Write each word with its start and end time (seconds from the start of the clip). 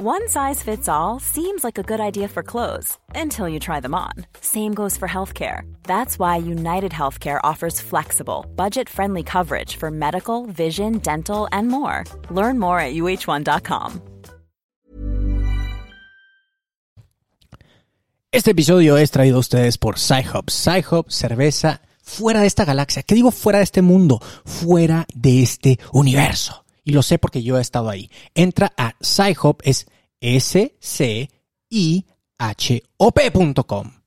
One 0.00 0.28
size 0.28 0.62
fits 0.62 0.88
all 0.88 1.18
seems 1.18 1.64
like 1.64 1.76
a 1.76 1.82
good 1.82 1.98
idea 1.98 2.28
for 2.28 2.44
clothes 2.44 2.96
until 3.16 3.48
you 3.48 3.58
try 3.58 3.80
them 3.80 3.96
on. 3.96 4.12
Same 4.40 4.72
goes 4.72 4.96
for 4.96 5.08
healthcare. 5.08 5.62
That's 5.82 6.20
why 6.20 6.36
United 6.36 6.92
Healthcare 6.92 7.40
offers 7.42 7.80
flexible, 7.80 8.46
budget 8.54 8.88
friendly 8.88 9.24
coverage 9.24 9.74
for 9.74 9.90
medical, 9.90 10.46
vision, 10.46 10.98
dental, 10.98 11.48
and 11.50 11.66
more. 11.66 12.04
Learn 12.30 12.60
more 12.60 12.78
at 12.78 12.94
uh1.com. 12.94 14.00
Este 18.30 18.52
episodio 18.52 18.98
es 18.98 19.10
traído 19.10 19.38
a 19.38 19.40
ustedes 19.40 19.78
por 19.78 19.96
Sci-Hub. 19.96 21.10
Cerveza 21.10 21.80
fuera 22.04 22.42
de 22.42 22.46
esta 22.46 22.64
galaxia. 22.64 23.02
¿Qué 23.02 23.16
digo 23.16 23.32
fuera 23.32 23.58
de 23.58 23.64
este 23.64 23.82
mundo? 23.82 24.20
Fuera 24.44 25.08
de 25.12 25.42
este 25.42 25.80
universo. 25.92 26.67
Y 26.88 26.92
lo 26.92 27.02
sé 27.02 27.18
porque 27.18 27.42
yo 27.42 27.58
he 27.58 27.60
estado 27.60 27.90
ahí. 27.90 28.10
Entra 28.34 28.72
a 28.78 28.94
SciHop, 29.02 29.60
es 29.62 29.88
S-C-I-H-O-P.com. 30.22 31.30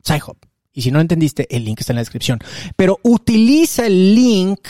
SciHop. 0.04 0.46
Y 0.74 0.82
si 0.82 0.90
no 0.90 1.00
entendiste, 1.00 1.46
el 1.56 1.64
link 1.64 1.82
está 1.82 1.94
en 1.94 1.98
la 1.98 2.02
descripción. 2.02 2.40
Pero 2.76 3.00
utiliza 3.04 3.86
el 3.86 4.16
link. 4.16 4.68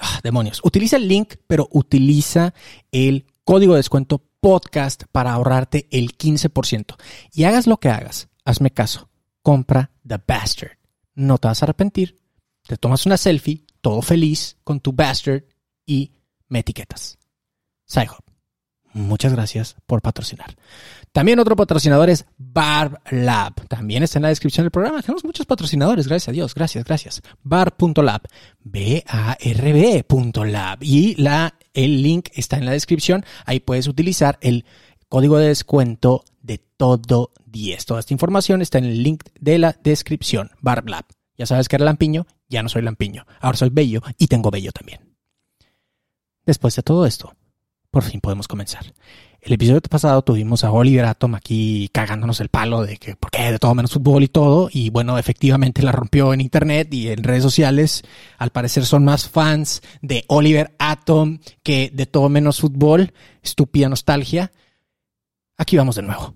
Ah, 0.00 0.18
demonios. 0.24 0.60
Utiliza 0.64 0.96
el 0.96 1.06
link, 1.06 1.34
pero 1.46 1.68
utiliza 1.70 2.54
el 2.90 3.24
código 3.44 3.74
de 3.74 3.78
descuento 3.78 4.24
podcast 4.40 5.04
para 5.12 5.32
ahorrarte 5.32 5.86
el 5.92 6.18
15%. 6.18 6.96
Y 7.32 7.44
hagas 7.44 7.68
lo 7.68 7.76
que 7.76 7.88
hagas, 7.88 8.30
hazme 8.44 8.72
caso. 8.72 9.10
Compra 9.42 9.92
The 10.04 10.18
Bastard. 10.26 10.76
No 11.14 11.38
te 11.38 11.46
vas 11.46 11.62
a 11.62 11.66
arrepentir. 11.66 12.16
Te 12.66 12.76
tomas 12.78 13.06
una 13.06 13.16
selfie, 13.16 13.64
todo 13.80 14.02
feliz, 14.02 14.56
con 14.64 14.80
tu 14.80 14.92
Bastard 14.92 15.44
y 15.86 16.10
me 16.48 16.58
etiquetas. 16.58 17.16
SciHub. 17.88 18.24
Muchas 18.94 19.32
gracias 19.32 19.76
por 19.86 20.02
patrocinar. 20.02 20.54
También 21.10 21.40
otro 21.40 21.56
patrocinador 21.56 22.10
es 22.10 22.26
Barb 22.38 23.00
Lab. 23.10 23.66
También 23.66 24.04
está 24.04 24.20
en 24.20 24.22
la 24.22 24.28
descripción 24.28 24.64
del 24.64 24.70
programa. 24.70 25.02
Tenemos 25.02 25.24
muchos 25.24 25.46
patrocinadores, 25.46 26.06
gracias 26.06 26.28
a 26.28 26.32
Dios. 26.32 26.54
Gracias, 26.54 26.84
gracias. 26.84 27.20
Barb.lab. 27.42 28.22
B-A-R-B.lab. 28.62 29.98
Y 30.80 31.16
la, 31.20 31.58
el 31.72 32.02
link 32.02 32.28
está 32.34 32.56
en 32.56 32.66
la 32.66 32.72
descripción. 32.72 33.24
Ahí 33.46 33.58
puedes 33.58 33.88
utilizar 33.88 34.38
el 34.40 34.64
código 35.08 35.38
de 35.38 35.48
descuento 35.48 36.24
de 36.40 36.58
todo 36.58 37.32
10. 37.46 37.86
Toda 37.86 37.98
esta 38.00 38.14
información 38.14 38.62
está 38.62 38.78
en 38.78 38.84
el 38.84 39.02
link 39.02 39.24
de 39.40 39.58
la 39.58 39.76
descripción. 39.82 40.52
Barb 40.60 40.88
Lab. 40.88 41.04
Ya 41.36 41.46
sabes 41.46 41.68
que 41.68 41.74
era 41.76 41.84
lampiño, 41.84 42.28
ya 42.48 42.62
no 42.62 42.68
soy 42.68 42.82
lampiño. 42.82 43.26
Ahora 43.40 43.58
soy 43.58 43.70
bello 43.70 44.02
y 44.18 44.28
tengo 44.28 44.52
bello 44.52 44.70
también. 44.70 45.16
Después 46.46 46.76
de 46.76 46.82
todo 46.82 47.06
esto, 47.06 47.34
por 47.94 48.02
fin 48.02 48.20
podemos 48.20 48.48
comenzar. 48.48 48.92
El 49.40 49.52
episodio 49.52 49.80
pasado 49.82 50.20
tuvimos 50.22 50.64
a 50.64 50.72
Oliver 50.72 51.04
Atom 51.04 51.36
aquí 51.36 51.88
cagándonos 51.92 52.40
el 52.40 52.48
palo 52.48 52.82
de 52.82 52.96
que, 52.96 53.14
¿por 53.14 53.30
qué? 53.30 53.52
De 53.52 53.60
todo 53.60 53.72
menos 53.72 53.92
fútbol 53.92 54.24
y 54.24 54.26
todo. 54.26 54.68
Y 54.72 54.90
bueno, 54.90 55.16
efectivamente 55.16 55.80
la 55.80 55.92
rompió 55.92 56.34
en 56.34 56.40
internet 56.40 56.92
y 56.92 57.10
en 57.10 57.22
redes 57.22 57.44
sociales. 57.44 58.02
Al 58.36 58.50
parecer 58.50 58.84
son 58.84 59.04
más 59.04 59.28
fans 59.28 59.80
de 60.02 60.24
Oliver 60.26 60.74
Atom 60.80 61.38
que 61.62 61.92
de 61.94 62.06
todo 62.06 62.28
menos 62.28 62.60
fútbol. 62.60 63.12
Estúpida 63.44 63.88
nostalgia. 63.88 64.50
Aquí 65.56 65.76
vamos 65.76 65.94
de 65.94 66.02
nuevo. 66.02 66.34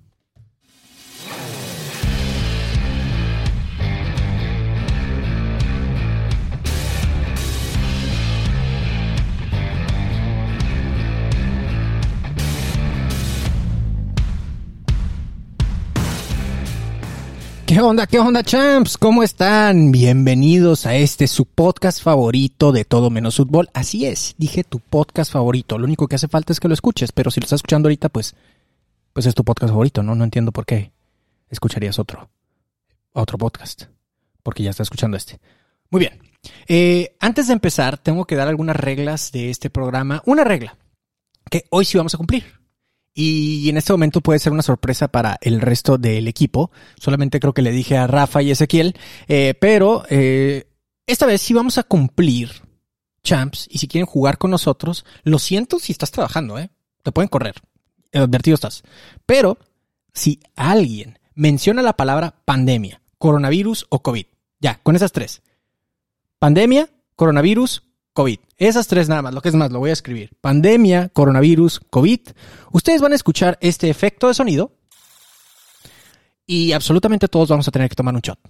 ¿Qué 17.69 17.83
onda? 17.83 18.06
¿Qué 18.06 18.19
onda, 18.19 18.42
champs? 18.42 18.97
¿Cómo 18.97 19.22
están? 19.22 19.92
Bienvenidos 19.92 20.86
a 20.86 20.94
este 20.94 21.27
su 21.27 21.44
podcast 21.44 22.03
favorito 22.03 22.72
de 22.72 22.87
todo 22.87 23.10
menos 23.10 23.37
fútbol. 23.37 23.69
Así 23.75 24.06
es, 24.06 24.34
dije 24.38 24.65
tu 24.65 24.81
podcast 24.81 25.31
favorito. 25.31 25.76
Lo 25.76 25.84
único 25.84 26.09
que 26.09 26.16
hace 26.16 26.28
falta 26.28 26.50
es 26.54 26.60
que 26.60 26.69
lo 26.69 26.72
escuches, 26.72 27.12
pero 27.12 27.31
si 27.31 27.41
lo 27.41 27.44
estás 27.44 27.59
escuchando 27.59 27.88
ahorita, 27.88 28.09
pues, 28.09 28.34
pues 29.12 29.26
es 29.26 29.34
tu 29.34 29.44
podcast 29.44 29.70
favorito, 29.70 30.03
¿no? 30.03 30.15
No 30.15 30.25
entiendo 30.25 30.50
por 30.50 30.65
qué 30.65 30.93
escucharías 31.50 31.98
otro, 31.98 32.31
otro 33.12 33.37
podcast, 33.37 33.82
porque 34.43 34.62
ya 34.62 34.70
estás 34.70 34.87
escuchando 34.87 35.19
este. 35.19 35.38
Muy 35.91 36.00
bien. 36.00 36.22
Eh, 36.69 37.16
antes 37.20 37.48
de 37.48 37.53
empezar, 37.53 37.98
tengo 37.98 38.25
que 38.25 38.37
dar 38.37 38.48
algunas 38.48 38.76
reglas 38.76 39.31
de 39.31 39.50
este 39.50 39.69
programa. 39.69 40.22
Una 40.25 40.43
regla 40.43 40.78
que 41.50 41.66
hoy 41.69 41.84
sí 41.84 41.98
vamos 41.98 42.14
a 42.14 42.19
cumplir. 42.19 42.57
Y 43.14 43.69
en 43.69 43.76
este 43.76 43.92
momento 43.92 44.20
puede 44.20 44.38
ser 44.38 44.52
una 44.52 44.62
sorpresa 44.62 45.08
para 45.08 45.38
el 45.41 45.60
resto 45.60 45.98
del 45.98 46.28
equipo. 46.28 46.70
Solamente 47.00 47.41
creo 47.41 47.52
que 47.52 47.62
le 47.62 47.72
dije 47.72 47.96
a 47.96 48.06
Rafa 48.06 48.42
y 48.42 48.50
Ezequiel. 48.50 48.94
Eh, 49.26 49.54
pero 49.60 50.04
eh, 50.08 50.69
esta 51.06 51.26
vez 51.26 51.42
sí 51.42 51.52
vamos 51.52 51.78
a 51.78 51.82
cumplir, 51.82 52.50
champs. 53.24 53.66
Y 53.70 53.78
si 53.78 53.88
quieren 53.88 54.06
jugar 54.06 54.38
con 54.38 54.50
nosotros, 54.50 55.04
lo 55.24 55.38
siento 55.38 55.78
si 55.78 55.92
estás 55.92 56.10
trabajando, 56.10 56.58
¿eh? 56.58 56.70
Te 57.02 57.10
pueden 57.12 57.28
correr. 57.28 57.56
Advertido 58.12 58.54
estás. 58.54 58.82
Pero 59.26 59.58
si 60.14 60.40
alguien 60.54 61.19
menciona 61.34 61.82
la 61.82 61.96
palabra 61.96 62.36
pandemia, 62.44 63.00
coronavirus 63.19 63.86
o 63.88 64.02
COVID, 64.02 64.26
ya, 64.60 64.80
con 64.82 64.96
esas 64.96 65.12
tres. 65.12 65.42
Pandemia, 66.38 66.88
coronavirus, 67.16 67.82
COVID. 68.19 68.41
Esas 68.56 68.89
tres 68.89 69.09
nada 69.09 69.23
más, 69.23 69.33
lo 69.33 69.41
que 69.41 69.49
es 69.49 69.55
más, 69.55 69.71
lo 69.71 69.79
voy 69.79 69.91
a 69.91 69.93
escribir. 69.93 70.37
Pandemia, 70.41 71.09
coronavirus, 71.11 71.79
COVID. 71.89 72.19
Ustedes 72.73 73.01
van 73.01 73.12
a 73.12 73.15
escuchar 73.15 73.56
este 73.61 73.89
efecto 73.91 74.27
de 74.27 74.34
sonido 74.34 74.73
y 76.45 76.73
absolutamente 76.73 77.29
todos 77.29 77.49
vamos 77.49 77.69
a 77.69 77.71
tener 77.71 77.89
que 77.89 77.95
tomar 77.95 78.17
un 78.17 78.21
shot. 78.21 78.41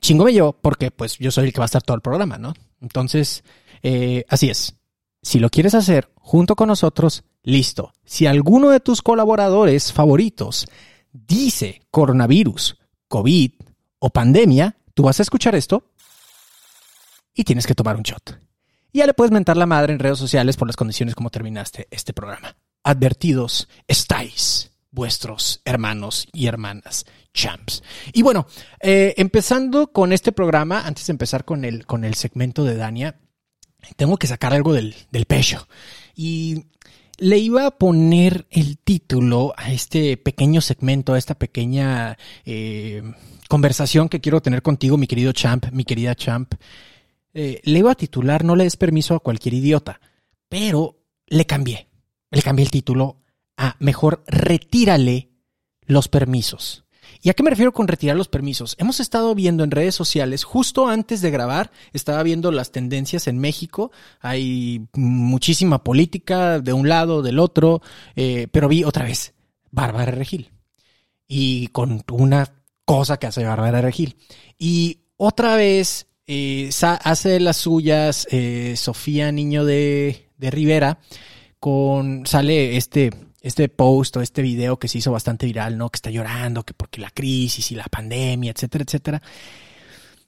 Chingome 0.00 0.32
yo, 0.32 0.54
porque 0.54 0.90
pues 0.90 1.18
yo 1.18 1.30
soy 1.30 1.48
el 1.48 1.52
que 1.52 1.58
va 1.58 1.66
a 1.66 1.66
estar 1.66 1.82
todo 1.82 1.96
el 1.96 2.00
programa, 2.00 2.38
¿no? 2.38 2.54
Entonces, 2.80 3.44
eh, 3.82 4.24
así 4.30 4.48
es. 4.48 4.74
Si 5.20 5.38
lo 5.38 5.50
quieres 5.50 5.74
hacer 5.74 6.10
junto 6.14 6.56
con 6.56 6.68
nosotros, 6.68 7.24
listo. 7.42 7.92
Si 8.06 8.24
alguno 8.24 8.70
de 8.70 8.80
tus 8.80 9.02
colaboradores 9.02 9.92
favoritos 9.92 10.66
dice 11.12 11.82
coronavirus, 11.90 12.78
COVID 13.08 13.52
o 13.98 14.08
pandemia, 14.08 14.78
tú 14.94 15.02
vas 15.02 15.20
a 15.20 15.24
escuchar 15.24 15.54
esto 15.56 15.92
y 17.34 17.44
tienes 17.44 17.66
que 17.66 17.74
tomar 17.74 17.96
un 17.96 18.04
shot. 18.04 18.40
Y 18.92 18.98
ya 18.98 19.06
le 19.06 19.14
puedes 19.14 19.32
mentar 19.32 19.56
la 19.56 19.66
madre 19.66 19.92
en 19.92 19.98
redes 19.98 20.18
sociales 20.18 20.56
por 20.56 20.68
las 20.68 20.76
condiciones 20.76 21.14
como 21.14 21.30
terminaste 21.30 21.88
este 21.90 22.12
programa. 22.12 22.56
Advertidos 22.84 23.68
estáis 23.88 24.70
vuestros 24.90 25.62
hermanos 25.64 26.28
y 26.32 26.46
hermanas 26.46 27.06
champs. 27.32 27.82
Y 28.12 28.22
bueno, 28.22 28.46
eh, 28.80 29.14
empezando 29.16 29.92
con 29.92 30.12
este 30.12 30.32
programa, 30.32 30.86
antes 30.86 31.06
de 31.06 31.12
empezar 31.12 31.44
con 31.44 31.64
el, 31.64 31.86
con 31.86 32.04
el 32.04 32.14
segmento 32.14 32.64
de 32.64 32.76
Dania, 32.76 33.18
tengo 33.96 34.16
que 34.16 34.26
sacar 34.26 34.52
algo 34.52 34.74
del, 34.74 34.94
pecho. 35.26 35.66
Y 36.14 36.66
le 37.18 37.38
iba 37.38 37.66
a 37.66 37.70
poner 37.70 38.46
el 38.50 38.78
título 38.78 39.54
a 39.56 39.72
este 39.72 40.16
pequeño 40.18 40.60
segmento, 40.60 41.14
a 41.14 41.18
esta 41.18 41.34
pequeña 41.34 42.18
eh, 42.44 43.02
conversación 43.48 44.08
que 44.08 44.20
quiero 44.20 44.42
tener 44.42 44.62
contigo, 44.62 44.98
mi 44.98 45.06
querido 45.06 45.32
champ, 45.32 45.66
mi 45.72 45.84
querida 45.84 46.14
champ. 46.14 46.54
Eh, 47.34 47.60
le 47.64 47.78
iba 47.78 47.90
a 47.90 47.94
titular 47.94 48.44
No 48.44 48.56
le 48.56 48.64
des 48.64 48.76
permiso 48.76 49.14
a 49.14 49.20
cualquier 49.20 49.54
idiota, 49.54 50.00
pero 50.48 50.98
le 51.26 51.46
cambié. 51.46 51.88
Le 52.30 52.42
cambié 52.42 52.64
el 52.64 52.70
título 52.70 53.22
a 53.56 53.76
Mejor 53.78 54.24
retírale 54.26 55.30
los 55.86 56.08
permisos. 56.08 56.84
¿Y 57.20 57.30
a 57.30 57.34
qué 57.34 57.42
me 57.42 57.50
refiero 57.50 57.72
con 57.72 57.88
retirar 57.88 58.16
los 58.16 58.28
permisos? 58.28 58.74
Hemos 58.78 58.98
estado 58.98 59.34
viendo 59.34 59.62
en 59.62 59.70
redes 59.70 59.94
sociales, 59.94 60.44
justo 60.44 60.88
antes 60.88 61.20
de 61.20 61.30
grabar, 61.30 61.70
estaba 61.92 62.22
viendo 62.22 62.50
las 62.50 62.72
tendencias 62.72 63.28
en 63.28 63.38
México. 63.38 63.92
Hay 64.20 64.88
muchísima 64.94 65.84
política 65.84 66.58
de 66.58 66.72
un 66.72 66.88
lado, 66.88 67.22
del 67.22 67.38
otro, 67.38 67.82
eh, 68.16 68.48
pero 68.50 68.68
vi 68.68 68.82
otra 68.84 69.04
vez 69.04 69.34
Bárbara 69.70 70.12
Regil. 70.12 70.50
Y 71.28 71.68
con 71.68 72.02
una 72.10 72.52
cosa 72.84 73.18
que 73.18 73.26
hace 73.28 73.44
Bárbara 73.44 73.80
Regil. 73.80 74.16
Y 74.58 75.02
otra 75.16 75.56
vez 75.56 76.08
eh, 76.32 76.70
hace 76.80 77.40
las 77.40 77.58
suyas 77.58 78.26
eh, 78.30 78.74
Sofía 78.76 79.30
Niño 79.32 79.64
de, 79.64 80.30
de, 80.38 80.50
Rivera 80.50 80.98
con 81.60 82.26
sale 82.26 82.76
este 82.76 83.10
este 83.42 83.68
post 83.68 84.16
o 84.16 84.22
este 84.22 84.40
video 84.40 84.78
que 84.78 84.88
se 84.88 84.98
hizo 84.98 85.12
bastante 85.12 85.46
viral, 85.46 85.76
¿no? 85.76 85.90
Que 85.90 85.96
está 85.96 86.10
llorando, 86.10 86.64
que 86.64 86.74
porque 86.74 87.00
la 87.00 87.10
crisis 87.10 87.72
y 87.72 87.74
la 87.74 87.84
pandemia, 87.84 88.52
etcétera, 88.52 88.84
etcétera. 88.84 89.22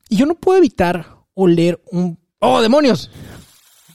Y 0.09 0.17
yo 0.17 0.27
no 0.27 0.35
puedo 0.35 0.59
evitar 0.59 1.25
oler 1.35 1.81
un... 1.93 2.19
¡Oh, 2.41 2.61
demonios! 2.61 3.11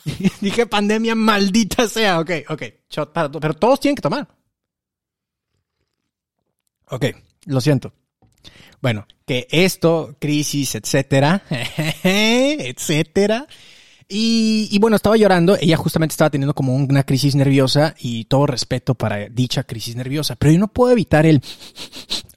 Dije 0.41 0.65
pandemia 0.65 1.15
maldita 1.15 1.87
sea. 1.87 2.19
Ok, 2.21 2.31
ok. 2.49 2.63
pero 3.39 3.53
todos 3.53 3.79
tienen 3.79 3.97
que 3.97 4.01
tomar. 4.01 4.27
Ok, 6.85 7.05
lo 7.45 7.61
siento. 7.61 7.93
Bueno, 8.81 9.07
que 9.25 9.47
esto, 9.51 10.15
crisis, 10.19 10.75
etcétera, 10.75 11.43
etcétera, 12.03 13.47
Y, 14.11 14.67
y, 14.71 14.79
bueno, 14.79 14.95
estaba 14.95 15.17
llorando. 15.17 15.55
Ella 15.61 15.77
justamente 15.77 16.13
estaba 16.13 16.31
teniendo 16.31 16.55
como 16.55 16.75
una 16.75 17.03
crisis 17.03 17.35
nerviosa 17.35 17.93
y 17.99 18.25
todo 18.25 18.47
respeto 18.47 18.95
para 18.95 19.29
dicha 19.29 19.63
crisis 19.63 19.95
nerviosa. 19.95 20.35
Pero 20.35 20.51
yo 20.51 20.59
no 20.59 20.67
puedo 20.67 20.91
evitar 20.91 21.27
el 21.27 21.43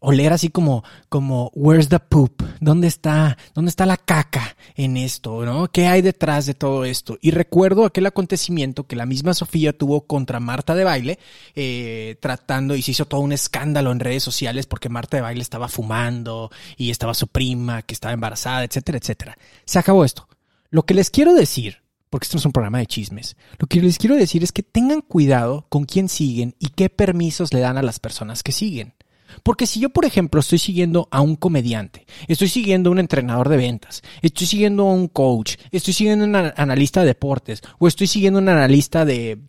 oler 0.03 0.33
así 0.33 0.51
como, 0.51 0.85
como, 1.09 1.51
where's 1.55 1.89
the 1.89 1.99
poop? 1.99 2.43
¿Dónde 2.61 2.89
está, 2.89 3.39
dónde 3.55 3.71
está 3.71 3.87
la 3.87 3.97
caca 3.97 4.57
en 4.75 4.97
esto? 4.99 5.47
¿No? 5.47 5.69
¿Qué 5.69 5.87
hay 5.87 6.03
detrás 6.03 6.45
de 6.45 6.55
todo 6.55 6.85
esto? 6.85 7.17
Y 7.23 7.31
recuerdo 7.31 7.87
aquel 7.87 8.05
acontecimiento 8.07 8.85
que 8.85 8.97
la 8.97 9.07
misma 9.07 9.33
Sofía 9.33 9.73
tuvo 9.73 10.03
contra 10.03 10.41
Marta 10.41 10.75
de 10.75 10.85
baile, 10.85 11.19
eh, 11.55 12.17
tratando 12.21 12.75
y 12.77 12.83
se 12.83 12.91
hizo 12.91 13.07
todo 13.07 13.21
un 13.21 13.33
escándalo 13.33 13.93
en 13.93 14.01
redes 14.01 14.23
sociales 14.23 14.67
porque 14.67 14.89
Marta 14.89 15.17
de 15.17 15.23
baile 15.23 15.43
estaba 15.43 15.69
fumando 15.69 16.51
y 16.77 16.91
estaba 16.91 17.15
su 17.15 17.29
prima 17.29 17.83
que 17.83 17.95
estaba 17.95 18.13
embarazada, 18.13 18.65
etcétera, 18.65 18.99
etcétera. 18.99 19.39
Se 19.65 19.79
acabó 19.79 20.05
esto. 20.05 20.27
Lo 20.73 20.85
que 20.85 20.95
les 20.95 21.11
quiero 21.11 21.35
decir, 21.35 21.83
porque 22.09 22.25
esto 22.25 22.37
no 22.37 22.39
es 22.39 22.47
un 22.47 22.53
programa 22.53 22.79
de 22.79 22.87
chismes, 22.87 23.37
lo 23.59 23.67
que 23.67 23.79
les 23.83 23.99
quiero 23.99 24.17
decir 24.17 24.43
es 24.43 24.53
que 24.53 24.63
tengan 24.63 25.03
cuidado 25.03 25.67
con 25.69 25.85
quién 25.85 26.09
siguen 26.09 26.55
y 26.59 26.69
qué 26.69 26.89
permisos 26.89 27.53
le 27.53 27.61
dan 27.61 27.77
a 27.77 27.83
las 27.83 28.01
personas 28.01 28.43
que 28.43 28.53
siguen. 28.53 28.95
Porque 29.43 29.67
si 29.67 29.81
yo, 29.81 29.91
por 29.91 30.07
ejemplo, 30.07 30.41
estoy 30.41 30.59
siguiendo 30.59 31.09
a 31.11 31.21
un 31.21 31.37
comediante, 31.37 32.07
estoy 32.27 32.49
siguiendo 32.49 32.89
a 32.89 32.93
un 32.93 33.01
entrenador 33.01 33.51
de 33.51 33.59
ventas, 33.59 34.03
estoy 34.23 34.47
siguiendo 34.47 34.89
a 34.89 34.95
un 34.95 35.09
coach, 35.09 35.57
estoy 35.73 35.93
siguiendo 35.93 36.25
a 36.25 36.29
un 36.29 36.53
analista 36.57 37.01
de 37.01 37.09
deportes 37.09 37.61
o 37.79 37.87
estoy 37.87 38.07
siguiendo 38.07 38.39
a 38.39 38.43
un 38.43 38.49
analista 38.49 39.05
de 39.05 39.43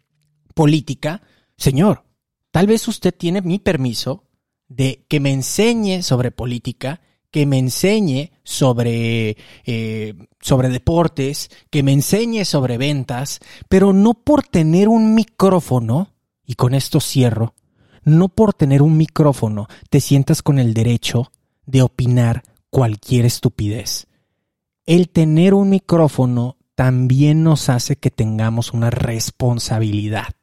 política, 0.54 1.22
señor, 1.56 2.04
tal 2.52 2.68
vez 2.68 2.86
usted 2.90 3.14
tiene 3.18 3.42
mi 3.42 3.60
permiso 3.60 4.26
de 4.68 5.06
que 5.08 5.22
me 5.22 5.32
enseñe 5.32 6.02
sobre 6.04 6.32
política 6.32 7.00
que 7.34 7.48
me 7.48 7.58
enseñe 7.58 8.30
sobre, 8.44 9.38
eh, 9.66 10.14
sobre 10.40 10.70
deportes, 10.70 11.50
que 11.72 11.82
me 11.82 11.92
enseñe 11.92 12.46
sobre 12.46 12.78
ventas, 12.78 13.40
pero 13.68 13.92
no 13.92 14.14
por 14.14 14.44
tener 14.44 14.88
un 14.88 15.16
micrófono, 15.16 16.14
y 16.46 16.54
con 16.54 16.76
esto 16.76 17.00
cierro, 17.00 17.56
no 18.04 18.30
por 18.30 18.54
tener 18.54 18.84
un 18.84 18.98
micrófono 18.98 19.68
te 19.90 20.00
sientas 20.00 20.44
con 20.44 20.60
el 20.60 20.76
derecho 20.76 21.32
de 21.66 21.82
opinar 21.82 22.44
cualquier 22.70 23.26
estupidez. 23.26 24.06
El 24.86 25.10
tener 25.10 25.56
un 25.56 25.72
micrófono 25.72 26.58
también 26.76 27.42
nos 27.42 27.68
hace 27.68 27.96
que 27.96 28.12
tengamos 28.12 28.74
una 28.74 28.92
responsabilidad. 28.92 30.36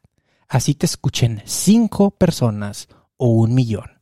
Así 0.49 0.73
te 0.73 0.87
escuchen 0.87 1.41
cinco 1.45 2.11
personas 2.11 2.89
o 3.15 3.27
un 3.29 3.55
millón. 3.55 4.01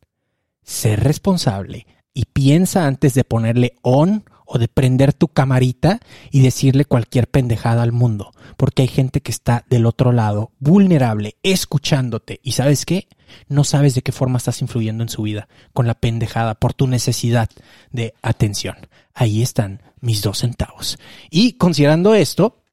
Ser 0.64 1.04
responsable 1.04 1.86
y 2.14 2.26
piensa 2.26 2.86
antes 2.86 3.14
de 3.14 3.24
ponerle 3.24 3.76
on 3.82 4.24
o 4.52 4.58
de 4.58 4.68
prender 4.68 5.14
tu 5.14 5.28
camarita 5.28 6.00
y 6.32 6.42
decirle 6.42 6.84
cualquier 6.84 7.30
pendejada 7.30 7.84
al 7.84 7.92
mundo, 7.92 8.32
porque 8.58 8.82
hay 8.82 8.88
gente 8.88 9.22
que 9.22 9.32
está 9.32 9.64
del 9.70 9.86
otro 9.86 10.12
lado, 10.12 10.52
vulnerable, 10.60 11.38
escuchándote 11.44 12.40
y 12.44 12.54
sabes 12.54 12.86
qué, 12.86 13.08
no 13.48 13.64
sabes 13.64 13.94
de 13.94 14.02
qué 14.02 14.12
forma 14.12 14.40
estás 14.40 14.62
influyendo 14.62 15.04
en 15.04 15.10
su 15.10 15.22
vida 15.22 15.48
con 15.72 15.86
la 15.86 15.94
pendejada 15.94 16.56
por 16.56 16.74
tu 16.74 16.88
necesidad 16.88 17.48
de 17.92 18.16
atención. 18.24 18.76
Ahí 19.14 19.44
están 19.44 19.84
mis 20.02 20.24
dos 20.24 20.40
centavos. 20.40 20.98
Y 21.30 21.54
considerando 21.54 22.16
esto, 22.16 22.64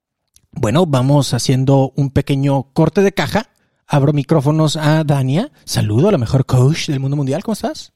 bueno, 0.53 0.87
vamos 0.87 1.35
haciendo 1.35 1.93
un 1.97 2.11
pequeño 2.11 2.73
corte 2.73 3.03
de 3.03 3.13
caja. 3.13 3.51
Abro 3.87 4.15
micrófonos 4.15 4.77
a 4.77 5.05
Dania. 5.05 5.53
Saludo 5.65 6.09
a 6.09 6.13
la 6.13 6.19
mejor 6.19 6.47
coach 6.47 6.89
del 6.89 7.01
mundo 7.01 7.17
mundial. 7.17 7.43
¿Cómo 7.43 7.53
estás? 7.53 7.93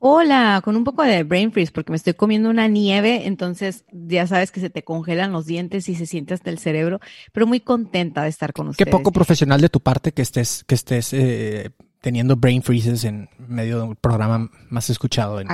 Hola, 0.00 0.60
con 0.64 0.76
un 0.76 0.84
poco 0.84 1.02
de 1.02 1.24
brain 1.24 1.50
freeze 1.50 1.72
porque 1.72 1.90
me 1.90 1.96
estoy 1.96 2.14
comiendo 2.14 2.50
una 2.50 2.68
nieve, 2.68 3.26
entonces 3.26 3.84
ya 3.90 4.28
sabes 4.28 4.52
que 4.52 4.60
se 4.60 4.70
te 4.70 4.84
congelan 4.84 5.32
los 5.32 5.46
dientes 5.46 5.88
y 5.88 5.96
se 5.96 6.06
siente 6.06 6.34
hasta 6.34 6.50
el 6.50 6.58
cerebro, 6.58 7.00
pero 7.32 7.48
muy 7.48 7.58
contenta 7.58 8.22
de 8.22 8.28
estar 8.28 8.52
con 8.52 8.68
ustedes. 8.68 8.86
Qué 8.86 8.90
poco 8.90 9.10
profesional 9.10 9.60
de 9.60 9.68
tu 9.68 9.80
parte 9.80 10.12
que 10.12 10.22
estés, 10.22 10.62
que 10.64 10.76
estés 10.76 11.12
eh, 11.14 11.70
teniendo 12.00 12.36
brain 12.36 12.62
freezes 12.62 13.02
en 13.02 13.28
medio 13.38 13.78
de 13.78 13.84
un 13.84 13.96
programa 13.96 14.48
más 14.70 14.88
escuchado 14.88 15.40
en 15.40 15.48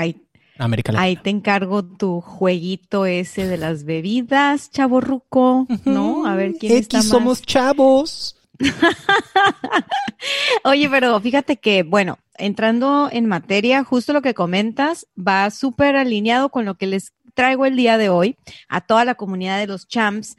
América 0.58 0.92
Latina. 0.92 1.06
Ahí 1.06 1.16
te 1.16 1.30
encargo 1.30 1.82
tu 1.82 2.20
jueguito 2.20 3.06
ese 3.06 3.46
de 3.46 3.56
las 3.56 3.84
bebidas, 3.84 4.70
chavo 4.70 5.00
ruco, 5.00 5.66
¿no? 5.86 6.26
A 6.26 6.36
ver 6.36 6.52
quién 6.60 6.72
X 6.72 6.82
está 6.82 6.98
más. 6.98 7.06
somos 7.06 7.40
chavos. 7.40 8.36
Oye, 10.64 10.88
pero 10.90 11.18
fíjate 11.20 11.56
que, 11.56 11.82
bueno, 11.82 12.18
entrando 12.36 13.08
en 13.12 13.26
materia, 13.26 13.84
justo 13.84 14.12
lo 14.12 14.22
que 14.22 14.34
comentas 14.34 15.06
va 15.16 15.50
súper 15.50 15.96
alineado 15.96 16.50
con 16.50 16.64
lo 16.64 16.76
que 16.76 16.86
les 16.86 17.12
traigo 17.34 17.66
el 17.66 17.76
día 17.76 17.98
de 17.98 18.08
hoy 18.08 18.36
a 18.68 18.80
toda 18.80 19.04
la 19.04 19.14
comunidad 19.14 19.58
de 19.58 19.66
los 19.66 19.86
champs. 19.88 20.36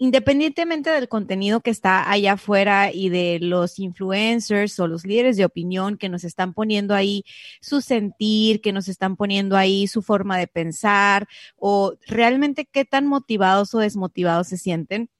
Independientemente 0.00 0.90
del 0.90 1.08
contenido 1.08 1.60
que 1.60 1.70
está 1.70 2.08
allá 2.08 2.34
afuera 2.34 2.92
y 2.92 3.08
de 3.08 3.38
los 3.40 3.80
influencers 3.80 4.78
o 4.78 4.86
los 4.86 5.04
líderes 5.04 5.36
de 5.36 5.44
opinión 5.44 5.96
que 5.98 6.08
nos 6.08 6.22
están 6.22 6.54
poniendo 6.54 6.94
ahí 6.94 7.24
su 7.60 7.80
sentir, 7.80 8.60
que 8.60 8.72
nos 8.72 8.86
están 8.86 9.16
poniendo 9.16 9.56
ahí 9.56 9.88
su 9.88 10.00
forma 10.02 10.38
de 10.38 10.46
pensar 10.46 11.26
o 11.56 11.94
realmente 12.06 12.64
qué 12.64 12.84
tan 12.84 13.08
motivados 13.08 13.74
o 13.74 13.80
desmotivados 13.80 14.46
se 14.46 14.56
sienten, 14.56 15.10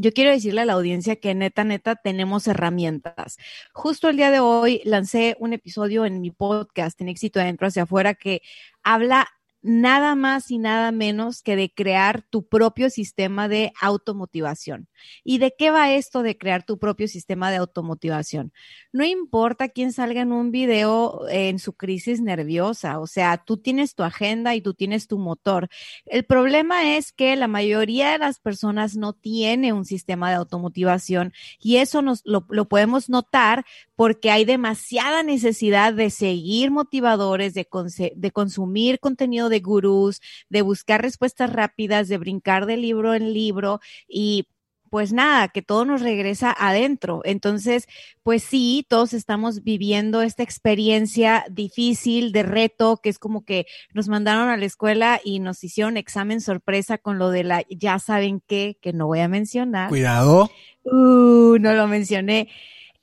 yo 0.00 0.12
quiero 0.12 0.30
decirle 0.30 0.60
a 0.60 0.64
la 0.64 0.74
audiencia 0.74 1.16
que 1.16 1.34
neta, 1.34 1.64
neta, 1.64 1.96
tenemos 1.96 2.46
herramientas. 2.46 3.36
Justo 3.72 4.08
el 4.08 4.16
día 4.16 4.30
de 4.30 4.38
hoy 4.38 4.80
lancé 4.84 5.36
un 5.40 5.52
episodio 5.52 6.06
en 6.06 6.20
mi 6.20 6.30
podcast, 6.30 7.00
en 7.00 7.08
éxito 7.08 7.40
adentro 7.40 7.66
hacia 7.66 7.82
afuera, 7.82 8.14
que 8.14 8.40
habla 8.84 9.28
nada 9.68 10.14
más 10.14 10.50
y 10.50 10.58
nada 10.58 10.90
menos 10.92 11.42
que 11.42 11.54
de 11.54 11.72
crear 11.72 12.22
tu 12.22 12.48
propio 12.48 12.88
sistema 12.88 13.48
de 13.48 13.72
automotivación. 13.80 14.88
¿Y 15.24 15.38
de 15.38 15.54
qué 15.56 15.70
va 15.70 15.92
esto 15.92 16.22
de 16.22 16.38
crear 16.38 16.64
tu 16.64 16.78
propio 16.78 17.06
sistema 17.06 17.50
de 17.50 17.58
automotivación? 17.58 18.52
No 18.92 19.04
importa 19.04 19.68
quién 19.68 19.92
salga 19.92 20.22
en 20.22 20.32
un 20.32 20.50
video 20.50 21.28
en 21.28 21.58
su 21.58 21.74
crisis 21.74 22.20
nerviosa, 22.22 22.98
o 22.98 23.06
sea, 23.06 23.36
tú 23.36 23.58
tienes 23.58 23.94
tu 23.94 24.02
agenda 24.02 24.54
y 24.54 24.62
tú 24.62 24.72
tienes 24.72 25.06
tu 25.06 25.18
motor. 25.18 25.68
El 26.06 26.24
problema 26.24 26.96
es 26.96 27.12
que 27.12 27.36
la 27.36 27.46
mayoría 27.46 28.12
de 28.12 28.18
las 28.18 28.40
personas 28.40 28.96
no 28.96 29.12
tiene 29.12 29.74
un 29.74 29.84
sistema 29.84 30.30
de 30.30 30.36
automotivación 30.36 31.32
y 31.60 31.76
eso 31.76 32.00
nos 32.00 32.22
lo, 32.24 32.46
lo 32.48 32.68
podemos 32.68 33.10
notar 33.10 33.66
porque 33.98 34.30
hay 34.30 34.44
demasiada 34.44 35.24
necesidad 35.24 35.92
de 35.92 36.10
seguir 36.10 36.70
motivadores, 36.70 37.52
de, 37.52 37.66
de 38.14 38.30
consumir 38.30 39.00
contenido 39.00 39.48
de 39.48 39.58
gurús, 39.58 40.20
de 40.48 40.62
buscar 40.62 41.02
respuestas 41.02 41.52
rápidas, 41.52 42.06
de 42.06 42.16
brincar 42.16 42.66
de 42.66 42.76
libro 42.76 43.16
en 43.16 43.32
libro 43.32 43.80
y 44.06 44.46
pues 44.88 45.12
nada, 45.12 45.48
que 45.48 45.62
todo 45.62 45.84
nos 45.84 46.00
regresa 46.00 46.54
adentro. 46.56 47.22
Entonces, 47.24 47.88
pues 48.22 48.44
sí, 48.44 48.86
todos 48.88 49.12
estamos 49.12 49.64
viviendo 49.64 50.22
esta 50.22 50.44
experiencia 50.44 51.44
difícil 51.50 52.30
de 52.30 52.44
reto, 52.44 53.00
que 53.02 53.08
es 53.08 53.18
como 53.18 53.44
que 53.44 53.66
nos 53.94 54.06
mandaron 54.06 54.48
a 54.48 54.56
la 54.56 54.64
escuela 54.64 55.20
y 55.24 55.40
nos 55.40 55.64
hicieron 55.64 55.96
examen 55.96 56.40
sorpresa 56.40 56.98
con 56.98 57.18
lo 57.18 57.30
de 57.30 57.42
la, 57.42 57.64
ya 57.68 57.98
saben 57.98 58.40
qué, 58.46 58.78
que 58.80 58.92
no 58.92 59.08
voy 59.08 59.18
a 59.18 59.28
mencionar. 59.28 59.88
Cuidado. 59.88 60.48
Uh, 60.84 61.58
no 61.58 61.72
lo 61.72 61.88
mencioné. 61.88 62.48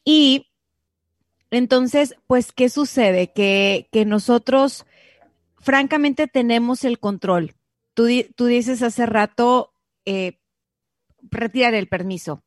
Y 0.06 0.48
entonces, 1.56 2.16
pues, 2.28 2.52
¿qué 2.52 2.70
sucede? 2.70 3.32
Que, 3.32 3.88
que 3.92 4.06
nosotros, 4.06 4.86
francamente, 5.60 6.28
tenemos 6.28 6.84
el 6.84 7.00
control. 7.00 7.54
Tú, 7.94 8.08
tú 8.36 8.46
dices 8.46 8.82
hace 8.82 9.06
rato, 9.06 9.74
eh, 10.06 10.40
retirar 11.32 11.74
el 11.74 11.88
permiso. 11.88 12.44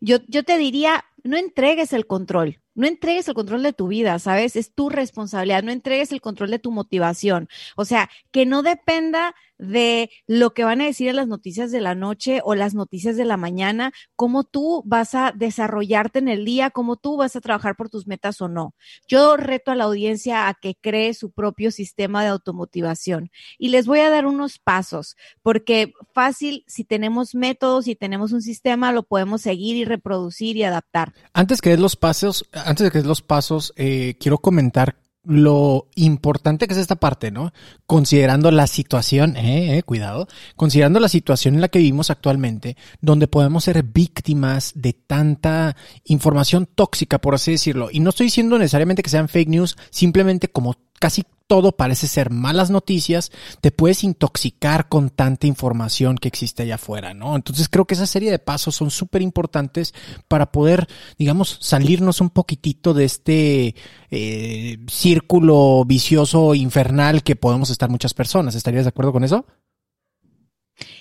Yo, 0.00 0.18
yo 0.26 0.42
te 0.44 0.58
diría, 0.58 1.04
no 1.22 1.36
entregues 1.36 1.92
el 1.92 2.06
control, 2.06 2.60
no 2.80 2.86
entregues 2.86 3.28
el 3.28 3.34
control 3.34 3.62
de 3.62 3.72
tu 3.72 3.88
vida, 3.88 4.18
¿sabes? 4.18 4.56
Es 4.56 4.74
tu 4.74 4.88
responsabilidad, 4.88 5.62
no 5.62 5.70
entregues 5.70 6.12
el 6.12 6.20
control 6.20 6.50
de 6.50 6.58
tu 6.58 6.72
motivación. 6.72 7.48
O 7.76 7.84
sea, 7.84 8.10
que 8.32 8.46
no 8.46 8.62
dependa 8.62 9.34
de 9.60 10.10
lo 10.26 10.54
que 10.54 10.64
van 10.64 10.80
a 10.80 10.86
decir 10.86 11.08
en 11.08 11.16
las 11.16 11.28
noticias 11.28 11.70
de 11.70 11.80
la 11.80 11.94
noche 11.94 12.40
o 12.44 12.54
las 12.54 12.74
noticias 12.74 13.16
de 13.16 13.26
la 13.26 13.36
mañana, 13.36 13.92
cómo 14.16 14.44
tú 14.44 14.82
vas 14.86 15.14
a 15.14 15.32
desarrollarte 15.36 16.18
en 16.18 16.28
el 16.28 16.44
día, 16.44 16.70
cómo 16.70 16.96
tú 16.96 17.16
vas 17.16 17.36
a 17.36 17.40
trabajar 17.40 17.76
por 17.76 17.90
tus 17.90 18.06
metas 18.06 18.40
o 18.40 18.48
no. 18.48 18.74
Yo 19.06 19.36
reto 19.36 19.70
a 19.70 19.74
la 19.74 19.84
audiencia 19.84 20.48
a 20.48 20.54
que 20.54 20.76
cree 20.80 21.12
su 21.14 21.30
propio 21.30 21.70
sistema 21.70 22.22
de 22.22 22.30
automotivación 22.30 23.30
y 23.58 23.68
les 23.68 23.86
voy 23.86 24.00
a 24.00 24.10
dar 24.10 24.24
unos 24.24 24.58
pasos, 24.58 25.16
porque 25.42 25.92
fácil, 26.14 26.64
si 26.66 26.84
tenemos 26.84 27.34
métodos, 27.34 27.84
si 27.84 27.94
tenemos 27.94 28.32
un 28.32 28.42
sistema, 28.42 28.92
lo 28.92 29.02
podemos 29.02 29.42
seguir 29.42 29.76
y 29.76 29.84
reproducir 29.84 30.56
y 30.56 30.64
adaptar. 30.64 31.12
Antes 31.34 31.60
que 31.60 31.70
des 31.70 31.80
los 31.80 31.96
pasos, 31.96 32.48
antes 32.70 32.84
de 32.84 32.90
que 32.92 33.06
los 33.06 33.20
pasos, 33.20 33.72
eh, 33.76 34.14
quiero 34.20 34.38
comentar 34.38 34.96
lo 35.24 35.88
importante 35.96 36.66
que 36.66 36.72
es 36.72 36.78
esta 36.78 36.96
parte, 36.96 37.30
¿no? 37.30 37.52
Considerando 37.84 38.50
la 38.50 38.66
situación, 38.66 39.36
eh, 39.36 39.76
eh, 39.76 39.82
cuidado, 39.82 40.28
considerando 40.56 40.98
la 41.00 41.08
situación 41.08 41.54
en 41.54 41.60
la 41.60 41.68
que 41.68 41.80
vivimos 41.80 42.10
actualmente, 42.10 42.76
donde 43.00 43.28
podemos 43.28 43.64
ser 43.64 43.82
víctimas 43.82 44.72
de 44.76 44.92
tanta 44.92 45.76
información 46.04 46.66
tóxica, 46.66 47.20
por 47.20 47.34
así 47.34 47.50
decirlo. 47.50 47.88
Y 47.90 48.00
no 48.00 48.10
estoy 48.10 48.26
diciendo 48.26 48.56
necesariamente 48.56 49.02
que 49.02 49.10
sean 49.10 49.28
fake 49.28 49.48
news, 49.48 49.76
simplemente 49.90 50.48
como 50.48 50.76
casi 51.00 51.24
todo 51.48 51.72
parece 51.72 52.06
ser 52.06 52.30
malas 52.30 52.70
noticias, 52.70 53.32
te 53.60 53.72
puedes 53.72 54.04
intoxicar 54.04 54.88
con 54.88 55.10
tanta 55.10 55.48
información 55.48 56.16
que 56.16 56.28
existe 56.28 56.62
allá 56.62 56.76
afuera, 56.76 57.12
¿no? 57.12 57.34
Entonces 57.34 57.68
creo 57.68 57.86
que 57.86 57.94
esa 57.94 58.06
serie 58.06 58.30
de 58.30 58.38
pasos 58.38 58.76
son 58.76 58.92
súper 58.92 59.20
importantes 59.20 59.92
para 60.28 60.52
poder, 60.52 60.86
digamos, 61.18 61.58
salirnos 61.60 62.20
un 62.20 62.30
poquitito 62.30 62.94
de 62.94 63.04
este 63.04 63.74
eh, 64.12 64.78
círculo 64.86 65.84
vicioso 65.84 66.54
infernal 66.54 67.24
que 67.24 67.34
podemos 67.34 67.70
estar 67.70 67.90
muchas 67.90 68.14
personas. 68.14 68.54
¿Estarías 68.54 68.84
de 68.84 68.90
acuerdo 68.90 69.12
con 69.12 69.24
eso? 69.24 69.44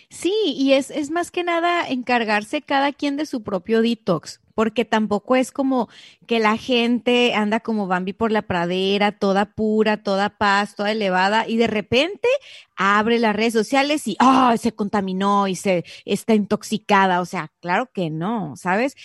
Sí, 0.10 0.34
y 0.58 0.74
es, 0.74 0.90
es 0.90 1.12
más 1.12 1.30
que 1.30 1.44
nada 1.44 1.88
encargarse 1.88 2.64
cada 2.64 2.92
quien 2.92 3.18
de 3.18 3.28
su 3.28 3.44
propio 3.44 3.84
detox, 3.84 4.42
porque 4.60 4.84
tampoco 4.84 5.38
es 5.38 5.54
como 5.54 5.88
que 6.28 6.40
la 6.42 6.58
gente 6.58 7.34
anda 7.34 7.62
como 7.62 7.88
Bambi 7.88 8.12
por 8.12 8.30
la 8.30 8.42
pradera, 8.42 9.14
toda 9.14 9.46
pura, 9.46 10.04
toda 10.04 10.38
paz, 10.38 10.76
toda 10.76 10.92
elevada, 10.92 11.48
y 11.48 11.56
de 11.56 11.68
repente 11.68 12.28
abre 12.76 13.20
las 13.20 13.34
redes 13.34 13.54
sociales 13.54 14.06
y 14.06 14.18
se 14.58 14.74
contaminó 14.74 15.48
y 15.48 15.56
se 15.56 15.86
está 16.04 16.34
intoxicada. 16.34 17.22
O 17.22 17.26
sea, 17.26 17.54
claro 17.62 17.90
que 17.94 18.10
no, 18.10 18.58
¿sabes? 18.58 18.98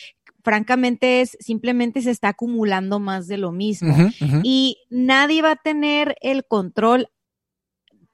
francamente 0.42 1.20
es 1.20 1.38
simplemente 1.40 2.02
se 2.02 2.10
está 2.10 2.30
acumulando 2.30 2.98
más 2.98 3.28
de 3.28 3.38
lo 3.38 3.50
mismo 3.50 3.96
y 4.42 4.78
nadie 4.90 5.40
va 5.40 5.52
a 5.52 5.56
tener 5.56 6.16
el 6.20 6.44
control 6.44 7.08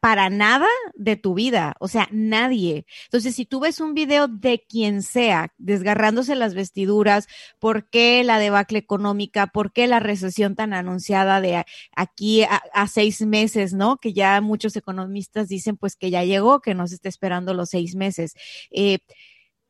para 0.01 0.31
nada 0.31 0.67
de 0.95 1.17
tu 1.17 1.35
vida, 1.35 1.75
o 1.79 1.87
sea, 1.87 2.09
nadie. 2.11 2.87
Entonces, 3.05 3.35
si 3.35 3.45
tú 3.45 3.61
ves 3.61 3.81
un 3.81 3.93
video 3.93 4.29
de 4.29 4.65
quien 4.67 5.03
sea 5.03 5.53
desgarrándose 5.59 6.35
las 6.35 6.55
vestiduras, 6.55 7.29
¿por 7.59 7.89
qué 7.91 8.25
la 8.25 8.39
debacle 8.39 8.79
económica? 8.79 9.49
¿Por 9.49 9.73
qué 9.73 9.87
la 9.87 10.01
recesión 10.01 10.57
tan 10.57 10.73
anunciada 10.73 11.43
de 11.43 11.65
aquí 11.95 12.45
a, 12.45 12.89
seis 12.89 13.21
meses, 13.21 13.75
¿no? 13.75 13.99
Que 13.99 14.15
ya 14.15 14.41
muchos 14.41 14.75
economistas 14.75 15.49
dicen 15.49 15.77
pues 15.77 15.97
que 15.97 16.11
ya 16.11 16.25
llegó, 16.25 16.61
que 16.61 16.75
nos 16.75 16.93
está 16.93 17.09
esperando 17.09 17.53
los 17.53 17.69
seis 17.71 17.95
meses. 17.95 18.35
Eh, 18.71 18.99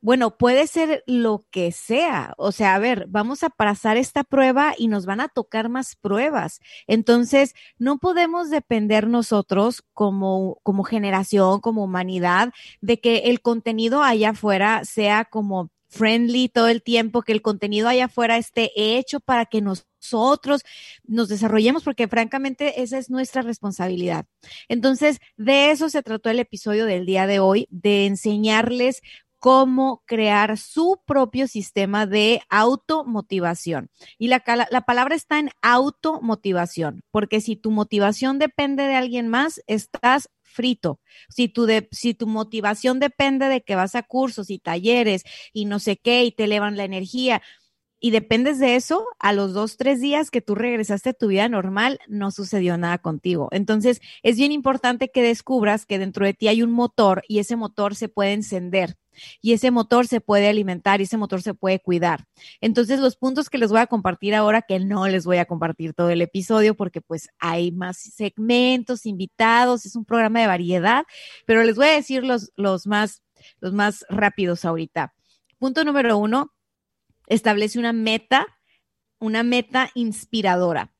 bueno, 0.00 0.36
puede 0.36 0.66
ser 0.66 1.04
lo 1.06 1.46
que 1.50 1.72
sea. 1.72 2.34
O 2.38 2.52
sea, 2.52 2.74
a 2.74 2.78
ver, 2.78 3.06
vamos 3.08 3.42
a 3.42 3.50
pasar 3.50 3.96
esta 3.96 4.24
prueba 4.24 4.74
y 4.76 4.88
nos 4.88 5.06
van 5.06 5.20
a 5.20 5.28
tocar 5.28 5.68
más 5.68 5.96
pruebas. 5.96 6.60
Entonces, 6.86 7.54
no 7.78 7.98
podemos 7.98 8.50
depender 8.50 9.08
nosotros 9.08 9.82
como, 9.92 10.60
como 10.62 10.84
generación, 10.84 11.60
como 11.60 11.84
humanidad, 11.84 12.52
de 12.80 13.00
que 13.00 13.18
el 13.30 13.42
contenido 13.42 14.02
allá 14.02 14.30
afuera 14.30 14.84
sea 14.84 15.24
como 15.26 15.70
friendly 15.90 16.48
todo 16.48 16.68
el 16.68 16.82
tiempo, 16.82 17.22
que 17.22 17.32
el 17.32 17.42
contenido 17.42 17.88
allá 17.88 18.06
afuera 18.06 18.38
esté 18.38 18.70
hecho 18.76 19.20
para 19.20 19.44
que 19.44 19.60
nosotros 19.60 20.62
nos 21.04 21.28
desarrollemos, 21.28 21.82
porque 21.82 22.08
francamente 22.08 22.80
esa 22.82 22.96
es 22.96 23.10
nuestra 23.10 23.42
responsabilidad. 23.42 24.24
Entonces, 24.68 25.18
de 25.36 25.72
eso 25.72 25.90
se 25.90 26.02
trató 26.02 26.30
el 26.30 26.38
episodio 26.38 26.86
del 26.86 27.06
día 27.06 27.26
de 27.26 27.40
hoy, 27.40 27.66
de 27.70 28.06
enseñarles 28.06 29.02
cómo 29.40 30.02
crear 30.06 30.58
su 30.58 31.00
propio 31.06 31.48
sistema 31.48 32.06
de 32.06 32.42
automotivación. 32.50 33.90
Y 34.18 34.28
la, 34.28 34.44
la, 34.70 34.82
palabra 34.82 35.16
está 35.16 35.38
en 35.38 35.50
automotivación, 35.62 37.02
porque 37.10 37.40
si 37.40 37.56
tu 37.56 37.70
motivación 37.70 38.38
depende 38.38 38.84
de 38.84 38.94
alguien 38.94 39.28
más, 39.28 39.62
estás 39.66 40.28
frito. 40.42 41.00
Si 41.30 41.48
tu, 41.48 41.64
de, 41.64 41.88
si 41.90 42.12
tu 42.12 42.26
motivación 42.26 43.00
depende 43.00 43.46
de 43.46 43.62
que 43.62 43.76
vas 43.76 43.94
a 43.94 44.02
cursos 44.02 44.50
y 44.50 44.58
talleres 44.58 45.24
y 45.52 45.64
no 45.64 45.78
sé 45.78 45.96
qué 45.96 46.24
y 46.24 46.32
te 46.32 46.44
elevan 46.44 46.76
la 46.76 46.84
energía, 46.84 47.42
y 48.02 48.12
dependes 48.12 48.58
de 48.58 48.76
eso, 48.76 49.06
a 49.18 49.34
los 49.34 49.52
dos, 49.52 49.76
tres 49.76 50.00
días 50.00 50.30
que 50.30 50.40
tú 50.40 50.54
regresaste 50.54 51.10
a 51.10 51.12
tu 51.12 51.26
vida 51.26 51.50
normal, 51.50 52.00
no 52.08 52.30
sucedió 52.30 52.78
nada 52.78 52.96
contigo. 52.96 53.48
Entonces, 53.52 54.00
es 54.22 54.38
bien 54.38 54.52
importante 54.52 55.10
que 55.10 55.22
descubras 55.22 55.84
que 55.84 55.98
dentro 55.98 56.24
de 56.24 56.32
ti 56.32 56.48
hay 56.48 56.62
un 56.62 56.72
motor 56.72 57.22
y 57.28 57.40
ese 57.40 57.56
motor 57.56 57.94
se 57.94 58.08
puede 58.08 58.32
encender 58.32 58.96
y 59.40 59.52
ese 59.52 59.70
motor 59.70 60.06
se 60.06 60.20
puede 60.20 60.48
alimentar 60.48 61.00
y 61.00 61.04
ese 61.04 61.16
motor 61.16 61.42
se 61.42 61.54
puede 61.54 61.80
cuidar. 61.80 62.26
Entonces, 62.60 63.00
los 63.00 63.16
puntos 63.16 63.50
que 63.50 63.58
les 63.58 63.70
voy 63.70 63.80
a 63.80 63.86
compartir 63.86 64.34
ahora, 64.34 64.62
que 64.62 64.78
no 64.78 65.08
les 65.08 65.24
voy 65.24 65.38
a 65.38 65.44
compartir 65.44 65.94
todo 65.94 66.10
el 66.10 66.22
episodio 66.22 66.74
porque 66.74 67.00
pues 67.00 67.28
hay 67.38 67.72
más 67.72 67.98
segmentos, 67.98 69.06
invitados, 69.06 69.86
es 69.86 69.96
un 69.96 70.04
programa 70.04 70.40
de 70.40 70.46
variedad, 70.46 71.04
pero 71.46 71.64
les 71.64 71.76
voy 71.76 71.86
a 71.88 71.94
decir 71.94 72.24
los, 72.24 72.52
los 72.56 72.86
más, 72.86 73.22
los 73.60 73.72
más 73.72 74.04
rápidos 74.08 74.64
ahorita. 74.64 75.14
Punto 75.58 75.84
número 75.84 76.16
uno, 76.18 76.52
establece 77.26 77.78
una 77.78 77.92
meta, 77.92 78.46
una 79.18 79.42
meta 79.42 79.90
inspiradora 79.94 80.92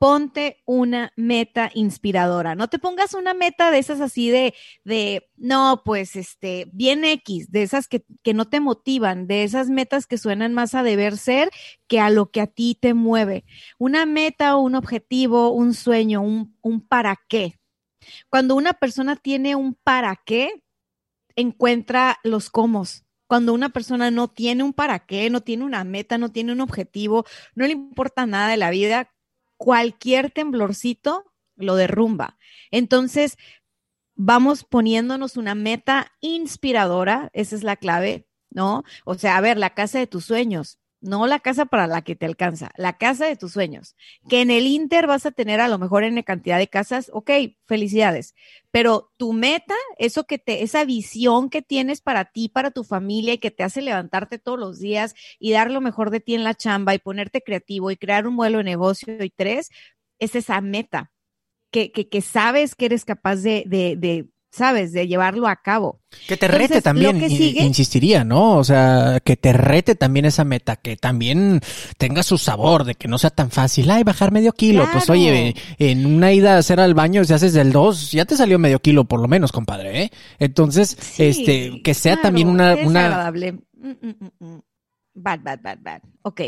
ponte 0.00 0.62
una 0.64 1.12
meta 1.14 1.70
inspiradora. 1.74 2.54
No 2.54 2.68
te 2.68 2.78
pongas 2.78 3.12
una 3.12 3.34
meta 3.34 3.70
de 3.70 3.78
esas 3.78 4.00
así 4.00 4.30
de, 4.30 4.54
de, 4.82 5.28
no, 5.36 5.82
pues, 5.84 6.16
este, 6.16 6.70
bien 6.72 7.04
X, 7.04 7.52
de 7.52 7.62
esas 7.62 7.86
que, 7.86 8.06
que 8.22 8.32
no 8.32 8.48
te 8.48 8.60
motivan, 8.60 9.26
de 9.26 9.44
esas 9.44 9.68
metas 9.68 10.06
que 10.06 10.16
suenan 10.16 10.54
más 10.54 10.74
a 10.74 10.82
deber 10.82 11.18
ser 11.18 11.50
que 11.86 12.00
a 12.00 12.08
lo 12.08 12.30
que 12.30 12.40
a 12.40 12.46
ti 12.46 12.78
te 12.80 12.94
mueve. 12.94 13.44
Una 13.78 14.06
meta, 14.06 14.56
un 14.56 14.74
objetivo, 14.74 15.50
un 15.50 15.74
sueño, 15.74 16.22
un, 16.22 16.56
un 16.62 16.80
para 16.80 17.20
qué. 17.28 17.60
Cuando 18.30 18.54
una 18.54 18.72
persona 18.72 19.16
tiene 19.16 19.54
un 19.54 19.74
para 19.74 20.16
qué, 20.24 20.64
encuentra 21.36 22.18
los 22.24 22.48
cómo 22.48 22.86
cuando 23.26 23.52
una 23.54 23.68
persona 23.68 24.10
no 24.10 24.26
tiene 24.26 24.64
un 24.64 24.72
para 24.72 24.98
qué, 25.06 25.30
no 25.30 25.40
tiene 25.40 25.62
una 25.62 25.84
meta, 25.84 26.18
no 26.18 26.32
tiene 26.32 26.50
un 26.50 26.60
objetivo, 26.60 27.24
no 27.54 27.64
le 27.64 27.72
importa 27.72 28.26
nada 28.26 28.48
de 28.48 28.56
la 28.56 28.70
vida, 28.70 29.12
cualquier 29.60 30.30
temblorcito 30.30 31.30
lo 31.54 31.76
derrumba. 31.76 32.38
Entonces, 32.70 33.36
vamos 34.14 34.64
poniéndonos 34.64 35.36
una 35.36 35.54
meta 35.54 36.12
inspiradora, 36.22 37.28
esa 37.34 37.56
es 37.56 37.62
la 37.62 37.76
clave, 37.76 38.26
¿no? 38.48 38.84
O 39.04 39.16
sea, 39.16 39.36
a 39.36 39.40
ver, 39.42 39.58
la 39.58 39.74
casa 39.74 39.98
de 39.98 40.06
tus 40.06 40.24
sueños, 40.24 40.79
no 41.00 41.26
la 41.26 41.40
casa 41.40 41.66
para 41.66 41.86
la 41.86 42.02
que 42.02 42.16
te 42.16 42.26
alcanza, 42.26 42.70
la 42.76 42.98
casa 42.98 43.26
de 43.26 43.36
tus 43.36 43.52
sueños. 43.52 43.96
Que 44.28 44.42
en 44.42 44.50
el 44.50 44.66
Inter 44.66 45.06
vas 45.06 45.26
a 45.26 45.30
tener 45.30 45.60
a 45.60 45.68
lo 45.68 45.78
mejor 45.78 46.04
en 46.04 46.20
cantidad 46.22 46.58
de 46.58 46.68
casas, 46.68 47.10
ok, 47.12 47.30
felicidades. 47.66 48.34
Pero 48.70 49.12
tu 49.16 49.32
meta, 49.32 49.74
eso 49.98 50.24
que 50.24 50.38
te, 50.38 50.62
esa 50.62 50.84
visión 50.84 51.50
que 51.50 51.62
tienes 51.62 52.00
para 52.00 52.26
ti, 52.26 52.48
para 52.48 52.70
tu 52.70 52.84
familia 52.84 53.34
y 53.34 53.38
que 53.38 53.50
te 53.50 53.62
hace 53.62 53.82
levantarte 53.82 54.38
todos 54.38 54.58
los 54.58 54.78
días 54.78 55.14
y 55.38 55.52
dar 55.52 55.70
lo 55.70 55.80
mejor 55.80 56.10
de 56.10 56.20
ti 56.20 56.34
en 56.34 56.44
la 56.44 56.54
chamba 56.54 56.94
y 56.94 56.98
ponerte 56.98 57.42
creativo 57.42 57.90
y 57.90 57.96
crear 57.96 58.26
un 58.26 58.34
modelo 58.34 58.58
de 58.58 58.64
negocio 58.64 59.22
y 59.22 59.30
tres, 59.30 59.70
es 60.18 60.34
esa 60.34 60.60
meta. 60.60 61.12
Que, 61.72 61.92
que, 61.92 62.20
sabes 62.20 62.74
que 62.74 62.86
eres 62.86 63.04
capaz 63.04 63.36
de, 63.36 63.62
de 63.64 64.28
¿sabes? 64.50 64.92
De 64.92 65.06
llevarlo 65.06 65.46
a 65.46 65.56
cabo. 65.56 66.00
Que 66.26 66.36
te 66.36 66.48
rete 66.48 66.82
también, 66.82 67.22
insistiría, 67.22 68.24
¿no? 68.24 68.56
O 68.56 68.64
sea, 68.64 69.20
que 69.24 69.36
te 69.36 69.52
rete 69.52 69.94
también 69.94 70.24
esa 70.24 70.44
meta, 70.44 70.76
que 70.76 70.96
también 70.96 71.60
tenga 71.98 72.22
su 72.22 72.36
sabor, 72.36 72.84
de 72.84 72.96
que 72.96 73.08
no 73.08 73.18
sea 73.18 73.30
tan 73.30 73.50
fácil, 73.50 73.90
ay, 73.90 74.02
bajar 74.02 74.32
medio 74.32 74.52
kilo. 74.52 74.88
Pues 74.92 75.08
oye, 75.08 75.54
en 75.78 76.06
una 76.06 76.32
ida 76.32 76.56
a 76.56 76.58
hacer 76.58 76.80
al 76.80 76.94
baño, 76.94 77.24
si 77.24 77.32
haces 77.32 77.52
del 77.52 77.72
2, 77.72 78.12
ya 78.12 78.24
te 78.24 78.36
salió 78.36 78.58
medio 78.58 78.80
kilo 78.80 79.04
por 79.04 79.20
lo 79.20 79.28
menos, 79.28 79.52
compadre, 79.52 80.02
¿eh? 80.02 80.10
Entonces, 80.38 80.96
este, 81.18 81.80
que 81.82 81.94
sea 81.94 82.20
también 82.20 82.48
una... 82.48 82.74
Es 82.74 82.86
una... 82.86 83.06
agradable. 83.06 83.52
Mm, 83.52 83.88
mm, 83.88 84.30
mm, 84.40 84.58
bad, 85.14 85.40
bad, 85.40 85.60
bad, 85.62 85.78
bad. 85.80 86.02
Ok, 86.22 86.40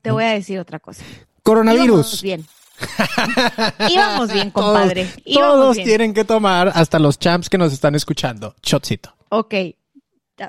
te 0.00 0.10
voy 0.10 0.24
a 0.24 0.30
decir 0.30 0.58
otra 0.58 0.78
cosa. 0.78 1.04
Coronavirus. 1.42 2.22
bien. 2.22 2.46
Íbamos 3.90 4.32
bien, 4.32 4.50
compadre. 4.50 5.08
Todos, 5.32 5.76
tienen 5.76 6.14
que 6.14 6.24
tomar, 6.24 6.72
hasta 6.74 6.98
los 6.98 7.18
champs 7.18 7.48
que 7.48 7.58
nos 7.58 7.72
están 7.72 7.94
escuchando. 7.94 8.54
Shotcito. 8.62 9.14
Ok. 9.30 9.54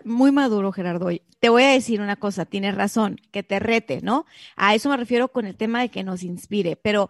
Muy 0.04 0.32
maduro, 0.32 0.72
Gerardo 0.72 1.10
te 1.40 1.50
voy 1.50 1.64
a 1.64 1.72
decir 1.72 2.02
una 2.02 2.18
cosa, 2.18 2.46
tienes 2.46 2.76
razón, 2.76 3.20
que 3.32 3.44
te 3.44 3.60
rete, 3.60 4.02
¿no? 4.02 4.26
A 4.58 4.76
eso 4.76 4.90
me 4.90 4.98
refiero 4.98 5.30
con 5.30 5.46
el 5.46 5.56
tema 5.56 5.82
de 5.82 5.90
que 5.90 6.04
nos 6.04 6.24
inspire, 6.24 6.76
pero 6.76 7.10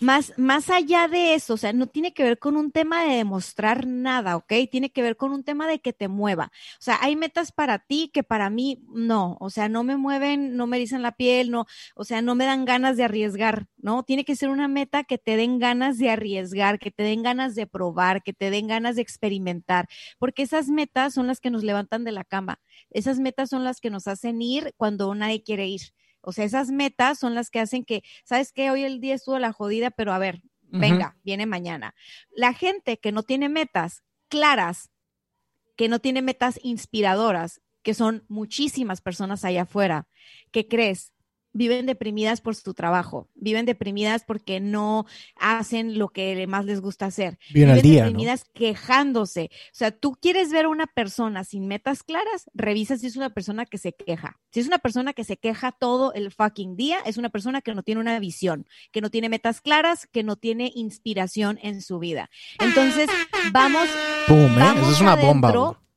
más, 0.00 0.32
más 0.38 0.70
allá 0.70 1.06
de 1.06 1.34
eso, 1.34 1.54
o 1.54 1.56
sea, 1.56 1.72
no 1.72 1.86
tiene 1.86 2.12
que 2.12 2.24
ver 2.24 2.38
con 2.38 2.56
un 2.56 2.72
tema 2.72 3.04
de 3.04 3.16
demostrar 3.16 3.86
nada, 3.86 4.36
¿ok? 4.36 4.52
Tiene 4.70 4.90
que 4.90 5.02
ver 5.02 5.16
con 5.16 5.32
un 5.32 5.44
tema 5.44 5.68
de 5.68 5.80
que 5.80 5.92
te 5.92 6.08
mueva. 6.08 6.50
O 6.74 6.82
sea, 6.82 6.98
hay 7.00 7.14
metas 7.14 7.52
para 7.52 7.78
ti 7.78 8.10
que 8.12 8.22
para 8.22 8.48
mí 8.48 8.82
no, 8.92 9.36
o 9.38 9.50
sea, 9.50 9.68
no 9.68 9.84
me 9.84 9.96
mueven, 9.96 10.56
no 10.56 10.66
me 10.66 10.78
dicen 10.78 11.02
la 11.02 11.12
piel, 11.12 11.50
no, 11.50 11.66
o 11.94 12.04
sea, 12.04 12.22
no 12.22 12.34
me 12.34 12.46
dan 12.46 12.64
ganas 12.64 12.96
de 12.96 13.04
arriesgar, 13.04 13.66
¿no? 13.78 14.02
Tiene 14.02 14.24
que 14.24 14.36
ser 14.36 14.50
una 14.50 14.68
meta 14.68 15.04
que 15.04 15.18
te 15.18 15.36
den 15.36 15.58
ganas 15.58 15.98
de 15.98 16.10
arriesgar, 16.10 16.78
que 16.78 16.90
te 16.90 17.02
den 17.02 17.22
ganas 17.22 17.54
de 17.54 17.66
probar, 17.66 18.22
que 18.22 18.32
te 18.32 18.50
den 18.50 18.66
ganas 18.66 18.96
de 18.96 19.02
experimentar, 19.02 19.88
porque 20.18 20.42
esas 20.42 20.68
metas 20.68 21.14
son 21.14 21.26
las 21.26 21.40
que 21.40 21.50
nos 21.50 21.64
levantan 21.64 22.04
de 22.04 22.12
la 22.12 22.24
cama. 22.24 22.60
Esas 22.90 23.20
metas 23.20 23.50
son 23.50 23.64
las 23.64 23.80
que 23.80 23.90
nos 23.90 24.06
hacen 24.06 24.42
ir 24.42 24.74
cuando 24.76 25.14
nadie 25.14 25.42
quiere 25.42 25.66
ir. 25.66 25.92
O 26.20 26.32
sea, 26.32 26.44
esas 26.44 26.70
metas 26.70 27.18
son 27.18 27.34
las 27.34 27.50
que 27.50 27.60
hacen 27.60 27.84
que, 27.84 28.02
¿sabes 28.24 28.52
qué? 28.52 28.70
Hoy 28.70 28.84
el 28.84 29.00
día 29.00 29.14
estuvo 29.14 29.38
la 29.38 29.52
jodida, 29.52 29.90
pero 29.90 30.12
a 30.12 30.18
ver, 30.18 30.42
venga, 30.62 31.16
viene 31.22 31.46
mañana. 31.46 31.94
La 32.30 32.52
gente 32.52 32.98
que 32.98 33.12
no 33.12 33.22
tiene 33.22 33.48
metas 33.48 34.02
claras, 34.28 34.90
que 35.76 35.88
no 35.88 36.00
tiene 36.00 36.22
metas 36.22 36.58
inspiradoras, 36.62 37.62
que 37.82 37.94
son 37.94 38.24
muchísimas 38.28 39.00
personas 39.00 39.44
allá 39.44 39.62
afuera, 39.62 40.08
¿qué 40.50 40.66
crees? 40.68 41.12
Viven 41.58 41.86
deprimidas 41.86 42.40
por 42.40 42.54
su 42.54 42.72
trabajo, 42.72 43.28
viven 43.34 43.66
deprimidas 43.66 44.22
porque 44.24 44.60
no 44.60 45.06
hacen 45.36 45.98
lo 45.98 46.08
que 46.08 46.46
más 46.46 46.64
les 46.64 46.80
gusta 46.80 47.06
hacer. 47.06 47.38
Viven, 47.52 47.70
al 47.70 47.82
día, 47.82 48.04
deprimidas 48.04 48.44
quejándose. 48.54 49.50
O 49.52 49.74
sea, 49.74 49.90
tú 49.90 50.16
quieres 50.20 50.50
ver 50.50 50.66
a 50.66 50.68
una 50.68 50.86
persona 50.86 51.42
sin 51.42 51.66
metas 51.66 52.04
claras, 52.04 52.48
revisa 52.54 52.96
si 52.96 53.08
es 53.08 53.16
una 53.16 53.30
persona 53.30 53.66
que 53.66 53.76
se 53.76 53.92
queja. 53.92 54.38
Si 54.52 54.60
es 54.60 54.68
una 54.68 54.78
persona 54.78 55.12
que 55.12 55.24
se 55.24 55.36
queja 55.36 55.72
todo 55.72 56.12
el 56.14 56.30
fucking 56.30 56.76
día, 56.76 56.98
es 57.04 57.16
una 57.16 57.28
persona 57.28 57.60
que 57.60 57.74
no 57.74 57.82
tiene 57.82 58.00
una 58.00 58.18
visión, 58.20 58.66
que 58.92 59.00
no 59.00 59.10
tiene 59.10 59.28
metas 59.28 59.60
claras, 59.60 60.06
que 60.06 60.22
no 60.22 60.36
tiene 60.36 60.70
inspiración 60.74 61.58
en 61.60 61.82
su 61.82 61.98
vida. 61.98 62.30
Entonces, 62.60 63.10
vamos. 63.52 63.88
¿eh? 64.28 64.80
Eso 64.80 64.90
es 64.92 65.00
una 65.00 65.16
bomba 65.16 65.87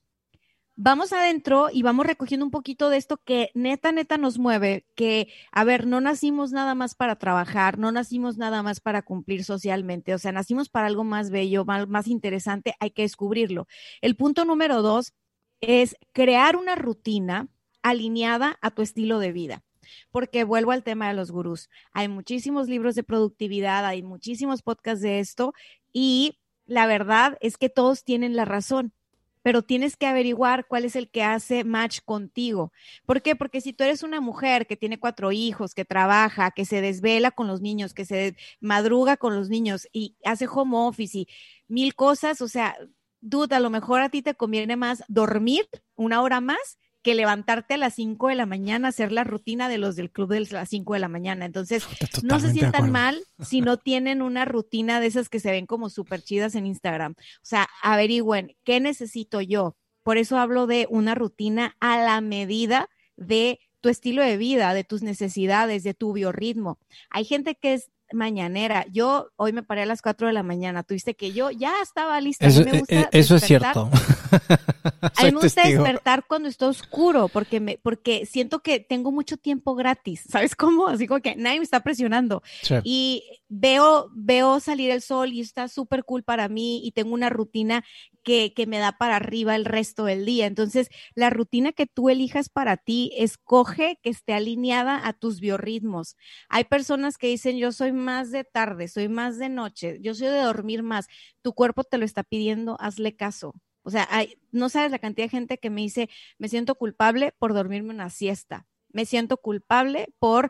vamos 0.83 1.13
adentro 1.13 1.67
y 1.71 1.83
vamos 1.83 2.07
recogiendo 2.07 2.43
un 2.43 2.49
poquito 2.49 2.89
de 2.89 2.97
esto 2.97 3.17
que 3.23 3.51
neta, 3.53 3.91
neta 3.91 4.17
nos 4.17 4.39
mueve, 4.39 4.83
que, 4.95 5.31
a 5.51 5.63
ver, 5.63 5.85
no 5.85 6.01
nacimos 6.01 6.51
nada 6.53 6.73
más 6.73 6.95
para 6.95 7.17
trabajar, 7.17 7.77
no 7.77 7.91
nacimos 7.91 8.37
nada 8.37 8.63
más 8.63 8.79
para 8.79 9.03
cumplir 9.03 9.43
socialmente, 9.43 10.15
o 10.15 10.17
sea, 10.17 10.31
nacimos 10.31 10.69
para 10.69 10.87
algo 10.87 11.03
más 11.03 11.29
bello, 11.29 11.65
más, 11.65 11.87
más 11.87 12.07
interesante, 12.07 12.73
hay 12.79 12.89
que 12.89 13.03
descubrirlo. 13.03 13.67
El 14.01 14.15
punto 14.15 14.43
número 14.43 14.81
dos 14.81 15.13
es 15.61 15.95
crear 16.13 16.55
una 16.55 16.73
rutina 16.73 17.47
alineada 17.83 18.57
a 18.61 18.71
tu 18.71 18.81
estilo 18.81 19.19
de 19.19 19.31
vida. 19.33 19.63
Porque 20.09 20.45
vuelvo 20.45 20.71
al 20.71 20.83
tema 20.83 21.09
de 21.09 21.13
los 21.13 21.31
gurús. 21.31 21.69
Hay 21.91 22.07
muchísimos 22.07 22.69
libros 22.69 22.95
de 22.95 23.03
productividad, 23.03 23.85
hay 23.85 24.01
muchísimos 24.03 24.61
podcasts 24.61 25.01
de 25.01 25.19
esto 25.19 25.53
y 25.91 26.39
la 26.65 26.87
verdad 26.87 27.37
es 27.41 27.57
que 27.57 27.69
todos 27.69 28.05
tienen 28.05 28.35
la 28.35 28.45
razón 28.45 28.93
pero 29.41 29.61
tienes 29.61 29.97
que 29.97 30.05
averiguar 30.05 30.67
cuál 30.67 30.85
es 30.85 30.95
el 30.95 31.09
que 31.09 31.23
hace 31.23 31.63
match 31.63 31.99
contigo. 32.05 32.71
¿Por 33.05 33.21
qué? 33.21 33.35
Porque 33.35 33.61
si 33.61 33.73
tú 33.73 33.83
eres 33.83 34.03
una 34.03 34.21
mujer 34.21 34.67
que 34.67 34.77
tiene 34.77 34.99
cuatro 34.99 35.31
hijos, 35.31 35.73
que 35.73 35.85
trabaja, 35.85 36.51
que 36.51 36.65
se 36.65 36.81
desvela 36.81 37.31
con 37.31 37.47
los 37.47 37.61
niños, 37.61 37.93
que 37.93 38.05
se 38.05 38.35
madruga 38.59 39.17
con 39.17 39.35
los 39.35 39.49
niños 39.49 39.87
y 39.91 40.15
hace 40.23 40.47
home 40.47 40.77
office 40.77 41.17
y 41.17 41.27
mil 41.67 41.95
cosas, 41.95 42.41
o 42.41 42.47
sea, 42.47 42.75
duda, 43.21 43.57
a 43.57 43.59
lo 43.59 43.69
mejor 43.69 44.01
a 44.01 44.09
ti 44.09 44.21
te 44.21 44.35
conviene 44.35 44.75
más 44.75 45.03
dormir 45.07 45.67
una 45.95 46.21
hora 46.21 46.41
más 46.41 46.77
que 47.01 47.15
levantarte 47.15 47.73
a 47.73 47.77
las 47.77 47.95
5 47.95 48.27
de 48.29 48.35
la 48.35 48.45
mañana, 48.45 48.89
hacer 48.89 49.11
la 49.11 49.23
rutina 49.23 49.69
de 49.69 49.77
los 49.77 49.95
del 49.95 50.11
club 50.11 50.29
de 50.29 50.41
las 50.41 50.69
5 50.69 50.93
de 50.93 50.99
la 50.99 51.07
mañana. 51.07 51.45
Entonces, 51.45 51.85
no 52.23 52.39
se 52.39 52.51
sientan 52.51 52.91
mal 52.91 53.23
si 53.39 53.61
no 53.61 53.77
tienen 53.77 54.21
una 54.21 54.45
rutina 54.45 54.99
de 54.99 55.07
esas 55.07 55.29
que 55.29 55.39
se 55.39 55.51
ven 55.51 55.65
como 55.65 55.89
súper 55.89 56.21
chidas 56.21 56.55
en 56.55 56.65
Instagram. 56.65 57.13
O 57.17 57.43
sea, 57.45 57.67
averigüen 57.81 58.55
qué 58.63 58.79
necesito 58.79 59.41
yo. 59.41 59.75
Por 60.03 60.17
eso 60.17 60.37
hablo 60.37 60.67
de 60.67 60.87
una 60.89 61.15
rutina 61.15 61.75
a 61.79 61.97
la 61.97 62.21
medida 62.21 62.89
de 63.17 63.59
tu 63.81 63.89
estilo 63.89 64.23
de 64.23 64.37
vida, 64.37 64.73
de 64.73 64.83
tus 64.83 65.01
necesidades, 65.01 65.83
de 65.83 65.93
tu 65.93 66.13
biorritmo. 66.13 66.79
Hay 67.09 67.25
gente 67.25 67.55
que 67.55 67.73
es 67.73 67.91
mañanera. 68.13 68.85
Yo 68.91 69.29
hoy 69.35 69.53
me 69.53 69.63
paré 69.63 69.83
a 69.83 69.85
las 69.85 70.01
4 70.01 70.27
de 70.27 70.33
la 70.33 70.43
mañana. 70.43 70.83
Tuviste 70.83 71.15
que 71.15 71.31
yo 71.31 71.51
ya 71.51 71.73
estaba 71.81 72.19
lista. 72.21 72.45
Eso, 72.45 72.63
me 72.63 72.79
gusta 72.79 73.01
eh, 73.01 73.09
eso 73.11 73.35
es 73.35 73.43
cierto. 73.43 73.89
a 75.01 75.23
mí 75.23 75.31
me 75.31 75.41
gusta 75.41 75.67
despertar 75.67 76.25
cuando 76.27 76.47
está 76.49 76.67
oscuro 76.67 77.27
porque 77.27 77.59
me, 77.59 77.77
porque 77.77 78.25
siento 78.25 78.59
que 78.59 78.79
tengo 78.79 79.11
mucho 79.11 79.37
tiempo 79.37 79.75
gratis. 79.75 80.23
¿Sabes 80.29 80.55
cómo? 80.55 80.87
Así 80.87 81.07
como 81.07 81.21
que 81.21 81.35
nadie 81.35 81.59
me 81.59 81.63
está 81.63 81.81
presionando. 81.81 82.41
Y 82.83 83.23
veo, 83.49 84.09
veo 84.13 84.59
salir 84.59 84.91
el 84.91 85.01
sol 85.01 85.33
y 85.33 85.41
está 85.41 85.67
súper 85.67 86.03
cool 86.03 86.23
para 86.23 86.47
mí 86.47 86.81
y 86.85 86.91
tengo 86.91 87.13
una 87.13 87.29
rutina 87.29 87.83
que, 88.23 88.53
que, 88.53 88.67
me 88.67 88.77
da 88.77 88.97
para 88.97 89.15
arriba 89.15 89.55
el 89.55 89.65
resto 89.65 90.05
del 90.05 90.25
día. 90.25 90.45
Entonces, 90.45 90.89
la 91.15 91.29
rutina 91.29 91.71
que 91.71 91.87
tú 91.87 92.09
elijas 92.09 92.49
para 92.49 92.77
ti, 92.77 93.11
escoge 93.17 93.99
que 94.01 94.09
esté 94.09 94.33
alineada 94.33 95.07
a 95.07 95.13
tus 95.13 95.39
biorritmos. 95.39 96.15
Hay 96.49 96.65
personas 96.65 97.17
que 97.17 97.27
dicen, 97.27 97.57
yo 97.57 97.71
soy 97.71 97.91
más 97.91 98.31
de 98.31 98.43
tarde, 98.43 98.87
soy 98.87 99.09
más 99.09 99.37
de 99.37 99.49
noche, 99.49 99.97
yo 100.01 100.13
soy 100.13 100.27
de 100.27 100.41
dormir 100.41 100.83
más. 100.83 101.07
Tu 101.41 101.53
cuerpo 101.53 101.83
te 101.83 101.97
lo 101.97 102.05
está 102.05 102.23
pidiendo, 102.23 102.77
hazle 102.79 103.15
caso. 103.15 103.53
O 103.83 103.89
sea, 103.89 104.07
hay, 104.11 104.37
no 104.51 104.69
sabes 104.69 104.91
la 104.91 104.99
cantidad 104.99 105.25
de 105.25 105.29
gente 105.29 105.57
que 105.57 105.69
me 105.69 105.81
dice, 105.81 106.09
me 106.37 106.47
siento 106.47 106.75
culpable 106.75 107.33
por 107.39 107.53
dormirme 107.53 107.93
una 107.93 108.09
siesta 108.09 108.67
me 108.93 109.05
siento 109.05 109.37
culpable 109.37 110.13
por 110.19 110.49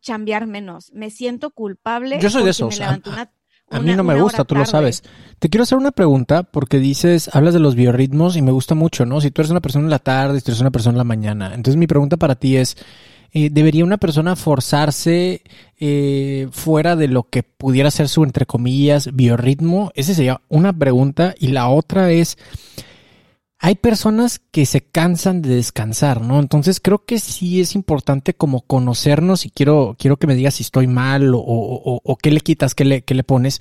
chambear 0.00 0.46
menos, 0.46 0.92
me 0.92 1.10
siento 1.10 1.50
culpable. 1.50 2.18
Yo 2.20 2.30
soy 2.30 2.44
de 2.44 2.50
eso. 2.50 2.68
a 3.70 3.80
mí 3.80 3.94
no 3.94 4.04
me 4.04 4.20
gusta, 4.20 4.44
tú 4.44 4.54
lo 4.54 4.64
sabes. 4.64 5.02
Te 5.38 5.48
quiero 5.48 5.62
hacer 5.62 5.78
una 5.78 5.92
pregunta 5.92 6.42
porque 6.42 6.78
dices, 6.78 7.30
hablas 7.34 7.54
de 7.54 7.60
los 7.60 7.74
biorritmos 7.74 8.36
y 8.36 8.42
me 8.42 8.52
gusta 8.52 8.74
mucho, 8.74 9.06
¿no? 9.06 9.20
Si 9.20 9.30
tú 9.30 9.42
eres 9.42 9.50
una 9.50 9.60
persona 9.60 9.84
en 9.84 9.90
la 9.90 9.98
tarde, 9.98 10.38
si 10.38 10.44
tú 10.44 10.50
eres 10.52 10.60
una 10.60 10.70
persona 10.70 10.94
en 10.94 10.98
la 10.98 11.04
mañana. 11.04 11.54
Entonces 11.54 11.76
mi 11.76 11.86
pregunta 11.86 12.16
para 12.16 12.34
ti 12.34 12.56
es, 12.56 12.76
eh, 13.32 13.50
¿debería 13.50 13.84
una 13.84 13.98
persona 13.98 14.36
forzarse 14.36 15.42
eh, 15.78 16.48
fuera 16.50 16.96
de 16.96 17.08
lo 17.08 17.24
que 17.24 17.42
pudiera 17.42 17.90
ser 17.90 18.08
su, 18.08 18.24
entre 18.24 18.46
comillas, 18.46 19.14
biorritmo? 19.14 19.90
Esa 19.94 20.14
sería 20.14 20.40
una 20.48 20.72
pregunta. 20.72 21.34
Y 21.38 21.48
la 21.48 21.68
otra 21.68 22.10
es, 22.10 22.38
hay 23.58 23.74
personas 23.74 24.40
que 24.50 24.64
se 24.64 24.80
cansan 24.80 25.42
de 25.42 25.56
descansar, 25.56 26.22
¿no? 26.22 26.40
Entonces 26.40 26.80
creo 26.80 27.04
que 27.04 27.18
sí 27.18 27.60
es 27.60 27.74
importante 27.74 28.34
como 28.34 28.62
conocernos 28.62 29.44
y 29.44 29.50
quiero, 29.50 29.96
quiero 29.98 30.16
que 30.16 30.26
me 30.26 30.34
digas 30.34 30.54
si 30.54 30.62
estoy 30.62 30.86
mal 30.86 31.34
o, 31.34 31.38
o, 31.40 32.00
o 32.02 32.16
qué 32.16 32.30
le 32.30 32.40
quitas, 32.40 32.74
qué 32.74 32.84
le, 32.84 33.02
qué 33.02 33.14
le 33.14 33.24
pones. 33.24 33.60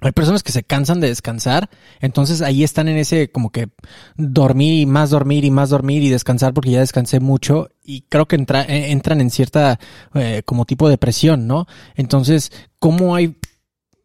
Hay 0.00 0.12
personas 0.12 0.44
que 0.44 0.52
se 0.52 0.62
cansan 0.62 1.00
de 1.00 1.08
descansar, 1.08 1.70
entonces 2.00 2.40
ahí 2.40 2.62
están 2.62 2.86
en 2.86 2.98
ese 2.98 3.32
como 3.32 3.50
que 3.50 3.68
dormir 4.16 4.74
y 4.80 4.86
más 4.86 5.10
dormir 5.10 5.44
y 5.44 5.50
más 5.50 5.70
dormir 5.70 6.04
y 6.04 6.08
descansar 6.08 6.54
porque 6.54 6.70
ya 6.70 6.80
descansé 6.80 7.18
mucho 7.18 7.70
y 7.82 8.02
creo 8.02 8.26
que 8.26 8.36
entra, 8.36 8.62
eh, 8.62 8.92
entran 8.92 9.20
en 9.20 9.30
cierta 9.30 9.80
eh, 10.14 10.42
como 10.44 10.66
tipo 10.66 10.86
de 10.86 10.92
depresión, 10.92 11.48
¿no? 11.48 11.66
Entonces, 11.96 12.52
¿cómo 12.78 13.16
hay 13.16 13.36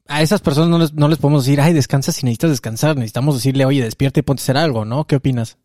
a 0.07 0.21
esas 0.21 0.41
personas 0.41 0.69
no 0.69 0.79
les, 0.79 0.93
no 0.93 1.07
les 1.07 1.17
podemos 1.17 1.45
decir, 1.45 1.61
ay, 1.61 1.73
descansa 1.73 2.11
si 2.11 2.25
necesitas 2.25 2.51
descansar. 2.51 2.95
Necesitamos 2.95 3.35
decirle, 3.35 3.65
oye, 3.65 3.83
despierta 3.83 4.19
y 4.19 4.23
ponte 4.23 4.41
a 4.41 4.43
hacer 4.43 4.57
algo, 4.57 4.85
¿no? 4.85 5.05
¿Qué 5.05 5.15
opinas? 5.15 5.57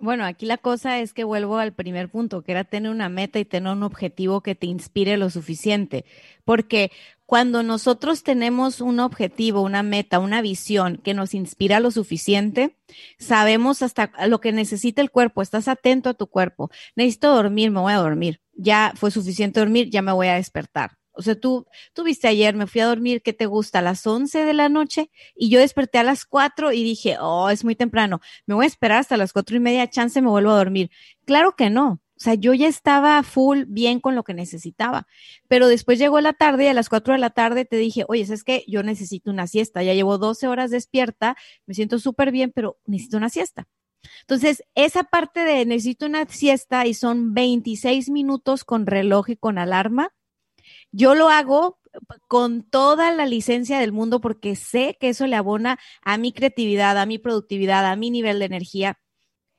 Bueno, 0.00 0.24
aquí 0.24 0.46
la 0.46 0.58
cosa 0.58 1.00
es 1.00 1.12
que 1.12 1.24
vuelvo 1.24 1.58
al 1.58 1.72
primer 1.72 2.08
punto, 2.08 2.42
que 2.42 2.52
era 2.52 2.62
tener 2.62 2.90
una 2.90 3.08
meta 3.08 3.40
y 3.40 3.44
tener 3.44 3.72
un 3.72 3.82
objetivo 3.82 4.42
que 4.42 4.54
te 4.54 4.66
inspire 4.66 5.16
lo 5.16 5.28
suficiente. 5.28 6.04
Porque 6.44 6.92
cuando 7.28 7.62
nosotros 7.62 8.22
tenemos 8.22 8.80
un 8.80 9.00
objetivo, 9.00 9.60
una 9.60 9.82
meta, 9.82 10.18
una 10.18 10.40
visión 10.40 10.96
que 10.96 11.12
nos 11.12 11.34
inspira 11.34 11.78
lo 11.78 11.90
suficiente, 11.90 12.78
sabemos 13.18 13.82
hasta 13.82 14.10
lo 14.28 14.40
que 14.40 14.50
necesita 14.50 15.02
el 15.02 15.10
cuerpo, 15.10 15.42
estás 15.42 15.68
atento 15.68 16.08
a 16.08 16.14
tu 16.14 16.28
cuerpo. 16.28 16.70
Necesito 16.96 17.34
dormir, 17.34 17.70
me 17.70 17.80
voy 17.80 17.92
a 17.92 17.98
dormir. 17.98 18.40
Ya 18.54 18.94
fue 18.96 19.10
suficiente 19.10 19.60
dormir, 19.60 19.90
ya 19.90 20.00
me 20.00 20.12
voy 20.12 20.28
a 20.28 20.36
despertar. 20.36 20.92
O 21.12 21.20
sea, 21.20 21.38
tú, 21.38 21.66
tú 21.92 22.02
viste 22.02 22.28
ayer, 22.28 22.56
me 22.56 22.66
fui 22.66 22.80
a 22.80 22.86
dormir, 22.86 23.20
¿qué 23.20 23.34
te 23.34 23.44
gusta? 23.44 23.80
A 23.80 23.82
las 23.82 24.06
11 24.06 24.44
de 24.44 24.54
la 24.54 24.70
noche 24.70 25.10
y 25.36 25.50
yo 25.50 25.60
desperté 25.60 25.98
a 25.98 26.04
las 26.04 26.24
4 26.24 26.72
y 26.72 26.82
dije, 26.82 27.18
oh, 27.20 27.50
es 27.50 27.62
muy 27.62 27.76
temprano, 27.76 28.22
me 28.46 28.54
voy 28.54 28.64
a 28.64 28.68
esperar 28.68 29.00
hasta 29.00 29.18
las 29.18 29.34
cuatro 29.34 29.54
y 29.54 29.60
media, 29.60 29.90
chance 29.90 30.22
me 30.22 30.30
vuelvo 30.30 30.52
a 30.52 30.56
dormir. 30.56 30.90
Claro 31.26 31.56
que 31.56 31.68
no. 31.68 32.00
O 32.18 32.20
sea, 32.20 32.34
yo 32.34 32.52
ya 32.52 32.66
estaba 32.66 33.22
full 33.22 33.64
bien 33.68 34.00
con 34.00 34.16
lo 34.16 34.24
que 34.24 34.34
necesitaba. 34.34 35.06
Pero 35.46 35.68
después 35.68 36.00
llegó 36.00 36.20
la 36.20 36.32
tarde 36.32 36.64
y 36.64 36.66
a 36.66 36.74
las 36.74 36.88
4 36.88 37.14
de 37.14 37.20
la 37.20 37.30
tarde 37.30 37.64
te 37.64 37.76
dije, 37.76 38.04
oye, 38.08 38.22
es 38.22 38.42
que 38.42 38.64
yo 38.66 38.82
necesito 38.82 39.30
una 39.30 39.46
siesta. 39.46 39.84
Ya 39.84 39.94
llevo 39.94 40.18
12 40.18 40.48
horas 40.48 40.72
despierta, 40.72 41.36
me 41.66 41.74
siento 41.74 42.00
súper 42.00 42.32
bien, 42.32 42.50
pero 42.52 42.78
necesito 42.86 43.18
una 43.18 43.28
siesta. 43.30 43.68
Entonces, 44.22 44.64
esa 44.74 45.04
parte 45.04 45.44
de 45.44 45.64
necesito 45.64 46.06
una 46.06 46.26
siesta 46.26 46.86
y 46.86 46.94
son 46.94 47.34
26 47.34 48.10
minutos 48.10 48.64
con 48.64 48.86
reloj 48.86 49.30
y 49.30 49.36
con 49.36 49.58
alarma, 49.58 50.12
yo 50.90 51.14
lo 51.14 51.28
hago 51.28 51.78
con 52.28 52.62
toda 52.62 53.12
la 53.12 53.26
licencia 53.26 53.78
del 53.78 53.92
mundo 53.92 54.20
porque 54.20 54.56
sé 54.56 54.96
que 55.00 55.10
eso 55.10 55.26
le 55.26 55.36
abona 55.36 55.78
a 56.02 56.18
mi 56.18 56.32
creatividad, 56.32 56.98
a 56.98 57.06
mi 57.06 57.18
productividad, 57.18 57.86
a 57.86 57.96
mi 57.96 58.10
nivel 58.10 58.38
de 58.38 58.44
energía. 58.46 58.98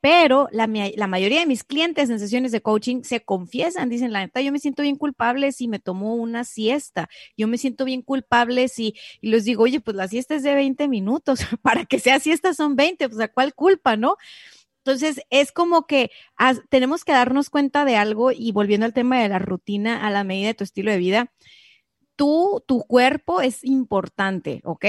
Pero 0.01 0.47
la, 0.51 0.67
mayoría 0.67 1.41
de 1.41 1.45
mis 1.45 1.65
clientes 1.65 2.09
en 2.09 2.19
sesiones 2.19 2.53
de 2.53 2.61
coaching 2.61 3.03
se 3.03 3.21
confiesan, 3.21 3.89
dicen, 3.89 4.13
la 4.13 4.19
neta, 4.21 4.39
yo 4.39 4.51
me 4.53 4.59
siento 4.59 4.81
bien 4.81 4.95
culpable 4.95 5.51
si 5.51 5.67
me 5.67 5.79
tomo 5.79 6.15
una 6.15 6.45
siesta, 6.45 7.09
yo 7.35 7.49
me 7.49 7.57
siento 7.57 7.83
bien 7.83 8.01
culpable 8.01 8.69
si, 8.69 8.95
y 9.19 9.29
les 9.29 9.43
digo, 9.43 9.63
oye, 9.63 9.81
pues 9.81 9.97
la 9.97 10.07
siesta 10.07 10.35
es 10.35 10.43
de 10.43 10.55
20 10.55 10.87
minutos, 10.87 11.39
para 11.61 11.85
que 11.85 11.99
sea 11.99 12.19
siesta 12.19 12.53
son 12.53 12.77
20, 12.77 13.09
pues 13.09 13.19
a 13.19 13.27
cuál 13.27 13.53
culpa, 13.53 13.97
¿no? 13.97 14.15
Entonces, 14.85 15.21
es 15.29 15.51
como 15.51 15.85
que 15.85 16.11
tenemos 16.69 17.03
que 17.03 17.11
darnos 17.11 17.49
cuenta 17.49 17.83
de 17.85 17.97
algo 17.97 18.31
y 18.31 18.51
volviendo 18.53 18.85
al 18.85 18.93
tema 18.93 19.21
de 19.21 19.29
la 19.29 19.39
rutina 19.39 20.07
a 20.07 20.09
la 20.09 20.23
medida 20.23 20.47
de 20.47 20.53
tu 20.53 20.63
estilo 20.63 20.91
de 20.91 20.97
vida, 20.97 21.33
tú, 22.15 22.63
tu 22.67 22.81
cuerpo 22.83 23.41
es 23.41 23.63
importante, 23.63 24.61
¿ok? 24.63 24.85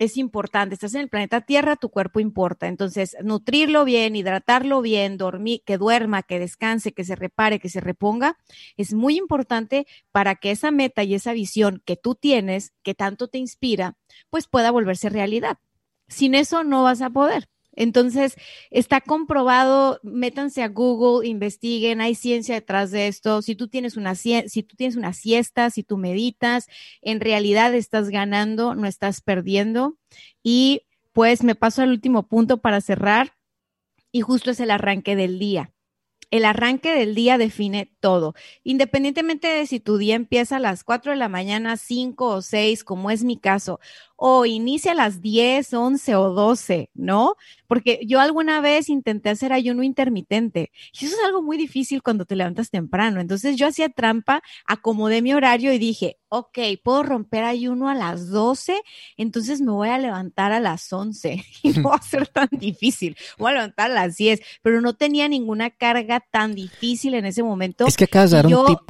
Es 0.00 0.16
importante. 0.16 0.74
Estás 0.74 0.94
en 0.94 1.02
el 1.02 1.10
planeta 1.10 1.42
Tierra, 1.42 1.76
tu 1.76 1.90
cuerpo 1.90 2.20
importa. 2.20 2.68
Entonces, 2.68 3.18
nutrirlo 3.22 3.84
bien, 3.84 4.16
hidratarlo 4.16 4.80
bien, 4.80 5.18
dormir, 5.18 5.62
que 5.66 5.76
duerma, 5.76 6.22
que 6.22 6.38
descanse, 6.38 6.92
que 6.92 7.04
se 7.04 7.16
repare, 7.16 7.58
que 7.58 7.68
se 7.68 7.80
reponga, 7.80 8.38
es 8.78 8.94
muy 8.94 9.18
importante 9.18 9.86
para 10.10 10.36
que 10.36 10.52
esa 10.52 10.70
meta 10.70 11.04
y 11.04 11.14
esa 11.14 11.34
visión 11.34 11.82
que 11.84 11.96
tú 11.96 12.14
tienes, 12.14 12.72
que 12.82 12.94
tanto 12.94 13.28
te 13.28 13.36
inspira, 13.36 13.98
pues 14.30 14.48
pueda 14.48 14.70
volverse 14.70 15.10
realidad. 15.10 15.58
Sin 16.08 16.34
eso 16.34 16.64
no 16.64 16.82
vas 16.82 17.02
a 17.02 17.10
poder 17.10 17.50
Entonces, 17.80 18.36
está 18.70 19.00
comprobado, 19.00 20.00
métanse 20.02 20.62
a 20.62 20.68
Google, 20.68 21.26
investiguen, 21.26 22.02
hay 22.02 22.14
ciencia 22.14 22.54
detrás 22.54 22.90
de 22.90 23.08
esto. 23.08 23.40
Si 23.40 23.54
tú 23.54 23.68
tienes 23.68 23.96
una 23.96 24.14
si 24.14 24.62
tú 24.62 24.76
tienes 24.76 24.96
una 24.96 25.14
siesta, 25.14 25.70
si 25.70 25.82
tú 25.82 25.96
meditas, 25.96 26.66
en 27.00 27.20
realidad 27.20 27.74
estás 27.74 28.10
ganando, 28.10 28.74
no 28.74 28.86
estás 28.86 29.22
perdiendo. 29.22 29.96
Y 30.42 30.82
pues 31.12 31.42
me 31.42 31.54
paso 31.54 31.80
al 31.80 31.88
último 31.88 32.28
punto 32.28 32.58
para 32.58 32.82
cerrar 32.82 33.34
y 34.12 34.20
justo 34.20 34.50
es 34.50 34.60
el 34.60 34.70
arranque 34.72 35.16
del 35.16 35.38
día 35.38 35.72
el 36.30 36.44
arranque 36.44 36.92
del 36.92 37.14
día 37.14 37.38
define 37.38 37.92
todo. 38.00 38.34
Independientemente 38.62 39.48
de 39.48 39.66
si 39.66 39.80
tu 39.80 39.96
día 39.98 40.14
empieza 40.14 40.56
a 40.56 40.60
las 40.60 40.84
4 40.84 41.12
de 41.12 41.18
la 41.18 41.28
mañana, 41.28 41.76
5 41.76 42.26
o 42.26 42.42
6, 42.42 42.84
como 42.84 43.10
es 43.10 43.24
mi 43.24 43.36
caso, 43.36 43.80
o 44.22 44.44
inicia 44.44 44.92
a 44.92 44.94
las 44.94 45.22
10, 45.22 45.72
11 45.72 46.14
o 46.14 46.34
12, 46.34 46.90
¿no? 46.92 47.36
Porque 47.66 48.00
yo 48.06 48.20
alguna 48.20 48.60
vez 48.60 48.90
intenté 48.90 49.30
hacer 49.30 49.50
ayuno 49.50 49.82
intermitente 49.82 50.70
y 50.92 51.06
eso 51.06 51.16
es 51.16 51.24
algo 51.24 51.42
muy 51.42 51.56
difícil 51.56 52.02
cuando 52.02 52.26
te 52.26 52.36
levantas 52.36 52.68
temprano. 52.68 53.22
Entonces 53.22 53.56
yo 53.56 53.66
hacía 53.66 53.88
trampa, 53.88 54.42
acomodé 54.66 55.22
mi 55.22 55.32
horario 55.32 55.72
y 55.72 55.78
dije, 55.78 56.18
ok, 56.28 56.58
puedo 56.84 57.02
romper 57.02 57.44
ayuno 57.44 57.88
a 57.88 57.94
las 57.94 58.28
12, 58.28 58.82
entonces 59.16 59.62
me 59.62 59.72
voy 59.72 59.88
a 59.88 59.96
levantar 59.96 60.52
a 60.52 60.60
las 60.60 60.92
11 60.92 61.42
y 61.62 61.70
no 61.70 61.88
va 61.88 61.96
a 61.96 62.02
ser 62.02 62.28
tan 62.28 62.50
difícil. 62.52 63.16
Voy 63.38 63.52
a 63.52 63.54
levantar 63.54 63.90
a 63.90 63.94
las 63.94 64.18
10, 64.18 64.42
pero 64.60 64.82
no 64.82 64.92
tenía 64.92 65.28
ninguna 65.28 65.70
carga 65.70 66.20
tan 66.30 66.54
difícil 66.54 67.14
en 67.14 67.24
ese 67.24 67.42
momento. 67.42 67.86
Es 67.86 67.96
que 67.96 68.04
acabas 68.04 68.32
de 68.32 68.36
dar 68.36 68.46
un 68.48 68.66
tip 68.66 68.80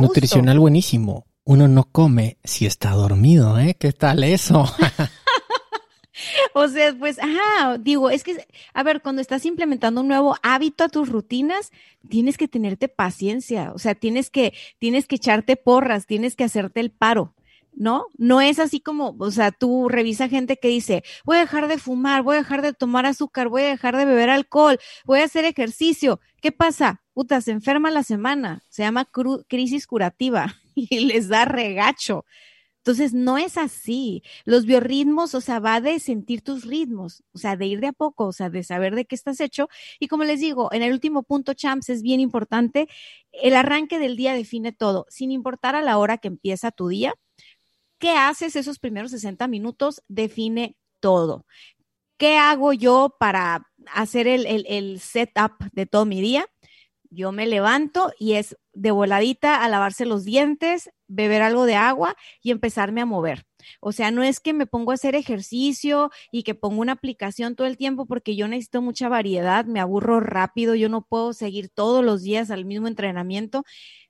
nutricional 0.00 0.58
buenísimo 0.58 1.24
uno 1.44 1.68
no 1.68 1.84
come 1.84 2.38
si 2.44 2.66
está 2.66 2.90
dormido, 2.92 3.58
¿eh? 3.58 3.76
¿Qué 3.78 3.92
tal 3.92 4.24
eso? 4.24 4.64
o 6.54 6.68
sea, 6.68 6.94
pues, 6.98 7.18
ajá, 7.18 7.78
digo, 7.78 8.10
es 8.10 8.22
que, 8.22 8.46
a 8.74 8.82
ver, 8.82 9.02
cuando 9.02 9.20
estás 9.20 9.44
implementando 9.44 10.02
un 10.02 10.08
nuevo 10.08 10.36
hábito 10.42 10.84
a 10.84 10.88
tus 10.88 11.08
rutinas, 11.08 11.72
tienes 12.08 12.38
que 12.38 12.48
tenerte 12.48 12.88
paciencia, 12.88 13.72
o 13.74 13.78
sea, 13.78 13.94
tienes 13.94 14.30
que, 14.30 14.54
tienes 14.78 15.06
que 15.06 15.16
echarte 15.16 15.56
porras, 15.56 16.06
tienes 16.06 16.36
que 16.36 16.44
hacerte 16.44 16.80
el 16.80 16.90
paro. 16.90 17.34
¿no? 17.74 18.06
No 18.18 18.42
es 18.42 18.58
así 18.58 18.80
como, 18.80 19.16
o 19.18 19.30
sea, 19.30 19.50
tú 19.50 19.88
revisa 19.88 20.28
gente 20.28 20.58
que 20.58 20.68
dice, 20.68 21.02
voy 21.24 21.38
a 21.38 21.40
dejar 21.40 21.68
de 21.68 21.78
fumar, 21.78 22.22
voy 22.22 22.36
a 22.36 22.40
dejar 22.40 22.60
de 22.60 22.74
tomar 22.74 23.06
azúcar, 23.06 23.48
voy 23.48 23.62
a 23.62 23.68
dejar 23.68 23.96
de 23.96 24.04
beber 24.04 24.28
alcohol, 24.28 24.78
voy 25.06 25.20
a 25.20 25.24
hacer 25.24 25.46
ejercicio. 25.46 26.20
¿Qué 26.42 26.52
pasa? 26.52 27.00
Puta, 27.14 27.40
se 27.40 27.50
enferma 27.50 27.90
la 27.90 28.02
semana, 28.02 28.62
se 28.68 28.82
llama 28.82 29.08
crisis 29.48 29.86
curativa. 29.86 30.61
y 30.90 31.00
les 31.00 31.28
da 31.28 31.44
regacho. 31.44 32.24
Entonces, 32.84 33.14
no 33.14 33.38
es 33.38 33.58
así. 33.58 34.24
Los 34.44 34.66
biorritmos, 34.66 35.36
o 35.36 35.40
sea, 35.40 35.60
va 35.60 35.80
de 35.80 36.00
sentir 36.00 36.42
tus 36.42 36.64
ritmos, 36.64 37.22
o 37.32 37.38
sea, 37.38 37.56
de 37.56 37.66
ir 37.66 37.80
de 37.80 37.88
a 37.88 37.92
poco, 37.92 38.26
o 38.26 38.32
sea, 38.32 38.50
de 38.50 38.64
saber 38.64 38.96
de 38.96 39.04
qué 39.04 39.14
estás 39.14 39.40
hecho. 39.40 39.68
Y 40.00 40.08
como 40.08 40.24
les 40.24 40.40
digo, 40.40 40.68
en 40.72 40.82
el 40.82 40.92
último 40.92 41.22
punto, 41.22 41.54
champs, 41.54 41.90
es 41.90 42.02
bien 42.02 42.18
importante. 42.18 42.88
El 43.30 43.54
arranque 43.54 44.00
del 44.00 44.16
día 44.16 44.34
define 44.34 44.72
todo, 44.72 45.06
sin 45.08 45.30
importar 45.30 45.76
a 45.76 45.82
la 45.82 45.96
hora 45.98 46.18
que 46.18 46.26
empieza 46.28 46.72
tu 46.72 46.88
día. 46.88 47.14
¿Qué 47.98 48.10
haces 48.12 48.56
esos 48.56 48.80
primeros 48.80 49.12
60 49.12 49.46
minutos? 49.48 50.02
Define 50.08 50.76
todo. 51.00 51.46
¿Qué 52.18 52.36
hago 52.36 52.72
yo 52.72 53.16
para 53.20 53.68
hacer 53.92 54.26
el, 54.26 54.46
el, 54.46 54.66
el 54.68 55.00
setup 55.00 55.52
de 55.72 55.86
todo 55.86 56.04
mi 56.06 56.20
día? 56.20 56.46
Yo 57.14 57.30
me 57.30 57.46
levanto 57.46 58.12
y 58.18 58.34
es 58.34 58.56
de 58.72 58.90
voladita 58.90 59.62
a 59.62 59.68
lavarse 59.68 60.06
los 60.06 60.24
dientes, 60.24 60.90
beber 61.08 61.42
algo 61.42 61.66
de 61.66 61.74
agua 61.76 62.16
y 62.42 62.50
empezarme 62.50 63.02
a 63.02 63.06
mover. 63.06 63.44
O 63.80 63.92
sea, 63.92 64.10
no 64.10 64.22
es 64.22 64.40
que 64.40 64.54
me 64.54 64.66
pongo 64.66 64.92
a 64.92 64.94
hacer 64.94 65.14
ejercicio 65.14 66.10
y 66.30 66.42
que 66.42 66.54
pongo 66.54 66.80
una 66.80 66.92
aplicación 66.92 67.54
todo 67.54 67.66
el 67.66 67.76
tiempo 67.76 68.06
porque 68.06 68.34
yo 68.34 68.48
necesito 68.48 68.80
mucha 68.80 69.08
variedad, 69.08 69.66
me 69.66 69.78
aburro 69.78 70.20
rápido, 70.20 70.74
yo 70.74 70.88
no 70.88 71.02
puedo 71.02 71.34
seguir 71.34 71.68
todos 71.68 72.02
los 72.02 72.22
días 72.22 72.50
al 72.50 72.64
mismo 72.64 72.88
entrenamiento. 72.88 73.64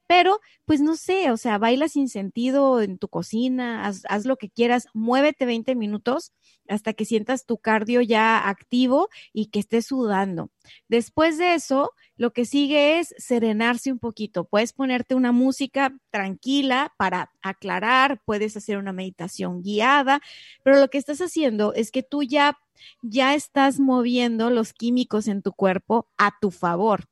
Pero, 0.06 0.40
pues 0.64 0.80
no 0.80 0.96
sé, 0.96 1.30
o 1.30 1.36
sea, 1.36 1.58
baila 1.58 1.88
sin 1.88 2.08
sentido 2.08 2.82
en 2.82 2.98
tu 2.98 3.08
cocina, 3.08 3.86
haz, 3.86 4.02
haz, 4.08 4.26
lo 4.26 4.36
que 4.36 4.50
quieras, 4.50 4.86
muévete 4.94 5.46
20 5.46 5.74
minutos 5.74 6.32
hasta 6.68 6.92
que 6.92 7.04
sientas 7.04 7.46
tu 7.46 7.58
cardio 7.58 8.00
ya 8.02 8.48
activo 8.48 9.08
y 9.32 9.46
que 9.46 9.60
estés 9.60 9.86
sudando. 9.86 10.50
Después 10.88 11.38
de 11.38 11.54
eso, 11.54 11.92
lo 12.16 12.32
que 12.32 12.44
sigue 12.44 12.98
es 12.98 13.14
serenarse 13.18 13.90
un 13.92 13.98
poquito. 13.98 14.44
Puedes 14.44 14.72
ponerte 14.72 15.14
una 15.14 15.32
música 15.32 15.94
tranquila 16.10 16.92
para 16.98 17.32
aclarar, 17.42 18.20
puedes 18.24 18.56
hacer 18.56 18.78
una 18.78 18.92
meditación 18.92 19.62
guiada, 19.62 20.20
pero 20.62 20.78
lo 20.78 20.88
que 20.88 20.98
estás 20.98 21.20
haciendo 21.20 21.74
es 21.74 21.90
que 21.90 22.02
tú 22.02 22.22
ya 22.22 22.58
ya 23.02 23.34
estás 23.34 23.78
moviendo 23.78 24.50
los 24.50 24.72
químicos 24.72 25.28
en 25.28 25.42
tu 25.42 25.52
cuerpo 25.52 26.08
a 26.16 26.32
tu 26.40 26.50
favor 26.50 27.11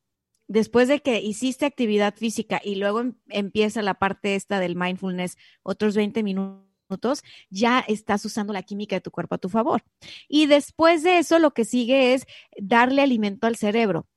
después 0.51 0.89
de 0.89 1.01
que 1.01 1.21
hiciste 1.21 1.65
actividad 1.65 2.15
física 2.17 2.61
y 2.63 2.75
luego 2.75 3.01
em, 3.01 3.15
empieza 3.29 3.83
la 3.83 3.95
parte 3.95 4.35
esta 4.35 4.59
del 4.59 4.75
mindfulness, 4.75 5.39
otros 5.63 5.95
20 5.95 6.25
minutos, 6.25 7.23
ya 7.51 7.79
estás 7.87 8.25
usando 8.25 8.53
la 8.53 8.65
química 8.65 8.97
de 8.97 9.01
tu 9.01 9.13
cuerpo 9.13 9.37
a 9.37 9.39
tu 9.39 9.49
favor. 9.49 9.83
Y 10.29 10.47
después 10.47 11.05
de 11.05 11.19
eso, 11.19 11.39
lo 11.39 11.53
que 11.53 11.65
sigue 11.65 12.15
es 12.15 12.27
darle 12.59 13.03
alimento 13.03 13.47
al 13.47 13.55
cerebro. 13.55 14.09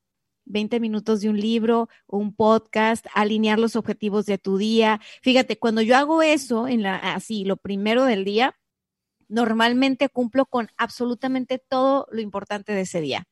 20 0.46 0.80
minutos 0.80 1.20
de 1.20 1.30
un 1.30 1.40
libro, 1.40 1.88
un 2.08 2.34
podcast, 2.34 3.06
alinear 3.14 3.60
los 3.60 3.76
objetivos 3.76 4.26
de 4.26 4.36
tu 4.36 4.58
día. 4.58 5.00
Fíjate, 5.22 5.56
cuando 5.56 5.82
yo 5.82 5.96
hago 5.96 6.20
eso, 6.20 6.66
en 6.66 6.82
la, 6.82 6.96
así, 6.96 7.44
lo 7.44 7.56
primero 7.56 8.04
del 8.04 8.24
día, 8.24 8.56
normalmente 9.28 10.08
cumplo 10.08 10.46
con 10.46 10.68
absolutamente 10.76 11.58
todo 11.58 12.06
lo 12.10 12.20
importante 12.20 12.72
de 12.72 12.82
ese 12.82 13.00
día. 13.00 13.26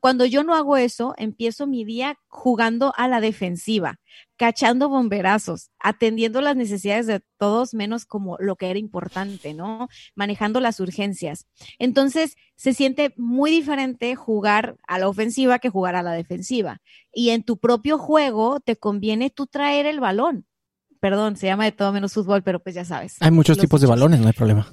Cuando 0.00 0.24
yo 0.26 0.44
no 0.44 0.54
hago 0.54 0.76
eso, 0.76 1.14
empiezo 1.16 1.66
mi 1.66 1.84
día 1.84 2.18
jugando 2.28 2.92
a 2.96 3.08
la 3.08 3.20
defensiva, 3.20 3.98
cachando 4.36 4.88
bomberazos, 4.88 5.70
atendiendo 5.78 6.40
las 6.40 6.56
necesidades 6.56 7.06
de 7.06 7.22
todos 7.38 7.74
menos 7.74 8.04
como 8.04 8.36
lo 8.38 8.56
que 8.56 8.70
era 8.70 8.78
importante, 8.78 9.54
¿no? 9.54 9.88
Manejando 10.14 10.60
las 10.60 10.80
urgencias. 10.80 11.46
Entonces, 11.78 12.36
se 12.56 12.74
siente 12.74 13.14
muy 13.16 13.50
diferente 13.50 14.14
jugar 14.14 14.76
a 14.86 14.98
la 14.98 15.08
ofensiva 15.08 15.58
que 15.58 15.70
jugar 15.70 15.96
a 15.96 16.02
la 16.02 16.12
defensiva. 16.12 16.80
Y 17.12 17.30
en 17.30 17.42
tu 17.42 17.58
propio 17.58 17.98
juego 17.98 18.60
te 18.60 18.76
conviene 18.76 19.30
tú 19.30 19.46
traer 19.46 19.86
el 19.86 20.00
balón. 20.00 20.46
Perdón, 21.00 21.36
se 21.36 21.46
llama 21.46 21.64
de 21.64 21.72
todo 21.72 21.92
menos 21.92 22.14
fútbol, 22.14 22.42
pero 22.42 22.62
pues 22.62 22.74
ya 22.74 22.84
sabes. 22.84 23.16
Hay 23.20 23.30
muchos 23.30 23.58
tipos 23.58 23.80
de 23.80 23.86
balones, 23.86 24.20
no 24.20 24.26
hay 24.26 24.32
problema. 24.32 24.72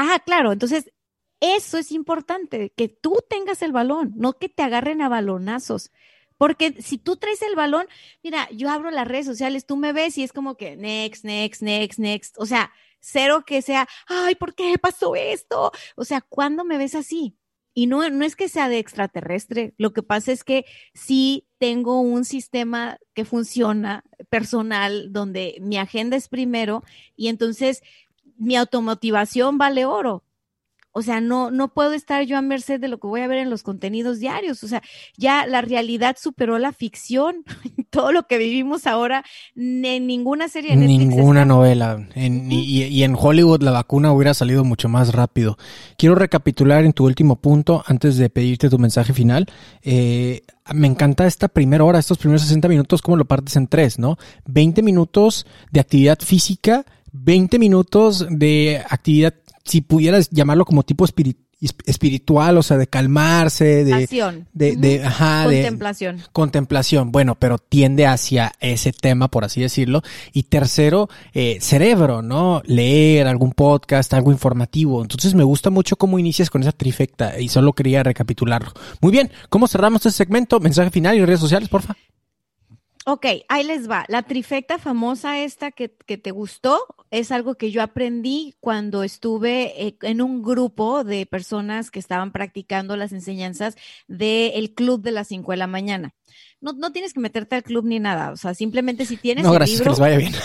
Ah, 0.00 0.20
claro. 0.24 0.52
Entonces, 0.52 0.92
eso 1.40 1.78
es 1.78 1.92
importante, 1.92 2.72
que 2.76 2.88
tú 2.88 3.18
tengas 3.28 3.62
el 3.62 3.72
balón, 3.72 4.12
no 4.16 4.34
que 4.38 4.48
te 4.48 4.62
agarren 4.62 5.02
a 5.02 5.08
balonazos. 5.08 5.90
Porque 6.36 6.80
si 6.82 6.98
tú 6.98 7.16
traes 7.16 7.42
el 7.42 7.56
balón, 7.56 7.88
mira, 8.22 8.48
yo 8.52 8.70
abro 8.70 8.90
las 8.92 9.08
redes 9.08 9.26
sociales, 9.26 9.66
tú 9.66 9.76
me 9.76 9.92
ves 9.92 10.16
y 10.18 10.22
es 10.22 10.32
como 10.32 10.56
que 10.56 10.76
next, 10.76 11.24
next, 11.24 11.62
next, 11.62 11.98
next. 11.98 12.36
O 12.38 12.46
sea, 12.46 12.72
cero 13.00 13.44
que 13.44 13.60
sea, 13.62 13.88
ay, 14.06 14.36
¿por 14.36 14.54
qué 14.54 14.78
pasó 14.78 15.16
esto? 15.16 15.72
O 15.96 16.04
sea, 16.04 16.20
¿cuándo 16.20 16.64
me 16.64 16.78
ves 16.78 16.94
así? 16.94 17.36
Y 17.74 17.86
no, 17.86 18.08
no 18.10 18.24
es 18.24 18.36
que 18.36 18.48
sea 18.48 18.68
de 18.68 18.78
extraterrestre, 18.78 19.74
lo 19.78 19.92
que 19.92 20.02
pasa 20.02 20.32
es 20.32 20.44
que 20.44 20.64
sí 20.94 21.46
tengo 21.58 22.00
un 22.00 22.24
sistema 22.24 22.98
que 23.14 23.24
funciona 23.24 24.04
personal 24.30 25.12
donde 25.12 25.58
mi 25.60 25.76
agenda 25.78 26.16
es 26.16 26.28
primero 26.28 26.82
y 27.16 27.28
entonces 27.28 27.82
mi 28.38 28.56
automotivación 28.56 29.58
vale 29.58 29.84
oro. 29.84 30.22
O 30.92 31.02
sea, 31.02 31.20
no, 31.20 31.52
no 31.52 31.68
puedo 31.68 31.92
estar 31.92 32.24
yo 32.24 32.36
a 32.36 32.42
merced 32.42 32.80
de 32.80 32.88
lo 32.88 32.98
que 32.98 33.06
voy 33.06 33.20
a 33.20 33.28
ver 33.28 33.38
en 33.38 33.50
los 33.50 33.62
contenidos 33.62 34.18
diarios. 34.18 34.64
O 34.64 34.68
sea, 34.68 34.82
ya 35.16 35.46
la 35.46 35.60
realidad 35.60 36.16
superó 36.18 36.58
la 36.58 36.72
ficción. 36.72 37.44
Todo 37.90 38.10
lo 38.10 38.26
que 38.26 38.36
vivimos 38.36 38.86
ahora, 38.86 39.22
en 39.54 40.06
ninguna 40.08 40.48
serie 40.48 40.70
de 40.70 40.76
Netflix 40.76 40.98
Ninguna 40.98 41.44
novela. 41.44 42.04
y, 42.16 43.02
en 43.04 43.14
Hollywood 43.16 43.62
la 43.62 43.70
vacuna 43.70 44.12
hubiera 44.12 44.34
salido 44.34 44.64
mucho 44.64 44.88
más 44.88 45.12
rápido. 45.12 45.56
Quiero 45.96 46.16
recapitular 46.16 46.84
en 46.84 46.92
tu 46.92 47.04
último 47.04 47.36
punto, 47.36 47.84
antes 47.86 48.16
de 48.16 48.28
pedirte 48.28 48.68
tu 48.68 48.78
mensaje 48.78 49.12
final. 49.12 49.46
Eh, 49.82 50.42
me 50.74 50.88
encanta 50.88 51.26
esta 51.26 51.48
primera 51.48 51.84
hora, 51.84 52.00
estos 52.00 52.18
primeros 52.18 52.42
60 52.42 52.66
minutos, 52.66 53.02
como 53.02 53.16
lo 53.16 53.24
partes 53.24 53.54
en 53.56 53.68
tres, 53.68 54.00
¿no? 54.00 54.18
20 54.46 54.82
minutos 54.82 55.46
de 55.70 55.80
actividad 55.80 56.18
física 56.18 56.84
20 57.24 57.58
minutos 57.58 58.26
de 58.30 58.82
actividad, 58.88 59.34
si 59.64 59.80
pudieras 59.80 60.30
llamarlo 60.30 60.64
como 60.64 60.82
tipo 60.82 61.04
espiritual, 61.04 62.56
o 62.56 62.62
sea, 62.62 62.76
de 62.78 62.86
calmarse, 62.86 63.84
de, 63.84 64.06
de, 64.52 64.76
de, 64.76 65.02
contemplación. 65.44 66.22
contemplación, 66.32 67.12
bueno, 67.12 67.34
pero 67.34 67.58
tiende 67.58 68.06
hacia 68.06 68.52
ese 68.60 68.92
tema, 68.92 69.28
por 69.28 69.44
así 69.44 69.60
decirlo. 69.60 70.02
Y 70.32 70.44
tercero, 70.44 71.08
eh, 71.34 71.58
cerebro, 71.60 72.22
¿no? 72.22 72.62
Leer 72.64 73.26
algún 73.26 73.52
podcast, 73.52 74.14
algo 74.14 74.32
informativo. 74.32 75.02
Entonces 75.02 75.34
me 75.34 75.44
gusta 75.44 75.70
mucho 75.70 75.96
cómo 75.96 76.18
inicias 76.18 76.50
con 76.50 76.62
esa 76.62 76.72
trifecta 76.72 77.38
y 77.38 77.48
solo 77.48 77.72
quería 77.72 78.02
recapitularlo. 78.02 78.72
Muy 79.00 79.12
bien, 79.12 79.30
¿cómo 79.48 79.68
cerramos 79.68 80.06
este 80.06 80.16
segmento? 80.16 80.60
Mensaje 80.60 80.90
final 80.90 81.16
y 81.16 81.24
redes 81.24 81.40
sociales, 81.40 81.68
porfa. 81.68 81.96
Ok, 83.10 83.24
ahí 83.48 83.64
les 83.64 83.88
va. 83.88 84.04
La 84.08 84.22
trifecta 84.22 84.76
famosa 84.76 85.40
esta 85.42 85.70
que, 85.70 85.96
que 86.04 86.18
te 86.18 86.30
gustó 86.30 86.78
es 87.10 87.32
algo 87.32 87.54
que 87.54 87.70
yo 87.70 87.82
aprendí 87.82 88.54
cuando 88.60 89.02
estuve 89.02 89.86
eh, 89.86 89.96
en 90.02 90.20
un 90.20 90.42
grupo 90.42 91.04
de 91.04 91.24
personas 91.24 91.90
que 91.90 92.00
estaban 92.00 92.32
practicando 92.32 92.96
las 92.98 93.12
enseñanzas 93.12 93.76
del 94.08 94.74
club 94.74 95.00
de 95.00 95.12
las 95.12 95.28
5 95.28 95.52
de 95.52 95.56
la 95.56 95.66
mañana 95.66 96.14
no, 96.60 96.72
no 96.72 96.92
tienes 96.92 97.12
que 97.12 97.20
meterte 97.20 97.56
al 97.56 97.62
club 97.62 97.84
ni 97.84 98.00
nada. 98.00 98.32
O 98.32 98.36
sea, 98.36 98.54
simplemente 98.54 99.06
si 99.06 99.16
tienes. 99.16 99.44
No, 99.44 99.52
gracias, 99.52 99.80
que 99.80 99.88
les 99.88 99.98
vaya 99.98 100.18
bien. 100.18 100.32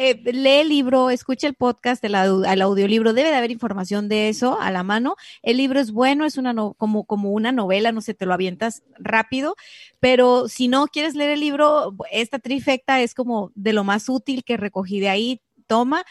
Eh, 0.00 0.20
lee 0.32 0.60
el 0.60 0.68
libro, 0.68 1.10
escucha 1.10 1.48
el 1.48 1.54
podcast, 1.54 2.04
el, 2.04 2.14
el, 2.14 2.62
audiolibro. 2.62 3.12
Debe 3.12 3.30
de 3.30 3.34
haber 3.34 3.50
información 3.50 4.08
de 4.08 4.28
eso 4.28 4.60
a 4.60 4.70
la 4.70 4.84
mano. 4.84 5.16
El 5.42 5.56
libro 5.56 5.80
es 5.80 5.90
bueno, 5.90 6.24
es 6.24 6.36
una 6.36 6.54
como, 6.76 7.04
como 7.04 7.32
una 7.32 7.50
novela, 7.50 7.90
no 7.90 8.00
sé, 8.00 8.14
te 8.14 8.24
lo 8.24 8.32
avientas 8.32 8.84
rápido. 8.98 9.56
Pero 9.98 10.46
si 10.46 10.68
no 10.68 10.86
quieres 10.86 11.16
leer 11.16 11.30
el 11.30 11.40
libro, 11.40 11.96
esta 12.12 12.38
trifecta 12.38 13.00
es 13.02 13.12
como 13.12 13.50
de 13.56 13.72
lo 13.72 13.82
más 13.82 14.08
útil 14.08 14.44
que 14.44 14.56
recogí 14.56 15.00
de 15.00 15.08
ahí. 15.08 15.42
Toma 15.66 16.04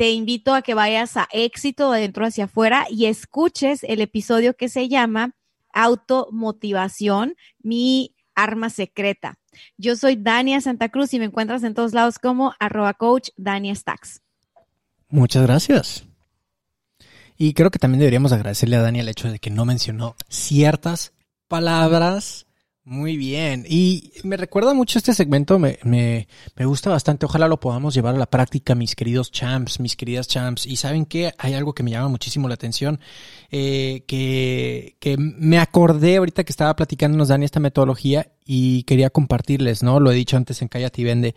te 0.00 0.12
invito 0.12 0.54
a 0.54 0.62
que 0.62 0.72
vayas 0.72 1.18
a 1.18 1.28
éxito 1.30 1.92
adentro 1.92 2.24
hacia 2.24 2.44
afuera 2.44 2.86
y 2.88 3.04
escuches 3.04 3.84
el 3.84 4.00
episodio 4.00 4.56
que 4.56 4.70
se 4.70 4.88
llama 4.88 5.34
automotivación, 5.72 7.34
mi 7.62 8.14
arma 8.34 8.70
secreta. 8.70 9.38
Yo 9.76 9.96
soy 9.96 10.16
Dania 10.16 10.60
Santa 10.60 10.88
Cruz 10.88 11.12
y 11.14 11.18
me 11.18 11.26
encuentras 11.26 11.62
en 11.62 11.74
todos 11.74 11.92
lados 11.92 12.18
como 12.18 12.54
arroba 12.58 12.94
coach 12.94 13.30
Dania 13.36 13.74
Stacks. 13.74 14.22
Muchas 15.08 15.42
gracias. 15.42 16.04
Y 17.36 17.54
creo 17.54 17.70
que 17.70 17.78
también 17.78 18.00
deberíamos 18.00 18.32
agradecerle 18.32 18.76
a 18.76 18.82
Dani 18.82 19.00
el 19.00 19.08
hecho 19.08 19.30
de 19.30 19.38
que 19.38 19.50
no 19.50 19.64
mencionó 19.64 20.14
ciertas 20.28 21.14
palabras 21.48 22.46
muy 22.90 23.16
bien. 23.16 23.64
Y 23.68 24.10
me 24.24 24.36
recuerda 24.36 24.74
mucho 24.74 24.98
este 24.98 25.14
segmento, 25.14 25.60
me, 25.60 25.78
me, 25.84 26.26
me, 26.56 26.64
gusta 26.64 26.90
bastante. 26.90 27.24
Ojalá 27.24 27.46
lo 27.46 27.60
podamos 27.60 27.94
llevar 27.94 28.16
a 28.16 28.18
la 28.18 28.26
práctica, 28.26 28.74
mis 28.74 28.96
queridos 28.96 29.30
champs, 29.30 29.78
mis 29.78 29.94
queridas 29.94 30.26
champs. 30.26 30.66
Y 30.66 30.74
saben 30.74 31.06
que 31.06 31.32
hay 31.38 31.54
algo 31.54 31.72
que 31.72 31.84
me 31.84 31.92
llama 31.92 32.08
muchísimo 32.08 32.48
la 32.48 32.54
atención, 32.54 32.98
eh, 33.52 34.02
que, 34.08 34.96
que 34.98 35.16
me 35.18 35.60
acordé 35.60 36.16
ahorita 36.16 36.42
que 36.42 36.50
estaba 36.50 36.74
platicándonos 36.74 37.28
Dani 37.28 37.44
esta 37.44 37.60
metodología 37.60 38.32
y 38.44 38.82
quería 38.82 39.10
compartirles, 39.10 39.84
¿no? 39.84 40.00
Lo 40.00 40.10
he 40.10 40.16
dicho 40.16 40.36
antes 40.36 40.60
en 40.60 40.66
Cállate 40.66 41.02
y 41.02 41.04
Vende. 41.04 41.34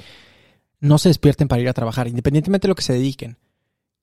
No 0.80 0.98
se 0.98 1.10
despierten 1.10 1.48
para 1.48 1.62
ir 1.62 1.70
a 1.70 1.74
trabajar, 1.74 2.08
independientemente 2.08 2.66
de 2.66 2.70
lo 2.70 2.76
que 2.76 2.82
se 2.82 2.94
dediquen. 2.94 3.38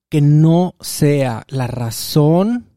Que 0.07 0.21
no 0.21 0.75
sea 0.79 1.43
la 1.49 1.67
razón 1.67 2.69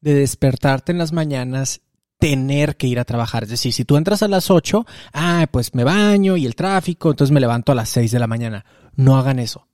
de 0.00 0.14
despertarte 0.14 0.90
en 0.90 0.98
las 0.98 1.12
mañanas 1.12 1.82
tener 2.26 2.76
que 2.76 2.88
ir 2.88 2.98
a 2.98 3.04
trabajar. 3.04 3.44
Es 3.44 3.50
decir, 3.50 3.72
si 3.72 3.84
tú 3.84 3.96
entras 3.96 4.20
a 4.24 4.26
las 4.26 4.50
8, 4.50 4.84
ah, 5.12 5.46
pues 5.48 5.76
me 5.76 5.84
baño 5.84 6.36
y 6.36 6.44
el 6.44 6.56
tráfico, 6.56 7.10
entonces 7.10 7.32
me 7.32 7.38
levanto 7.38 7.70
a 7.70 7.76
las 7.76 7.88
6 7.90 8.10
de 8.10 8.18
la 8.18 8.26
mañana. 8.26 8.64
No 8.96 9.16
hagan 9.16 9.38
eso. 9.38 9.68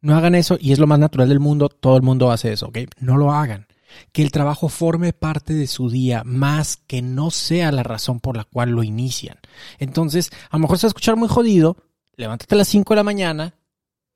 No 0.00 0.16
hagan 0.16 0.34
eso 0.34 0.56
y 0.58 0.72
es 0.72 0.78
lo 0.78 0.86
más 0.86 0.98
natural 0.98 1.28
del 1.28 1.38
mundo. 1.38 1.68
Todo 1.68 1.98
el 1.98 2.02
mundo 2.02 2.30
hace 2.30 2.50
eso, 2.50 2.68
¿ok? 2.68 2.78
No 2.98 3.18
lo 3.18 3.30
hagan. 3.30 3.66
Que 4.10 4.22
el 4.22 4.32
trabajo 4.32 4.70
forme 4.70 5.12
parte 5.12 5.52
de 5.52 5.66
su 5.66 5.90
día, 5.90 6.22
más 6.24 6.78
que 6.78 7.02
no 7.02 7.30
sea 7.30 7.70
la 7.72 7.82
razón 7.82 8.20
por 8.20 8.38
la 8.38 8.44
cual 8.44 8.70
lo 8.70 8.82
inician. 8.82 9.36
Entonces, 9.78 10.30
a 10.48 10.56
lo 10.56 10.62
mejor 10.62 10.78
se 10.78 10.86
va 10.86 10.88
a 10.88 10.92
escuchar 10.92 11.16
muy 11.16 11.28
jodido. 11.28 11.76
Levántate 12.16 12.54
a 12.54 12.58
las 12.58 12.68
5 12.68 12.94
de 12.94 12.96
la 12.96 13.04
mañana. 13.04 13.54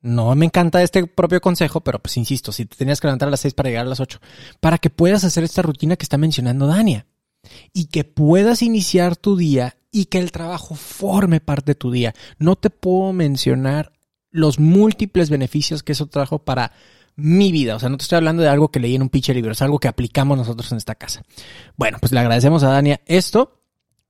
No 0.01 0.35
me 0.35 0.47
encanta 0.47 0.83
este 0.83 1.07
propio 1.07 1.43
consejo, 1.43 1.83
pero 1.83 1.99
pues 1.99 2.17
insisto, 2.17 2.53
si 2.53 2.65
te 2.65 2.77
tenías 2.77 3.03
que 3.03 3.09
levantar 3.09 3.29
a 3.29 3.33
las 3.33 3.41
6 3.41 3.53
para 3.53 3.69
llegar 3.69 3.85
a 3.85 3.91
las 3.91 4.01
8, 4.01 4.19
para 4.61 4.79
que 4.79 4.89
puedas 4.89 5.25
hacer 5.25 5.45
esta 5.45 5.61
rutina 5.61 5.97
que 5.97 6.05
está 6.05 6.17
mencionando 6.17 6.67
Dania 6.67 7.07
y 7.73 7.87
que 7.87 8.05
puedas 8.05 8.63
iniciar 8.63 9.17
tu 9.17 9.37
día 9.37 9.77
y 9.91 10.07
que 10.07 10.19
el 10.19 10.33
trabajo 10.33 10.75
forme 10.75 11.41
parte 11.41 11.73
de 11.73 11.77
tu 11.77 11.91
día. 11.91 12.15
No 12.39 12.57
te 12.57 12.71
puedo 12.71 13.13
mencionar 13.13 13.93
los 14.31 14.59
múltiples 14.59 15.31
beneficios 15.31 15.83
que 15.83 15.93
eso 15.93 16.07
trajo 16.07 16.39
para 16.39 16.73
mi 17.17 17.51
vida. 17.51 17.77
O 17.77 17.79
sea, 17.79 17.89
no 17.89 17.97
te 17.97 18.03
estoy 18.03 18.17
hablando 18.17 18.43
de 18.43 18.49
algo 18.49 18.71
que 18.71 18.81
leí 18.81 18.95
en 18.95 19.03
un 19.03 19.09
pitcher 19.09 19.35
libro, 19.35 19.53
es 19.53 19.63
algo 19.63 19.79
que 19.79 19.89
aplicamos 19.89 20.37
nosotros 20.37 20.71
en 20.73 20.79
esta 20.79 20.95
casa. 20.95 21.23
Bueno, 21.77 21.99
pues 21.99 22.13
le 22.13 22.21
agradecemos 22.21 22.63
a 22.63 22.69
Dania 22.69 23.01
esto. 23.07 23.63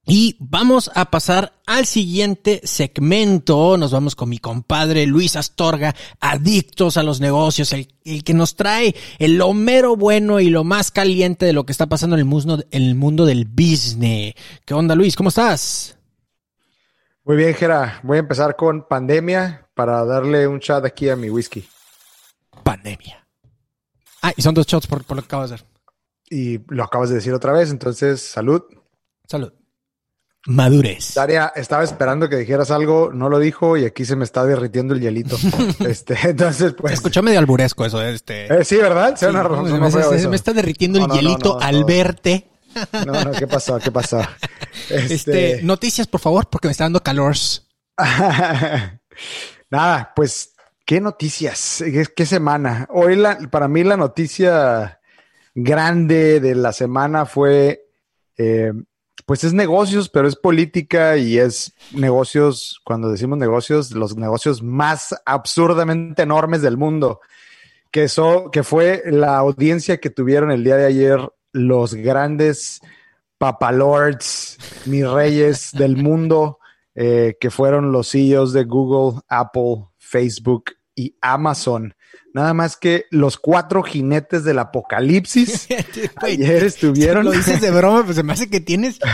Y 0.09 0.37
vamos 0.39 0.89
a 0.95 1.11
pasar 1.11 1.53
al 1.67 1.85
siguiente 1.85 2.61
segmento. 2.63 3.77
Nos 3.77 3.91
vamos 3.91 4.15
con 4.15 4.29
mi 4.29 4.39
compadre 4.39 5.05
Luis 5.05 5.35
Astorga, 5.35 5.97
adictos 6.21 6.97
a 6.97 7.03
los 7.03 7.21
negocios, 7.21 7.73
el, 7.73 7.89
que 8.23 8.33
nos 8.33 8.55
trae 8.55 8.95
el 9.19 9.37
lo 9.37 9.53
mero 9.53 9.97
bueno 9.97 10.39
y 10.39 10.49
lo 10.49 10.63
más 10.63 10.93
caliente 10.93 11.45
de 11.45 11.53
lo 11.53 11.67
que 11.67 11.73
está 11.73 11.89
pasando 11.89 12.15
en 12.15 12.21
el 12.21 12.25
mundo, 12.25 12.63
en 12.71 12.83
el 12.85 12.95
mundo 12.95 13.27
del 13.27 13.47
business. 13.47 14.35
¿Qué 14.65 14.75
onda, 14.75 14.95
Luis? 14.95 15.17
¿Cómo 15.17 15.31
estás? 15.31 15.99
Muy 17.25 17.37
bien, 17.37 17.53
Gera. 17.55 17.99
Voy 18.05 18.19
a 18.19 18.21
empezar 18.21 18.55
con 18.55 18.87
pandemia 18.87 19.69
para 19.75 20.05
darle 20.05 20.47
un 20.47 20.61
chat 20.61 20.85
aquí 20.85 21.09
a 21.09 21.17
mi 21.17 21.31
whisky. 21.31 21.69
Pandemia. 22.63 23.27
Ah, 24.23 24.33
y 24.37 24.41
son 24.41 24.55
dos 24.55 24.69
shots 24.69 24.87
por, 24.87 25.03
por 25.03 25.17
lo 25.17 25.23
que 25.23 25.27
acabas 25.27 25.51
de 25.51 25.57
hacer. 25.57 25.67
Y 26.31 26.61
lo 26.73 26.85
acabas 26.85 27.09
de 27.09 27.17
decir 27.17 27.35
otra 27.35 27.53
vez, 27.53 27.73
entonces, 27.73 28.23
salud. 28.23 28.63
Salud 29.27 29.53
madurez. 30.47 31.15
Daria, 31.15 31.53
estaba 31.55 31.85
esperando 31.85 32.29
que 32.29 32.37
dijeras 32.37 32.71
algo, 32.71 33.11
no 33.13 33.29
lo 33.29 33.39
dijo 33.39 33.77
y 33.77 33.85
aquí 33.85 34.05
se 34.05 34.17
me 34.17 34.25
está 34.25 34.45
derritiendo 34.45 34.95
el 34.95 35.01
hielito. 35.01 35.37
este, 35.87 36.17
entonces, 36.23 36.75
pues. 36.75 36.95
Escuchó 36.95 37.23
medio 37.23 37.39
alburesco 37.39 37.85
eso, 37.85 38.03
este. 38.03 38.47
Eh, 38.47 38.65
sí, 38.65 38.77
¿verdad? 38.77 39.17
Se, 39.17 39.31
me, 39.31 40.37
está 40.37 40.53
derritiendo 40.53 41.05
el 41.05 41.11
hielito 41.11 41.61
al 41.61 41.85
verte. 41.85 42.49
No, 43.07 43.25
no, 43.25 43.33
¿qué 43.33 43.47
pasó? 43.47 43.79
¿Qué 43.79 43.91
pasó? 43.91 44.21
Este, 44.91 45.15
este... 45.15 45.63
noticias, 45.63 46.07
por 46.07 46.21
favor, 46.21 46.49
porque 46.49 46.69
me 46.69 46.73
está 46.73 46.85
dando 46.85 47.03
calor. 47.03 47.35
Nada, 49.71 50.13
pues, 50.15 50.55
¿qué 50.85 51.01
noticias? 51.01 51.83
¿Qué, 52.15 52.27
semana? 52.27 52.87
Hoy 52.91 53.17
la, 53.17 53.39
para 53.51 53.69
mí 53.69 53.83
la 53.83 53.97
noticia 53.97 55.01
grande 55.55 56.39
de 56.41 56.55
la 56.55 56.73
semana 56.73 57.25
fue 57.25 57.87
eh, 58.37 58.73
pues 59.27 59.43
es 59.43 59.53
negocios, 59.53 60.09
pero 60.09 60.29
es 60.29 60.37
política 60.37 61.17
y 61.17 61.39
es 61.39 61.75
negocios, 61.93 62.81
cuando 62.85 63.11
decimos 63.11 63.39
negocios, 63.39 63.91
los 63.91 64.17
negocios 64.17 64.63
más 64.63 65.15
absurdamente 65.27 66.23
enormes 66.23 66.63
del 66.63 66.77
mundo, 66.77 67.21
que, 67.91 68.05
eso, 68.05 68.51
que 68.53 68.63
fue 68.63 69.03
la 69.07 69.37
audiencia 69.37 69.99
que 69.99 70.11
tuvieron 70.11 70.53
el 70.53 70.63
día 70.63 70.77
de 70.77 70.87
ayer 70.87 71.29
los 71.51 71.95
grandes 71.95 72.81
papalords, 73.37 74.59
mis 74.87 75.09
reyes 75.09 75.73
del 75.73 75.97
mundo, 75.97 76.61
eh, 76.95 77.37
que 77.41 77.51
fueron 77.51 77.91
los 77.91 78.13
CEOs 78.13 78.53
de 78.53 78.63
Google, 78.63 79.21
Apple, 79.29 79.87
Facebook 79.99 80.67
y 80.95 81.17
Amazon. 81.21 81.96
Nada 82.33 82.53
más 82.53 82.77
que 82.77 83.07
los 83.11 83.39
cuatro 83.39 83.83
jinetes 83.83 84.45
del 84.45 84.59
apocalipsis 84.59 85.69
ayer 86.17 86.65
estuvieron. 86.65 87.25
lo 87.25 87.33
dices 87.33 87.63
de 87.63 87.71
broma, 87.71 88.05
pues 88.05 88.17
se 88.17 88.23
me 88.23 88.35
hace 88.35 88.51
que 88.51 88.61
tienes. 88.61 88.99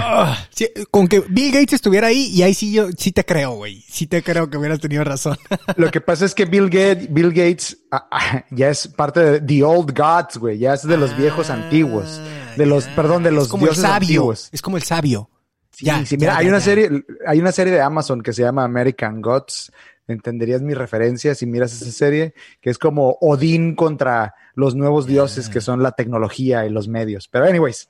Ah, 0.00 0.46
con 0.90 1.08
que 1.08 1.20
Bill 1.20 1.52
Gates 1.52 1.74
estuviera 1.74 2.08
ahí, 2.08 2.26
y 2.26 2.42
ahí 2.42 2.54
sí 2.54 2.72
yo 2.72 2.88
sí 2.96 3.10
te 3.10 3.24
creo, 3.24 3.52
güey. 3.52 3.84
Sí 3.88 4.06
te 4.06 4.22
creo 4.22 4.48
que 4.48 4.56
hubieras 4.56 4.80
tenido 4.80 5.02
razón. 5.02 5.36
lo 5.76 5.90
que 5.90 6.00
pasa 6.00 6.24
es 6.24 6.34
que 6.34 6.44
Bill 6.44 6.70
Gates, 6.70 7.12
Bill 7.12 7.30
Gates 7.30 7.78
ah, 7.90 8.08
ah, 8.10 8.44
ya 8.50 8.70
es 8.70 8.86
parte 8.88 9.20
de 9.20 9.40
The 9.40 9.64
Old 9.64 9.96
Gods, 9.96 10.38
güey. 10.38 10.58
Ya 10.58 10.74
es 10.74 10.86
de 10.86 10.96
los 10.96 11.16
viejos 11.16 11.50
antiguos. 11.50 12.20
De 12.56 12.66
los, 12.66 12.86
perdón, 12.88 13.22
de 13.22 13.32
los 13.32 13.48
como 13.48 13.66
dioses 13.66 13.84
el 13.84 13.90
sabio. 13.90 14.06
Antiguos. 14.06 14.48
Es 14.52 14.62
como 14.62 14.76
el 14.76 14.82
sabio. 14.82 15.30
Sí, 15.70 15.86
sí, 16.06 16.16
mira, 16.16 16.36
hay 16.36 16.48
una 16.48 16.60
serie, 16.60 17.04
hay 17.26 17.38
una 17.38 17.52
serie 17.52 17.72
de 17.72 17.80
Amazon 17.80 18.20
que 18.20 18.32
se 18.32 18.42
llama 18.42 18.64
American 18.64 19.20
Gods 19.20 19.70
entenderías 20.12 20.62
mi 20.62 20.74
referencia 20.74 21.34
si 21.34 21.46
miras 21.46 21.72
esa 21.72 21.92
serie, 21.92 22.34
que 22.60 22.70
es 22.70 22.78
como 22.78 23.18
Odín 23.20 23.74
contra 23.74 24.34
los 24.54 24.74
nuevos 24.74 25.06
dioses 25.06 25.48
que 25.48 25.60
son 25.60 25.82
la 25.82 25.92
tecnología 25.92 26.66
y 26.66 26.70
los 26.70 26.88
medios. 26.88 27.28
Pero 27.28 27.44
anyways, 27.44 27.88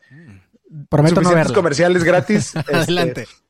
prometo 0.88 1.20
no 1.20 1.54
comerciales 1.54 2.04
gratis. 2.04 2.54
Adelante. 2.72 3.22
Este, 3.22 3.48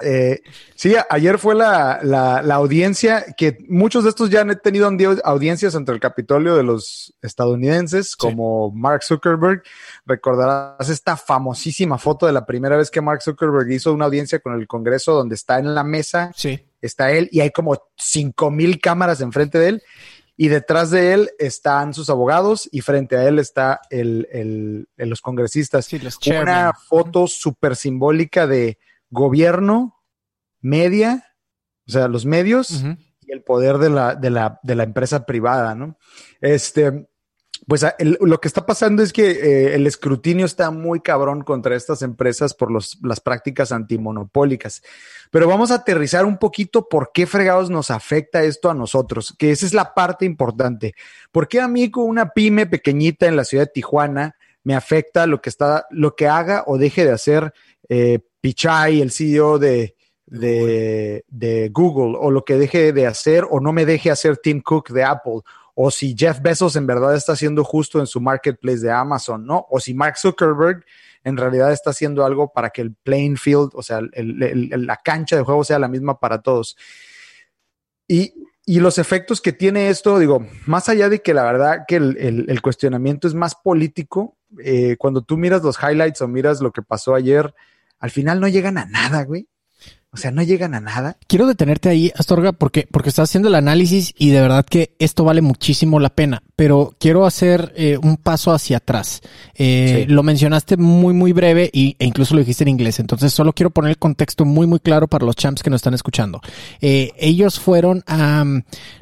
eh, 0.00 0.42
sí, 0.76 0.94
ayer 1.10 1.38
fue 1.38 1.56
la, 1.56 1.98
la, 2.02 2.40
la, 2.40 2.54
audiencia 2.54 3.24
que 3.36 3.58
muchos 3.68 4.04
de 4.04 4.10
estos 4.10 4.30
ya 4.30 4.42
han 4.42 4.60
tenido 4.60 4.88
audiencias 5.24 5.74
ante 5.74 5.90
el 5.90 5.98
Capitolio 5.98 6.54
de 6.54 6.62
los 6.62 7.14
estadounidenses, 7.20 8.14
como 8.14 8.70
Mark 8.70 9.02
Zuckerberg. 9.02 9.62
Recordarás 10.06 10.88
esta 10.88 11.16
famosísima 11.16 11.98
foto 11.98 12.26
de 12.26 12.32
la 12.32 12.46
primera 12.46 12.76
vez 12.76 12.92
que 12.92 13.00
Mark 13.00 13.22
Zuckerberg 13.22 13.72
hizo 13.72 13.92
una 13.92 14.04
audiencia 14.04 14.38
con 14.38 14.54
el 14.54 14.68
Congreso 14.68 15.14
donde 15.14 15.34
está 15.34 15.58
en 15.58 15.74
la 15.74 15.82
mesa. 15.82 16.30
Sí 16.36 16.67
está 16.80 17.12
él 17.12 17.28
y 17.32 17.40
hay 17.40 17.50
como 17.50 17.76
cinco 17.96 18.50
mil 18.50 18.80
cámaras 18.80 19.20
enfrente 19.20 19.58
de 19.58 19.68
él 19.68 19.82
y 20.40 20.48
detrás 20.48 20.92
de 20.92 21.12
él 21.14 21.30
están 21.40 21.92
sus 21.92 22.08
abogados 22.08 22.68
y 22.70 22.80
frente 22.80 23.16
a 23.16 23.26
él 23.26 23.40
está 23.40 23.80
el, 23.90 24.88
los 24.96 25.20
congresistas. 25.20 25.88
Una 26.42 26.72
foto 26.72 27.26
súper 27.26 27.74
simbólica 27.74 28.46
de 28.46 28.78
gobierno, 29.10 29.96
media, 30.60 31.24
o 31.88 31.90
sea, 31.90 32.06
los 32.06 32.24
medios 32.24 32.84
y 33.20 33.32
el 33.32 33.42
poder 33.42 33.78
de 33.78 33.90
la, 33.90 34.14
de 34.14 34.30
la, 34.30 34.60
de 34.62 34.74
la 34.76 34.84
empresa 34.84 35.26
privada, 35.26 35.74
¿no? 35.74 35.98
Este, 36.40 37.08
pues 37.68 37.84
lo 38.00 38.40
que 38.40 38.48
está 38.48 38.64
pasando 38.64 39.02
es 39.02 39.12
que 39.12 39.30
eh, 39.30 39.74
el 39.74 39.86
escrutinio 39.86 40.46
está 40.46 40.70
muy 40.70 41.00
cabrón 41.00 41.42
contra 41.42 41.76
estas 41.76 42.00
empresas 42.00 42.54
por 42.54 42.70
los, 42.70 42.98
las 43.02 43.20
prácticas 43.20 43.72
antimonopólicas. 43.72 44.82
Pero 45.30 45.46
vamos 45.46 45.70
a 45.70 45.74
aterrizar 45.74 46.24
un 46.24 46.38
poquito 46.38 46.88
por 46.88 47.10
qué 47.12 47.26
fregados 47.26 47.68
nos 47.68 47.90
afecta 47.90 48.42
esto 48.42 48.70
a 48.70 48.74
nosotros, 48.74 49.34
que 49.38 49.50
esa 49.50 49.66
es 49.66 49.74
la 49.74 49.92
parte 49.92 50.24
importante. 50.24 50.94
¿Por 51.30 51.46
qué 51.46 51.60
a 51.60 51.68
mí 51.68 51.90
con 51.90 52.04
una 52.04 52.30
pyme 52.30 52.64
pequeñita 52.64 53.26
en 53.26 53.36
la 53.36 53.44
ciudad 53.44 53.64
de 53.64 53.72
Tijuana 53.74 54.36
me 54.64 54.74
afecta 54.74 55.26
lo 55.26 55.42
que 55.42 55.50
está, 55.50 55.86
lo 55.90 56.16
que 56.16 56.26
haga 56.26 56.64
o 56.66 56.78
deje 56.78 57.04
de 57.04 57.12
hacer 57.12 57.52
eh, 57.90 58.20
Pichai, 58.40 59.02
el 59.02 59.10
CEO 59.10 59.58
de, 59.58 59.94
de, 60.24 61.22
de 61.28 61.68
Google, 61.68 62.16
o 62.18 62.30
lo 62.30 62.46
que 62.46 62.56
deje 62.56 62.94
de 62.94 63.06
hacer 63.06 63.44
o 63.50 63.60
no 63.60 63.74
me 63.74 63.84
deje 63.84 64.10
hacer 64.10 64.38
Tim 64.38 64.62
Cook 64.62 64.88
de 64.88 65.04
Apple, 65.04 65.40
o 65.80 65.92
si 65.92 66.16
Jeff 66.18 66.42
Bezos 66.42 66.74
en 66.74 66.88
verdad 66.88 67.14
está 67.14 67.34
haciendo 67.34 67.62
justo 67.62 68.00
en 68.00 68.08
su 68.08 68.20
marketplace 68.20 68.80
de 68.80 68.90
Amazon, 68.90 69.46
¿no? 69.46 69.64
O 69.70 69.78
si 69.78 69.94
Mark 69.94 70.18
Zuckerberg 70.18 70.84
en 71.22 71.36
realidad 71.36 71.70
está 71.70 71.90
haciendo 71.90 72.24
algo 72.24 72.52
para 72.52 72.70
que 72.70 72.82
el 72.82 72.96
playing 72.96 73.36
field, 73.36 73.70
o 73.74 73.82
sea, 73.84 74.00
la 74.02 74.96
cancha 74.96 75.36
de 75.36 75.44
juego 75.44 75.62
sea 75.62 75.78
la 75.78 75.86
misma 75.86 76.18
para 76.18 76.42
todos. 76.42 76.76
Y, 78.08 78.34
los 78.66 78.98
efectos 78.98 79.40
que 79.40 79.52
tiene 79.52 79.88
esto, 79.88 80.18
digo, 80.18 80.44
más 80.66 80.88
allá 80.88 81.08
de 81.08 81.22
que 81.22 81.32
la 81.32 81.44
verdad 81.44 81.84
que 81.86 81.94
el, 81.94 82.60
cuestionamiento 82.60 83.28
es 83.28 83.34
más 83.34 83.54
político, 83.54 84.36
eh, 84.64 84.96
cuando 84.98 85.22
tú 85.22 85.36
miras 85.36 85.62
los 85.62 85.78
highlights 85.80 86.20
o 86.22 86.26
miras 86.26 86.60
lo 86.60 86.72
que 86.72 86.82
pasó 86.82 87.14
ayer, 87.14 87.54
al 88.00 88.10
final 88.10 88.40
no 88.40 88.48
llegan 88.48 88.78
a 88.78 88.86
nada, 88.86 89.22
güey. 89.22 89.46
O 90.10 90.16
sea, 90.16 90.30
no 90.30 90.42
llegan 90.42 90.74
a 90.74 90.80
nada. 90.80 91.18
Quiero 91.26 91.46
detenerte 91.46 91.90
ahí, 91.90 92.10
Astorga, 92.16 92.52
porque, 92.52 92.88
porque 92.90 93.10
estás 93.10 93.28
haciendo 93.28 93.48
el 93.48 93.54
análisis 93.54 94.14
y 94.16 94.30
de 94.30 94.40
verdad 94.40 94.64
que 94.64 94.94
esto 94.98 95.22
vale 95.22 95.42
muchísimo 95.42 96.00
la 96.00 96.08
pena, 96.08 96.42
pero 96.56 96.94
quiero 96.98 97.26
hacer 97.26 97.74
eh, 97.76 97.98
un 98.02 98.16
paso 98.16 98.52
hacia 98.52 98.78
atrás. 98.78 99.20
Eh, 99.54 100.06
lo 100.08 100.22
mencionaste 100.22 100.78
muy, 100.78 101.12
muy 101.12 101.32
breve 101.32 101.68
y, 101.74 101.94
e 101.98 102.06
incluso 102.06 102.34
lo 102.34 102.40
dijiste 102.40 102.64
en 102.64 102.68
inglés, 102.68 103.00
entonces 103.00 103.34
solo 103.34 103.52
quiero 103.52 103.70
poner 103.70 103.90
el 103.90 103.98
contexto 103.98 104.46
muy, 104.46 104.66
muy 104.66 104.80
claro 104.80 105.08
para 105.08 105.26
los 105.26 105.36
champs 105.36 105.62
que 105.62 105.68
nos 105.68 105.80
están 105.80 105.94
escuchando. 105.94 106.40
Eh, 106.80 107.12
ellos 107.18 107.60
fueron 107.60 108.02
a... 108.06 108.44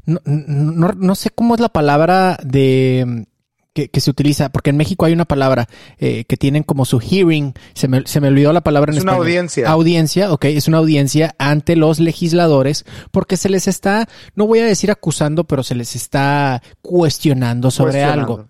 no, 0.06 0.20
no 0.26 1.14
sé 1.14 1.30
cómo 1.30 1.54
es 1.54 1.60
la 1.60 1.68
palabra 1.68 2.36
de 2.42 3.26
que, 3.84 4.00
se 4.00 4.10
utiliza, 4.10 4.48
porque 4.48 4.70
en 4.70 4.76
México 4.76 5.04
hay 5.04 5.12
una 5.12 5.26
palabra 5.26 5.68
eh, 5.98 6.24
que 6.24 6.36
tienen 6.36 6.62
como 6.62 6.84
su 6.84 6.98
hearing, 6.98 7.52
se 7.74 7.88
me, 7.88 8.06
se 8.06 8.20
me 8.20 8.28
olvidó 8.28 8.52
la 8.52 8.62
palabra 8.62 8.92
en 8.92 8.98
es 8.98 9.04
español. 9.04 9.14
Es 9.14 9.18
una 9.18 9.26
audiencia. 9.26 9.70
Audiencia, 9.70 10.32
ok, 10.32 10.44
es 10.46 10.68
una 10.68 10.78
audiencia 10.78 11.34
ante 11.38 11.76
los 11.76 12.00
legisladores, 12.00 12.84
porque 13.10 13.36
se 13.36 13.48
les 13.48 13.68
está, 13.68 14.08
no 14.34 14.46
voy 14.46 14.60
a 14.60 14.64
decir 14.64 14.90
acusando, 14.90 15.44
pero 15.44 15.62
se 15.62 15.74
les 15.74 15.94
está 15.94 16.62
cuestionando 16.80 17.70
sobre 17.70 18.02
algo 18.02 18.46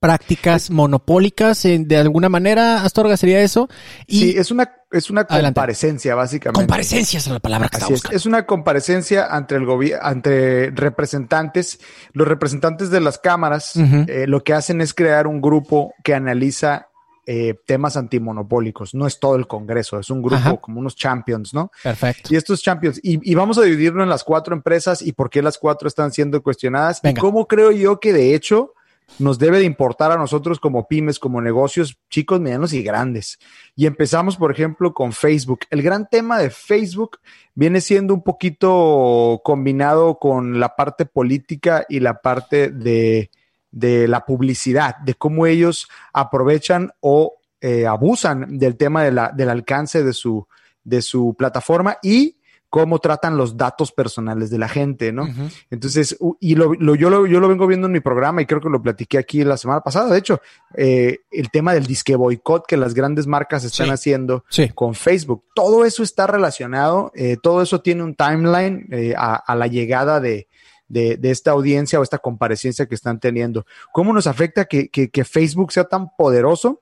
prácticas 0.00 0.70
monopólicas 0.70 1.62
de 1.62 1.96
alguna 1.96 2.28
manera, 2.28 2.82
Astorga, 2.84 3.16
sería 3.16 3.40
eso. 3.40 3.68
Y 4.06 4.18
sí, 4.18 4.34
es 4.36 4.50
una, 4.50 4.70
es 4.90 5.10
una 5.10 5.24
comparecencia, 5.26 6.14
básicamente. 6.14 6.60
Comparecencia 6.60 7.18
es 7.18 7.26
la 7.26 7.40
palabra 7.40 7.68
que 7.68 7.78
Así 7.78 7.94
es. 7.94 8.02
es. 8.10 8.26
una 8.26 8.46
comparecencia 8.46 9.28
entre 9.32 9.58
el 9.58 9.64
gobierno, 9.64 10.08
entre 10.08 10.70
representantes. 10.70 11.80
Los 12.12 12.28
representantes 12.28 12.90
de 12.90 13.00
las 13.00 13.18
cámaras 13.18 13.74
eh, 13.76 14.26
lo 14.26 14.44
que 14.44 14.52
hacen 14.52 14.80
es 14.80 14.94
crear 14.94 15.26
un 15.26 15.40
grupo 15.40 15.94
que 16.04 16.14
analiza 16.14 16.88
eh, 17.28 17.54
temas 17.66 17.96
antimonopólicos. 17.96 18.94
No 18.94 19.04
es 19.04 19.18
todo 19.18 19.34
el 19.34 19.48
Congreso, 19.48 19.98
es 19.98 20.10
un 20.10 20.22
grupo 20.22 20.60
como 20.60 20.78
unos 20.78 20.94
champions, 20.94 21.52
¿no? 21.52 21.72
Perfecto. 21.82 22.32
Y 22.32 22.36
estos 22.36 22.62
champions, 22.62 23.00
y, 23.02 23.34
vamos 23.34 23.58
a 23.58 23.62
dividirlo 23.62 24.04
en 24.04 24.08
las 24.08 24.22
cuatro 24.22 24.54
empresas 24.54 25.02
y 25.02 25.12
por 25.12 25.28
qué 25.28 25.42
las 25.42 25.58
cuatro 25.58 25.88
están 25.88 26.12
siendo 26.12 26.40
cuestionadas. 26.40 27.00
Y 27.02 27.14
cómo 27.14 27.48
creo 27.48 27.72
yo 27.72 27.98
que 27.98 28.12
de 28.12 28.36
hecho 28.36 28.74
nos 29.18 29.38
debe 29.38 29.58
de 29.58 29.64
importar 29.64 30.12
a 30.12 30.16
nosotros 30.16 30.60
como 30.60 30.88
pymes, 30.88 31.18
como 31.18 31.40
negocios 31.40 31.98
chicos, 32.10 32.40
medianos 32.40 32.72
y 32.72 32.82
grandes. 32.82 33.38
Y 33.74 33.86
empezamos, 33.86 34.36
por 34.36 34.52
ejemplo, 34.52 34.92
con 34.92 35.12
Facebook. 35.12 35.60
El 35.70 35.82
gran 35.82 36.08
tema 36.08 36.38
de 36.38 36.50
Facebook 36.50 37.18
viene 37.54 37.80
siendo 37.80 38.14
un 38.14 38.22
poquito 38.22 39.40
combinado 39.44 40.18
con 40.18 40.60
la 40.60 40.76
parte 40.76 41.06
política 41.06 41.86
y 41.88 42.00
la 42.00 42.20
parte 42.20 42.70
de, 42.70 43.30
la 43.70 44.24
publicidad, 44.24 44.96
de 44.98 45.14
cómo 45.14 45.46
ellos 45.46 45.88
aprovechan 46.12 46.90
o 47.00 47.34
eh, 47.60 47.86
abusan 47.86 48.58
del 48.58 48.76
tema 48.76 49.02
de 49.02 49.12
la, 49.12 49.32
del 49.32 49.48
alcance 49.48 50.02
de 50.02 50.12
su, 50.12 50.46
de 50.84 51.00
su 51.00 51.34
plataforma 51.38 51.98
y 52.02 52.36
cómo 52.70 52.98
tratan 52.98 53.36
los 53.36 53.56
datos 53.56 53.92
personales 53.92 54.50
de 54.50 54.58
la 54.58 54.68
gente, 54.68 55.12
¿no? 55.12 55.28
Entonces, 55.70 56.16
y 56.40 56.54
lo, 56.56 56.74
yo, 56.74 57.10
lo, 57.10 57.26
yo 57.26 57.40
lo 57.40 57.48
vengo 57.48 57.66
viendo 57.66 57.86
en 57.86 57.92
mi 57.92 58.00
programa 58.00 58.42
y 58.42 58.46
creo 58.46 58.60
que 58.60 58.68
lo 58.68 58.82
platiqué 58.82 59.18
aquí 59.18 59.44
la 59.44 59.56
semana 59.56 59.80
pasada, 59.80 60.12
de 60.12 60.18
hecho, 60.18 60.40
eh, 60.74 61.20
el 61.30 61.50
tema 61.50 61.72
del 61.72 61.86
disque 61.86 62.16
boicot 62.16 62.66
que 62.66 62.76
las 62.76 62.94
grandes 62.94 63.26
marcas 63.26 63.64
están 63.64 63.90
haciendo 63.90 64.44
con 64.74 64.94
Facebook, 64.94 65.44
todo 65.54 65.84
eso 65.84 66.02
está 66.02 66.26
relacionado, 66.26 67.12
eh, 67.14 67.36
todo 67.40 67.62
eso 67.62 67.80
tiene 67.80 68.02
un 68.02 68.14
timeline 68.14 68.86
eh, 68.90 69.14
a, 69.16 69.54
la 69.54 69.66
llegada 69.68 70.20
de, 70.20 70.48
de, 70.88 71.18
esta 71.30 71.52
audiencia 71.52 71.98
o 72.00 72.02
esta 72.02 72.18
comparecencia 72.18 72.86
que 72.86 72.94
están 72.94 73.20
teniendo. 73.20 73.64
¿Cómo 73.92 74.12
nos 74.12 74.26
afecta 74.26 74.66
que, 74.66 74.88
que 74.88 75.24
Facebook 75.24 75.72
sea 75.72 75.84
tan 75.84 76.10
poderoso? 76.16 76.80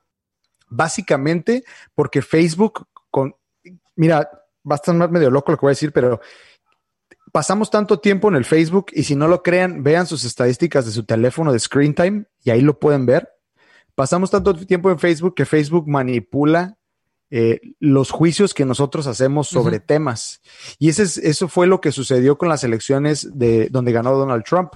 Básicamente 0.68 1.64
porque 1.94 2.20
Facebook 2.22 2.86
con, 3.10 3.36
mira, 3.94 4.28
va 4.68 4.74
a 4.74 4.76
estar 4.76 4.94
medio 5.10 5.30
loco 5.30 5.52
lo 5.52 5.58
que 5.58 5.66
voy 5.66 5.70
a 5.70 5.78
decir, 5.78 5.92
pero 5.92 6.20
pasamos 7.32 7.70
tanto 7.70 7.98
tiempo 7.98 8.28
en 8.28 8.36
el 8.36 8.44
Facebook 8.44 8.86
y 8.92 9.04
si 9.04 9.16
no 9.16 9.28
lo 9.28 9.42
crean, 9.42 9.82
vean 9.82 10.06
sus 10.06 10.24
estadísticas 10.24 10.86
de 10.86 10.92
su 10.92 11.04
teléfono 11.04 11.52
de 11.52 11.58
screen 11.58 11.94
time 11.94 12.26
y 12.42 12.50
ahí 12.50 12.60
lo 12.60 12.78
pueden 12.78 13.06
ver. 13.06 13.28
Pasamos 13.94 14.30
tanto 14.30 14.54
tiempo 14.54 14.90
en 14.90 14.98
Facebook 14.98 15.34
que 15.34 15.44
Facebook 15.44 15.88
manipula 15.88 16.78
eh, 17.30 17.60
los 17.80 18.10
juicios 18.10 18.54
que 18.54 18.64
nosotros 18.64 19.06
hacemos 19.06 19.48
sobre 19.48 19.80
temas. 19.80 20.40
Y 20.78 20.88
ese 20.88 21.02
es, 21.02 21.18
eso 21.18 21.48
fue 21.48 21.66
lo 21.66 21.80
que 21.80 21.90
sucedió 21.90 22.38
con 22.38 22.48
las 22.48 22.62
elecciones 22.62 23.36
de 23.36 23.68
donde 23.70 23.92
ganó 23.92 24.16
Donald 24.16 24.44
Trump, 24.44 24.72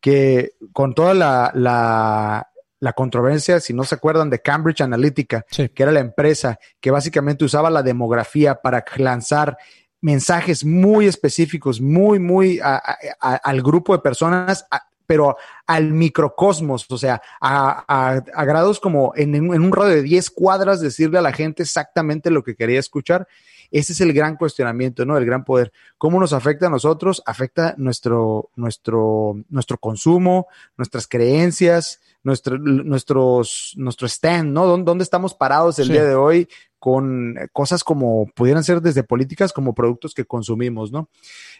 que 0.00 0.52
con 0.72 0.94
toda 0.94 1.14
la, 1.14 1.50
la 1.54 2.50
la 2.84 2.92
controversia, 2.92 3.60
si 3.60 3.72
no 3.72 3.82
se 3.84 3.94
acuerdan, 3.94 4.28
de 4.28 4.42
Cambridge 4.42 4.82
Analytica, 4.82 5.46
que 5.48 5.82
era 5.82 5.90
la 5.90 6.00
empresa 6.00 6.58
que 6.82 6.90
básicamente 6.90 7.42
usaba 7.42 7.70
la 7.70 7.82
demografía 7.82 8.56
para 8.56 8.84
lanzar 8.98 9.56
mensajes 10.02 10.66
muy 10.66 11.06
específicos, 11.06 11.80
muy, 11.80 12.18
muy 12.18 12.60
al 12.62 13.62
grupo 13.62 13.94
de 13.94 14.02
personas, 14.02 14.66
pero 15.06 15.34
al 15.66 15.92
microcosmos, 15.92 16.84
o 16.90 16.98
sea, 16.98 17.22
a, 17.40 18.20
grados 18.44 18.80
como 18.80 19.14
en, 19.16 19.34
en, 19.34 19.48
un 19.48 19.72
radio 19.72 19.94
de 19.96 20.02
10 20.02 20.30
cuadras, 20.32 20.82
decirle 20.82 21.16
a 21.16 21.22
la 21.22 21.32
gente 21.32 21.62
exactamente 21.62 22.30
lo 22.30 22.44
que 22.44 22.54
quería 22.54 22.80
escuchar. 22.80 23.26
Ese 23.70 23.94
es 23.94 24.00
el 24.02 24.12
gran 24.12 24.36
cuestionamiento, 24.36 25.06
¿no? 25.06 25.16
El 25.16 25.24
gran 25.24 25.42
poder. 25.42 25.72
¿Cómo 25.96 26.20
nos 26.20 26.34
afecta 26.34 26.66
a 26.66 26.70
nosotros? 26.70 27.22
Afecta 27.24 27.74
nuestro, 27.78 28.50
nuestro, 28.56 29.36
nuestro 29.48 29.78
consumo, 29.78 30.48
nuestras 30.76 31.08
creencias, 31.08 32.00
nuestro, 32.24 32.58
nuestros, 32.58 33.74
nuestro 33.76 34.08
stand, 34.08 34.52
¿no? 34.52 34.66
¿Dónde, 34.78 35.04
estamos 35.04 35.34
parados 35.34 35.78
el 35.78 35.88
día 35.88 36.04
de 36.04 36.14
hoy 36.14 36.48
con 36.78 37.36
cosas 37.52 37.84
como 37.84 38.26
pudieran 38.34 38.64
ser 38.64 38.80
desde 38.80 39.04
políticas 39.04 39.52
como 39.52 39.74
productos 39.74 40.14
que 40.14 40.24
consumimos, 40.24 40.90
¿no? 40.90 41.08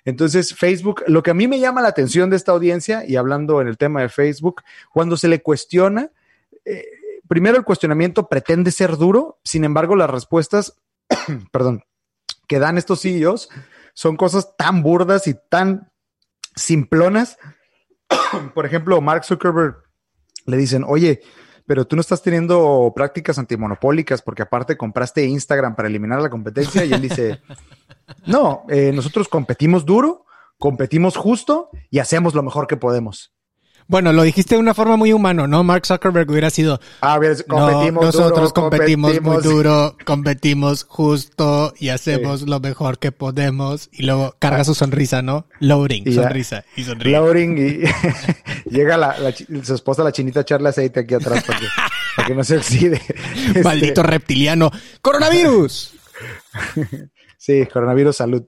Entonces, 0.04 0.54
Facebook, 0.54 1.04
lo 1.06 1.22
que 1.22 1.30
a 1.30 1.34
mí 1.34 1.46
me 1.46 1.60
llama 1.60 1.82
la 1.82 1.88
atención 1.88 2.30
de 2.30 2.36
esta 2.36 2.52
audiencia, 2.52 3.04
y 3.06 3.16
hablando 3.16 3.60
en 3.60 3.68
el 3.68 3.78
tema 3.78 4.00
de 4.00 4.08
Facebook, 4.08 4.62
cuando 4.92 5.16
se 5.16 5.28
le 5.28 5.42
cuestiona, 5.42 6.10
eh, 6.64 6.84
primero 7.28 7.56
el 7.56 7.64
cuestionamiento 7.64 8.28
pretende 8.28 8.70
ser 8.70 8.96
duro, 8.96 9.38
sin 9.44 9.64
embargo, 9.64 9.96
las 9.96 10.10
respuestas, 10.10 10.78
perdón, 11.52 11.84
que 12.48 12.58
dan 12.58 12.78
estos 12.78 13.02
CEOs 13.02 13.48
son 13.94 14.16
cosas 14.16 14.56
tan 14.56 14.82
burdas 14.82 15.26
y 15.26 15.36
tan 15.48 15.92
simplonas. 16.56 17.38
Por 18.54 18.66
ejemplo, 18.66 19.00
Mark 19.00 19.24
Zuckerberg 19.24 19.83
le 20.46 20.56
dicen, 20.56 20.84
oye, 20.86 21.20
pero 21.66 21.86
tú 21.86 21.96
no 21.96 22.00
estás 22.00 22.22
teniendo 22.22 22.92
prácticas 22.94 23.38
antimonopólicas 23.38 24.22
porque 24.22 24.42
aparte 24.42 24.76
compraste 24.76 25.24
Instagram 25.24 25.74
para 25.74 25.88
eliminar 25.88 26.20
la 26.20 26.30
competencia 26.30 26.84
y 26.84 26.92
él 26.92 27.00
dice, 27.00 27.40
no, 28.26 28.64
eh, 28.68 28.92
nosotros 28.94 29.28
competimos 29.28 29.84
duro, 29.84 30.26
competimos 30.58 31.16
justo 31.16 31.70
y 31.90 31.98
hacemos 31.98 32.34
lo 32.34 32.42
mejor 32.42 32.66
que 32.66 32.76
podemos. 32.76 33.33
Bueno, 33.86 34.12
lo 34.12 34.22
dijiste 34.22 34.54
de 34.54 34.60
una 34.60 34.72
forma 34.72 34.96
muy 34.96 35.12
humano, 35.12 35.46
¿no? 35.46 35.62
Mark 35.62 35.84
Zuckerberg 35.86 36.30
hubiera 36.30 36.48
sido. 36.50 36.80
Ah, 37.02 37.20
competimos 37.46 38.04
nosotros 38.04 38.52
competimos, 38.52 39.20
muy 39.20 39.42
duro, 39.42 39.96
competimos 40.04 40.84
justo 40.84 41.74
y 41.78 41.90
hacemos 41.90 42.42
lo 42.42 42.60
mejor 42.60 42.98
que 42.98 43.12
podemos. 43.12 43.90
Y 43.92 44.04
luego 44.04 44.36
carga 44.38 44.64
su 44.64 44.74
sonrisa, 44.74 45.20
¿no? 45.20 45.46
Loading, 45.60 46.12
sonrisa 46.14 46.64
y 46.76 46.84
sonríe. 46.84 47.12
Loading 47.12 47.58
y 47.58 48.70
llega 48.70 48.96
la, 48.96 49.16
su 49.62 49.74
esposa, 49.74 50.02
la 50.02 50.12
chinita, 50.12 50.40
a 50.40 50.42
echarle 50.42 50.70
aceite 50.70 51.00
aquí 51.00 51.14
atrás 51.14 51.44
para 51.44 51.58
que, 51.58 51.66
que 52.26 52.34
no 52.34 52.42
se 52.42 52.56
oxide. 52.56 53.00
Maldito 53.62 54.00
este, 54.00 54.02
reptiliano. 54.02 54.70
¡Coronavirus! 55.02 55.94
sí, 57.36 57.66
coronavirus, 57.70 58.16
salud. 58.16 58.44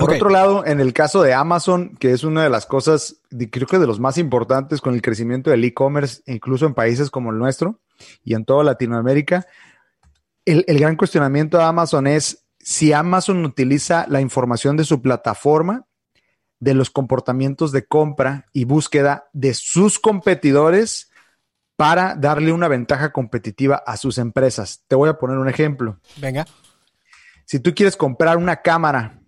Por 0.00 0.14
otro 0.14 0.30
lado, 0.30 0.64
en 0.66 0.80
el 0.80 0.92
caso 0.92 1.22
de 1.22 1.34
Amazon, 1.34 1.96
que 1.96 2.12
es 2.12 2.24
una 2.24 2.42
de 2.42 2.50
las 2.50 2.66
cosas, 2.66 3.16
creo 3.50 3.66
que 3.66 3.78
de 3.78 3.86
los 3.86 4.00
más 4.00 4.18
importantes 4.18 4.80
con 4.80 4.94
el 4.94 5.02
crecimiento 5.02 5.50
del 5.50 5.62
e-commerce, 5.62 6.22
incluso 6.26 6.66
en 6.66 6.74
países 6.74 7.10
como 7.10 7.30
el 7.30 7.38
nuestro 7.38 7.80
y 8.24 8.34
en 8.34 8.44
toda 8.44 8.64
Latinoamérica, 8.64 9.46
el, 10.44 10.64
el 10.66 10.78
gran 10.78 10.96
cuestionamiento 10.96 11.58
de 11.58 11.64
Amazon 11.64 12.06
es 12.06 12.46
si 12.58 12.92
Amazon 12.92 13.44
utiliza 13.44 14.06
la 14.08 14.20
información 14.20 14.76
de 14.76 14.84
su 14.84 15.02
plataforma, 15.02 15.86
de 16.58 16.74
los 16.74 16.90
comportamientos 16.90 17.72
de 17.72 17.86
compra 17.86 18.46
y 18.52 18.64
búsqueda 18.64 19.28
de 19.32 19.54
sus 19.54 19.98
competidores 19.98 21.10
para 21.76 22.14
darle 22.14 22.52
una 22.52 22.68
ventaja 22.68 23.12
competitiva 23.12 23.82
a 23.86 23.96
sus 23.96 24.18
empresas. 24.18 24.84
Te 24.86 24.94
voy 24.94 25.08
a 25.08 25.16
poner 25.16 25.38
un 25.38 25.48
ejemplo 25.48 25.98
Venga. 26.18 26.46
si 27.46 27.58
tú 27.60 27.74
quieres 27.74 27.96
comprar 27.96 28.36
una 28.36 28.56
cámara, 28.56 29.19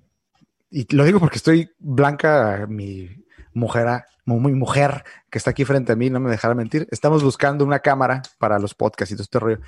y 0.72 0.92
lo 0.96 1.04
digo 1.04 1.20
porque 1.20 1.36
estoy 1.36 1.70
blanca, 1.78 2.66
mi 2.68 3.08
mujer, 3.54 4.04
mi 4.24 4.52
mujer 4.52 5.04
que 5.30 5.36
está 5.38 5.50
aquí 5.50 5.64
frente 5.64 5.92
a 5.92 5.96
mí, 5.96 6.08
no 6.08 6.18
me 6.20 6.30
dejará 6.30 6.54
mentir, 6.54 6.88
estamos 6.90 7.22
buscando 7.22 7.64
una 7.64 7.80
cámara 7.80 8.22
para 8.38 8.58
los 8.58 8.74
podcasts 8.74 9.12
y 9.12 9.14
todo 9.16 9.22
este 9.24 9.38
rollo. 9.38 9.58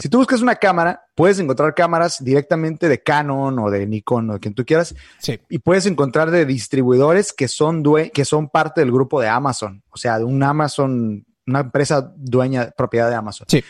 Si 0.00 0.08
tú 0.08 0.18
buscas 0.18 0.42
una 0.42 0.56
cámara, 0.56 1.02
puedes 1.14 1.38
encontrar 1.38 1.74
cámaras 1.74 2.22
directamente 2.22 2.88
de 2.88 3.02
Canon 3.02 3.58
o 3.58 3.70
de 3.70 3.86
Nikon 3.86 4.28
o 4.30 4.32
de 4.34 4.40
quien 4.40 4.54
tú 4.54 4.64
quieras, 4.66 4.94
Sí. 5.18 5.40
y 5.48 5.58
puedes 5.58 5.86
encontrar 5.86 6.30
de 6.30 6.44
distribuidores 6.44 7.32
que 7.32 7.48
son, 7.48 7.82
due- 7.82 8.10
que 8.12 8.24
son 8.26 8.48
parte 8.50 8.80
del 8.82 8.92
grupo 8.92 9.20
de 9.20 9.28
Amazon, 9.28 9.82
o 9.90 9.96
sea, 9.96 10.18
de 10.18 10.24
un 10.24 10.42
Amazon, 10.42 11.24
una 11.46 11.60
empresa 11.60 12.12
dueña, 12.16 12.70
propiedad 12.76 13.08
de 13.08 13.14
Amazon. 13.16 13.46
Sí. 13.48 13.64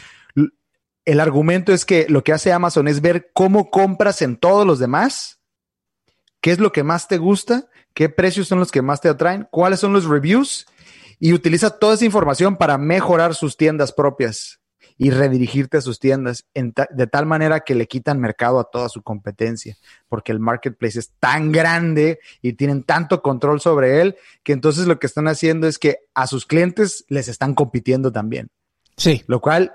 El 1.06 1.18
argumento 1.20 1.72
es 1.72 1.84
que 1.84 2.06
lo 2.08 2.22
que 2.22 2.32
hace 2.32 2.52
Amazon 2.52 2.86
es 2.86 3.00
ver 3.00 3.30
cómo 3.32 3.70
compras 3.70 4.20
en 4.22 4.36
todos 4.36 4.66
los 4.66 4.78
demás, 4.78 5.39
qué 6.40 6.52
es 6.52 6.58
lo 6.58 6.72
que 6.72 6.82
más 6.82 7.08
te 7.08 7.18
gusta, 7.18 7.68
qué 7.94 8.08
precios 8.08 8.48
son 8.48 8.58
los 8.58 8.70
que 8.70 8.82
más 8.82 9.00
te 9.00 9.08
atraen, 9.08 9.48
cuáles 9.50 9.80
son 9.80 9.92
los 9.92 10.04
reviews 10.06 10.66
y 11.18 11.32
utiliza 11.32 11.70
toda 11.78 11.94
esa 11.94 12.04
información 12.04 12.56
para 12.56 12.78
mejorar 12.78 13.34
sus 13.34 13.56
tiendas 13.56 13.92
propias 13.92 14.58
y 14.96 15.10
redirigirte 15.10 15.78
a 15.78 15.80
sus 15.80 15.98
tiendas 15.98 16.44
en 16.52 16.72
ta- 16.72 16.88
de 16.90 17.06
tal 17.06 17.24
manera 17.24 17.60
que 17.60 17.74
le 17.74 17.86
quitan 17.88 18.20
mercado 18.20 18.60
a 18.60 18.64
toda 18.70 18.90
su 18.90 19.02
competencia, 19.02 19.78
porque 20.08 20.30
el 20.30 20.40
marketplace 20.40 20.98
es 20.98 21.12
tan 21.18 21.52
grande 21.52 22.20
y 22.42 22.52
tienen 22.52 22.82
tanto 22.84 23.22
control 23.22 23.60
sobre 23.62 24.02
él 24.02 24.16
que 24.42 24.52
entonces 24.52 24.86
lo 24.86 24.98
que 24.98 25.06
están 25.06 25.26
haciendo 25.26 25.66
es 25.66 25.78
que 25.78 26.00
a 26.14 26.26
sus 26.26 26.44
clientes 26.44 27.06
les 27.08 27.28
están 27.28 27.54
compitiendo 27.54 28.12
también. 28.12 28.48
Sí. 28.96 29.24
lo 29.26 29.40
cual 29.40 29.72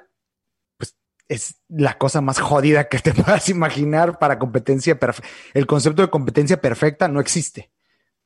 es 1.27 1.55
la 1.69 1.97
cosa 1.97 2.21
más 2.21 2.39
jodida 2.39 2.87
que 2.87 2.99
te 2.99 3.13
puedas 3.23 3.49
imaginar 3.49 4.19
para 4.19 4.39
competencia 4.39 4.99
perfecta. 4.99 5.29
El 5.53 5.65
concepto 5.65 6.01
de 6.01 6.09
competencia 6.09 6.59
perfecta 6.61 7.07
no 7.07 7.19
existe. 7.19 7.71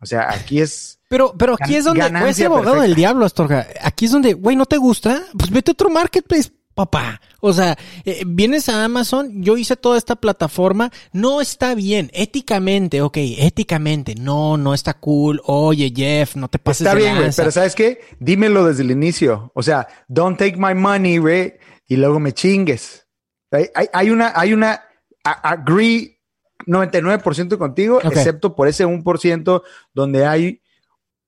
O 0.02 0.06
sea, 0.06 0.32
aquí 0.32 0.62
es 0.62 1.00
Pero, 1.10 1.36
pero 1.38 1.56
aquí 1.60 1.76
es 1.76 1.84
donde 1.84 2.00
ganancia 2.00 2.46
abogado 2.46 2.72
perfecta. 2.72 2.88
del 2.88 2.96
diablo, 2.96 3.26
Astorga. 3.26 3.68
Aquí 3.82 4.06
es 4.06 4.12
donde, 4.12 4.34
güey, 4.34 4.56
¿no 4.56 4.66
te 4.66 4.78
gusta? 4.78 5.24
Pues 5.38 5.50
vete 5.50 5.72
a 5.72 5.74
otro 5.74 5.90
marketplace, 5.90 6.52
papá. 6.74 7.20
O 7.42 7.52
sea, 7.52 7.78
eh, 8.06 8.24
vienes 8.26 8.70
a 8.70 8.86
Amazon, 8.86 9.44
yo 9.44 9.58
hice 9.58 9.76
toda 9.76 9.98
esta 9.98 10.16
plataforma, 10.16 10.90
no 11.12 11.42
está 11.42 11.76
bien, 11.76 12.10
éticamente, 12.14 13.02
ok, 13.02 13.18
éticamente, 13.18 14.16
no, 14.16 14.56
no 14.56 14.74
está 14.74 14.94
cool. 14.94 15.42
Oye, 15.46 15.92
Jeff, 15.94 16.38
no 16.38 16.48
te 16.48 16.60
pases 16.60 16.88
está 16.88 16.96
de 16.96 17.02
bien, 17.02 17.18
güey, 17.18 17.32
pero 17.36 17.52
¿sabes 17.52 17.76
qué? 17.76 18.00
Dímelo 18.20 18.66
desde 18.66 18.84
el 18.84 18.92
inicio. 18.92 19.52
O 19.54 19.64
sea, 19.64 19.86
don't 20.08 20.38
take 20.40 20.56
my 20.56 20.74
money, 20.74 21.18
güey, 21.18 21.56
y 21.90 21.98
luego 21.98 22.22
me 22.22 22.32
chingues. 22.32 23.06
Hay, 23.52 23.66
hay- 23.76 23.90
hay 23.92 24.10
una, 24.12 24.32
hay 24.34 24.54
una, 24.54 24.82
a- 25.26 25.50
agree 25.50 26.22
99% 26.66 27.58
contigo, 27.58 28.00
excepto 28.12 28.56
por 28.56 28.68
ese 28.68 28.86
1% 28.86 29.64
donde 29.94 30.26
hay, 30.26 30.62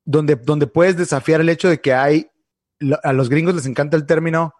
donde, 0.05 0.35
donde 0.35 0.67
puedes 0.67 0.95
desafiar 0.97 1.41
el 1.41 1.49
hecho 1.49 1.67
de 1.69 1.81
que 1.81 1.93
hay, 1.93 2.27
a 3.03 3.13
los 3.13 3.29
gringos 3.29 3.55
les 3.55 3.65
encanta 3.65 3.95
el 3.97 4.05
término 4.05 4.53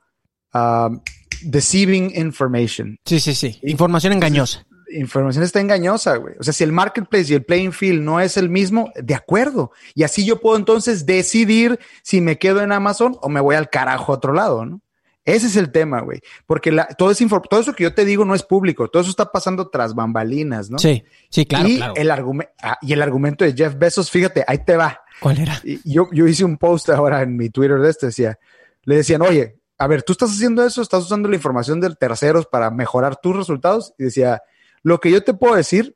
um, 0.53 1.01
deceiving 1.43 2.11
information. 2.15 2.97
Sí, 3.05 3.19
sí, 3.19 3.33
sí. 3.35 3.59
Información 3.63 4.13
engañosa. 4.13 4.65
Información 4.93 5.43
está 5.43 5.59
engañosa, 5.61 6.17
güey. 6.17 6.35
O 6.39 6.43
sea, 6.43 6.51
si 6.53 6.63
el 6.63 6.71
marketplace 6.73 7.31
y 7.31 7.35
el 7.35 7.45
playing 7.45 7.71
field 7.71 8.01
no 8.01 8.19
es 8.19 8.35
el 8.37 8.49
mismo, 8.49 8.91
de 8.95 9.15
acuerdo. 9.15 9.71
Y 9.95 10.03
así 10.03 10.25
yo 10.25 10.39
puedo 10.41 10.57
entonces 10.57 11.05
decidir 11.05 11.79
si 12.03 12.19
me 12.21 12.37
quedo 12.37 12.61
en 12.61 12.71
Amazon 12.73 13.17
o 13.21 13.29
me 13.29 13.39
voy 13.39 13.55
al 13.55 13.69
carajo 13.69 14.11
a 14.11 14.15
otro 14.17 14.33
lado, 14.33 14.65
¿no? 14.65 14.81
Ese 15.24 15.47
es 15.47 15.55
el 15.55 15.72
tema, 15.72 16.01
güey. 16.01 16.19
Porque 16.47 16.72
la- 16.72 16.88
todo, 16.88 17.11
ese 17.11 17.28
todo 17.28 17.59
eso 17.61 17.74
que 17.74 17.84
yo 17.84 17.93
te 17.93 18.05
digo 18.05 18.26
no 18.26 18.34
es 18.34 18.43
público. 18.43 18.88
Todo 18.89 19.01
eso 19.01 19.11
está 19.11 19.32
pasando 19.32 19.69
tras 19.69 19.93
bambalinas, 19.93 20.69
¿no? 20.72 20.80
Sí, 20.80 21.03
sí, 21.30 21.45
claro, 21.45 21.67
y, 21.67 21.78
claro. 21.78 21.93
El 21.95 22.09
argume- 22.09 22.49
ah, 22.61 22.78
y 22.82 22.93
el 22.93 23.01
argumento 23.01 23.45
de 23.45 23.53
Jeff 23.53 23.76
Bezos, 23.78 24.09
fíjate, 24.09 24.43
ahí 24.47 24.63
te 24.65 24.76
va. 24.76 24.99
¿Cuál 25.19 25.39
era? 25.39 25.61
Y 25.63 25.80
yo, 25.93 26.07
yo 26.11 26.28
hice 26.28 26.43
un 26.43 26.57
post 26.57 26.89
ahora 26.89 27.22
en 27.22 27.38
mi 27.38 27.49
Twitter 27.49 27.80
de 27.80 27.89
este, 27.89 28.07
decía, 28.07 28.39
le 28.84 28.95
decían, 28.95 29.22
oye, 29.22 29.59
a 29.78 29.88
ver, 29.88 30.01
tú 30.03 30.13
estás 30.13 30.32
haciendo 30.32 30.65
eso, 30.65 30.82
estás 30.82 31.03
usando 31.03 31.30
la 31.30 31.36
información 31.36 31.80
de 31.80 31.93
terceros 31.95 32.47
para 32.47 32.72
mejorar 32.72 33.17
tus 33.22 33.36
resultados. 33.36 33.93
Y 33.99 34.05
decía, 34.05 34.41
lo 34.82 34.99
que 34.99 35.11
yo 35.11 35.24
te 35.24 35.36
puedo 35.36 35.55
decir, 35.55 35.95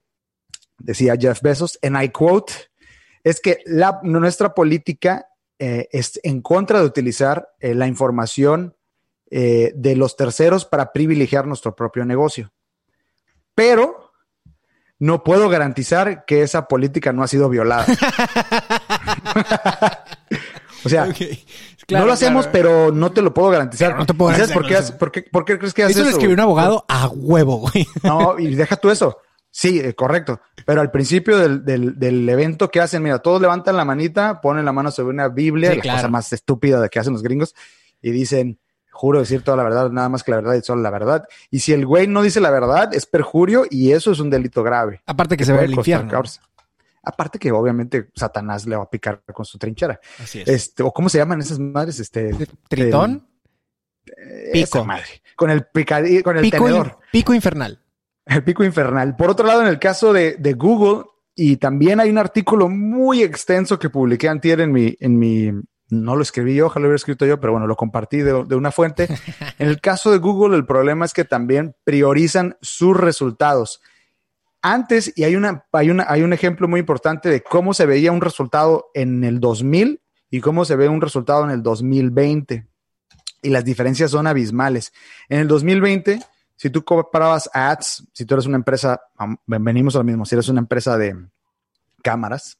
decía 0.78 1.15
Jeff 1.19 1.41
Bezos, 1.41 1.80
en 1.82 1.95
I 1.99 2.09
quote, 2.09 2.53
es 3.23 3.39
que 3.41 3.63
la, 3.65 3.99
nuestra 4.03 4.53
política 4.53 5.28
eh, 5.57 5.88
es 5.91 6.19
en 6.21 6.41
contra 6.41 6.80
de 6.80 6.86
utilizar 6.86 7.49
eh, 7.59 7.73
la 7.73 7.88
información 7.88 8.76
eh, 9.32 9.71
de 9.76 9.95
los 9.95 10.15
terceros 10.15 10.65
para 10.65 10.91
privilegiar 10.91 11.47
nuestro 11.47 11.76
propio 11.76 12.05
negocio. 12.05 12.51
Pero 13.53 14.11
no 14.99 15.23
puedo 15.23 15.49
garantizar 15.49 16.26
que 16.26 16.41
esa 16.41 16.67
política 16.67 17.13
no 17.13 17.23
ha 17.23 17.28
sido 17.28 17.49
violada. 17.49 17.86
o 20.86 20.89
sea, 20.89 21.07
no 21.89 22.05
lo 22.05 22.13
hacemos, 22.13 22.47
claro. 22.47 22.51
pero 22.51 22.91
no 22.91 23.11
te 23.11 23.21
lo 23.21 23.34
puedo 23.34 23.49
garantizar. 23.49 23.89
Pero 23.89 23.99
no 23.99 24.05
te 24.05 24.13
puedo 24.13 24.32
¿Y 24.32 24.36
¿Sabes 24.36 24.51
por 24.51 24.63
qué, 24.65 24.73
garantizar 24.73 24.97
por, 24.99 25.11
qué, 25.11 25.21
por 25.23 25.45
qué 25.45 25.57
crees 25.57 25.73
que 25.73 25.84
hace 25.84 25.91
Eso 25.93 26.01
eso? 26.01 26.09
lo 26.09 26.15
escribió 26.17 26.34
un 26.36 26.39
abogado 26.41 26.86
a 26.88 27.07
huevo, 27.07 27.57
güey. 27.57 27.88
No, 28.03 28.38
y 28.39 28.55
deja 28.55 28.76
tú 28.78 28.89
eso. 28.89 29.17
Sí, 29.51 29.80
eh, 29.80 29.93
correcto. 29.95 30.41
Pero 30.65 30.82
al 30.82 30.91
principio 30.91 31.38
del, 31.38 31.63
del- 31.63 31.97
del 31.97 32.28
evento 32.28 32.69
que 32.69 32.82
hacen, 32.82 33.01
mira, 33.03 33.19
todos 33.19 33.41
levantan 33.41 33.78
la 33.78 33.86
manita, 33.86 34.41
ponen 34.41 34.65
la 34.65 34.73
mano 34.73 34.91
sobre 34.91 35.13
una 35.13 35.30
Biblia, 35.30 35.71
Sí, 35.71 35.78
la 35.78 35.82
claro. 35.82 35.97
cosa 35.99 36.07
más 36.09 36.34
estúpida 36.34 36.82
de 36.82 36.89
que 36.89 36.99
hacen 36.99 37.13
los 37.13 37.23
gringos, 37.23 37.55
y 38.01 38.11
dicen, 38.11 38.59
juro 38.95 39.19
decir 39.19 39.43
toda 39.43 39.57
la 39.57 39.63
verdad, 39.63 39.89
nada 39.91 40.07
más 40.09 40.23
que 40.23 40.31
la 40.31 40.37
verdad 40.37 40.53
y 40.55 40.61
solo 40.61 40.81
la 40.81 40.89
verdad. 40.89 41.27
Y 41.51 41.59
si 41.59 41.73
el 41.73 41.85
güey 41.85 42.07
no 42.07 42.21
dice 42.21 42.39
la 42.39 42.49
verdad, 42.49 42.93
es 42.93 43.05
perjurio 43.05 43.65
y 43.69 43.91
eso 43.91 44.11
es 44.11 44.19
un 44.19 44.29
delito 44.29 44.63
grave. 44.63 45.01
Aparte 45.05 45.35
que 45.35 45.43
se 45.45 45.51
el 45.51 45.57
costar 45.57 45.77
infierno. 45.79 46.11
causa. 46.11 46.41
Aparte 47.03 47.37
que 47.37 47.51
obviamente 47.51 48.09
Satanás 48.15 48.65
le 48.65 48.75
va 48.77 48.83
a 48.83 48.89
picar 48.89 49.21
con 49.33 49.45
su 49.45 49.57
trinchera. 49.59 49.99
Así 50.17 50.41
es. 50.41 50.47
Este, 50.47 50.81
o 50.81 50.91
cómo 50.91 51.09
se 51.09 51.17
llaman 51.19 51.39
esas 51.41 51.59
madres, 51.59 51.99
este, 51.99 52.31
Tritón, 52.67 53.27
Pico. 54.53 54.85
madre. 54.85 55.03
Con 55.35 55.49
el 55.51 55.65
picadillo, 55.65 56.23
con 56.23 56.37
el 56.37 56.43
pico, 56.43 56.69
in- 56.69 56.91
pico 57.11 57.33
infernal. 57.33 57.79
El 58.25 58.43
pico 58.43 58.63
infernal. 58.63 59.15
Por 59.15 59.29
otro 59.29 59.45
lado, 59.45 59.61
en 59.61 59.67
el 59.67 59.77
caso 59.77 60.13
de, 60.13 60.35
de 60.37 60.53
Google, 60.53 61.03
y 61.35 61.57
también 61.57 61.99
hay 61.99 62.09
un 62.09 62.17
artículo 62.17 62.69
muy 62.69 63.21
extenso 63.21 63.77
que 63.77 63.89
publiqué 63.89 64.29
antier 64.29 64.61
en 64.61 64.71
mi, 64.71 64.95
en 64.99 65.19
mi, 65.19 65.51
no 66.03 66.15
lo 66.15 66.21
escribí 66.21 66.55
yo, 66.55 66.67
ojalá 66.67 66.83
lo 66.83 66.87
hubiera 66.89 66.97
escrito 66.97 67.25
yo, 67.25 67.39
pero 67.39 67.53
bueno, 67.53 67.67
lo 67.67 67.75
compartí 67.75 68.17
de, 68.17 68.43
de 68.43 68.55
una 68.55 68.71
fuente. 68.71 69.07
En 69.59 69.67
el 69.67 69.79
caso 69.79 70.11
de 70.11 70.17
Google, 70.17 70.55
el 70.57 70.65
problema 70.65 71.05
es 71.05 71.13
que 71.13 71.25
también 71.25 71.75
priorizan 71.83 72.57
sus 72.61 72.95
resultados. 72.97 73.81
Antes, 74.61 75.13
y 75.15 75.23
hay, 75.23 75.35
una, 75.35 75.65
hay, 75.71 75.91
una, 75.91 76.05
hay 76.07 76.23
un 76.23 76.33
ejemplo 76.33 76.67
muy 76.67 76.79
importante 76.79 77.29
de 77.29 77.41
cómo 77.41 77.75
se 77.75 77.85
veía 77.85 78.11
un 78.11 78.21
resultado 78.21 78.87
en 78.95 79.23
el 79.23 79.39
2000 79.39 80.01
y 80.31 80.41
cómo 80.41 80.65
se 80.65 80.75
ve 80.75 80.89
un 80.89 81.01
resultado 81.01 81.43
en 81.43 81.51
el 81.51 81.61
2020. 81.61 82.67
Y 83.43 83.49
las 83.49 83.63
diferencias 83.63 84.09
son 84.09 84.25
abismales. 84.25 84.91
En 85.29 85.39
el 85.39 85.47
2020, 85.47 86.19
si 86.55 86.69
tú 86.71 86.83
comprabas 86.83 87.47
ads, 87.53 88.07
si 88.11 88.25
tú 88.25 88.33
eres 88.33 88.47
una 88.47 88.57
empresa, 88.57 88.99
venimos 89.45 89.95
a 89.95 89.99
lo 89.99 90.03
mismo, 90.03 90.25
si 90.25 90.33
eres 90.33 90.49
una 90.49 90.61
empresa 90.61 90.97
de 90.97 91.15
cámaras, 92.01 92.57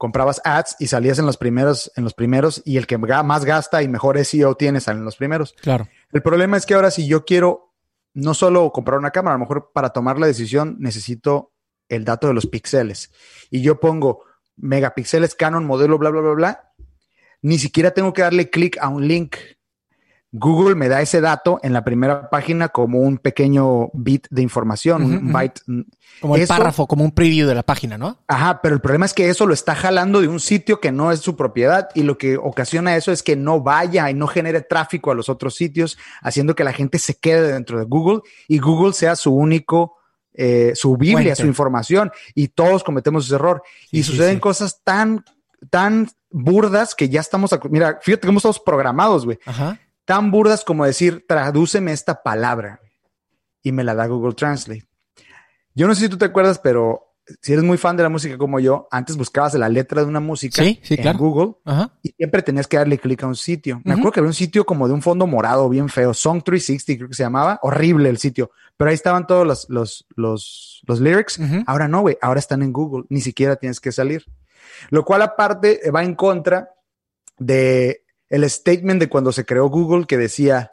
comprabas 0.00 0.40
ads 0.44 0.76
y 0.78 0.86
salías 0.86 1.18
en 1.18 1.26
los 1.26 1.36
primeros, 1.36 1.92
en 1.94 2.04
los 2.04 2.14
primeros 2.14 2.62
y 2.64 2.78
el 2.78 2.86
que 2.86 2.96
más 2.96 3.44
gasta 3.44 3.82
y 3.82 3.88
mejor 3.88 4.24
SEO 4.24 4.54
tiene 4.54 4.80
salen 4.80 5.00
en 5.00 5.04
los 5.04 5.16
primeros. 5.16 5.54
Claro. 5.60 5.88
El 6.10 6.22
problema 6.22 6.56
es 6.56 6.64
que 6.64 6.72
ahora 6.72 6.90
si 6.90 7.06
yo 7.06 7.26
quiero 7.26 7.74
no 8.14 8.32
solo 8.32 8.72
comprar 8.72 8.98
una 8.98 9.10
cámara, 9.10 9.34
a 9.34 9.38
lo 9.38 9.44
mejor 9.44 9.72
para 9.74 9.90
tomar 9.90 10.18
la 10.18 10.26
decisión 10.26 10.76
necesito 10.80 11.52
el 11.90 12.06
dato 12.06 12.28
de 12.28 12.32
los 12.32 12.46
píxeles 12.46 13.12
y 13.50 13.60
yo 13.60 13.78
pongo 13.78 14.24
megapíxeles 14.56 15.34
Canon 15.34 15.66
modelo 15.66 15.98
bla 15.98 16.08
bla 16.08 16.22
bla 16.22 16.32
bla, 16.32 16.72
ni 17.42 17.58
siquiera 17.58 17.90
tengo 17.90 18.14
que 18.14 18.22
darle 18.22 18.48
clic 18.48 18.78
a 18.80 18.88
un 18.88 19.06
link. 19.06 19.36
Google 20.32 20.76
me 20.76 20.88
da 20.88 21.00
ese 21.00 21.20
dato 21.20 21.58
en 21.62 21.72
la 21.72 21.82
primera 21.82 22.30
página 22.30 22.68
como 22.68 23.00
un 23.00 23.18
pequeño 23.18 23.90
bit 23.92 24.28
de 24.30 24.42
información, 24.42 25.02
un 25.02 25.32
byte. 25.32 25.60
Como 26.20 26.36
el 26.36 26.42
Eso- 26.42 26.54
párrafo, 26.54 26.86
como 26.86 27.02
un 27.02 27.10
preview 27.10 27.48
de 27.48 27.54
la 27.54 27.64
página, 27.64 27.98
¿no? 27.98 28.18
Ajá, 28.28 28.60
pero 28.62 28.74
el 28.74 28.80
problema 28.80 29.06
es 29.06 29.14
que 29.14 29.28
eso 29.28 29.46
lo 29.46 29.54
está 29.54 29.74
jalando 29.74 30.20
de 30.20 30.28
un 30.28 30.38
sitio 30.38 30.78
que 30.80 30.92
no 30.92 31.10
es 31.10 31.20
su 31.20 31.34
propiedad 31.34 31.88
y 31.94 32.04
lo 32.04 32.16
que 32.16 32.36
ocasiona 32.36 32.94
eso 32.96 33.10
es 33.10 33.22
que 33.24 33.34
no 33.34 33.60
vaya 33.60 34.08
y 34.08 34.14
no 34.14 34.28
genere 34.28 34.60
tráfico 34.60 35.10
a 35.10 35.14
los 35.14 35.28
otros 35.28 35.56
sitios, 35.56 35.98
haciendo 36.22 36.54
que 36.54 36.62
la 36.62 36.72
gente 36.72 36.98
se 36.98 37.18
quede 37.18 37.52
dentro 37.52 37.78
de 37.78 37.84
Google 37.86 38.20
y 38.46 38.58
Google 38.58 38.92
sea 38.92 39.16
su 39.16 39.34
único 39.34 39.96
eh, 40.32 40.72
su 40.76 40.96
Biblia, 40.96 41.34
su 41.34 41.44
información, 41.44 42.12
y 42.36 42.48
todos 42.48 42.84
cometemos 42.84 43.26
ese 43.26 43.34
error. 43.34 43.62
y 43.90 44.04
suceden 44.04 44.38
cosas 44.38 44.80
tan, 44.84 45.24
tan 45.70 46.08
burdas 46.30 46.94
que 46.94 47.08
ya 47.08 47.20
estamos, 47.20 47.50
mira, 47.68 47.98
fíjate 48.00 48.26
cómo 48.28 48.38
estamos 48.38 48.60
programados, 48.60 49.24
güey. 49.24 49.38
Tan 50.10 50.32
burdas 50.32 50.64
como 50.64 50.84
decir, 50.84 51.24
tradúceme 51.28 51.92
esta 51.92 52.24
palabra. 52.24 52.80
Y 53.62 53.70
me 53.70 53.84
la 53.84 53.94
da 53.94 54.08
Google 54.08 54.34
Translate. 54.34 54.84
Yo 55.72 55.86
no 55.86 55.94
sé 55.94 56.00
si 56.00 56.08
tú 56.08 56.18
te 56.18 56.24
acuerdas, 56.24 56.58
pero 56.58 57.14
si 57.40 57.52
eres 57.52 57.64
muy 57.64 57.78
fan 57.78 57.96
de 57.96 58.02
la 58.02 58.08
música 58.08 58.36
como 58.36 58.58
yo, 58.58 58.88
antes 58.90 59.16
buscabas 59.16 59.54
la 59.54 59.68
letra 59.68 60.02
de 60.02 60.08
una 60.08 60.18
música 60.18 60.64
en 60.64 61.16
Google 61.16 61.52
y 62.02 62.08
siempre 62.08 62.42
tenías 62.42 62.66
que 62.66 62.76
darle 62.76 62.98
clic 62.98 63.22
a 63.22 63.28
un 63.28 63.36
sitio. 63.36 63.80
Me 63.84 63.92
acuerdo 63.92 64.10
que 64.10 64.18
había 64.18 64.30
un 64.30 64.34
sitio 64.34 64.66
como 64.66 64.88
de 64.88 64.94
un 64.94 65.00
fondo 65.00 65.28
morado 65.28 65.68
bien 65.68 65.88
feo, 65.88 66.12
Song 66.12 66.42
360 66.42 66.98
creo 66.98 67.08
que 67.08 67.14
se 67.14 67.22
llamaba, 67.22 67.60
horrible 67.62 68.08
el 68.08 68.18
sitio, 68.18 68.50
pero 68.76 68.90
ahí 68.90 68.96
estaban 68.96 69.28
todos 69.28 69.46
los, 69.46 69.70
los, 69.70 70.08
los, 70.16 70.82
los 70.88 71.00
lyrics. 71.00 71.38
Ahora 71.66 71.86
no, 71.86 72.00
güey, 72.00 72.18
ahora 72.20 72.40
están 72.40 72.62
en 72.62 72.72
Google, 72.72 73.04
ni 73.10 73.20
siquiera 73.20 73.54
tienes 73.54 73.78
que 73.78 73.92
salir. 73.92 74.24
Lo 74.88 75.04
cual 75.04 75.22
aparte 75.22 75.88
va 75.94 76.02
en 76.02 76.16
contra 76.16 76.74
de 77.38 78.02
el 78.30 78.48
statement 78.48 79.00
de 79.00 79.08
cuando 79.08 79.32
se 79.32 79.44
creó 79.44 79.68
Google 79.68 80.06
que 80.06 80.16
decía, 80.16 80.72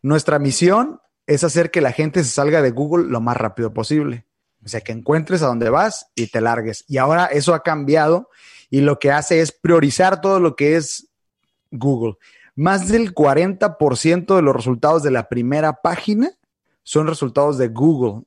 nuestra 0.00 0.38
misión 0.38 1.00
es 1.26 1.44
hacer 1.44 1.70
que 1.70 1.80
la 1.80 1.92
gente 1.92 2.24
se 2.24 2.30
salga 2.30 2.62
de 2.62 2.70
Google 2.70 3.08
lo 3.08 3.20
más 3.20 3.36
rápido 3.36 3.74
posible. 3.74 4.24
O 4.64 4.68
sea, 4.68 4.80
que 4.80 4.92
encuentres 4.92 5.42
a 5.42 5.46
dónde 5.46 5.68
vas 5.68 6.06
y 6.14 6.28
te 6.28 6.40
largues. 6.40 6.84
Y 6.88 6.96
ahora 6.96 7.26
eso 7.26 7.52
ha 7.52 7.62
cambiado 7.62 8.30
y 8.70 8.80
lo 8.80 8.98
que 8.98 9.12
hace 9.12 9.40
es 9.40 9.52
priorizar 9.52 10.20
todo 10.20 10.40
lo 10.40 10.56
que 10.56 10.76
es 10.76 11.08
Google. 11.70 12.16
Más 12.56 12.88
del 12.88 13.14
40% 13.14 14.36
de 14.36 14.42
los 14.42 14.56
resultados 14.56 15.02
de 15.02 15.10
la 15.10 15.28
primera 15.28 15.82
página 15.82 16.30
son 16.82 17.06
resultados 17.06 17.58
de 17.58 17.68
Google. 17.68 18.22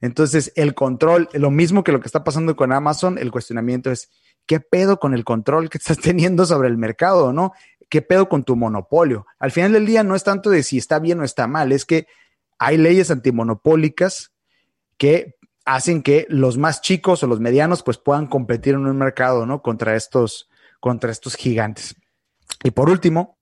Entonces, 0.00 0.52
el 0.56 0.74
control, 0.74 1.28
lo 1.32 1.50
mismo 1.50 1.84
que 1.84 1.92
lo 1.92 2.00
que 2.00 2.08
está 2.08 2.24
pasando 2.24 2.56
con 2.56 2.72
Amazon, 2.72 3.18
el 3.18 3.30
cuestionamiento 3.30 3.90
es, 3.90 4.10
¿qué 4.46 4.58
pedo 4.58 4.98
con 4.98 5.14
el 5.14 5.24
control 5.24 5.70
que 5.70 5.78
estás 5.78 5.98
teniendo 6.00 6.44
sobre 6.44 6.68
el 6.68 6.76
mercado, 6.76 7.32
no? 7.32 7.52
¿Qué 7.92 8.00
pedo 8.00 8.26
con 8.26 8.42
tu 8.42 8.56
monopolio? 8.56 9.26
Al 9.38 9.50
final 9.50 9.72
del 9.72 9.84
día 9.84 10.02
no 10.02 10.16
es 10.16 10.24
tanto 10.24 10.48
de 10.48 10.62
si 10.62 10.78
está 10.78 10.98
bien 10.98 11.20
o 11.20 11.24
está 11.24 11.46
mal, 11.46 11.72
es 11.72 11.84
que 11.84 12.06
hay 12.58 12.78
leyes 12.78 13.10
antimonopólicas 13.10 14.32
que 14.96 15.36
hacen 15.66 16.02
que 16.02 16.24
los 16.30 16.56
más 16.56 16.80
chicos 16.80 17.22
o 17.22 17.26
los 17.26 17.38
medianos 17.38 17.82
pues 17.82 17.98
puedan 17.98 18.28
competir 18.28 18.72
en 18.72 18.86
un 18.86 18.96
mercado, 18.96 19.44
¿no? 19.44 19.60
Contra 19.60 19.94
estos, 19.94 20.48
contra 20.80 21.12
estos 21.12 21.34
gigantes. 21.36 21.94
Y 22.64 22.70
por 22.70 22.88
último, 22.88 23.36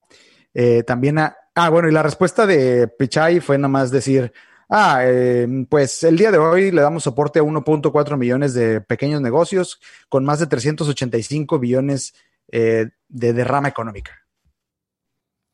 eh, 0.53 0.83
también, 0.83 1.21
ah, 1.21 1.69
bueno, 1.71 1.89
y 1.89 1.93
la 1.93 2.03
respuesta 2.03 2.45
de 2.45 2.89
Pichai 2.89 3.39
fue 3.39 3.57
nada 3.57 3.69
más 3.69 3.93
decir, 3.93 4.33
ah, 4.69 5.03
eh, 5.05 5.47
pues 5.69 6.03
el 6.03 6.19
día 6.19 6.33
de 6.33 6.39
hoy 6.39 6.73
le 6.73 6.83
damos 6.83 7.05
soporte 7.05 7.39
a 7.39 7.45
1.4 7.45 8.17
millones 8.17 8.55
de 8.55 8.81
pequeños 8.81 9.21
negocios 9.21 9.79
con 10.09 10.25
más 10.25 10.41
de 10.41 10.49
385 10.49 11.61
billones 11.61 12.15
eh, 12.51 12.89
de 13.09 13.33
derrama 13.33 13.69
económica. 13.69 14.21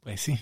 Pues 0.06 0.20
sí. 0.20 0.38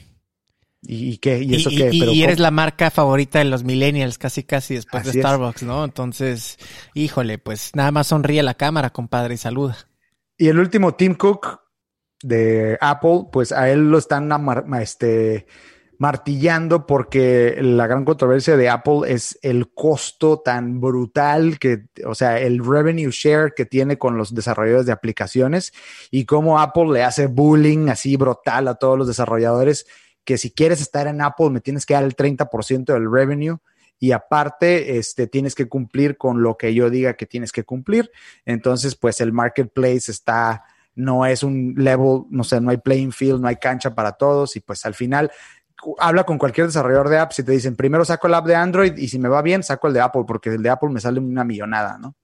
¿Y, 0.82 1.16
qué? 1.16 1.42
¿Y 1.42 1.54
eso 1.54 1.70
qué? 1.70 1.88
y 1.90 2.22
eres 2.22 2.38
la 2.38 2.50
marca 2.50 2.90
favorita 2.90 3.38
de 3.38 3.46
los 3.46 3.64
millennials, 3.64 4.18
casi 4.18 4.42
casi 4.42 4.74
después 4.74 5.04
de 5.04 5.18
Starbucks, 5.18 5.62
¿no? 5.62 5.86
Entonces, 5.86 6.58
híjole, 6.92 7.38
pues 7.38 7.70
nada 7.74 7.90
más 7.90 8.08
sonríe 8.08 8.42
la 8.42 8.52
cámara, 8.52 8.90
compadre, 8.90 9.32
y 9.32 9.38
saluda. 9.38 9.78
Y 10.36 10.48
el 10.48 10.58
último, 10.58 10.96
Tim 10.96 11.14
Cook 11.14 11.62
de 12.22 12.76
Apple, 12.78 13.28
pues 13.32 13.52
a 13.52 13.70
él 13.70 13.90
lo 13.90 13.96
están 13.96 14.28
este, 14.78 15.46
martillando 15.98 16.86
porque 16.86 17.56
la 17.60 17.86
gran 17.86 18.04
controversia 18.04 18.56
de 18.56 18.68
Apple 18.68 19.00
es 19.06 19.38
el 19.42 19.72
costo 19.72 20.40
tan 20.40 20.80
brutal 20.80 21.58
que, 21.58 21.86
o 22.04 22.14
sea, 22.14 22.38
el 22.40 22.64
revenue 22.64 23.10
share 23.10 23.54
que 23.54 23.66
tiene 23.66 23.98
con 23.98 24.16
los 24.16 24.34
desarrolladores 24.34 24.86
de 24.86 24.92
aplicaciones 24.92 25.72
y 26.10 26.24
cómo 26.24 26.60
Apple 26.60 26.92
le 26.92 27.02
hace 27.02 27.26
bullying 27.26 27.88
así 27.88 28.16
brutal 28.16 28.68
a 28.68 28.74
todos 28.74 28.98
los 28.98 29.06
desarrolladores 29.06 29.86
que 30.24 30.38
si 30.38 30.50
quieres 30.50 30.80
estar 30.80 31.06
en 31.06 31.20
Apple 31.20 31.50
me 31.50 31.60
tienes 31.60 31.86
que 31.86 31.94
dar 31.94 32.04
el 32.04 32.16
30% 32.16 32.92
del 32.92 33.10
revenue 33.10 33.58
y 33.98 34.12
aparte 34.12 34.98
este, 34.98 35.26
tienes 35.26 35.54
que 35.54 35.68
cumplir 35.68 36.16
con 36.16 36.42
lo 36.42 36.56
que 36.56 36.74
yo 36.74 36.90
diga 36.90 37.14
que 37.14 37.26
tienes 37.26 37.52
que 37.52 37.64
cumplir. 37.64 38.10
Entonces, 38.44 38.96
pues 38.96 39.20
el 39.20 39.32
marketplace 39.32 40.10
está, 40.10 40.64
no 40.94 41.24
es 41.24 41.42
un 41.42 41.74
level, 41.76 42.24
no 42.30 42.44
sé, 42.44 42.60
no 42.60 42.70
hay 42.70 42.78
playing 42.78 43.12
field, 43.12 43.40
no 43.40 43.48
hay 43.48 43.56
cancha 43.56 43.94
para 43.94 44.12
todos 44.12 44.56
y 44.56 44.60
pues 44.60 44.84
al 44.84 44.94
final 44.94 45.30
habla 45.98 46.24
con 46.24 46.38
cualquier 46.38 46.66
desarrollador 46.66 47.08
de 47.08 47.18
apps 47.18 47.38
y 47.38 47.42
te 47.42 47.52
dicen, 47.52 47.76
primero 47.76 48.04
saco 48.04 48.26
el 48.26 48.34
app 48.34 48.46
de 48.46 48.54
Android 48.54 48.96
y 48.96 49.08
si 49.08 49.18
me 49.18 49.28
va 49.28 49.42
bien, 49.42 49.62
saco 49.62 49.88
el 49.88 49.94
de 49.94 50.00
Apple 50.00 50.24
porque 50.26 50.50
el 50.50 50.62
de 50.62 50.70
Apple 50.70 50.90
me 50.90 51.00
sale 51.00 51.20
una 51.20 51.44
millonada, 51.44 51.98
¿no? 51.98 52.14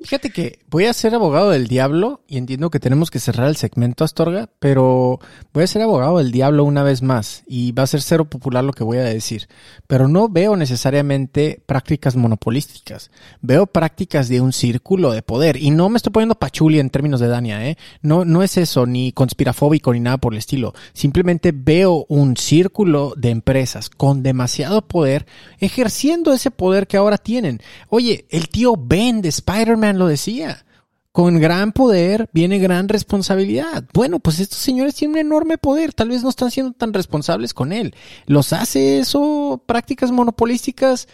Fíjate 0.00 0.30
que 0.30 0.60
voy 0.70 0.84
a 0.84 0.92
ser 0.92 1.14
abogado 1.14 1.50
del 1.50 1.66
diablo 1.66 2.22
y 2.28 2.38
entiendo 2.38 2.70
que 2.70 2.80
tenemos 2.80 3.10
que 3.10 3.18
cerrar 3.18 3.48
el 3.48 3.56
segmento 3.56 4.04
Astorga, 4.04 4.48
pero 4.58 5.18
voy 5.52 5.64
a 5.64 5.66
ser 5.66 5.82
abogado 5.82 6.18
del 6.18 6.30
diablo 6.30 6.64
una 6.64 6.82
vez 6.82 7.02
más 7.02 7.42
y 7.46 7.72
va 7.72 7.84
a 7.84 7.88
ser 7.88 8.02
cero 8.02 8.24
popular 8.24 8.64
lo 8.64 8.72
que 8.72 8.84
voy 8.84 8.98
a 8.98 9.04
decir. 9.04 9.48
Pero 9.86 10.06
no 10.08 10.28
veo 10.28 10.56
necesariamente 10.56 11.62
prácticas 11.66 12.16
monopolísticas. 12.16 13.10
Veo 13.40 13.66
prácticas 13.66 14.28
de 14.28 14.40
un 14.40 14.52
círculo 14.52 15.12
de 15.12 15.22
poder 15.22 15.56
y 15.56 15.70
no 15.70 15.88
me 15.88 15.96
estoy 15.96 16.12
poniendo 16.12 16.34
pachuli 16.34 16.78
en 16.78 16.90
términos 16.90 17.20
de 17.20 17.28
Dania, 17.28 17.66
¿eh? 17.66 17.76
No, 18.02 18.24
no 18.24 18.42
es 18.42 18.56
eso, 18.56 18.86
ni 18.86 19.12
conspirafóbico 19.12 19.92
ni 19.92 20.00
nada 20.00 20.18
por 20.18 20.34
el 20.34 20.38
estilo. 20.38 20.74
Simplemente 20.92 21.52
veo 21.54 22.06
un 22.08 22.36
círculo 22.36 23.14
de 23.16 23.30
empresas 23.30 23.90
con 23.90 24.22
demasiado 24.22 24.82
poder 24.82 25.26
ejerciendo 25.58 26.32
ese 26.32 26.50
poder 26.50 26.86
que 26.86 26.96
ahora 26.96 27.18
tienen. 27.18 27.60
Oye, 27.88 28.26
el 28.30 28.48
tío 28.48 28.74
Ben 28.76 29.22
de 29.22 29.30
Spider 29.30 29.63
Spider-Man 29.64 29.98
lo 29.98 30.06
decía. 30.06 30.64
Con 31.10 31.38
gran 31.38 31.72
poder 31.72 32.28
viene 32.32 32.58
gran 32.58 32.88
responsabilidad. 32.88 33.84
Bueno, 33.94 34.18
pues 34.18 34.40
estos 34.40 34.58
señores 34.58 34.96
tienen 34.96 35.14
un 35.14 35.26
enorme 35.26 35.58
poder, 35.58 35.92
tal 35.94 36.08
vez 36.08 36.22
no 36.22 36.28
están 36.28 36.50
siendo 36.50 36.72
tan 36.72 36.92
responsables 36.92 37.54
con 37.54 37.72
él. 37.72 37.94
¿Los 38.26 38.52
hace 38.52 38.98
eso 38.98 39.62
prácticas 39.64 40.10
monopolísticas? 40.10 41.06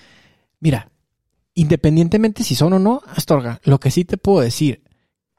Mira, 0.59 0.91
independientemente 1.55 2.45
si 2.45 2.55
son 2.55 2.73
o 2.73 2.79
no, 2.79 3.03
Astorga, 3.15 3.61
lo 3.63 3.79
que 3.79 3.91
sí 3.91 4.07
te 4.07 4.17
puedo 4.17 4.41
decir, 4.41 4.83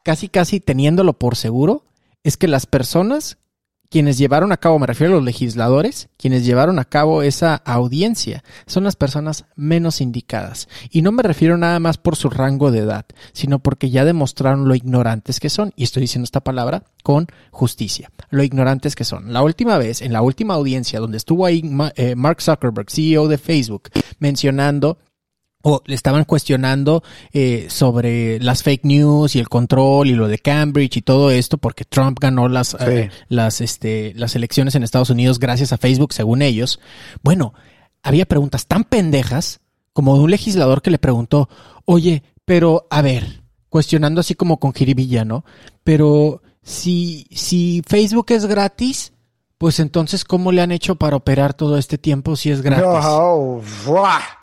casi 0.03 0.29
casi 0.29 0.59
teniéndolo 0.59 1.13
por 1.17 1.35
seguro, 1.35 1.83
es 2.23 2.37
que 2.37 2.47
las 2.47 2.67
personas 2.67 3.39
quienes 3.91 4.17
llevaron 4.17 4.53
a 4.53 4.57
cabo, 4.57 4.79
me 4.79 4.87
refiero 4.87 5.11
a 5.13 5.15
los 5.17 5.25
legisladores, 5.25 6.07
quienes 6.17 6.45
llevaron 6.45 6.79
a 6.79 6.85
cabo 6.85 7.23
esa 7.23 7.55
audiencia, 7.55 8.41
son 8.65 8.85
las 8.85 8.95
personas 8.95 9.43
menos 9.57 9.99
indicadas. 9.99 10.69
Y 10.91 11.01
no 11.01 11.11
me 11.11 11.23
refiero 11.23 11.57
nada 11.57 11.77
más 11.81 11.97
por 11.97 12.15
su 12.15 12.29
rango 12.29 12.71
de 12.71 12.79
edad, 12.79 13.05
sino 13.33 13.59
porque 13.59 13.89
ya 13.89 14.05
demostraron 14.05 14.69
lo 14.69 14.75
ignorantes 14.75 15.41
que 15.41 15.49
son. 15.49 15.73
Y 15.75 15.83
estoy 15.83 16.01
diciendo 16.01 16.23
esta 16.23 16.39
palabra 16.39 16.83
con 17.03 17.27
justicia. 17.51 18.11
Lo 18.29 18.43
ignorantes 18.43 18.95
que 18.95 19.03
son. 19.03 19.33
La 19.33 19.43
última 19.43 19.77
vez, 19.77 20.01
en 20.01 20.13
la 20.13 20.21
última 20.21 20.53
audiencia 20.53 21.01
donde 21.01 21.17
estuvo 21.17 21.45
ahí 21.45 21.61
eh, 21.95 22.15
Mark 22.15 22.41
Zuckerberg, 22.41 22.89
CEO 22.89 23.27
de 23.27 23.37
Facebook, 23.37 23.89
mencionando 24.19 24.99
o 25.61 25.81
le 25.85 25.95
estaban 25.95 26.25
cuestionando 26.25 27.03
eh, 27.33 27.67
sobre 27.69 28.39
las 28.39 28.63
fake 28.63 28.85
news 28.85 29.35
y 29.35 29.39
el 29.39 29.49
control 29.49 30.07
y 30.07 30.13
lo 30.13 30.27
de 30.27 30.39
Cambridge 30.39 30.97
y 30.97 31.01
todo 31.01 31.31
esto 31.31 31.57
porque 31.57 31.85
Trump 31.85 32.17
ganó 32.19 32.47
las 32.47 32.75
eh, 32.79 33.09
las 33.27 33.61
este 33.61 34.13
las 34.15 34.35
elecciones 34.35 34.75
en 34.75 34.83
Estados 34.83 35.09
Unidos 35.09 35.39
gracias 35.39 35.73
a 35.73 35.77
Facebook 35.77 36.13
según 36.13 36.41
ellos. 36.41 36.79
Bueno, 37.23 37.53
había 38.03 38.25
preguntas 38.25 38.67
tan 38.67 38.83
pendejas 38.83 39.59
como 39.93 40.15
de 40.15 40.23
un 40.23 40.31
legislador 40.31 40.81
que 40.81 40.91
le 40.91 40.99
preguntó, 40.99 41.49
"Oye, 41.85 42.23
pero 42.45 42.87
a 42.89 43.01
ver, 43.01 43.41
cuestionando 43.69 44.21
así 44.21 44.35
como 44.35 44.59
con 44.59 44.73
jiribilla, 44.73 45.25
¿no? 45.25 45.45
Pero 45.83 46.41
si 46.63 47.27
si 47.31 47.81
Facebook 47.87 48.27
es 48.29 48.45
gratis, 48.45 49.13
pues 49.61 49.79
entonces, 49.79 50.25
¿cómo 50.25 50.51
le 50.51 50.63
han 50.63 50.71
hecho 50.71 50.95
para 50.95 51.15
operar 51.15 51.53
todo 51.53 51.77
este 51.77 51.99
tiempo 51.99 52.35
si 52.35 52.49
es 52.49 52.63
gratis? 52.63 52.83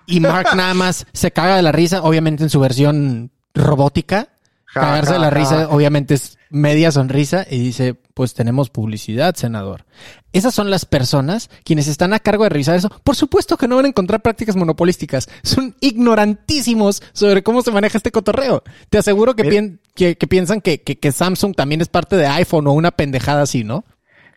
y 0.06 0.20
Mark 0.20 0.50
nada 0.54 0.74
más 0.74 1.08
se 1.12 1.32
caga 1.32 1.56
de 1.56 1.62
la 1.62 1.72
risa, 1.72 2.04
obviamente 2.04 2.44
en 2.44 2.50
su 2.50 2.60
versión 2.60 3.32
robótica. 3.52 4.28
Cagarse 4.72 5.14
de 5.14 5.18
la 5.18 5.30
risa, 5.30 5.70
obviamente 5.70 6.14
es 6.14 6.38
media 6.50 6.92
sonrisa 6.92 7.44
y 7.50 7.58
dice, 7.58 7.94
pues 8.14 8.32
tenemos 8.34 8.70
publicidad, 8.70 9.34
senador. 9.34 9.86
Esas 10.32 10.54
son 10.54 10.70
las 10.70 10.84
personas 10.84 11.50
quienes 11.64 11.88
están 11.88 12.12
a 12.12 12.20
cargo 12.20 12.44
de 12.44 12.50
revisar 12.50 12.76
eso. 12.76 12.88
Por 13.02 13.16
supuesto 13.16 13.56
que 13.56 13.66
no 13.66 13.74
van 13.74 13.86
a 13.86 13.88
encontrar 13.88 14.22
prácticas 14.22 14.54
monopolísticas. 14.54 15.28
Son 15.42 15.74
ignorantísimos 15.80 17.02
sobre 17.12 17.42
cómo 17.42 17.62
se 17.62 17.72
maneja 17.72 17.98
este 17.98 18.12
cotorreo. 18.12 18.62
Te 18.88 18.98
aseguro 18.98 19.34
que, 19.34 19.78
que, 19.96 20.14
piensan 20.28 20.60
que, 20.60 20.80
que 20.80 21.10
Samsung 21.10 21.56
también 21.56 21.80
es 21.80 21.88
parte 21.88 22.14
de 22.14 22.28
iPhone 22.28 22.68
o 22.68 22.72
una 22.72 22.92
pendejada 22.92 23.42
así, 23.42 23.64
¿no? 23.64 23.84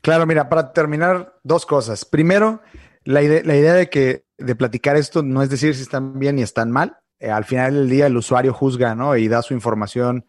Claro, 0.01 0.25
mira, 0.25 0.49
para 0.49 0.73
terminar, 0.73 1.37
dos 1.43 1.65
cosas. 1.65 2.05
Primero, 2.05 2.61
la, 3.03 3.21
idea 3.21 3.73
de 3.73 3.89
que 3.89 4.25
de 4.37 4.55
platicar 4.55 4.95
esto 4.95 5.21
no 5.21 5.43
es 5.43 5.49
decir 5.49 5.75
si 5.75 5.83
están 5.83 6.19
bien 6.19 6.39
y 6.39 6.41
están 6.41 6.71
mal. 6.71 6.97
Eh, 7.19 7.29
al 7.29 7.45
final 7.45 7.73
del 7.73 7.89
día 7.89 8.07
el 8.07 8.17
usuario 8.17 8.53
juzga, 8.53 8.95
¿no? 8.95 9.15
Y 9.15 9.27
da 9.27 9.41
su 9.41 9.53
información 9.53 10.25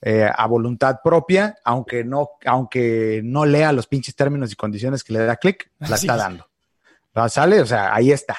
eh, 0.00 0.30
a 0.32 0.46
voluntad 0.46 1.00
propia, 1.02 1.56
aunque 1.64 2.04
no, 2.04 2.30
aunque 2.44 3.20
no 3.24 3.44
lea 3.44 3.72
los 3.72 3.88
pinches 3.88 4.14
términos 4.14 4.52
y 4.52 4.56
condiciones 4.56 5.02
que 5.02 5.12
le 5.12 5.24
da 5.24 5.36
clic, 5.36 5.70
la 5.80 5.96
está 5.96 6.16
dando. 6.16 6.48
¿Sale? 7.28 7.60
O 7.60 7.66
sea, 7.66 7.92
ahí 7.92 8.12
está. 8.12 8.36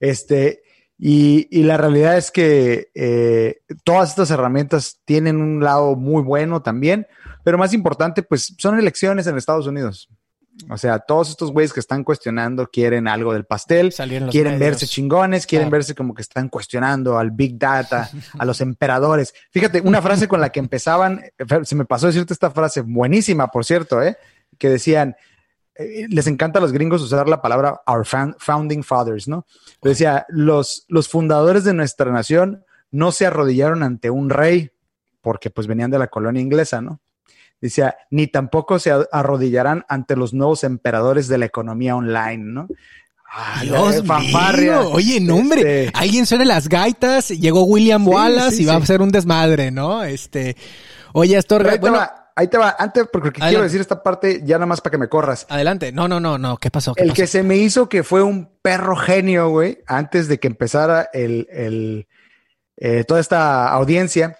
Este, 0.00 0.62
Y, 0.96 1.48
y 1.50 1.64
la 1.64 1.76
realidad 1.76 2.16
es 2.16 2.30
que 2.30 2.90
eh, 2.94 3.60
todas 3.82 4.10
estas 4.10 4.30
herramientas 4.30 5.00
tienen 5.04 5.40
un 5.40 5.62
lado 5.62 5.96
muy 5.96 6.22
bueno 6.22 6.62
también, 6.62 7.06
pero 7.42 7.58
más 7.58 7.74
importante, 7.74 8.22
pues 8.22 8.54
son 8.58 8.78
elecciones 8.78 9.26
en 9.26 9.36
Estados 9.36 9.66
Unidos. 9.66 10.08
O 10.70 10.78
sea, 10.78 11.00
todos 11.00 11.30
estos 11.30 11.50
güeyes 11.50 11.72
que 11.72 11.80
están 11.80 12.04
cuestionando 12.04 12.68
quieren 12.68 13.08
algo 13.08 13.32
del 13.32 13.44
pastel, 13.44 13.92
quieren 14.30 14.58
verse 14.58 14.86
chingones, 14.86 15.46
quieren 15.46 15.68
verse 15.68 15.94
como 15.94 16.14
que 16.14 16.22
están 16.22 16.48
cuestionando 16.48 17.18
al 17.18 17.32
Big 17.32 17.58
Data, 17.58 18.08
a 18.38 18.44
los 18.44 18.60
emperadores. 18.60 19.34
Fíjate, 19.50 19.80
una 19.80 20.00
frase 20.00 20.28
con 20.28 20.40
la 20.40 20.50
que 20.50 20.60
empezaban, 20.60 21.22
se 21.64 21.74
me 21.74 21.84
pasó 21.84 22.06
decirte 22.06 22.32
esta 22.32 22.50
frase, 22.50 22.82
buenísima, 22.82 23.48
por 23.48 23.64
cierto, 23.64 24.00
¿eh? 24.00 24.16
que 24.56 24.68
decían, 24.68 25.16
eh, 25.74 26.06
les 26.08 26.26
encanta 26.28 26.60
a 26.60 26.62
los 26.62 26.72
gringos 26.72 27.02
usar 27.02 27.28
la 27.28 27.42
palabra 27.42 27.82
our 27.86 28.06
founding 28.38 28.84
fathers, 28.84 29.26
¿no? 29.26 29.46
decía, 29.82 30.24
los, 30.28 30.84
los 30.88 31.08
fundadores 31.08 31.64
de 31.64 31.74
nuestra 31.74 32.12
nación 32.12 32.64
no 32.92 33.10
se 33.10 33.26
arrodillaron 33.26 33.82
ante 33.82 34.08
un 34.08 34.30
rey 34.30 34.70
porque 35.20 35.50
pues 35.50 35.66
venían 35.66 35.90
de 35.90 35.98
la 35.98 36.06
colonia 36.06 36.40
inglesa, 36.40 36.80
¿no? 36.80 37.00
Decía, 37.64 37.96
ni 38.10 38.26
tampoco 38.26 38.78
se 38.78 38.92
arrodillarán 39.10 39.86
ante 39.88 40.16
los 40.16 40.34
nuevos 40.34 40.64
emperadores 40.64 41.28
de 41.28 41.38
la 41.38 41.46
economía 41.46 41.96
online, 41.96 42.44
¿no? 42.44 42.68
Dios 43.62 44.04
mío. 44.04 44.90
Oye, 44.90 45.18
no, 45.18 45.36
hombre. 45.36 45.86
Este 45.86 45.98
Alguien 45.98 46.26
suena 46.26 46.44
las 46.44 46.68
gaitas, 46.68 47.30
llegó 47.30 47.64
William 47.64 48.06
Wallace 48.06 48.60
y 48.60 48.66
va 48.66 48.76
a 48.76 48.84
ser 48.84 49.00
un 49.00 49.08
desmadre, 49.08 49.70
¿no? 49.70 50.04
Este. 50.04 50.58
Oye, 51.14 51.38
Astorga, 51.38 51.72
ahí 51.72 51.78
bueno. 51.78 51.96
Te 51.96 52.00
va, 52.00 52.32
ahí 52.36 52.48
te 52.48 52.58
va. 52.58 52.76
Antes, 52.78 53.06
porque 53.10 53.32
quiero 53.32 53.62
decir 53.62 53.80
esta 53.80 54.02
parte 54.02 54.42
ya 54.44 54.56
nada 54.56 54.66
más 54.66 54.82
para 54.82 54.90
que 54.90 54.98
me 54.98 55.08
corras. 55.08 55.46
Adelante. 55.48 55.90
No, 55.90 56.06
no, 56.06 56.20
no, 56.20 56.36
no. 56.36 56.58
¿Qué 56.58 56.70
pasó? 56.70 56.92
el 56.98 57.14
que 57.14 57.26
se 57.26 57.42
me 57.42 57.56
hizo 57.56 57.88
que 57.88 58.02
fue 58.02 58.22
un 58.22 58.50
perro 58.60 58.94
genio, 58.94 59.48
güey, 59.48 59.78
antes 59.86 60.28
de 60.28 60.38
que 60.38 60.48
empezara 60.48 61.08
el, 61.14 61.48
el 61.50 62.08
eh, 62.76 63.04
toda 63.04 63.20
esta 63.20 63.68
audiencia 63.68 64.36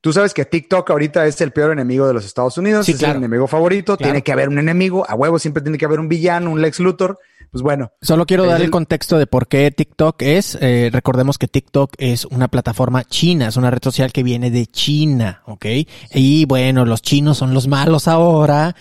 Tú 0.00 0.14
sabes 0.14 0.32
que 0.32 0.46
TikTok 0.46 0.88
ahorita 0.90 1.26
es 1.26 1.40
el 1.42 1.52
peor 1.52 1.72
enemigo 1.72 2.06
de 2.06 2.14
los 2.14 2.24
Estados 2.24 2.56
Unidos, 2.56 2.88
es 2.88 3.02
el 3.02 3.16
enemigo 3.16 3.46
favorito, 3.46 3.98
tiene 3.98 4.22
que 4.22 4.32
haber 4.32 4.48
un 4.48 4.58
enemigo, 4.58 5.04
a 5.08 5.14
huevo 5.14 5.38
siempre 5.38 5.62
tiene 5.62 5.76
que 5.76 5.84
haber 5.84 6.00
un 6.00 6.08
villano, 6.08 6.50
un 6.50 6.62
Lex 6.62 6.80
Luthor, 6.80 7.18
pues 7.50 7.62
bueno. 7.62 7.92
Solo 8.00 8.24
quiero 8.24 8.46
dar 8.46 8.62
el... 8.62 8.70
contexto 8.70 9.18
de 9.18 9.26
por 9.26 9.48
qué 9.48 9.70
TikTok 9.70 10.22
es, 10.22 10.56
eh, 10.60 10.88
recordemos 10.90 11.36
que 11.36 11.48
TikTok 11.48 11.94
es 11.98 12.24
una 12.24 12.48
plataforma 12.48 13.04
china, 13.04 13.48
es 13.48 13.56
una 13.56 13.70
red 13.70 13.82
social 13.82 14.10
que 14.12 14.22
viene 14.22 14.50
de 14.50 14.66
China, 14.66 15.42
¿ok? 15.46 15.66
Y 16.14 16.46
bueno, 16.46 16.86
los 16.86 17.02
chinos 17.02 17.36
son 17.36 17.52
los 17.52 17.68
malos 17.68 18.08
ahora 18.08 18.76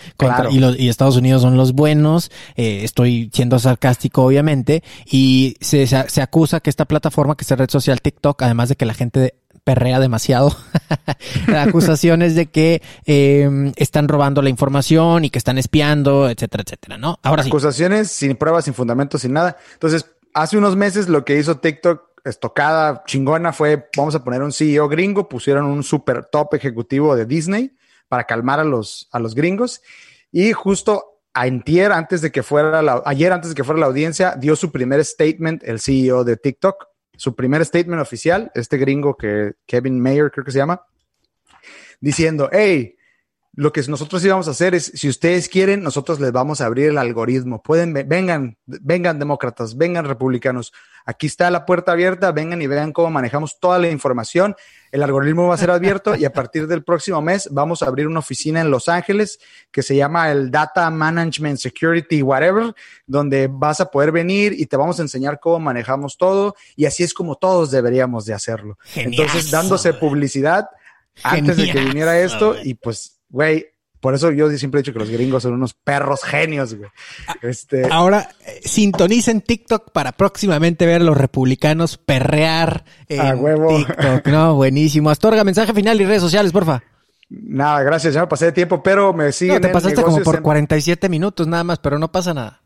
y, 0.52 0.60
los, 0.60 0.80
y 0.80 0.88
Estados 0.88 1.18
Unidos 1.18 1.42
son 1.42 1.58
los 1.58 1.74
buenos, 1.74 2.32
eh, 2.56 2.82
estoy 2.84 3.30
siendo 3.34 3.60
sarcástico 3.60 4.24
obviamente, 4.24 4.84
y 5.06 5.58
se, 5.60 5.86
se 5.86 6.22
acusa 6.22 6.62
que 6.62 6.70
esta 6.70 6.86
plataforma, 6.86 7.36
que 7.36 7.44
es 7.44 7.50
la 7.50 7.58
red 7.58 7.70
social 7.70 8.02
TikTok, 8.02 8.42
además 8.44 8.70
de 8.70 8.76
que 8.76 8.86
la 8.86 8.94
gente 8.94 9.34
perrea 9.70 10.00
demasiado. 10.00 10.56
Acusaciones 11.56 12.34
de 12.34 12.48
que 12.48 12.82
em, 13.06 13.72
están 13.76 14.08
robando 14.08 14.42
la 14.42 14.50
información 14.50 15.26
y 15.26 15.30
que 15.30 15.38
están 15.38 15.60
espiando, 15.60 16.28
etcétera, 16.28 16.64
etcétera, 16.66 16.98
¿no? 16.98 17.20
Ahora 17.22 17.44
sí. 17.44 17.50
Acusaciones 17.50 18.10
sin 18.10 18.36
pruebas, 18.36 18.66
sin 18.66 18.74
fundamentos, 18.74 19.22
sin 19.22 19.34
nada. 19.34 19.58
Entonces, 19.74 20.10
hace 20.34 20.58
unos 20.58 20.76
meses 20.76 21.08
lo 21.08 21.24
que 21.24 21.38
hizo 21.38 21.60
TikTok 21.60 22.02
estocada 22.26 23.04
chingona 23.06 23.54
fue, 23.54 23.88
vamos 23.96 24.16
a 24.16 24.24
poner 24.24 24.42
un 24.42 24.52
CEO 24.52 24.90
gringo, 24.90 25.30
pusieron 25.30 25.66
un 25.66 25.84
super 25.84 26.26
top 26.26 26.56
ejecutivo 26.56 27.16
de 27.16 27.28
Disney 27.28 27.76
para 28.08 28.24
calmar 28.24 28.60
a 28.60 28.64
los, 28.64 29.08
a 29.12 29.20
los 29.20 29.36
gringos 29.36 29.84
y 30.32 30.52
justo 30.52 31.22
ayer 31.36 31.92
antes 31.92 32.22
de 32.22 32.32
que 32.32 32.42
fuera 32.42 32.82
la, 32.82 33.04
ayer 33.06 33.32
antes 33.34 33.52
de 33.52 33.56
que 33.56 33.64
fuera 33.64 33.80
la 33.80 33.86
audiencia 33.86 34.36
dio 34.36 34.56
su 34.56 34.72
primer 34.72 35.06
statement 35.06 35.62
el 35.64 35.80
CEO 35.80 36.24
de 36.24 36.38
TikTok 36.38 36.88
su 37.20 37.36
primer 37.36 37.66
statement 37.66 38.02
oficial, 38.02 38.50
este 38.56 38.78
gringo 38.78 39.18
que 39.18 39.56
Kevin 39.66 40.00
Mayer 40.00 40.32
creo 40.32 40.46
que 40.46 40.54
se 40.54 40.60
llama, 40.60 40.82
diciendo, 42.00 42.50
hey, 42.50 42.96
lo 43.60 43.74
que 43.74 43.82
nosotros 43.90 44.24
íbamos 44.24 44.48
a 44.48 44.52
hacer 44.52 44.74
es, 44.74 44.90
si 44.96 45.10
ustedes 45.10 45.50
quieren, 45.50 45.84
nosotros 45.84 46.22
les 46.22 46.32
vamos 46.32 46.62
a 46.62 46.66
abrir 46.66 46.92
el 46.92 46.98
algoritmo. 46.98 47.62
Pueden, 47.62 47.92
vengan, 47.92 48.58
vengan 48.66 49.20
demócratas, 49.20 49.76
vengan 49.76 50.06
republicanos. 50.06 50.72
Aquí 51.06 51.28
está 51.28 51.52
la 51.52 51.66
puerta 51.66 51.92
abierta, 51.92 52.32
vengan 52.32 52.62
y 52.62 52.68
vean 52.68 52.94
cómo 52.94 53.10
manejamos 53.10 53.60
toda 53.60 53.78
la 53.78 53.90
información. 53.90 54.56
El 54.94 55.04
algoritmo 55.04 55.50
va 55.50 55.56
a 55.56 55.58
ser 55.58 55.72
abierto 55.72 56.16
y 56.16 56.24
a 56.24 56.32
partir 56.32 56.68
del 56.68 56.86
próximo 56.86 57.22
mes 57.22 57.50
vamos 57.52 57.84
a 57.84 57.88
abrir 57.88 58.08
una 58.08 58.20
oficina 58.20 58.62
en 58.62 58.72
Los 58.72 58.88
Ángeles 58.88 59.42
que 59.72 59.84
se 59.84 59.94
llama 59.94 60.32
el 60.32 60.52
Data 60.52 60.90
Management 60.90 61.58
Security 61.58 62.22
Whatever, 62.22 62.74
donde 63.08 63.50
vas 63.52 63.82
a 63.82 63.92
poder 63.92 64.14
venir 64.14 64.54
y 64.58 64.68
te 64.68 64.78
vamos 64.78 65.00
a 65.00 65.02
enseñar 65.02 65.38
cómo 65.42 65.60
manejamos 65.60 66.16
todo 66.16 66.56
y 66.78 66.86
así 66.86 67.04
es 67.04 67.14
como 67.14 67.36
todos 67.36 67.72
deberíamos 67.72 68.24
de 68.24 68.36
hacerlo. 68.36 68.78
Entonces, 68.96 69.52
dándose 69.52 69.92
publicidad 69.92 70.70
antes 71.24 71.58
de 71.58 71.70
que 71.70 71.82
viniera 71.82 72.18
esto 72.22 72.56
y 72.64 72.76
pues 72.76 73.19
güey, 73.30 73.68
por 74.00 74.16
eso 74.16 74.32
yo 74.32 74.50
siempre 74.52 74.80
he 74.80 74.84
dicho 74.84 74.94
que 74.94 75.00
los 75.00 75.10
gringos 75.10 75.44
son 75.44 75.54
unos 75.54 75.74
perros 75.74 76.24
genios, 76.24 76.74
güey. 76.76 76.90
Este... 77.42 77.88
Ahora, 77.92 78.30
eh, 78.46 78.62
sintonicen 78.64 79.42
TikTok 79.42 79.92
para 79.92 80.14
próximamente 80.14 80.86
ver 80.86 81.02
a 81.02 81.06
los 81.06 81.18
republicanos 81.18 81.98
perrear 81.98 82.86
en 83.08 83.44
huevo. 83.44 83.76
TikTok. 83.78 84.28
No, 84.28 84.56
buenísimo. 84.56 85.10
Astorga, 85.10 85.44
mensaje 85.44 85.74
final 85.74 86.00
y 86.00 86.06
redes 86.06 86.22
sociales, 86.22 86.54
porfa. 86.54 86.82
Nada, 87.30 87.84
gracias, 87.84 88.14
ya 88.14 88.22
me 88.22 88.28
pasé 88.28 88.46
de 88.46 88.52
tiempo, 88.54 88.82
pero 88.82 89.14
me 89.14 89.32
siguen. 89.32 89.56
No, 89.56 89.68
te 89.68 89.70
pasaste 89.70 90.02
como 90.02 90.22
por 90.22 90.42
47 90.42 91.10
minutos 91.10 91.46
nada 91.46 91.64
más, 91.64 91.80
pero 91.80 92.00
no 92.00 92.12
pasa 92.12 92.34
nada. 92.34 92.64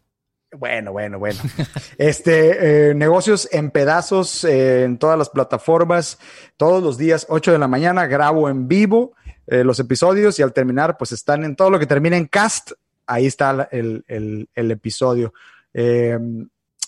Bueno, 0.55 0.91
bueno, 0.91 1.17
bueno. 1.17 1.39
este, 1.97 2.89
eh, 2.91 2.93
negocios 2.93 3.49
en 3.51 3.71
pedazos 3.71 4.43
eh, 4.43 4.83
en 4.83 4.99
todas 4.99 5.17
las 5.17 5.29
plataformas, 5.29 6.19
todos 6.57 6.83
los 6.83 6.97
días, 6.99 7.25
8 7.27 7.51
de 7.53 7.57
la 7.57 7.67
mañana, 7.67 8.05
grabo 8.05 8.49
en 8.49 8.67
vivo 8.67 9.13
eh, 9.47 9.63
los 9.63 9.79
episodios 9.79 10.39
y 10.39 10.41
al 10.41 10.53
terminar, 10.53 10.97
pues 10.97 11.11
están 11.11 11.43
en 11.43 11.55
todo 11.55 11.69
lo 11.69 11.79
que 11.79 11.85
termina 11.85 12.17
en 12.17 12.27
cast, 12.27 12.71
ahí 13.05 13.25
está 13.25 13.67
el, 13.71 14.03
el, 14.07 14.71
episodio. 14.71 15.33
Eh, 15.73 16.17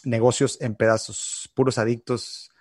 negocios 0.04 0.58
en 0.62 0.76
pedazos, 0.76 1.50
puros 1.54 1.78
adictos 1.78 2.52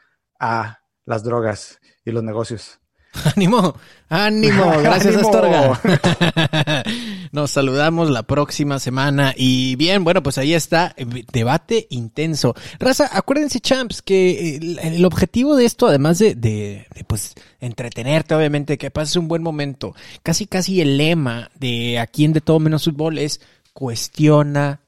a 0.41 0.81
las 1.05 1.23
drogas 1.23 1.81
y 2.05 2.11
los 2.11 2.23
negocios. 2.23 2.81
Ánimo, 3.37 3.77
ánimo, 4.09 4.79
gracias 4.83 5.17
Astorga. 5.17 5.81
Nos 7.33 7.53
saludamos 7.53 8.11
la 8.11 8.23
próxima 8.23 8.79
semana 8.79 9.35
y 9.37 9.77
bien, 9.77 10.05
bueno, 10.05 10.23
pues 10.23 10.39
ahí 10.39 10.55
está, 10.55 10.95
debate 11.33 11.87
intenso. 11.91 12.55
Raza, 12.79 13.09
acuérdense 13.13 13.61
champs 13.61 14.03
que 14.03 14.57
el, 14.57 15.05
objetivo 15.05 15.57
de 15.57 15.65
esto, 15.65 15.87
además 15.87 16.19
de, 16.19 16.35
de, 16.35 16.87
pues 17.07 17.35
entretenerte, 17.61 18.35
obviamente, 18.35 18.79
que 18.79 18.91
pases 18.91 19.17
un 19.17 19.29
buen 19.29 19.43
momento, 19.43 19.95
casi 20.23 20.47
casi 20.47 20.81
el 20.81 20.97
lema 20.97 21.51
de 21.55 21.99
aquí 21.99 22.25
en 22.25 22.33
De 22.33 22.41
Todo 22.41 22.61
Menos 22.61 22.85
Fútbol 22.85 23.19
es 23.19 23.41
cuestiona 23.73 24.81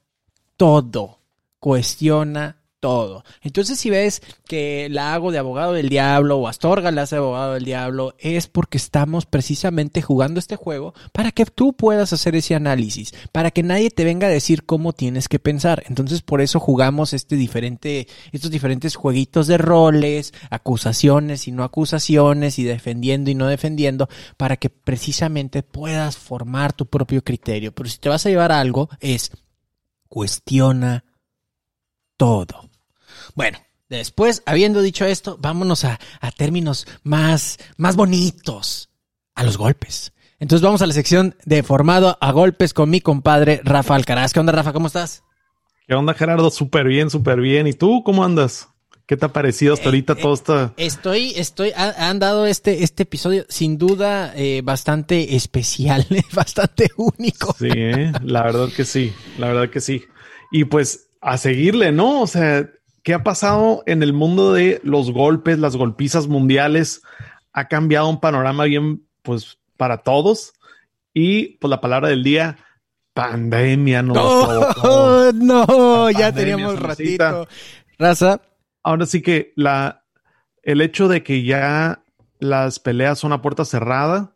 todo, 0.55 1.19
cuestiona 1.59 2.56
todo. 2.79 3.23
Entonces, 3.41 3.79
si 3.79 3.89
ves 3.89 4.21
que 4.47 4.87
la 4.89 5.13
hago 5.13 5.31
de 5.31 5.39
abogado 5.39 5.73
del 5.73 5.89
diablo 5.89 6.37
o 6.37 6.47
Astorga 6.47 6.91
la 6.91 7.03
hace 7.03 7.15
de 7.15 7.21
abogado 7.21 7.53
del 7.53 7.65
diablo, 7.65 8.13
es 8.19 8.47
porque 8.47 8.77
estamos 8.77 9.25
precisamente 9.25 10.01
jugando 10.01 10.39
este 10.39 10.55
juego 10.55 10.93
para 11.11 11.31
que 11.31 11.45
tú 11.45 11.73
puedas 11.73 12.13
hacer 12.13 12.35
ese 12.35 12.55
análisis, 12.55 13.13
para 13.31 13.51
que 13.51 13.63
nadie 13.63 13.89
te 13.89 14.03
venga 14.03 14.27
a 14.27 14.31
decir 14.31 14.65
cómo 14.65 14.93
tienes 14.93 15.27
que 15.27 15.39
pensar. 15.39 15.83
Entonces, 15.87 16.21
por 16.21 16.41
eso 16.41 16.59
jugamos 16.59 17.13
este 17.13 17.35
diferente, 17.35 18.07
estos 18.31 18.51
diferentes 18.51 18.95
jueguitos 18.95 19.47
de 19.47 19.57
roles, 19.57 20.33
acusaciones 20.49 21.47
y 21.47 21.51
no 21.51 21.63
acusaciones, 21.63 22.59
y 22.59 22.63
defendiendo 22.63 23.31
y 23.31 23.35
no 23.35 23.47
defendiendo, 23.47 24.07
para 24.37 24.57
que 24.57 24.69
precisamente 24.69 25.63
puedas 25.63 26.17
formar 26.17 26.73
tu 26.73 26.85
propio 26.85 27.23
criterio. 27.23 27.73
Pero 27.73 27.89
si 27.89 27.97
te 27.97 28.09
vas 28.09 28.25
a 28.25 28.29
llevar 28.29 28.51
algo, 28.51 28.89
es 28.99 29.31
cuestiona 30.07 31.03
todo. 32.17 32.66
Bueno, 33.37 33.59
después, 33.87 34.41
habiendo 34.47 34.81
dicho 34.81 35.05
esto, 35.05 35.37
vámonos 35.39 35.85
a, 35.85 35.99
términos 36.35 36.87
más, 37.03 37.59
más 37.77 37.95
bonitos, 37.95 38.89
a 39.35 39.43
los 39.43 39.59
golpes. 39.59 40.11
Entonces 40.39 40.63
vamos 40.63 40.81
a 40.81 40.87
la 40.87 40.93
sección 40.93 41.35
de 41.45 41.61
formado 41.61 42.17
a 42.19 42.31
golpes 42.31 42.73
con 42.73 42.89
mi 42.89 42.99
compadre 42.99 43.61
Rafa 43.63 43.93
Alcaraz. 43.93 44.33
¿Qué 44.33 44.39
onda, 44.39 44.53
Rafa? 44.53 44.73
¿Cómo 44.73 44.87
estás? 44.87 45.21
¿Qué 45.87 45.93
onda, 45.93 46.15
Gerardo? 46.15 46.49
Súper 46.49 46.87
bien, 46.87 47.11
súper 47.11 47.39
bien. 47.39 47.67
¿Y 47.67 47.73
tú 47.73 48.01
cómo 48.03 48.25
andas? 48.25 48.69
¿Qué 49.05 49.15
te 49.17 49.27
ha 49.27 49.33
parecido 49.33 49.75
hasta 49.75 49.85
eh, 49.85 49.89
ahorita 49.89 50.15
todo 50.15 50.33
esto? 50.33 50.73
Estoy, 50.75 51.33
estoy, 51.35 51.73
han 51.75 52.17
dado 52.17 52.47
este, 52.47 52.81
este 52.81 53.03
episodio 53.03 53.45
sin 53.49 53.77
duda 53.77 54.33
eh, 54.35 54.61
bastante 54.63 55.35
especial, 55.35 56.07
bastante 56.33 56.89
único. 56.97 57.55
Sí, 57.59 57.69
¿eh? 57.71 58.11
la 58.23 58.41
verdad 58.41 58.69
que 58.75 58.83
sí, 58.83 59.13
la 59.37 59.49
verdad 59.49 59.69
que 59.69 59.79
sí. 59.79 60.05
Y 60.51 60.65
pues 60.65 61.11
a 61.21 61.37
seguirle, 61.37 61.91
¿no? 61.91 62.21
O 62.21 62.27
sea, 62.27 62.67
¿qué 63.07 63.13
ha 63.13 63.23
pasado 63.23 63.83
en 63.85 64.03
el 64.03 64.11
mundo 64.11 64.51
de 64.51 64.81
los 64.83 65.13
golpes, 65.13 65.59
las 65.59 65.77
golpizas 65.77 66.27
mundiales? 66.27 67.03
Ha 67.53 67.69
cambiado 67.69 68.09
un 68.09 68.19
panorama 68.19 68.65
bien, 68.65 69.07
pues, 69.21 69.59
para 69.77 69.99
todos. 69.99 70.51
Y 71.13 71.55
pues 71.59 71.69
la 71.69 71.79
palabra 71.79 72.09
del 72.09 72.21
día, 72.21 72.57
pandemia. 73.13 74.01
No, 74.03 75.31
no, 75.31 76.11
ya 76.11 76.33
teníamos 76.33 76.77
ratito. 76.81 77.47
Raza, 77.97 78.41
ahora 78.83 79.05
sí 79.05 79.21
que 79.21 79.53
la, 79.55 80.03
el 80.61 80.81
hecho 80.81 81.07
de 81.07 81.23
que 81.23 81.43
ya 81.43 82.03
las 82.39 82.79
peleas 82.79 83.19
son 83.19 83.31
a 83.31 83.41
puerta 83.41 83.63
cerrada 83.63 84.35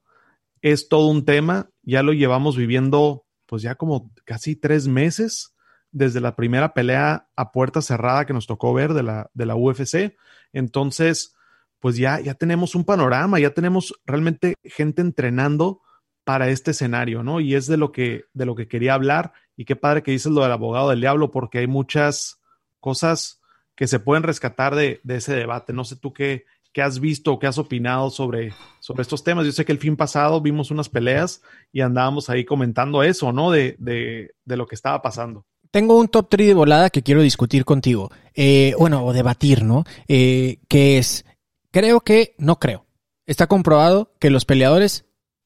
es 0.61 0.87
todo 0.87 1.07
un 1.07 1.25
tema. 1.25 1.69
Ya 1.83 2.03
lo 2.03 2.13
llevamos 2.13 2.55
viviendo, 2.55 3.25
pues 3.47 3.63
ya 3.63 3.75
como 3.75 4.09
casi 4.23 4.55
tres 4.55 4.87
meses 4.87 5.50
desde 5.91 6.21
la 6.21 6.35
primera 6.35 6.73
pelea 6.73 7.27
a 7.35 7.51
puerta 7.51 7.81
cerrada 7.81 8.25
que 8.25 8.33
nos 8.33 8.47
tocó 8.47 8.73
ver 8.73 8.93
de 8.93 9.03
la, 9.03 9.29
de 9.33 9.45
la 9.45 9.55
UFC. 9.55 10.15
Entonces, 10.53 11.35
pues 11.79 11.97
ya, 11.97 12.19
ya 12.19 12.33
tenemos 12.33 12.75
un 12.75 12.85
panorama, 12.85 13.39
ya 13.39 13.53
tenemos 13.53 13.93
realmente 14.05 14.55
gente 14.63 15.01
entrenando 15.01 15.81
para 16.23 16.49
este 16.49 16.71
escenario, 16.71 17.23
¿no? 17.23 17.39
Y 17.39 17.55
es 17.55 17.67
de 17.67 17.77
lo 17.77 17.91
que, 17.91 18.25
de 18.33 18.45
lo 18.45 18.55
que 18.55 18.67
quería 18.67 18.93
hablar. 18.93 19.33
Y 19.57 19.65
qué 19.65 19.75
padre 19.75 20.03
que 20.03 20.11
dices 20.11 20.31
lo 20.31 20.43
del 20.43 20.51
abogado 20.51 20.89
del 20.89 21.01
diablo, 21.01 21.31
porque 21.31 21.59
hay 21.59 21.67
muchas 21.67 22.39
cosas 22.79 23.41
que 23.75 23.87
se 23.87 23.99
pueden 23.99 24.23
rescatar 24.23 24.75
de, 24.75 25.01
de 25.03 25.17
ese 25.17 25.33
debate. 25.35 25.73
No 25.73 25.83
sé 25.83 25.95
tú 25.95 26.13
qué, 26.13 26.45
qué 26.73 26.81
has 26.81 26.99
visto 26.99 27.37
qué 27.39 27.47
has 27.47 27.57
opinado 27.57 28.09
sobre, 28.09 28.53
sobre 28.79 29.01
estos 29.01 29.23
temas. 29.23 29.45
Yo 29.45 29.51
sé 29.51 29.65
que 29.65 29.71
el 29.71 29.79
fin 29.79 29.97
pasado 29.97 30.41
vimos 30.41 30.71
unas 30.71 30.89
peleas 30.89 31.41
y 31.71 31.81
andábamos 31.81 32.29
ahí 32.29 32.45
comentando 32.45 33.03
eso, 33.03 33.31
¿no? 33.33 33.51
De, 33.51 33.75
de, 33.79 34.35
de 34.45 34.57
lo 34.57 34.67
que 34.67 34.75
estaba 34.75 35.01
pasando. 35.01 35.45
Tengo 35.71 35.97
un 35.97 36.09
top 36.09 36.27
3 36.29 36.47
de 36.47 36.53
volada 36.53 36.89
que 36.89 37.01
quiero 37.01 37.21
discutir 37.21 37.63
contigo. 37.63 38.11
Eh, 38.35 38.75
bueno, 38.77 39.05
o 39.05 39.13
debatir, 39.13 39.63
¿no? 39.63 39.85
Eh, 40.07 40.59
que 40.67 40.97
es, 40.97 41.25
creo 41.71 42.01
que, 42.01 42.35
no 42.37 42.59
creo. 42.59 42.85
Está 43.25 43.47
comprobado 43.47 44.13
que 44.19 44.29
los 44.29 44.43
peleadores 44.43 45.05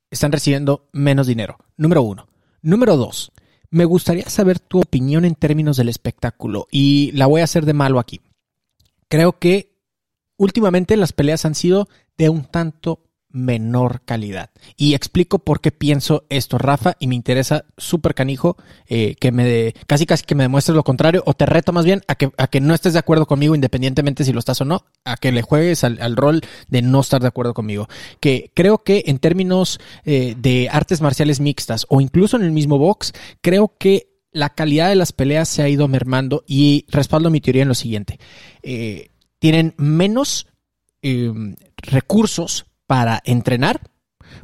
están 0.10 0.32
recibiendo 0.32 0.90
menos 0.92 1.28
dinero. 1.28 1.58
Número 1.78 2.02
uno. 2.02 2.28
Número 2.62 2.98
dos. 2.98 3.32
Me 3.70 3.86
gustaría 3.86 4.28
saber 4.30 4.60
tu 4.60 4.80
opinión 4.80 5.26
en 5.26 5.36
términos 5.36 5.78
del 5.78 5.90
espectáculo 5.90 6.68
y 6.72 7.12
la 7.12 7.28
voy 7.28 7.42
a 7.42 7.46
hacer 7.46 7.66
de 7.66 7.74
malo 7.74 8.00
aquí. 8.00 8.22
Creo 9.08 9.38
que 9.38 9.78
últimamente 10.38 10.98
las 10.98 11.14
peleas 11.14 11.46
han 11.46 11.56
sido 11.56 11.88
de 12.18 12.30
un 12.30 12.46
tanto 12.46 13.05
menor 13.36 14.02
calidad. 14.06 14.50
Y 14.78 14.96
explico 14.96 15.40
por 15.40 15.60
qué 15.60 15.72
pienso 15.72 16.26
esto, 16.30 16.58
Rafa, 16.58 16.96
y 17.00 17.08
me 17.08 17.16
interesa 17.16 17.66
súper 17.78 18.16
canijo 18.16 18.56
eh, 18.88 19.16
que 19.20 19.32
me 19.32 19.44
de, 19.44 19.76
casi 19.88 20.06
casi 20.06 20.24
que 20.24 20.36
me 20.36 20.44
demuestres 20.44 20.76
lo 20.76 20.84
contrario, 20.84 21.22
o 21.26 21.34
te 21.34 21.46
reto 21.46 21.74
más 21.74 21.86
bien 21.86 22.02
a 22.08 22.16
que, 22.16 22.32
a 22.38 22.48
que 22.48 22.62
no 22.62 22.74
estés 22.74 22.94
de 22.94 23.00
acuerdo 23.00 23.28
conmigo, 23.28 23.54
independientemente 23.54 24.24
si 24.24 24.32
lo 24.32 24.40
estás 24.40 24.62
o 24.62 24.66
no, 24.66 24.86
a 25.04 25.18
que 25.18 25.34
le 25.34 25.42
juegues 25.42 25.84
al, 25.84 26.16
rol 26.16 26.42
de 26.70 26.82
no 26.82 27.02
estar 27.02 27.22
de 27.22 27.28
acuerdo 27.28 27.54
conmigo. 27.54 27.88
Que 28.22 28.52
creo 28.56 28.84
que 28.84 29.04
en 29.08 29.20
términos 29.20 29.80
eh, 30.06 30.36
de 30.38 30.70
artes 30.72 31.02
marciales 31.02 31.42
mixtas, 31.42 31.86
o 31.90 32.00
incluso 32.00 32.38
en 32.38 32.44
el 32.44 32.52
mismo 32.52 32.78
box, 32.78 33.12
creo 33.42 33.76
que 33.78 34.08
la 34.32 34.50
calidad 34.50 34.90
de 34.90 34.96
las 34.96 35.12
peleas 35.12 35.50
se 35.50 35.62
ha 35.62 35.70
ido 35.70 35.88
mermando 35.90 36.44
y 36.48 36.86
respaldo 36.90 37.30
mi 37.30 37.42
teoría 37.42 37.64
en 37.64 37.68
lo 37.68 37.76
siguiente. 37.76 38.18
Eh, 38.64 39.10
tienen 39.40 39.74
menos 39.78 40.48
recursos 41.78 42.66
para 42.88 43.22
entrenar. 43.26 43.82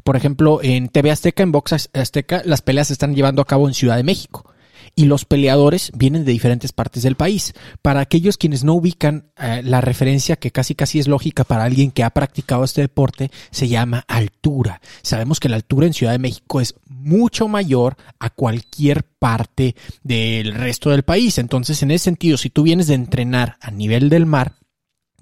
Por 0.03 0.15
ejemplo, 0.15 0.59
en 0.61 0.89
TV 0.89 1.11
Azteca, 1.11 1.43
en 1.43 1.51
Box 1.51 1.89
Azteca, 1.93 2.41
las 2.45 2.61
peleas 2.61 2.87
se 2.87 2.93
están 2.93 3.15
llevando 3.15 3.41
a 3.41 3.45
cabo 3.45 3.67
en 3.67 3.73
Ciudad 3.73 3.97
de 3.97 4.03
México 4.03 4.51
y 4.95 5.05
los 5.05 5.25
peleadores 5.25 5.91
vienen 5.95 6.25
de 6.25 6.31
diferentes 6.31 6.71
partes 6.71 7.03
del 7.03 7.15
país. 7.15 7.53
Para 7.81 8.01
aquellos 8.01 8.37
quienes 8.37 8.63
no 8.63 8.73
ubican 8.73 9.31
eh, 9.37 9.61
la 9.63 9.81
referencia 9.81 10.35
que 10.35 10.51
casi 10.51 10.75
casi 10.75 10.99
es 10.99 11.07
lógica 11.07 11.43
para 11.43 11.63
alguien 11.63 11.91
que 11.91 12.03
ha 12.03 12.09
practicado 12.09 12.63
este 12.63 12.81
deporte, 12.81 13.31
se 13.51 13.67
llama 13.67 14.03
altura. 14.07 14.81
Sabemos 15.01 15.39
que 15.39 15.49
la 15.49 15.55
altura 15.55 15.87
en 15.87 15.93
Ciudad 15.93 16.13
de 16.13 16.19
México 16.19 16.61
es 16.61 16.75
mucho 16.87 17.47
mayor 17.47 17.95
a 18.19 18.29
cualquier 18.29 19.03
parte 19.03 19.75
del 20.03 20.53
resto 20.53 20.89
del 20.89 21.03
país. 21.03 21.37
Entonces, 21.37 21.81
en 21.83 21.91
ese 21.91 22.05
sentido, 22.05 22.37
si 22.37 22.49
tú 22.49 22.63
vienes 22.63 22.87
de 22.87 22.95
entrenar 22.95 23.57
a 23.61 23.71
nivel 23.71 24.09
del 24.09 24.25
mar, 24.25 24.55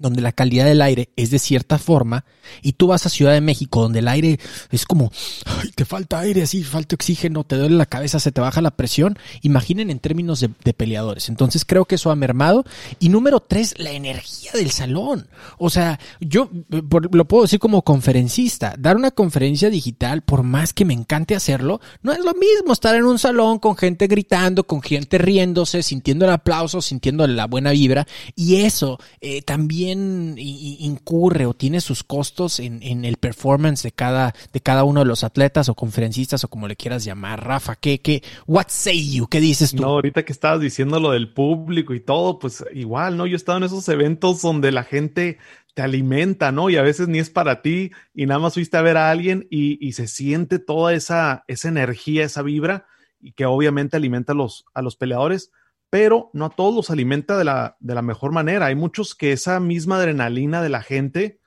donde 0.00 0.22
la 0.22 0.32
calidad 0.32 0.64
del 0.64 0.82
aire 0.82 1.10
es 1.14 1.30
de 1.30 1.38
cierta 1.38 1.78
forma, 1.78 2.24
y 2.62 2.72
tú 2.72 2.88
vas 2.88 3.06
a 3.06 3.10
Ciudad 3.10 3.32
de 3.32 3.40
México, 3.40 3.82
donde 3.82 4.00
el 4.00 4.08
aire 4.08 4.38
es 4.70 4.84
como, 4.84 5.12
ay, 5.44 5.70
te 5.74 5.84
falta 5.84 6.20
aire, 6.20 6.42
así, 6.42 6.64
falta 6.64 6.94
oxígeno, 6.94 7.44
te 7.44 7.56
duele 7.56 7.76
la 7.76 7.86
cabeza, 7.86 8.20
se 8.20 8.32
te 8.32 8.40
baja 8.40 8.60
la 8.60 8.72
presión. 8.72 9.18
Imaginen 9.42 9.90
en 9.90 9.98
términos 9.98 10.40
de, 10.40 10.48
peleadores. 10.72 11.28
Entonces 11.28 11.64
creo 11.64 11.84
que 11.84 11.96
eso 11.96 12.10
ha 12.10 12.16
mermado. 12.16 12.64
Y 12.98 13.08
número 13.08 13.40
tres, 13.40 13.74
la 13.78 13.90
energía 13.90 14.52
del 14.54 14.70
salón. 14.70 15.28
O 15.58 15.70
sea, 15.70 16.00
yo 16.20 16.50
lo 16.68 17.24
puedo 17.26 17.42
decir 17.42 17.58
como 17.58 17.82
conferencista, 17.82 18.74
dar 18.78 18.96
una 18.96 19.10
conferencia 19.10 19.70
digital, 19.70 20.22
por 20.22 20.42
más 20.42 20.72
que 20.72 20.84
me 20.84 20.94
encante 20.94 21.34
hacerlo, 21.34 21.80
no 22.02 22.12
es 22.12 22.20
lo 22.20 22.32
mismo 22.34 22.72
estar 22.72 22.94
en 22.94 23.04
un 23.04 23.18
salón 23.18 23.58
con 23.58 23.76
gente 23.76 24.06
gritando, 24.06 24.64
con 24.64 24.82
gente 24.82 25.18
riéndose, 25.18 25.82
sintiendo 25.82 26.24
el 26.24 26.32
aplauso, 26.32 26.80
sintiendo 26.80 27.26
la 27.26 27.46
buena 27.46 27.72
vibra. 27.72 28.06
Y 28.34 28.56
eso 28.56 28.98
eh, 29.20 29.42
también 29.42 29.89
incurre 29.98 31.46
o 31.46 31.54
tiene 31.54 31.80
sus 31.80 32.04
costos 32.04 32.60
en, 32.60 33.04
el 33.04 33.16
performance 33.16 33.82
de 33.82 33.92
cada, 33.92 34.34
de 34.52 34.60
cada 34.60 34.84
uno 34.84 35.00
de 35.00 35.06
los 35.06 35.24
atletas 35.24 35.68
o 35.68 35.74
conferencistas 35.74 36.44
o 36.44 36.48
como 36.48 36.68
le 36.68 36.76
quieras 36.76 37.04
llamar. 37.04 37.46
Rafa, 37.46 37.76
¿qué, 37.76 38.00
qué, 38.00 38.22
what 38.46 38.66
say 38.68 39.12
you? 39.12 39.26
¿Qué 39.26 39.40
dices 39.40 39.72
tú? 39.72 39.82
No, 39.82 39.88
ahorita 39.88 40.24
que 40.24 40.32
estabas 40.32 40.60
diciendo 40.60 41.00
lo 41.00 41.12
del 41.12 41.32
público 41.32 41.94
y 41.94 42.00
todo, 42.00 42.38
pues 42.38 42.64
igual, 42.72 43.16
¿no? 43.16 43.26
Yo 43.26 43.34
he 43.34 43.36
estado 43.36 43.58
en 43.58 43.64
esos 43.64 43.88
eventos 43.88 44.42
donde 44.42 44.72
la 44.72 44.84
gente 44.84 45.38
te 45.74 45.82
alimenta, 45.82 46.52
¿no? 46.52 46.70
Y 46.70 46.76
a 46.76 46.82
veces 46.82 47.08
ni 47.08 47.18
es 47.18 47.30
para 47.30 47.62
ti 47.62 47.92
y 48.14 48.26
nada 48.26 48.40
más 48.40 48.54
fuiste 48.54 48.76
a 48.76 48.82
ver 48.82 48.96
a 48.96 49.10
alguien 49.10 49.46
y, 49.50 49.84
y 49.86 49.92
se 49.92 50.08
siente 50.08 50.58
toda 50.58 50.94
esa, 50.94 51.44
esa 51.46 51.68
energía, 51.68 52.24
esa 52.24 52.42
vibra 52.42 52.86
y 53.20 53.32
que 53.32 53.46
obviamente 53.46 53.96
alimenta 53.96 54.32
a 54.32 54.36
los, 54.36 54.64
a 54.74 54.82
los 54.82 54.96
peleadores 54.96 55.52
pero 55.90 56.30
no 56.32 56.46
a 56.46 56.50
todos 56.50 56.74
los 56.74 56.90
alimenta 56.90 57.36
de 57.36 57.44
la, 57.44 57.76
de 57.80 57.94
la 57.94 58.02
mejor 58.02 58.32
manera. 58.32 58.66
Hay 58.66 58.76
muchos 58.76 59.14
que 59.16 59.32
esa 59.32 59.58
misma 59.58 59.96
adrenalina 59.96 60.62
de 60.62 60.68
la 60.68 60.82
gente, 60.82 61.40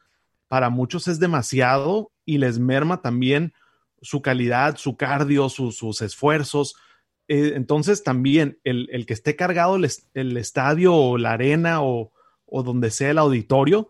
para 0.50 0.70
muchos 0.70 1.08
es 1.08 1.20
demasiado 1.20 2.12
y 2.26 2.38
les 2.38 2.60
merma 2.60 3.02
también 3.02 3.54
su 4.02 4.22
calidad, 4.22 4.76
su 4.76 4.98
cardio, 4.98 5.48
sus 5.48 6.02
esfuerzos. 6.02 6.76
Eh, 7.30 7.54
entonces 7.56 8.04
también 8.04 8.60
el, 8.66 9.06
que 9.08 9.14
esté 9.14 9.38
cargado 9.38 9.78
el, 9.78 10.38
estadio 10.38 10.94
o 10.94 11.18
la 11.18 11.32
arena 11.32 11.82
o, 11.82 12.12
o, 12.46 12.64
donde 12.64 12.92
sea 12.92 13.12
el 13.12 13.18
auditorio, 13.18 13.90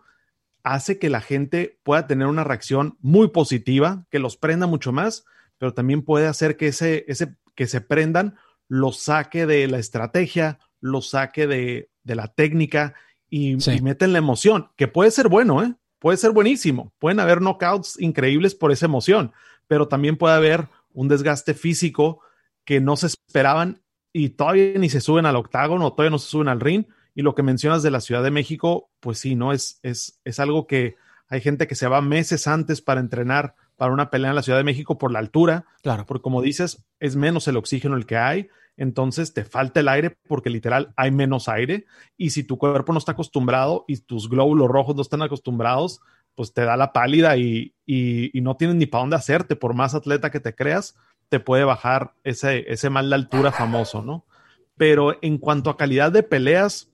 hace 0.62 0.99
que 0.99 1.10
la 1.10 1.20
gente 1.20 1.80
pueda 1.84 2.06
tener 2.06 2.28
una 2.28 2.43
reacción 2.43 2.97
muy 3.01 3.30
positiva, 3.30 4.06
que 4.12 4.20
los 4.20 4.38
prenda 4.38 4.68
mucho 4.68 4.91
más, 4.91 5.26
pero 5.58 5.74
también 5.74 6.04
puede 6.04 6.28
hacer 6.28 6.58
que, 6.58 6.68
ese, 6.68 7.06
ese, 7.08 7.36
que 7.56 7.66
se 7.66 7.82
prendan 7.82 8.36
lo 8.68 8.91
saque 8.91 9.45
de 9.45 9.68
la 9.68 9.80
estrategia, 9.80 10.59
lo 10.80 11.01
saque 11.01 11.47
de, 11.47 11.89
la 12.03 12.28
técnica 12.28 12.93
y, 13.30 13.57
meten 13.82 14.14
la 14.14 14.20
emoción, 14.20 14.70
que 14.76 14.88
puede 14.88 15.11
ser 15.11 15.30
bueno, 15.30 15.64
¿eh? 15.64 15.76
puede 15.99 16.18
ser 16.18 16.32
buenísimo. 16.32 16.91
Pueden 16.99 17.20
haber 17.20 17.39
knockouts 17.39 17.99
increíbles 17.99 18.55
por 18.55 18.72
esa 18.72 18.86
emoción, 18.86 19.32
pero 19.68 19.88
también 19.88 20.18
puede 20.18 20.36
haber 20.36 20.68
un 20.91 21.07
desgaste 21.07 21.53
físico 21.53 22.20
que 22.66 22.82
no 22.82 22.97
se 22.97 23.07
esperaban 23.07 23.82
y 24.11 24.30
todavía 24.30 24.78
ni 24.78 24.89
se 24.89 25.01
suben 25.01 25.26
al 25.26 25.38
octágono, 25.38 25.93
todavía 25.93 26.11
no 26.11 26.20
se 26.20 26.30
suben 26.30 26.49
al 26.49 26.59
ring. 26.59 26.86
Y 27.16 27.22
lo 27.22 27.36
que 27.36 27.43
mencionas 27.43 27.84
de 27.84 27.91
la 27.91 28.01
Ciudad 28.01 28.22
de 28.22 28.32
México, 28.32 28.91
pues 28.99 29.20
sí, 29.20 29.36
¿no? 29.36 29.53
Es, 29.53 29.80
es, 29.84 30.20
es 30.26 30.39
algo 30.39 30.68
que 30.68 30.95
hay 31.30 31.41
gente 31.41 31.68
que 31.68 31.76
se 31.76 31.88
va 31.88 32.01
meses 32.01 32.47
antes 32.47 32.82
para 32.82 32.99
entrenar 32.99 33.55
para 33.76 33.94
una 33.94 34.10
pelea 34.10 34.30
en 34.30 34.36
la 34.36 34.44
Ciudad 34.44 34.60
de 34.60 34.64
México 34.64 34.98
por 34.98 35.12
la 35.12 35.20
altura. 35.20 35.66
Claro. 35.82 36.06
Porque 36.06 36.24
como 36.24 36.42
dices, 36.42 36.86
es 37.00 37.16
menos 37.16 37.48
el 37.48 37.58
oxígeno 37.58 37.96
el 37.96 38.06
que 38.06 38.18
hay 38.18 38.50
entonces 38.78 39.34
te 39.34 39.46
falta 39.46 39.80
el 39.80 39.88
aire 39.88 40.18
porque 40.28 40.50
literal 40.50 40.94
hay 40.96 41.12
menos 41.12 41.48
aire 41.48 41.86
y 42.18 42.32
si 42.32 42.44
tu 42.44 42.58
cuerpo 42.58 42.92
no 42.92 43.00
está 43.00 43.12
acostumbrado 43.12 43.86
y 43.88 43.98
tus 43.98 44.30
glóbulos 44.30 44.68
rojos 44.68 44.96
no 44.96 45.02
están 45.02 45.22
acostumbrados, 45.22 46.02
pues 46.36 46.54
te 46.54 46.64
da 46.64 46.76
la 46.76 46.92
pálida 46.92 47.38
y, 47.38 47.74
no 48.34 48.58
tienes 48.58 48.76
ni 48.78 48.88
para 48.88 49.02
dónde 49.02 49.16
hacerte, 49.16 49.56
por 49.56 49.76
más 49.76 49.94
atleta 49.94 50.32
que 50.32 50.40
te 50.40 50.56
creas, 50.56 50.96
te 51.30 51.40
puede 51.40 51.64
bajar 51.64 52.14
ese, 52.24 52.72
ese 52.72 52.90
mal 52.90 53.10
de 53.10 53.16
altura 53.16 53.52
famoso, 53.52 54.02
¿no? 54.02 54.26
Pero 54.76 55.18
en 55.22 55.38
cuanto 55.38 55.70
a 55.70 55.78
calidad 55.78 56.12
de 56.12 56.24
peleas, 56.24 56.92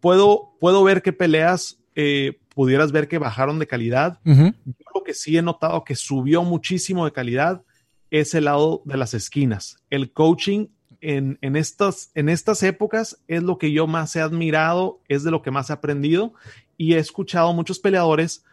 puedo, 0.00 0.56
puedo 0.58 0.82
ver 0.82 1.02
que 1.02 1.12
peleas 1.12 1.78
eh, 1.94 2.40
pudieras 2.58 2.90
ver 2.90 3.06
que 3.06 3.18
bajaron 3.18 3.60
de 3.60 3.68
calidad. 3.68 4.18
Yo 4.24 4.52
lo 4.92 5.04
que 5.04 5.14
sí 5.14 5.38
he 5.38 5.42
notado 5.42 5.84
que 5.84 5.94
subió 5.94 6.42
muchísimo 6.42 7.04
de 7.04 7.12
calidad 7.12 7.62
es 8.10 8.34
el 8.34 8.46
lado 8.46 8.82
de 8.84 8.96
las 8.96 9.14
esquinas. 9.14 9.76
El 9.90 10.12
coaching 10.12 10.66
en, 11.00 11.38
estas, 11.54 12.10
en 12.16 12.28
estas 12.28 12.64
épocas 12.64 13.22
es 13.28 13.44
lo 13.44 13.58
que 13.58 13.70
yo 13.70 13.86
más 13.86 14.16
he 14.16 14.20
admirado, 14.20 15.00
es 15.06 15.22
de 15.22 15.30
lo 15.30 15.40
que 15.40 15.52
más 15.52 15.70
he 15.70 15.72
aprendido 15.72 16.34
y 16.76 16.94
he 16.94 16.98
escuchado 16.98 17.52
muchos 17.52 17.78
peleadores 17.78 18.44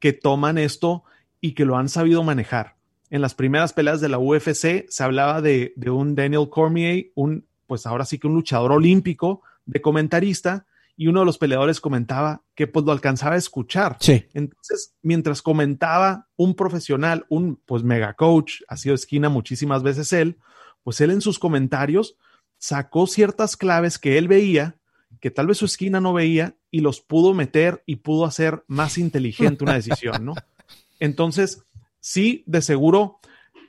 que 0.00 0.12
toman 0.12 0.58
esto 0.58 1.04
y 1.40 1.52
que 1.52 1.64
lo 1.64 1.76
han 1.76 1.88
sabido 1.88 2.24
manejar. 2.24 2.74
En 3.10 3.22
las 3.22 3.36
primeras 3.36 3.72
peleas 3.72 4.00
de 4.00 4.08
la 4.08 4.18
UFC 4.18 4.86
se 4.88 5.04
hablaba 5.04 5.40
de, 5.40 5.72
un 5.86 6.16
Daniel 6.16 6.48
Cormier, 6.50 7.12
un, 7.14 7.46
pues 7.68 7.86
ahora 7.86 8.06
sí 8.06 8.18
que 8.18 8.26
un 8.26 8.34
luchador 8.34 8.72
olímpico 8.72 9.42
de 9.66 9.80
comentarista, 9.80 10.66
y 11.02 11.08
uno 11.08 11.18
de 11.18 11.26
los 11.26 11.36
peleadores 11.36 11.80
comentaba 11.80 12.44
que 12.54 12.68
pues 12.68 12.86
lo 12.86 12.92
alcanzaba 12.92 13.34
a 13.34 13.38
escuchar. 13.38 13.96
Sí. 13.98 14.24
Entonces, 14.34 14.94
mientras 15.02 15.42
comentaba 15.42 16.28
un 16.36 16.54
profesional, 16.54 17.26
un 17.28 17.56
pues 17.56 17.82
mega 17.82 18.14
coach, 18.14 18.60
ha 18.68 18.76
sido 18.76 18.94
esquina 18.94 19.28
muchísimas 19.28 19.82
veces 19.82 20.12
él, 20.12 20.38
pues 20.84 21.00
él 21.00 21.10
en 21.10 21.20
sus 21.20 21.40
comentarios 21.40 22.16
sacó 22.56 23.08
ciertas 23.08 23.56
claves 23.56 23.98
que 23.98 24.16
él 24.16 24.28
veía, 24.28 24.76
que 25.18 25.32
tal 25.32 25.48
vez 25.48 25.58
su 25.58 25.64
esquina 25.64 26.00
no 26.00 26.12
veía, 26.12 26.54
y 26.70 26.82
los 26.82 27.00
pudo 27.00 27.34
meter 27.34 27.82
y 27.84 27.96
pudo 27.96 28.24
hacer 28.24 28.62
más 28.68 28.96
inteligente 28.96 29.64
una 29.64 29.74
decisión, 29.74 30.24
¿no? 30.24 30.34
Entonces, 31.00 31.64
sí, 31.98 32.44
de 32.46 32.62
seguro, 32.62 33.18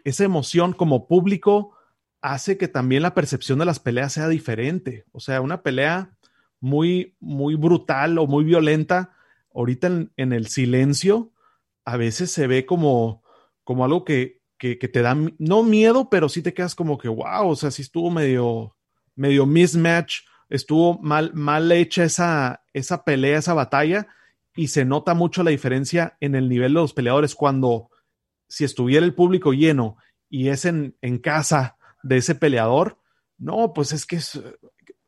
esa 0.04 0.24
emoción 0.24 0.74
como 0.74 1.08
público 1.08 1.76
hace 2.22 2.60
que 2.60 2.68
también 2.68 3.02
la 3.02 3.16
percepción 3.16 3.58
de 3.58 3.66
las 3.66 3.80
peleas 3.80 4.14
sea 4.14 4.28
diferente. 4.28 5.06
O 5.12 5.20
sea, 5.20 5.42
una 5.42 5.64
pelea 5.64 6.12
muy, 6.64 7.18
muy 7.20 7.56
brutal 7.56 8.18
o 8.18 8.26
muy 8.26 8.46
violenta, 8.46 9.12
ahorita 9.54 10.08
en, 10.16 10.32
el 10.32 10.48
silencio, 10.48 11.34
a 11.84 11.98
veces 11.98 12.32
se 12.32 12.48
ve 12.48 12.66
como, 12.66 13.22
como 13.66 13.84
algo 13.84 14.06
que, 14.06 14.42
que, 14.58 14.78
te 14.78 15.02
da, 15.02 15.14
no 15.40 15.64
miedo, 15.64 16.10
pero 16.10 16.30
sí 16.30 16.42
te 16.42 16.54
quedas 16.54 16.74
como 16.74 16.98
que, 16.98 17.10
wow, 17.10 17.50
o 17.50 17.56
sea, 17.58 17.70
sí 17.70 17.82
estuvo 17.82 18.10
medio, 18.10 18.78
medio 19.14 19.46
mismatch, 19.46 20.20
estuvo 20.48 20.98
mal, 21.00 21.34
mal 21.34 21.70
hecha 21.70 22.06
esa, 22.06 22.64
esa 22.72 23.04
pelea, 23.04 23.40
esa 23.40 23.54
batalla, 23.54 24.08
y 24.56 24.70
se 24.70 24.86
nota 24.86 25.14
mucho 25.14 25.44
la 25.44 25.52
diferencia 25.52 26.16
en 26.22 26.34
el 26.34 26.48
nivel 26.48 26.74
de 26.74 26.80
los 26.80 26.94
peleadores 26.94 27.36
cuando 27.36 27.90
si 28.48 28.64
estuviera 28.64 29.06
el 29.06 29.14
público 29.14 29.52
lleno 29.52 29.98
y 30.30 30.48
es 30.48 30.64
en, 30.64 30.96
en 31.02 31.18
casa 31.18 31.76
de 32.04 32.18
ese 32.18 32.36
peleador, 32.36 33.00
no, 33.38 33.74
pues 33.74 33.92
es 33.92 34.06
que 34.06 34.22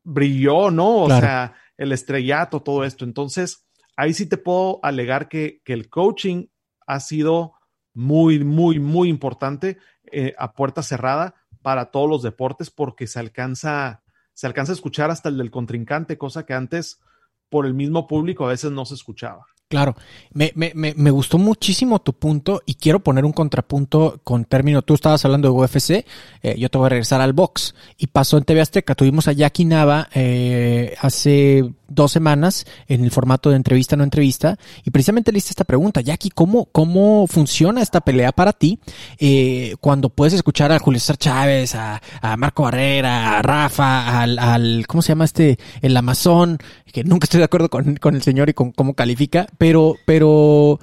brilló, 0.05 0.71
¿no? 0.71 1.03
O 1.03 1.09
sea, 1.09 1.55
el 1.77 1.91
estrellato, 1.91 2.61
todo 2.61 2.85
esto. 2.85 3.03
Entonces, 3.03 3.65
ahí 3.97 4.13
sí 4.13 4.27
te 4.27 4.37
puedo 4.37 4.79
alegar 4.83 5.27
que, 5.27 5.61
que 5.65 5.73
el 5.73 5.89
coaching 5.89 6.45
ha 6.87 7.01
sido 7.01 7.53
muy, 7.93 8.43
muy, 8.43 8.79
muy 8.79 9.09
importante 9.09 9.77
eh, 10.11 10.33
a 10.37 10.53
puerta 10.53 10.83
cerrada 10.83 11.35
para 11.61 11.91
todos 11.91 12.09
los 12.09 12.21
deportes 12.21 12.69
porque 12.69 13.07
se 13.07 13.19
alcanza, 13.19 14.03
se 14.33 14.47
alcanza 14.47 14.71
a 14.71 14.75
escuchar 14.75 15.09
hasta 15.09 15.29
el 15.29 15.37
del 15.37 15.51
contrincante, 15.51 16.17
cosa 16.17 16.45
que 16.45 16.53
antes 16.53 17.01
por 17.49 17.65
el 17.65 17.73
mismo 17.73 18.05
público 18.05 18.45
a 18.45 18.49
veces 18.49 18.71
no 18.71 18.85
se 18.85 18.93
escuchaba. 18.93 19.47
Claro, 19.67 19.95
me, 20.31 20.51
me, 20.53 20.73
me, 20.75 21.09
gustó 21.09 21.39
muchísimo 21.39 21.97
tu 21.99 22.13
punto 22.13 22.61
y 22.67 22.75
quiero 22.75 22.99
poner 22.99 23.25
un 23.25 23.33
contrapunto 23.33 24.21
con 24.23 24.45
término. 24.45 24.83
Tú 24.83 24.93
estabas 24.93 25.25
hablando 25.25 25.47
de 25.47 25.55
UFC, 25.55 26.05
eh, 26.43 26.55
yo 26.59 26.69
te 26.69 26.77
voy 26.77 26.85
a 26.85 26.89
regresar 26.89 27.19
al 27.19 27.33
box. 27.33 27.73
Y 27.97 28.07
pasó 28.07 28.37
en 28.37 28.43
TV 28.43 28.61
Azteca, 28.61 28.93
tuvimos 28.93 29.27
a 29.27 29.31
Jackie 29.31 29.65
Nava 29.65 30.07
eh, 30.13 30.95
hace 31.01 31.67
dos 31.87 32.11
semanas 32.11 32.65
en 32.87 33.03
el 33.03 33.11
formato 33.11 33.49
de 33.49 33.55
entrevista 33.55 33.95
no 33.95 34.03
entrevista 34.03 34.57
y 34.83 34.91
precisamente 34.91 35.31
le 35.31 35.39
esta 35.49 35.63
pregunta, 35.63 36.01
Jackie, 36.01 36.29
¿cómo, 36.29 36.65
cómo 36.71 37.27
funciona 37.27 37.81
esta 37.81 38.01
pelea 38.01 38.31
para 38.31 38.53
ti 38.53 38.79
eh, 39.19 39.75
cuando 39.79 40.09
puedes 40.09 40.33
escuchar 40.33 40.71
a 40.71 40.79
Julio 40.79 40.99
César 40.99 41.17
Chávez, 41.17 41.75
a, 41.75 42.01
a 42.21 42.37
Marco 42.37 42.63
Barrera, 42.63 43.37
a 43.37 43.41
Rafa, 43.41 44.21
al, 44.21 44.39
al, 44.39 44.87
¿cómo 44.87 45.01
se 45.01 45.09
llama 45.09 45.25
este? 45.25 45.57
El 45.81 45.95
Amazon, 45.95 46.57
que 46.91 47.03
nunca 47.03 47.25
estoy 47.25 47.39
de 47.39 47.45
acuerdo 47.45 47.69
con, 47.69 47.95
con 47.97 48.15
el 48.15 48.23
señor 48.23 48.49
y 48.49 48.53
con 48.53 48.71
cómo 48.71 48.93
califica, 48.93 49.47
pero, 49.57 49.95
pero 50.05 50.79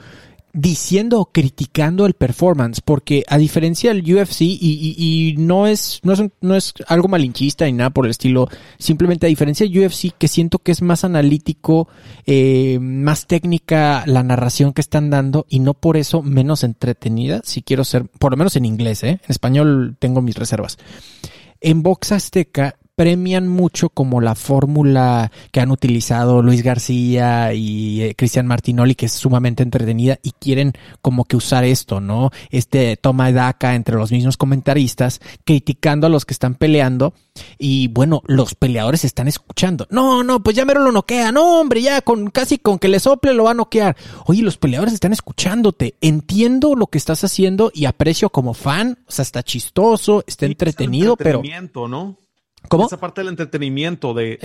diciendo 0.53 1.19
o 1.21 1.27
criticando 1.27 2.05
el 2.07 2.15
performance, 2.15 2.81
porque 2.81 3.25
a 3.29 3.39
diferencia 3.39 3.93
del 3.93 4.03
UFC, 4.03 4.43
y, 4.43 5.35
no, 5.39 5.67
es, 5.67 6.01
no, 6.03 6.13
es, 6.13 6.23
no 6.41 6.55
es 6.55 6.75
algo 6.89 7.09
malinchista 7.09 7.65
ni 7.65 7.73
nada 7.73 7.91
por 7.91 8.05
el 8.05 8.11
estilo, 8.11 8.49
simplemente 8.79 9.27
a 9.27 9.29
diferencia 9.29 9.67
del 9.67 9.79
UFC, 9.79 10.13
que 10.17 10.29
siento 10.29 10.59
que 10.59 10.73
es 10.73 10.83
más 10.83 11.05
analítico, 11.05 11.89
eh, 12.27 12.79
más 12.81 13.27
técnica 13.27 14.05
la 14.07 14.23
narración 14.23 14.73
que 14.73 14.83
están 14.83 15.11
dando, 15.11 15.47
y 15.49 15.61
no 15.61 15.75
por 15.75 15.97
eso 15.97 16.23
menos 16.23 16.65
entretenida, 16.65 17.41
si 17.45 17.63
quiero 17.63 17.85
ser, 17.85 18.05
por 18.19 18.33
lo 18.33 18.37
menos 18.37 18.57
en 18.57 18.67
inglés, 18.67 19.03
¿eh? 19.05 19.11
en 19.11 19.21
español 19.29 19.97
tengo 19.99 20.21
mis 20.21 20.37
reservas. 20.37 20.79
En 21.61 21.83
Box 21.83 22.13
Azteca 22.13 22.77
premian 22.95 23.49
mucho 23.49 23.89
como 23.89 24.21
la 24.21 24.35
fórmula 24.35 25.33
que 25.51 25.61
han 25.61 25.71
utilizado 25.71 26.43
Luis 26.43 26.63
García 26.63 27.55
y 27.55 28.03
eh, 28.03 28.15
Cristian 28.17 28.47
Martinoli, 28.47 28.95
que 28.95 29.07
es 29.07 29.13
sumamente 29.13 29.63
entretenida 29.63 30.19
y 30.23 30.33
quieren 30.33 30.73
como 31.01 31.25
que 31.25 31.37
usar 31.37 31.65
esto, 31.65 32.01
¿no? 32.01 32.31
Este 32.51 32.97
toma 32.97 33.27
de 33.27 33.33
daca 33.35 33.75
entre 33.75 33.97
los 33.97 34.13
mismos 34.13 34.37
comentaristas, 34.37 35.21
criticando 35.45 36.07
a 36.07 36.11
los 36.11 36.25
que 36.25 36.35
están 36.35 36.55
peleando 36.55 37.15
y 37.59 37.89
bueno, 37.89 38.23
los 38.27 38.55
peleadores 38.55 39.05
están 39.05 39.29
escuchando. 39.29 39.87
No, 39.91 40.23
no, 40.23 40.43
pues 40.43 40.55
ya 40.57 40.65
mero 40.65 40.81
lo 40.81 40.93
noquea. 40.93 41.33
No, 41.33 41.61
hombre, 41.61 41.81
ya 41.81 42.03
con 42.03 42.31
casi 42.31 42.59
con 42.59 42.79
que 42.79 42.89
le 42.89 43.01
sople 43.01 43.33
lo 43.33 43.45
va 43.45 43.53
a 43.53 43.55
noquear. 43.55 43.97
Oye, 44.27 44.43
los 44.43 44.59
peleadores 44.59 44.95
están 44.95 45.13
escuchándote. 45.13 45.95
Entiendo 46.01 46.75
lo 46.75 46.89
que 46.89 46.99
estás 46.99 47.25
haciendo 47.25 47.71
y 47.75 47.87
aprecio 47.87 48.31
como 48.31 48.55
fan. 48.55 48.99
O 49.07 49.13
sea, 49.13 49.23
está 49.23 49.43
chistoso, 49.43 50.25
está 50.27 50.47
entretenido, 50.47 51.17
pero... 51.17 51.43
¿no? 51.89 52.22
¿Cómo? 52.69 52.87
Esa 52.87 52.99
parte 52.99 53.21
del 53.21 53.29
entretenimiento, 53.29 54.15
de, 54.15 54.39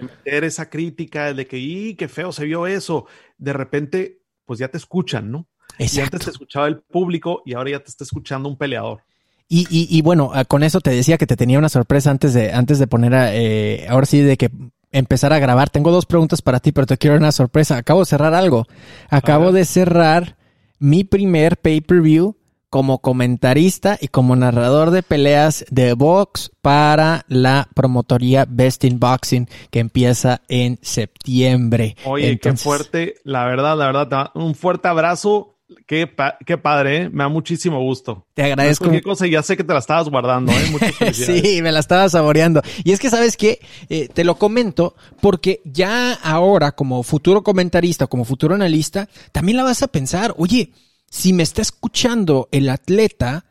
meter 0.00 0.44
esa 0.44 0.68
crítica, 0.68 1.32
de 1.32 1.46
que, 1.46 1.58
¡y 1.58 1.94
qué 1.94 2.08
feo 2.08 2.32
se 2.32 2.44
vio 2.44 2.66
eso! 2.66 3.06
De 3.38 3.52
repente, 3.52 4.22
pues 4.44 4.58
ya 4.58 4.68
te 4.68 4.76
escuchan, 4.76 5.30
¿no? 5.30 5.48
Exacto. 5.78 6.00
Y 6.00 6.02
antes 6.04 6.24
te 6.24 6.30
escuchaba 6.30 6.66
el 6.66 6.80
público 6.80 7.42
y 7.46 7.54
ahora 7.54 7.70
ya 7.70 7.80
te 7.80 7.90
está 7.90 8.04
escuchando 8.04 8.48
un 8.48 8.58
peleador. 8.58 9.02
Y, 9.48 9.66
y, 9.70 9.88
y 9.90 10.02
bueno, 10.02 10.30
ah, 10.32 10.44
con 10.44 10.62
eso 10.62 10.80
te 10.80 10.90
decía 10.90 11.18
que 11.18 11.26
te 11.26 11.36
tenía 11.36 11.58
una 11.58 11.68
sorpresa 11.68 12.10
antes 12.10 12.34
de, 12.34 12.52
antes 12.52 12.78
de 12.78 12.86
poner, 12.86 13.14
a, 13.14 13.34
eh, 13.34 13.86
ahora 13.88 14.06
sí, 14.06 14.20
de 14.20 14.36
que 14.36 14.50
empezar 14.92 15.32
a 15.32 15.38
grabar. 15.38 15.70
Tengo 15.70 15.90
dos 15.90 16.06
preguntas 16.06 16.42
para 16.42 16.60
ti, 16.60 16.72
pero 16.72 16.86
te 16.86 16.98
quiero 16.98 17.16
una 17.16 17.32
sorpresa. 17.32 17.76
Acabo 17.76 18.00
de 18.00 18.06
cerrar 18.06 18.34
algo. 18.34 18.66
Acabo 19.08 19.52
de 19.52 19.64
cerrar 19.64 20.36
mi 20.78 21.04
primer 21.04 21.56
pay-per-view 21.56 22.36
como 22.70 23.00
comentarista 23.00 23.98
y 24.00 24.08
como 24.08 24.36
narrador 24.36 24.92
de 24.92 25.02
peleas 25.02 25.64
de 25.70 25.92
box 25.94 26.52
para 26.62 27.24
la 27.28 27.68
promotoría 27.74 28.46
Best 28.48 28.84
in 28.84 29.00
Boxing 29.00 29.48
que 29.70 29.80
empieza 29.80 30.40
en 30.48 30.78
septiembre. 30.80 31.96
Oye, 32.04 32.38
qué 32.38 32.56
fuerte, 32.56 33.16
la 33.24 33.44
verdad, 33.44 33.76
la 33.76 33.86
verdad, 33.86 34.30
un 34.34 34.54
fuerte 34.54 34.88
abrazo. 34.88 35.56
Qué, 35.86 36.10
qué 36.46 36.58
padre, 36.58 36.96
¿eh? 36.96 37.10
me 37.10 37.22
da 37.22 37.28
muchísimo 37.28 37.80
gusto. 37.80 38.26
Te 38.34 38.42
agradezco. 38.42 38.90
Qué 38.90 39.02
cosa, 39.02 39.28
ya 39.28 39.40
sé 39.40 39.56
que 39.56 39.62
te 39.62 39.72
la 39.72 39.78
estabas 39.78 40.08
guardando, 40.08 40.50
¿eh? 40.52 41.12
sí, 41.12 41.60
me 41.62 41.70
la 41.70 41.78
estaba 41.78 42.08
saboreando. 42.08 42.60
Y 42.82 42.90
es 42.90 42.98
que, 42.98 43.08
¿sabes 43.08 43.36
qué? 43.36 43.60
Eh, 43.88 44.08
te 44.08 44.24
lo 44.24 44.34
comento 44.34 44.96
porque 45.20 45.60
ya 45.64 46.12
ahora, 46.14 46.72
como 46.72 47.04
futuro 47.04 47.44
comentarista, 47.44 48.08
como 48.08 48.24
futuro 48.24 48.56
analista, 48.56 49.08
también 49.30 49.58
la 49.58 49.62
vas 49.62 49.84
a 49.84 49.88
pensar, 49.88 50.34
oye, 50.38 50.72
si 51.10 51.32
me 51.32 51.42
está 51.42 51.60
escuchando 51.60 52.48
el 52.52 52.68
atleta, 52.68 53.44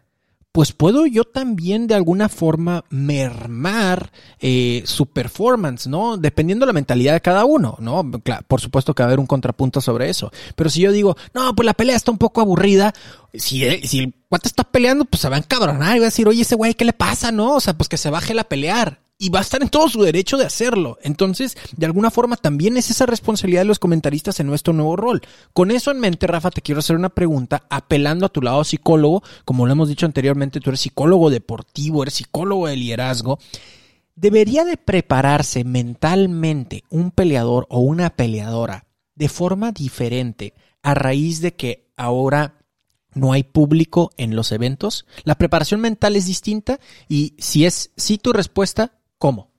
pues 0.52 0.72
puedo 0.72 1.06
yo 1.06 1.26
también 1.26 1.86
de 1.88 1.94
alguna 1.94 2.28
forma 2.28 2.86
mermar 2.90 4.12
eh, 4.40 4.82
su 4.86 5.06
performance, 5.06 5.88
¿no? 5.88 6.18
Dependiendo 6.18 6.66
de 6.66 6.70
la 6.70 6.74
mentalidad 6.74 7.14
de 7.14 7.22
cada 7.22 7.46
uno, 7.46 7.78
¿no? 7.80 8.10
por 8.48 8.60
supuesto 8.60 8.96
que 8.96 9.04
va 9.04 9.08
a 9.08 9.10
haber 9.10 9.20
un 9.20 9.28
contrapunto 9.28 9.80
sobre 9.82 10.10
eso. 10.10 10.32
Pero 10.56 10.70
si 10.70 10.82
yo 10.82 10.92
digo, 10.92 11.16
no, 11.34 11.54
pues 11.54 11.66
la 11.66 11.76
pelea 11.76 11.96
está 11.96 12.12
un 12.12 12.18
poco 12.18 12.42
aburrida, 12.42 12.94
si, 13.34 13.70
si 13.86 14.00
el 14.00 14.16
cuate 14.28 14.48
está 14.48 14.64
peleando, 14.64 15.06
pues 15.06 15.22
se 15.22 15.30
va 15.30 15.36
a 15.36 15.40
encabronar 15.40 15.96
y 15.96 16.00
va 16.00 16.06
a 16.06 16.08
decir, 16.08 16.28
oye, 16.28 16.42
ese 16.42 16.56
güey, 16.56 16.74
¿qué 16.74 16.86
le 16.86 16.94
pasa, 16.94 17.32
no? 17.32 17.56
O 17.56 17.60
sea, 17.60 17.78
pues 17.78 17.90
que 17.90 17.98
se 17.98 18.10
baje 18.10 18.34
la 18.34 18.46
pelear 18.46 19.02
y 19.22 19.30
va 19.30 19.40
a 19.40 19.42
estar 19.42 19.62
en 19.62 19.68
todo 19.68 19.90
su 19.90 20.02
derecho 20.02 20.38
de 20.38 20.46
hacerlo. 20.46 20.98
Entonces, 21.04 21.58
de 21.76 21.86
alguna 21.86 22.10
forma, 22.10 22.38
también 22.38 22.78
es 22.78 22.90
esa 22.90 23.06
responsabilidad 23.06 23.62
de 23.62 23.66
los 23.66 23.78
comentaristas 23.78 24.40
en 24.40 24.48
nuestro 24.48 24.72
nuevo 24.72 24.96
rol. 24.96 25.22
Con 25.52 25.72
eso 25.72 25.92
en 25.92 26.00
mente, 26.00 26.26
Rafa, 26.26 26.52
te 26.52 26.62
quiero 26.62 26.80
hacer 26.80 26.96
una 26.96 27.10
pregunta 27.10 27.64
apelando 27.70 28.26
a 28.26 28.30
tu 28.30 28.42
lado 28.42 28.64
psicólogo. 28.64 29.22
Como 29.44 29.66
lo 29.66 29.74
hemos 29.74 29.90
dicho 29.90 30.06
anteriormente, 30.06 30.62
tú 30.62 30.70
eres 30.70 30.80
psicólogo 30.80 31.30
deportivo, 31.30 32.02
eres 32.02 32.14
psicólogo 32.14 32.68
de 32.68 32.78
liderazgo. 32.78 33.40
¿Debería 34.16 34.64
de 34.64 34.78
prepararse 34.78 35.66
mentalmente 35.66 36.86
un 36.90 37.12
peleador 37.12 37.68
o 37.70 37.80
una 37.80 38.12
peleadora 38.12 38.86
de 39.16 39.28
forma 39.28 39.74
diferente 39.74 40.54
a 40.82 40.94
raíz 40.94 41.42
de 41.42 41.56
que 41.56 41.92
ahora 41.98 42.56
no 43.14 43.34
hay 43.34 43.44
público 43.44 44.12
en 44.16 44.38
los 44.38 44.54
eventos? 44.54 45.06
¿La 45.26 45.36
preparación 45.36 45.82
mental 45.82 46.16
es 46.16 46.26
distinta? 46.26 46.80
Y 47.10 47.36
si 47.38 47.66
es 47.66 47.92
sí 47.98 48.18
tu 48.18 48.32
respuesta, 48.32 48.99
¿Cómo? 49.20 49.52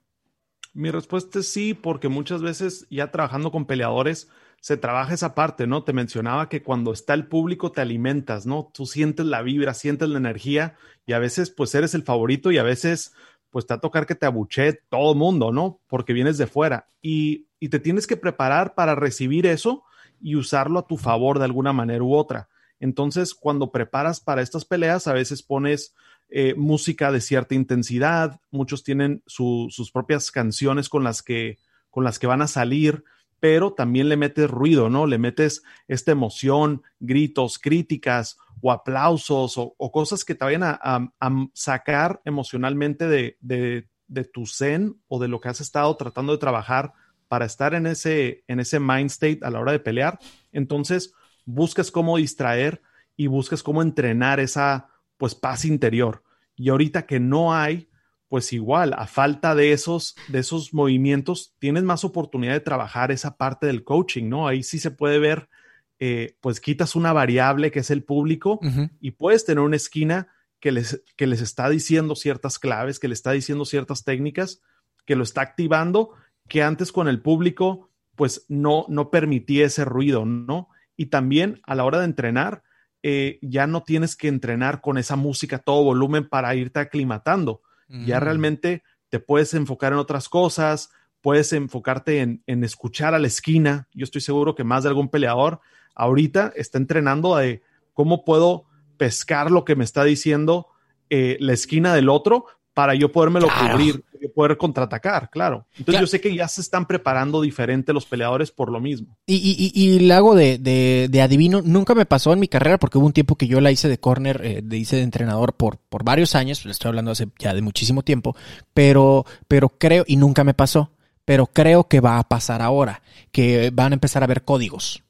Mi 0.73 0.91
respuesta 0.91 1.41
es 1.41 1.53
sí, 1.53 1.75
porque 1.75 2.09
muchas 2.09 2.43
veces 2.43 2.87
ya 2.91 3.11
trabajando 3.11 3.53
con 3.53 3.67
peleadores 3.67 4.31
se 4.61 4.77
trabaja 4.77 5.15
esa 5.15 5.35
parte, 5.35 5.67
¿no? 5.67 5.85
Te 5.85 5.93
mencionaba 5.93 6.49
que 6.49 6.63
cuando 6.63 6.93
está 6.93 7.13
el 7.15 7.29
público 7.29 7.71
te 7.71 7.83
alimentas, 7.83 8.47
¿no? 8.47 8.71
Tú 8.73 8.87
sientes 8.87 9.27
la 9.27 9.43
vibra, 9.43 9.75
sientes 9.75 10.09
la 10.09 10.19
energía 10.19 10.77
y 11.07 11.13
a 11.13 11.19
veces 11.19 11.51
pues 11.51 11.75
eres 11.75 11.95
el 11.95 12.03
favorito 12.03 12.51
y 12.51 12.59
a 12.59 12.63
veces 12.63 13.15
pues 13.51 13.67
te 13.67 13.75
va 13.75 13.79
a 13.79 13.81
tocar 13.81 14.07
que 14.07 14.15
te 14.15 14.27
abuche 14.27 14.81
todo 14.89 15.13
el 15.13 15.19
mundo, 15.19 15.53
¿no? 15.53 15.81
Porque 15.89 16.15
vienes 16.15 16.39
de 16.39 16.47
fuera 16.47 16.89
y, 17.03 17.47
y 17.59 17.69
te 17.69 17.81
tienes 17.81 18.07
que 18.07 18.17
preparar 18.17 18.75
para 18.75 18.95
recibir 18.95 19.47
eso 19.47 19.85
y 20.23 20.37
usarlo 20.37 20.79
a 20.79 20.87
tu 20.87 20.97
favor 20.97 21.39
de 21.39 21.45
alguna 21.45 21.73
manera 21.73 22.03
u 22.03 22.15
otra. 22.15 22.49
Entonces, 22.79 23.35
cuando 23.35 23.73
preparas 23.73 24.21
para 24.21 24.41
estas 24.41 24.65
peleas, 24.65 25.07
a 25.07 25.13
veces 25.13 25.43
pones 25.43 25.95
eh, 26.33 26.55
música 26.57 27.11
de 27.11 27.21
cierta 27.21 27.57
intensidad, 27.57 28.41
muchos 28.53 28.85
tienen 28.85 29.23
sus 29.27 29.91
propias 29.93 30.31
canciones 30.31 30.89
con 30.89 31.03
las, 31.03 31.23
que, 31.23 31.59
con 31.91 32.05
las 32.05 32.21
que 32.21 32.29
van 32.29 32.41
a 32.41 32.47
salir, 32.47 33.03
pero 33.41 33.73
también 33.73 34.09
le 34.09 34.17
metes 34.17 34.49
ruido, 34.49 34.89
¿no? 34.91 35.07
Le 35.07 35.19
metes 35.19 35.63
esta 35.89 36.13
emoción, 36.13 36.83
gritos, 37.01 37.59
críticas 37.59 38.39
o 38.61 38.71
aplausos 38.71 39.55
o, 39.57 39.75
cosas 39.91 40.25
que 40.25 40.35
te 40.37 40.45
vayan 40.45 40.63
a, 40.63 41.11
sacar 41.55 42.21
emocionalmente 42.25 43.09
de, 43.09 43.37
de, 43.41 44.25
tu 44.25 44.47
zen 44.47 45.01
o 45.09 45.19
de 45.19 45.27
lo 45.27 45.41
que 45.41 45.49
has 45.49 45.61
estado 45.61 45.97
tratando 45.97 46.33
de 46.33 46.39
trabajar 46.39 46.93
para 47.27 47.47
estar 47.47 47.75
en 47.75 47.87
ese, 47.87 48.45
en 48.47 48.61
ese 48.61 48.79
mind 48.79 49.11
state 49.11 49.41
a 49.43 49.51
la 49.51 49.59
hora 49.59 49.73
de 49.73 49.81
pelear. 49.81 50.19
Entonces, 50.53 51.13
buscas 51.45 51.91
cómo 51.91 52.19
distraer 52.19 52.83
y 53.17 53.27
buscas 53.27 53.63
cómo 53.63 53.83
entrenar 53.83 54.39
esa 54.39 54.90
pues 55.21 55.35
paz 55.35 55.67
interior. 55.67 56.25
Y 56.57 56.71
ahorita 56.71 57.05
que 57.07 57.21
no 57.21 57.55
hay, 57.55 57.91
pues 58.29 58.55
igual, 58.55 58.95
a 58.97 59.07
falta 59.07 59.55
de 59.55 59.73
esos, 59.73 60.17
de 60.29 60.39
esos 60.39 60.73
movimientos, 60.73 61.55
tienes 61.59 61.83
más 61.83 62.05
oportunidad 62.05 62.55
de 62.55 62.61
trabajar 62.61 63.13
esa 63.13 63.37
parte 63.37 63.67
del 63.67 63.85
coaching, 63.85 64.31
¿no? 64.31 64.49
Ahí 64.49 64.63
sí 64.63 64.79
se 64.79 64.91
puede 64.91 65.19
ver, 65.19 65.51
eh, 65.99 66.37
pues 66.41 66.61
quitas 66.61 66.97
una 66.97 67.13
variable 67.13 67.71
que 67.71 67.81
es 67.81 67.91
el 67.91 68.03
público 68.03 68.61
y 68.99 69.11
puedes 69.11 69.45
tener 69.45 69.61
una 69.61 69.77
esquina 69.77 70.29
que 70.59 70.73
les, 70.73 71.03
que 71.17 71.27
les 71.27 71.43
está 71.43 71.69
diciendo 71.69 72.17
ciertas 72.17 72.59
claves, 72.59 72.99
que 72.99 73.09
le 73.09 73.15
está 73.15 73.33
diciendo 73.33 73.67
ciertas 73.67 74.05
técnicas, 74.05 74.63
que 75.05 75.17
lo 75.17 75.23
está 75.23 75.43
activando 75.43 76.15
que 76.49 76.63
antes 76.63 76.93
con 76.93 77.09
el 77.09 77.21
público 77.21 77.91
pues 78.17 78.47
no, 78.49 78.87
no 78.89 79.11
permitía 79.11 79.67
ese 79.67 79.85
ruido, 79.85 80.25
¿no? 80.25 80.69
Y 80.97 81.07
también 81.07 81.61
a 81.67 81.75
la 81.75 81.85
hora 81.85 81.99
de 81.99 82.07
entrenar, 82.07 82.63
eh, 83.03 83.39
ya 83.43 83.67
no 83.67 83.83
tienes 83.83 84.17
que 84.17 84.29
entrenar 84.29 84.81
con 84.81 84.99
esa 84.99 85.17
música 85.17 85.57
a 85.57 85.61
todo 85.61 85.85
volumen 85.85 86.29
para 86.29 86.55
irte 86.55 86.81
aclimatando. 86.81 87.63
Ya 88.07 88.21
realmente 88.21 88.85
te 89.09 89.19
puedes 89.19 89.53
enfocar 89.53 89.93
en 89.93 89.99
otras 89.99 90.29
cosas, 90.29 90.91
puedes 91.21 91.53
enfocarte 91.53 92.21
en, 92.21 92.45
en, 92.47 92.63
escuchar 92.63 93.15
a 93.15 93.19
la 93.19 93.27
esquina. 93.27 93.89
Yo 93.93 94.05
estoy 94.05 94.21
seguro 94.21 94.55
que 94.55 94.63
más 94.63 94.85
de 94.85 94.91
algún 94.91 95.09
peleador 95.09 95.59
ahorita 95.97 96.53
está 96.55 96.79
entrenando 96.79 97.37
de 97.37 97.63
cómo 97.93 98.25
puedo 98.25 98.67
pescar 98.97 99.51
lo 99.51 99.65
que 99.65 99.75
me 99.75 99.83
está 99.83 100.05
diciendo 100.05 100.69
eh, 101.13 101.37
la 101.41 101.53
esquina 101.53 101.93
del 101.93 102.09
otro 102.09 102.47
para 102.73 102.95
yo 102.95 103.11
podérmelo 103.11 103.49
cubrir, 103.49 104.05
poder 104.29 104.57
contraatacar, 104.57 105.31
claro. 105.31 105.67
Entonces 105.79 106.01
yo 106.01 106.07
sé 106.07 106.21
que 106.21 106.35
ya 106.35 106.47
se 106.49 106.61
están 106.61 106.87
preparando 106.87 107.41
diferente 107.41 107.93
los 107.93 108.07
peleadores 108.07 108.51
por 108.51 108.71
lo 108.71 108.81
mismo. 108.81 109.17
Y, 109.27 109.37
y, 109.37 109.73
y, 109.75 109.97
y 109.97 110.11
hago 110.11 110.35
de, 110.35 110.59
de, 110.59 111.23
adivino, 111.23 111.63
nunca 111.63 111.95
me 111.95 112.07
pasó 112.07 112.33
en 112.33 112.41
mi 112.41 112.49
carrera 112.49 112.79
porque 112.79 112.99
hubo 112.99 113.07
un 113.07 113.13
tiempo 113.13 113.37
que 113.37 113.47
yo 113.47 113.61
la 113.61 113.71
hice 113.71 113.89
de 113.89 113.99
corner, 113.99 114.41
eh, 114.45 114.61
de 114.63 114.77
hice 114.77 114.97
de 114.97 115.03
entrenador 115.03 115.55
por, 115.55 115.79
por 115.79 116.05
varios 116.05 116.35
años, 116.35 116.65
le 116.65 116.73
estoy 116.73 116.89
hablando 116.89 117.11
hace 117.11 117.29
ya 117.39 117.55
de 117.55 117.63
muchísimo 117.63 118.03
tiempo, 118.03 118.37
pero, 118.75 119.25
pero 119.49 119.69
creo, 119.71 120.05
y 120.07 120.17
nunca 120.17 120.45
me 120.45 120.55
pasó, 120.55 120.93
pero 121.25 121.47
creo 121.47 121.89
que 121.89 122.01
va 122.01 122.19
a 122.19 122.29
pasar 122.29 122.63
ahora, 122.63 123.03
que 123.33 123.71
van 123.73 123.93
a 123.93 123.95
empezar 123.95 124.23
a 124.23 124.27
ver 124.27 124.43
códigos. 124.43 125.03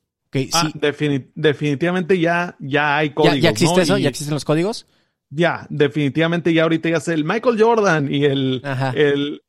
ah, 0.52 0.70
definitivamente 1.34 2.18
ya, 2.18 2.56
ya 2.60 2.96
hay 2.98 3.10
códigos. 3.10 3.40
¿Ya, 3.40 3.50
existe 3.50 3.82
eso? 3.82 3.98
¿Ya 3.98 4.08
existen 4.08 4.34
los 4.34 4.44
códigos? 4.44 4.86
Ya, 5.30 5.66
definitivamente 5.70 6.52
ya 6.52 6.64
ahorita 6.64 6.88
ya 6.88 6.96
es 6.96 7.08
el 7.08 7.24
Michael 7.24 7.60
Jordan 7.60 8.12
y 8.12 8.24
el, 8.24 8.62
el, 8.94 9.40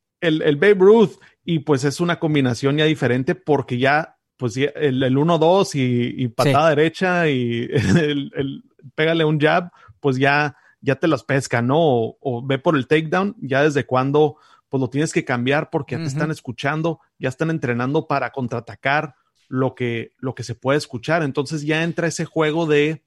el, 0.41 0.55
Babe 0.55 0.75
Ruth. 0.75 1.19
Y 1.43 1.59
pues 1.59 1.83
es 1.83 1.99
una 1.99 2.19
combinación 2.19 2.77
ya 2.77 2.85
diferente 2.85 3.33
porque 3.33 3.79
ya, 3.79 4.17
pues 4.37 4.55
el, 4.57 5.01
el 5.03 5.17
1-2 5.17 5.71
y, 5.73 6.27
patada 6.27 6.69
derecha 6.69 7.27
y 7.29 7.67
el, 7.71 8.63
pégale 8.93 9.25
un 9.25 9.39
jab, 9.39 9.71
pues 9.99 10.17
ya, 10.17 10.55
ya 10.81 10.95
te 10.95 11.07
las 11.07 11.23
pesca, 11.23 11.63
¿no? 11.63 11.79
O, 11.79 12.43
ve 12.45 12.59
por 12.59 12.75
el 12.75 12.87
takedown, 12.87 13.35
ya 13.41 13.63
desde 13.63 13.87
cuando, 13.87 14.37
pues 14.69 14.79
lo 14.79 14.89
tienes 14.89 15.11
que 15.11 15.25
cambiar 15.25 15.71
porque 15.71 15.95
ya 15.95 16.01
te 16.01 16.07
están 16.07 16.29
escuchando, 16.29 16.99
ya 17.17 17.29
están 17.29 17.49
entrenando 17.49 18.05
para 18.05 18.31
contraatacar 18.31 19.15
lo 19.47 19.73
que, 19.73 20.13
lo 20.19 20.35
que 20.35 20.43
se 20.43 20.53
puede 20.53 20.77
escuchar. 20.77 21.23
Entonces 21.23 21.63
ya 21.63 21.83
entra 21.83 22.07
ese 22.07 22.25
juego 22.25 22.67
de 22.67 23.03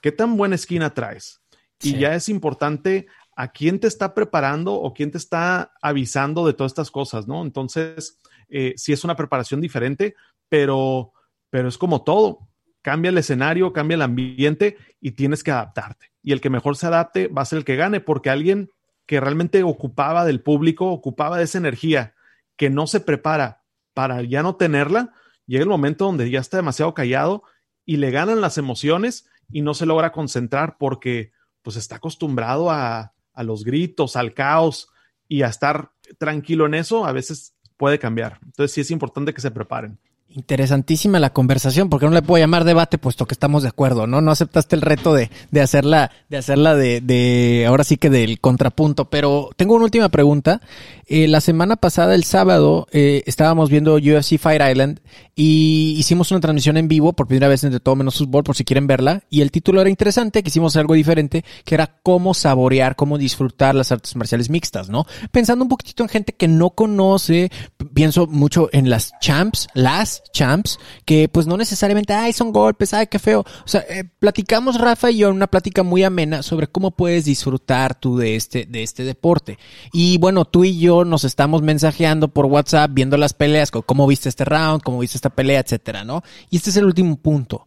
qué 0.00 0.12
tan 0.12 0.36
buena 0.36 0.54
esquina 0.54 0.94
traes 0.94 1.40
y 1.82 1.98
ya 1.98 2.14
es 2.14 2.28
importante 2.28 3.06
a 3.36 3.48
quién 3.48 3.80
te 3.80 3.86
está 3.86 4.14
preparando 4.14 4.74
o 4.74 4.94
quién 4.94 5.10
te 5.10 5.18
está 5.18 5.72
avisando 5.82 6.46
de 6.46 6.54
todas 6.54 6.70
estas 6.70 6.90
cosas, 6.90 7.26
¿no? 7.26 7.42
Entonces, 7.42 8.20
eh, 8.48 8.74
sí 8.76 8.92
es 8.92 9.04
una 9.04 9.16
preparación 9.16 9.60
diferente, 9.60 10.14
pero, 10.48 11.12
pero 11.50 11.68
es 11.68 11.78
como 11.78 12.02
todo. 12.02 12.48
Cambia 12.82 13.08
el 13.08 13.18
escenario, 13.18 13.72
cambia 13.72 13.96
el 13.96 14.02
ambiente 14.02 14.76
y 15.00 15.12
tienes 15.12 15.42
que 15.42 15.50
adaptarte. 15.50 16.12
Y 16.22 16.32
el 16.32 16.40
que 16.40 16.50
mejor 16.50 16.76
se 16.76 16.86
adapte 16.86 17.28
va 17.28 17.42
a 17.42 17.46
ser 17.46 17.58
el 17.58 17.64
que 17.64 17.76
gane, 17.76 18.00
porque 18.00 18.30
alguien 18.30 18.70
que 19.06 19.20
realmente 19.20 19.62
ocupaba 19.62 20.24
del 20.24 20.40
público, 20.40 20.90
ocupaba 20.90 21.38
de 21.38 21.44
esa 21.44 21.58
energía, 21.58 22.14
que 22.56 22.70
no 22.70 22.86
se 22.86 23.00
prepara 23.00 23.62
para 23.92 24.22
ya 24.22 24.42
no 24.42 24.56
tenerla, 24.56 25.12
llega 25.46 25.62
el 25.62 25.68
momento 25.68 26.06
donde 26.06 26.30
ya 26.30 26.40
está 26.40 26.56
demasiado 26.56 26.94
callado 26.94 27.42
y 27.84 27.96
le 27.98 28.10
ganan 28.10 28.40
las 28.40 28.58
emociones 28.58 29.28
y 29.50 29.62
no 29.62 29.74
se 29.74 29.86
logra 29.86 30.12
concentrar 30.12 30.76
porque 30.78 31.32
pues 31.64 31.76
está 31.76 31.96
acostumbrado 31.96 32.70
a, 32.70 33.12
los 33.38 33.64
gritos, 33.64 34.14
al 34.14 34.32
caos 34.32 34.90
y 35.26 35.42
a 35.42 35.48
estar 35.48 35.90
tranquilo 36.18 36.66
en 36.66 36.74
eso, 36.74 37.04
a 37.04 37.10
veces 37.10 37.56
puede 37.76 37.98
cambiar. 37.98 38.38
Entonces 38.44 38.72
sí 38.72 38.82
es 38.82 38.92
importante 38.92 39.34
que 39.34 39.40
se 39.40 39.50
preparen. 39.50 39.98
Interesantísima 40.36 41.20
la 41.20 41.30
conversación, 41.30 41.88
porque 41.88 42.06
no 42.06 42.12
le 42.12 42.20
puedo 42.20 42.42
llamar 42.42 42.64
debate, 42.64 42.98
puesto 42.98 43.24
que 43.24 43.34
estamos 43.34 43.62
de 43.62 43.68
acuerdo, 43.68 44.08
¿no? 44.08 44.20
No 44.20 44.32
aceptaste 44.32 44.74
el 44.74 44.82
reto 44.82 45.14
de, 45.14 45.30
de 45.52 45.60
hacerla, 45.60 46.10
de 46.28 46.36
hacerla 46.36 46.74
de, 46.74 47.00
de, 47.00 47.66
ahora 47.68 47.84
sí 47.84 47.98
que 47.98 48.10
del 48.10 48.40
contrapunto. 48.40 49.04
Pero 49.04 49.50
tengo 49.56 49.76
una 49.76 49.84
última 49.84 50.08
pregunta. 50.08 50.60
Eh, 51.06 51.28
la 51.28 51.40
semana 51.40 51.76
pasada, 51.76 52.16
el 52.16 52.24
sábado, 52.24 52.88
eh, 52.90 53.22
estábamos 53.26 53.70
viendo 53.70 53.94
UFC 53.94 54.38
Fight 54.38 54.60
Island 54.68 55.00
y 55.36 55.94
hicimos 55.98 56.32
una 56.32 56.40
transmisión 56.40 56.78
en 56.78 56.88
vivo 56.88 57.12
por 57.12 57.28
primera 57.28 57.46
vez 57.46 57.62
entre 57.62 57.78
todo 57.78 57.94
menos 57.94 58.18
fútbol, 58.18 58.42
por 58.42 58.56
si 58.56 58.64
quieren 58.64 58.88
verla. 58.88 59.22
Y 59.30 59.40
el 59.40 59.52
título 59.52 59.80
era 59.80 59.90
interesante, 59.90 60.42
que 60.42 60.48
hicimos 60.48 60.74
algo 60.74 60.94
diferente, 60.94 61.44
que 61.64 61.76
era 61.76 61.98
cómo 62.02 62.34
saborear, 62.34 62.96
cómo 62.96 63.18
disfrutar 63.18 63.76
las 63.76 63.92
artes 63.92 64.16
marciales 64.16 64.50
mixtas, 64.50 64.88
¿no? 64.88 65.06
Pensando 65.30 65.64
un 65.64 65.68
poquitito 65.68 66.02
en 66.02 66.08
gente 66.08 66.32
que 66.32 66.48
no 66.48 66.70
conoce, 66.70 67.52
pienso 67.92 68.26
mucho 68.26 68.68
en 68.72 68.90
las 68.90 69.12
champs, 69.20 69.68
las 69.74 70.23
champs, 70.32 70.78
que 71.04 71.28
pues 71.28 71.46
no 71.46 71.56
necesariamente, 71.56 72.12
ay, 72.12 72.32
son 72.32 72.52
golpes, 72.52 72.94
ay, 72.94 73.06
qué 73.06 73.18
feo. 73.18 73.40
O 73.40 73.68
sea, 73.68 73.80
eh, 73.88 74.04
platicamos 74.18 74.78
Rafa 74.78 75.10
y 75.10 75.18
yo 75.18 75.28
en 75.28 75.36
una 75.36 75.46
plática 75.46 75.82
muy 75.82 76.02
amena 76.02 76.42
sobre 76.42 76.66
cómo 76.66 76.90
puedes 76.90 77.24
disfrutar 77.24 77.98
tú 77.98 78.16
de 78.16 78.36
este, 78.36 78.66
de 78.66 78.82
este 78.82 79.04
deporte. 79.04 79.58
Y 79.92 80.18
bueno, 80.18 80.44
tú 80.44 80.64
y 80.64 80.78
yo 80.78 81.04
nos 81.04 81.24
estamos 81.24 81.62
mensajeando 81.62 82.28
por 82.28 82.46
WhatsApp, 82.46 82.90
viendo 82.92 83.16
las 83.16 83.34
peleas, 83.34 83.70
cómo 83.70 84.06
viste 84.06 84.28
este 84.28 84.44
round, 84.44 84.82
cómo 84.82 84.98
viste 84.98 85.18
esta 85.18 85.30
pelea, 85.30 85.60
etcétera, 85.60 86.04
¿no? 86.04 86.22
Y 86.50 86.56
este 86.56 86.70
es 86.70 86.76
el 86.76 86.84
último 86.84 87.16
punto. 87.16 87.64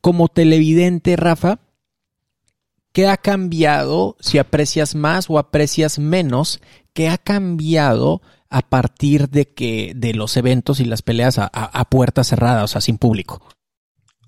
Como 0.00 0.28
televidente, 0.28 1.16
Rafa, 1.16 1.60
¿qué 2.92 3.08
ha 3.08 3.16
cambiado 3.16 4.16
si 4.20 4.38
aprecias 4.38 4.94
más 4.94 5.28
o 5.28 5.38
aprecias 5.38 5.98
menos? 5.98 6.60
¿Qué 6.92 7.08
ha 7.08 7.18
cambiado 7.18 8.22
a 8.50 8.62
partir 8.62 9.28
de 9.28 9.54
que 9.54 9.92
de 9.94 10.12
los 10.12 10.36
eventos 10.36 10.80
y 10.80 10.84
las 10.84 11.02
peleas 11.02 11.38
a, 11.38 11.46
a, 11.46 11.84
puertas 11.84 12.28
cerradas, 12.28 12.64
o 12.64 12.68
sea, 12.68 12.80
sin 12.80 12.98
público? 12.98 13.40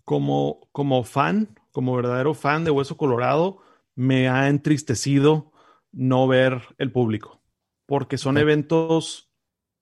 Como, 0.04 0.68
como 0.70 1.02
fan, 1.02 1.58
como 1.72 1.96
verdadero 1.96 2.32
fan 2.32 2.64
de 2.64 2.70
Hueso 2.70 2.96
Colorado, 2.96 3.58
me 3.96 4.28
ha 4.28 4.48
entristecido 4.48 5.52
no 5.90 6.28
ver 6.28 6.62
el 6.78 6.92
público, 6.92 7.42
porque 7.84 8.16
son 8.16 8.38
eventos 8.38 9.30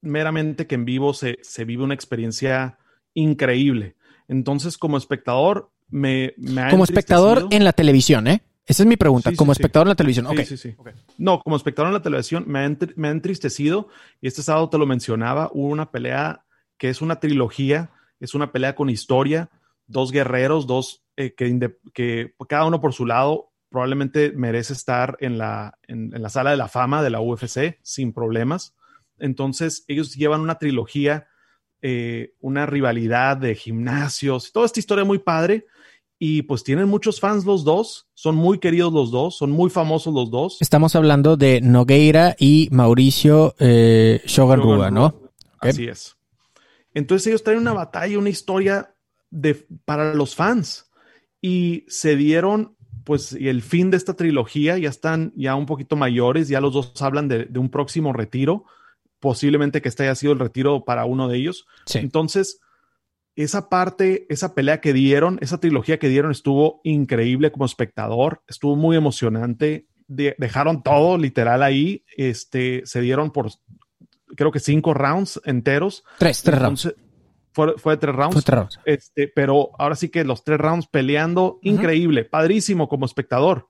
meramente 0.00 0.66
que 0.66 0.74
en 0.74 0.86
vivo 0.86 1.12
se, 1.12 1.38
se, 1.42 1.64
vive 1.66 1.84
una 1.84 1.94
experiencia 1.94 2.78
increíble. 3.12 3.96
Entonces, 4.26 4.78
como 4.78 4.96
espectador, 4.96 5.70
me, 5.88 6.32
me 6.38 6.62
ha 6.62 6.70
Como 6.70 6.84
espectador 6.84 7.46
en 7.50 7.64
la 7.64 7.72
televisión, 7.72 8.26
¿eh? 8.26 8.42
Esa 8.66 8.82
es 8.82 8.86
mi 8.86 8.96
pregunta, 8.96 9.32
como 9.36 9.52
espectador 9.52 9.86
en 9.86 9.90
la 9.90 9.94
televisión. 9.96 10.26
Sí, 10.44 10.56
sí, 10.56 10.76
No, 11.18 11.40
como 11.40 11.56
espectador 11.56 11.88
en 11.88 11.94
la 11.94 12.02
televisión 12.02 12.44
me 12.46 12.60
ha, 12.60 12.76
me 12.96 13.08
ha 13.08 13.10
entristecido 13.10 13.88
y 14.20 14.28
este 14.28 14.42
sábado 14.42 14.68
te 14.68 14.78
lo 14.78 14.86
mencionaba, 14.86 15.50
hubo 15.52 15.68
una 15.68 15.90
pelea 15.90 16.44
que 16.78 16.88
es 16.88 17.02
una 17.02 17.20
trilogía, 17.20 17.90
es 18.20 18.34
una 18.34 18.52
pelea 18.52 18.74
con 18.74 18.88
historia, 18.88 19.50
dos 19.86 20.12
guerreros, 20.12 20.66
dos 20.66 21.04
eh, 21.16 21.34
que, 21.34 21.76
que, 21.92 22.34
cada 22.48 22.64
uno 22.64 22.80
por 22.80 22.94
su 22.94 23.06
lado 23.06 23.52
probablemente 23.68 24.32
merece 24.32 24.72
estar 24.72 25.16
en 25.20 25.36
la, 25.36 25.78
en, 25.86 26.10
la 26.10 26.28
sala 26.28 26.50
de 26.50 26.56
la 26.56 26.68
fama 26.68 27.02
de 27.02 27.10
la 27.10 27.20
UFC 27.20 27.78
sin 27.82 28.12
problemas. 28.12 28.74
Entonces 29.18 29.84
ellos 29.88 30.14
llevan 30.14 30.40
una 30.40 30.58
trilogía, 30.58 31.28
eh, 31.82 32.34
una 32.40 32.66
rivalidad 32.66 33.36
de 33.36 33.54
gimnasios, 33.54 34.52
toda 34.52 34.66
esta 34.66 34.80
historia 34.80 35.04
muy 35.04 35.18
padre 35.18 35.66
y 36.22 36.42
pues 36.42 36.62
tienen 36.62 36.86
muchos 36.86 37.18
fans 37.18 37.46
los 37.46 37.64
dos, 37.64 38.06
son 38.12 38.36
muy 38.36 38.58
queridos 38.58 38.92
los 38.92 39.10
dos, 39.10 39.38
son 39.38 39.50
muy 39.50 39.70
famosos 39.70 40.12
los 40.12 40.30
dos. 40.30 40.58
Estamos 40.60 40.94
hablando 40.94 41.38
de 41.38 41.62
Nogueira 41.62 42.36
y 42.38 42.68
Mauricio 42.70 43.54
eh, 43.58 44.22
¿no? 44.92 45.14
Así 45.58 45.86
es. 45.86 46.18
Entonces 46.92 47.26
ellos 47.26 47.42
traen 47.42 47.60
una 47.60 47.72
batalla, 47.72 48.18
una 48.18 48.28
historia 48.28 48.94
de, 49.30 49.66
para 49.86 50.12
los 50.12 50.34
fans 50.34 50.90
y 51.40 51.86
se 51.88 52.16
dieron 52.16 52.76
pues 53.04 53.32
el 53.32 53.62
fin 53.62 53.90
de 53.90 53.96
esta 53.96 54.12
trilogía, 54.12 54.76
ya 54.76 54.90
están 54.90 55.32
ya 55.36 55.54
un 55.54 55.64
poquito 55.64 55.96
mayores, 55.96 56.48
ya 56.48 56.60
los 56.60 56.74
dos 56.74 57.00
hablan 57.00 57.28
de, 57.28 57.48
un 57.56 57.70
próximo 57.70 58.12
retiro, 58.12 58.66
posiblemente 59.20 59.80
que 59.80 59.88
este 59.88 60.02
haya 60.02 60.14
sido 60.14 60.34
el 60.34 60.38
retiro 60.38 60.84
para 60.84 61.06
uno 61.06 61.28
de 61.28 61.38
ellos. 61.38 61.66
Entonces, 61.94 62.60
esa 63.36 63.68
parte, 63.68 64.26
esa 64.28 64.54
pelea 64.54 64.80
que 64.80 64.92
dieron, 64.92 65.38
esa 65.40 65.58
trilogía 65.58 65.98
que 65.98 66.08
dieron 66.08 66.30
estuvo 66.30 66.80
increíble 66.84 67.52
como 67.52 67.64
espectador, 67.64 68.42
estuvo 68.48 68.76
muy 68.76 68.96
emocionante, 68.96 69.86
dejaron 70.06 70.82
todo 70.82 71.16
literal 71.16 71.62
ahí, 71.62 72.04
este, 72.16 72.82
se 72.84 73.00
dieron 73.00 73.30
por 73.30 73.50
creo 74.36 74.50
que 74.50 74.60
cinco 74.60 74.94
rounds 74.94 75.40
enteros. 75.44 76.04
Tres, 76.18 76.42
tres 76.42 76.58
rounds. 76.60 76.94
Fue, 77.52 77.76
fue, 77.78 77.96
tres 77.96 78.14
rounds. 78.14 78.34
Fue 78.34 78.42
tres 78.42 78.58
rounds. 78.58 78.80
Este, 78.84 79.28
pero 79.28 79.70
ahora 79.78 79.96
sí 79.96 80.08
que 80.08 80.24
los 80.24 80.44
tres 80.44 80.58
rounds 80.58 80.86
peleando, 80.86 81.58
increíble, 81.62 82.24
padrísimo 82.24 82.88
como 82.88 83.06
espectador. 83.06 83.68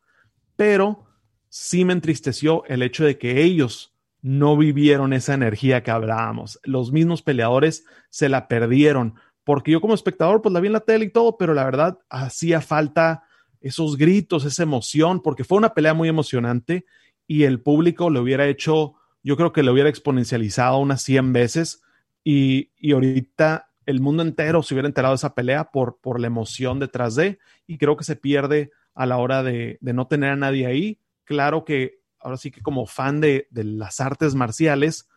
Pero 0.57 1.07
sí 1.49 1.85
me 1.85 1.93
entristeció 1.93 2.65
el 2.67 2.83
hecho 2.83 3.05
de 3.05 3.19
que 3.19 3.43
ellos 3.43 3.95
no 4.23 4.57
vivieron 4.57 5.15
esa 5.15 5.35
energía 5.35 5.83
que 5.83 5.91
hablábamos. 5.91 6.61
Los 6.63 6.93
mismos 6.93 7.23
peleadores 7.23 7.87
se 8.11 8.29
la 8.29 8.49
perdieron, 8.49 9.15
porque 9.51 9.73
yo 9.73 9.81
como 9.81 9.95
espectador 9.95 10.43
pues 10.43 10.53
la 10.53 10.61
vi 10.61 10.69
en 10.69 10.75
la 10.75 10.79
tele 10.79 11.07
y 11.07 11.11
todo, 11.11 11.37
pero 11.37 11.55
la 11.55 11.65
verdad 11.65 11.99
hacía 12.09 12.61
falta 12.61 13.25
esos 13.61 13.97
gritos, 13.97 14.45
esa 14.45 14.63
emoción, 14.63 15.21
porque 15.21 15.43
fue 15.43 15.59
una 15.59 15.75
pelea 15.75 15.93
muy 15.93 16.09
emocionante 16.09 16.87
y 17.27 17.43
el 17.43 17.61
público 17.61 18.11
le 18.11 18.21
hubiera 18.21 18.47
hecho, 18.47 18.95
yo 19.25 19.37
creo 19.37 19.53
que 19.53 19.65
le 19.65 19.73
hubiera 19.73 19.89
exponencializado 19.89 20.79
unas 20.79 21.03
100 21.03 21.33
veces 21.33 21.83
y, 22.23 22.71
y 22.77 22.93
ahorita 22.93 23.73
el 23.87 24.01
mundo 24.01 24.23
entero 24.23 24.63
se 24.63 24.73
hubiera 24.73 24.87
enterado 24.87 25.15
de 25.15 25.17
esa 25.17 25.35
pelea 25.35 25.73
por, 25.73 25.99
por 26.01 26.21
la 26.21 26.29
emoción 26.29 26.79
detrás 26.79 27.17
de 27.17 27.41
y 27.67 27.77
creo 27.77 27.97
que 27.97 28.05
se 28.05 28.15
pierde 28.15 28.71
a 28.95 29.05
la 29.05 29.17
hora 29.17 29.43
de, 29.43 29.79
de 29.81 29.93
no 29.93 30.07
tener 30.07 30.31
a 30.31 30.37
nadie 30.37 30.67
ahí. 30.67 31.01
Claro 31.25 31.65
que 31.65 32.03
ahora 32.21 32.37
sí 32.37 32.53
que 32.53 32.63
como 32.63 32.87
fan 32.87 33.21
de, 33.21 33.49
de, 33.51 33.65
las 33.65 33.99
artes 33.99 34.37
marciales, 34.37 35.09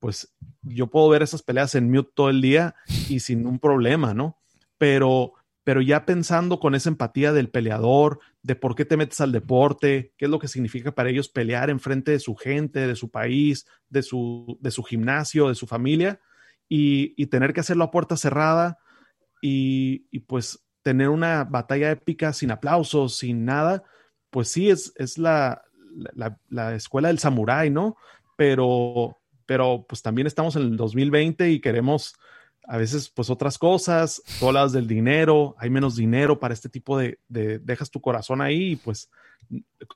pues 0.00 0.34
yo 0.62 0.88
puedo 0.88 1.08
ver 1.08 1.22
esas 1.22 1.42
peleas 1.42 1.74
en 1.74 1.90
mute 1.90 2.10
todo 2.14 2.30
el 2.30 2.40
día 2.40 2.74
y 3.08 3.20
sin 3.20 3.46
un 3.46 3.58
problema, 3.58 4.14
¿no? 4.14 4.38
Pero, 4.78 5.34
pero 5.64 5.80
ya 5.80 6.06
pensando 6.06 6.60
con 6.60 6.74
esa 6.74 6.88
empatía 6.88 7.32
del 7.32 7.50
peleador, 7.50 8.20
de 8.42 8.54
por 8.54 8.74
qué 8.74 8.84
te 8.84 8.96
metes 8.96 9.20
al 9.20 9.32
deporte, 9.32 10.14
qué 10.16 10.26
es 10.26 10.30
lo 10.30 10.38
que 10.38 10.48
significa 10.48 10.92
para 10.92 11.10
ellos 11.10 11.28
pelear 11.28 11.70
en 11.70 11.80
frente 11.80 12.12
de 12.12 12.20
su 12.20 12.36
gente, 12.36 12.86
de 12.86 12.96
su 12.96 13.10
país, 13.10 13.66
de 13.88 14.02
su, 14.02 14.58
de 14.60 14.70
su 14.70 14.82
gimnasio, 14.82 15.48
de 15.48 15.54
su 15.54 15.66
familia, 15.66 16.20
y, 16.68 17.26
tener 17.26 17.52
que 17.52 17.60
hacerlo 17.60 17.84
a 17.84 17.90
puerta 17.90 18.16
cerrada 18.16 18.78
y, 19.40 20.18
pues 20.20 20.64
tener 20.82 21.08
una 21.08 21.44
batalla 21.44 21.90
épica 21.90 22.32
sin 22.32 22.50
aplausos, 22.50 23.18
sin 23.18 23.44
nada, 23.44 23.82
pues 24.30 24.48
sí, 24.48 24.70
es, 24.70 24.92
es 24.96 25.18
la, 25.18 25.62
la, 26.48 26.74
escuela 26.74 27.08
del 27.08 27.18
samurái, 27.18 27.70
¿no? 27.70 27.96
Pero, 28.36 29.17
pero 29.48 29.86
pues 29.88 30.02
también 30.02 30.26
estamos 30.26 30.56
en 30.56 30.62
el 30.62 30.76
2020 30.76 31.50
y 31.50 31.60
queremos 31.60 32.14
a 32.64 32.76
veces 32.76 33.08
pues 33.08 33.30
otras 33.30 33.56
cosas, 33.56 34.22
todas 34.40 34.72
del 34.72 34.86
dinero, 34.86 35.54
hay 35.56 35.70
menos 35.70 35.96
dinero 35.96 36.38
para 36.38 36.52
este 36.52 36.68
tipo 36.68 36.98
de, 36.98 37.18
de, 37.28 37.58
dejas 37.58 37.90
tu 37.90 38.02
corazón 38.02 38.42
ahí 38.42 38.72
y 38.72 38.76
pues 38.76 39.10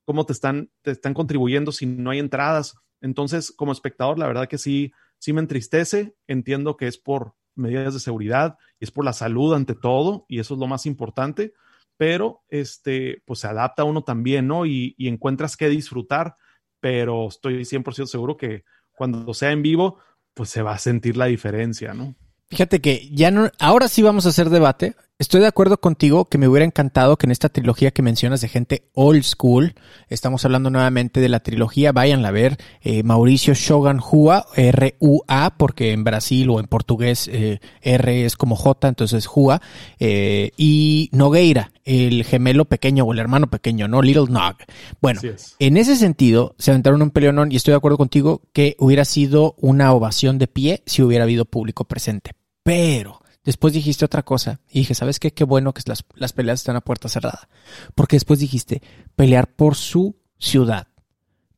cómo 0.07 0.24
te 0.24 0.32
están, 0.32 0.70
te 0.80 0.92
están 0.92 1.12
contribuyendo 1.12 1.70
si 1.70 1.84
no 1.84 2.12
hay 2.12 2.18
entradas. 2.18 2.76
Entonces, 3.03 3.53
como 3.55 3.72
espectador, 3.72 4.18
la 4.18 4.26
verdad 4.26 4.48
que 4.48 4.57
sí, 4.57 4.94
sí 5.18 5.34
me 5.34 5.42
entristece, 5.42 6.14
entiendo 6.26 6.78
que 6.78 6.86
es 6.86 6.96
por 6.96 7.34
medidas 7.55 7.92
de 7.92 8.00
seguridad 8.00 8.57
es 8.80 8.90
por 8.90 9.05
la 9.05 9.12
salud 9.12 9.53
ante 9.53 9.74
todo 9.74 10.24
y 10.28 10.38
eso 10.38 10.55
es 10.55 10.61
lo 10.61 10.66
más 10.66 10.86
importante, 10.86 11.53
pero 11.98 12.42
este, 12.48 13.22
pues 13.26 13.40
se 13.40 13.48
adapta 13.48 13.84
uno 13.84 14.03
también, 14.03 14.46
¿no? 14.46 14.64
Y, 14.64 14.94
y 14.96 15.09
encuentras 15.09 15.59
que 15.59 15.68
disfrutar, 15.68 16.36
pero 16.80 17.28
estoy 17.28 17.66
100% 17.66 18.07
seguro 18.07 18.38
que 18.38 18.64
cuando 18.95 19.32
sea 19.34 19.53
en 19.53 19.62
vivo, 19.62 19.99
pues 20.34 20.51
se 20.51 20.62
va 20.62 20.74
a 20.74 20.78
sentir 20.78 21.16
la 21.16 21.26
diferencia, 21.26 21.95
¿no? 21.95 22.14
Fíjate 22.49 22.80
que 22.80 23.09
ya 23.11 23.30
no, 23.30 23.51
ahora 23.59 23.88
sí 23.88 24.03
vamos 24.03 24.26
a 24.26 24.28
hacer 24.28 24.51
debate. 24.51 24.95
Estoy 25.23 25.41
de 25.41 25.47
acuerdo 25.47 25.79
contigo 25.79 26.25
que 26.25 26.37
me 26.37 26.49
hubiera 26.49 26.66
encantado 26.66 27.16
que 27.16 27.27
en 27.27 27.31
esta 27.31 27.49
trilogía 27.49 27.93
que 27.93 28.03
mencionas 28.03 28.41
de 28.41 28.49
gente 28.49 28.89
old 28.93 29.23
school, 29.23 29.73
estamos 30.09 30.45
hablando 30.45 30.68
nuevamente 30.68 31.20
de 31.20 31.29
la 31.29 31.39
trilogía, 31.39 31.93
váyanla 31.93 32.27
a 32.27 32.33
ver, 32.33 32.57
eh, 32.81 33.05
Mauricio 33.05 33.55
Shogun 33.55 34.01
Hua, 34.01 34.47
R-U-A, 34.57 35.55
porque 35.57 35.93
en 35.93 36.03
Brasil 36.03 36.51
o 36.51 36.59
en 36.59 36.66
portugués 36.66 37.31
eh, 37.33 37.61
R 37.83 38.25
es 38.25 38.35
como 38.35 38.57
J, 38.57 38.89
entonces 38.89 39.29
Hua, 39.33 39.62
eh, 40.01 40.51
y 40.57 41.09
Nogueira, 41.12 41.70
el 41.85 42.25
gemelo 42.25 42.64
pequeño 42.64 43.05
o 43.05 43.12
el 43.12 43.20
hermano 43.20 43.49
pequeño, 43.49 43.87
¿no? 43.87 44.03
Little 44.03 44.27
Nog. 44.29 44.57
Bueno, 45.01 45.20
en 45.61 45.77
ese 45.77 45.95
sentido, 45.95 46.57
se 46.59 46.73
aventaron 46.73 47.01
un 47.01 47.12
peleonón 47.12 47.53
y 47.53 47.55
estoy 47.55 47.70
de 47.70 47.77
acuerdo 47.77 47.97
contigo 47.97 48.43
que 48.53 48.75
hubiera 48.81 49.05
sido 49.05 49.55
una 49.59 49.93
ovación 49.93 50.39
de 50.39 50.49
pie 50.49 50.83
si 50.85 51.01
hubiera 51.01 51.23
habido 51.23 51.45
público 51.45 51.85
presente. 51.85 52.33
Pero 52.64 53.22
después 53.45 53.72
dijiste 53.72 54.05
otra 54.05 54.22
cosa 54.22 54.61
y 54.68 54.80
dije, 54.80 54.95
¿sabes 54.95 55.18
qué? 55.18 55.32
Qué 55.32 55.45
bueno 55.45 55.72
que 55.72 55.82
las, 55.86 56.05
las 56.14 56.32
peleas 56.32 56.61
están 56.61 56.76
a 56.76 56.80
puerta 56.80 57.09
cerrada. 57.09 57.49
Porque 57.95 58.16
después 58.16 58.40
dijiste, 58.40 58.82
pelear 59.16 59.55
por 59.55 59.74
su 59.74 60.16
ciudad, 60.38 60.88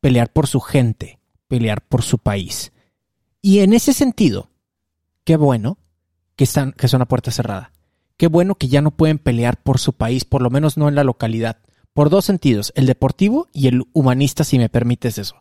pelear 0.00 0.32
por 0.32 0.46
su 0.46 0.60
gente, 0.60 1.20
pelear 1.48 1.82
por 1.82 2.02
su 2.02 2.18
país. 2.18 2.72
Y 3.40 3.60
en 3.60 3.72
ese 3.74 3.92
sentido, 3.92 4.50
qué 5.24 5.36
bueno 5.36 5.78
que, 6.36 6.44
están, 6.44 6.72
que 6.72 6.88
son 6.88 7.02
a 7.02 7.08
puerta 7.08 7.30
cerrada. 7.30 7.72
Qué 8.16 8.28
bueno 8.28 8.54
que 8.54 8.68
ya 8.68 8.80
no 8.80 8.92
pueden 8.92 9.18
pelear 9.18 9.62
por 9.62 9.78
su 9.78 9.92
país, 9.92 10.24
por 10.24 10.40
lo 10.40 10.50
menos 10.50 10.76
no 10.76 10.88
en 10.88 10.94
la 10.94 11.04
localidad. 11.04 11.58
Por 11.92 12.10
dos 12.10 12.24
sentidos, 12.24 12.72
el 12.76 12.86
deportivo 12.86 13.48
y 13.52 13.68
el 13.68 13.82
humanista, 13.92 14.44
si 14.44 14.58
me 14.58 14.68
permites 14.68 15.18
eso. 15.18 15.36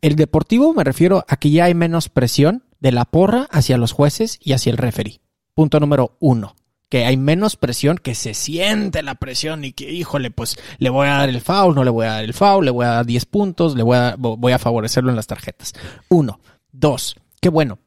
El 0.00 0.16
deportivo 0.16 0.72
me 0.72 0.84
refiero 0.84 1.24
a 1.28 1.36
que 1.36 1.50
ya 1.50 1.64
hay 1.64 1.74
menos 1.74 2.08
presión 2.08 2.64
de 2.80 2.92
la 2.92 3.04
porra 3.04 3.48
hacia 3.50 3.76
los 3.76 3.92
jueces 3.92 4.38
y 4.42 4.52
hacia 4.52 4.70
el 4.70 4.78
referee. 4.78 5.19
Punto 5.54 5.80
número 5.80 6.16
uno. 6.20 6.56
Que 6.88 7.04
hay 7.04 7.16
menos 7.16 7.56
presión, 7.56 7.98
que 7.98 8.16
se 8.16 8.34
siente 8.34 9.02
la 9.02 9.14
presión 9.14 9.64
y 9.64 9.72
que, 9.72 9.90
híjole, 9.90 10.30
pues 10.30 10.56
le 10.78 10.90
voy 10.90 11.06
a 11.06 11.18
dar 11.18 11.28
el 11.28 11.40
foul, 11.40 11.74
no 11.74 11.84
le 11.84 11.90
voy 11.90 12.06
a 12.06 12.12
dar 12.12 12.24
el 12.24 12.34
foul, 12.34 12.64
le 12.64 12.72
voy 12.72 12.84
a 12.84 12.90
dar 12.90 13.06
10 13.06 13.26
puntos, 13.26 13.76
le 13.76 13.84
voy 13.84 13.96
a, 13.96 14.16
voy 14.18 14.52
a 14.52 14.58
favorecerlo 14.58 15.10
en 15.10 15.16
las 15.16 15.28
tarjetas. 15.28 15.72
Uno. 16.08 16.40
Dos. 16.72 17.14
Qué 17.40 17.48
bueno. 17.48 17.78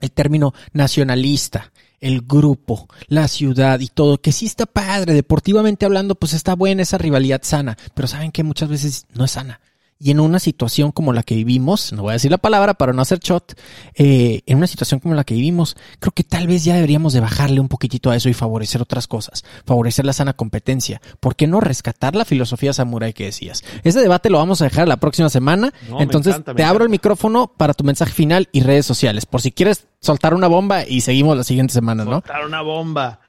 El 0.00 0.10
término 0.10 0.52
nacionalista, 0.72 1.72
el 2.00 2.22
grupo, 2.22 2.88
la 3.06 3.28
ciudad 3.28 3.78
y 3.78 3.86
todo, 3.86 4.20
que 4.20 4.32
sí 4.32 4.46
está 4.46 4.66
padre, 4.66 5.14
deportivamente 5.14 5.86
hablando, 5.86 6.16
pues 6.16 6.32
está 6.32 6.56
buena 6.56 6.82
esa 6.82 6.98
rivalidad 6.98 7.42
sana, 7.44 7.78
pero 7.94 8.08
saben 8.08 8.32
que 8.32 8.42
muchas 8.42 8.68
veces 8.68 9.06
no 9.14 9.24
es 9.24 9.30
sana 9.30 9.60
y 10.02 10.10
en 10.10 10.18
una 10.18 10.40
situación 10.40 10.90
como 10.90 11.12
la 11.12 11.22
que 11.22 11.36
vivimos, 11.36 11.92
no 11.92 12.02
voy 12.02 12.10
a 12.10 12.12
decir 12.14 12.32
la 12.32 12.38
palabra 12.38 12.74
para 12.74 12.92
no 12.92 13.02
hacer 13.02 13.20
shot, 13.20 13.56
eh, 13.94 14.42
en 14.46 14.58
una 14.58 14.66
situación 14.66 14.98
como 14.98 15.14
la 15.14 15.22
que 15.22 15.34
vivimos, 15.34 15.76
creo 16.00 16.10
que 16.10 16.24
tal 16.24 16.48
vez 16.48 16.64
ya 16.64 16.74
deberíamos 16.74 17.12
de 17.12 17.20
bajarle 17.20 17.60
un 17.60 17.68
poquitito 17.68 18.10
a 18.10 18.16
eso 18.16 18.28
y 18.28 18.34
favorecer 18.34 18.82
otras 18.82 19.06
cosas, 19.06 19.44
favorecer 19.64 20.04
la 20.04 20.12
sana 20.12 20.32
competencia. 20.32 21.00
¿Por 21.20 21.36
qué 21.36 21.46
no 21.46 21.60
rescatar 21.60 22.16
la 22.16 22.24
filosofía 22.24 22.72
samurai 22.72 23.12
que 23.12 23.26
decías? 23.26 23.62
Ese 23.84 24.00
debate 24.00 24.28
lo 24.28 24.38
vamos 24.38 24.60
a 24.60 24.64
dejar 24.64 24.88
la 24.88 24.96
próxima 24.96 25.28
semana. 25.28 25.72
No, 25.88 26.00
Entonces 26.00 26.34
encanta, 26.34 26.54
te 26.56 26.64
abro 26.64 26.82
el 26.82 26.90
micrófono 26.90 27.52
para 27.56 27.72
tu 27.72 27.84
mensaje 27.84 28.12
final 28.12 28.48
y 28.50 28.62
redes 28.62 28.84
sociales, 28.84 29.24
por 29.24 29.40
si 29.40 29.52
quieres 29.52 29.86
soltar 30.00 30.34
una 30.34 30.48
bomba 30.48 30.84
y 30.84 31.02
seguimos 31.02 31.36
la 31.36 31.44
siguiente 31.44 31.72
semana, 31.72 32.04
¿no? 32.04 32.10
Soltar 32.12 32.44
una 32.44 32.60
bomba. 32.60 33.20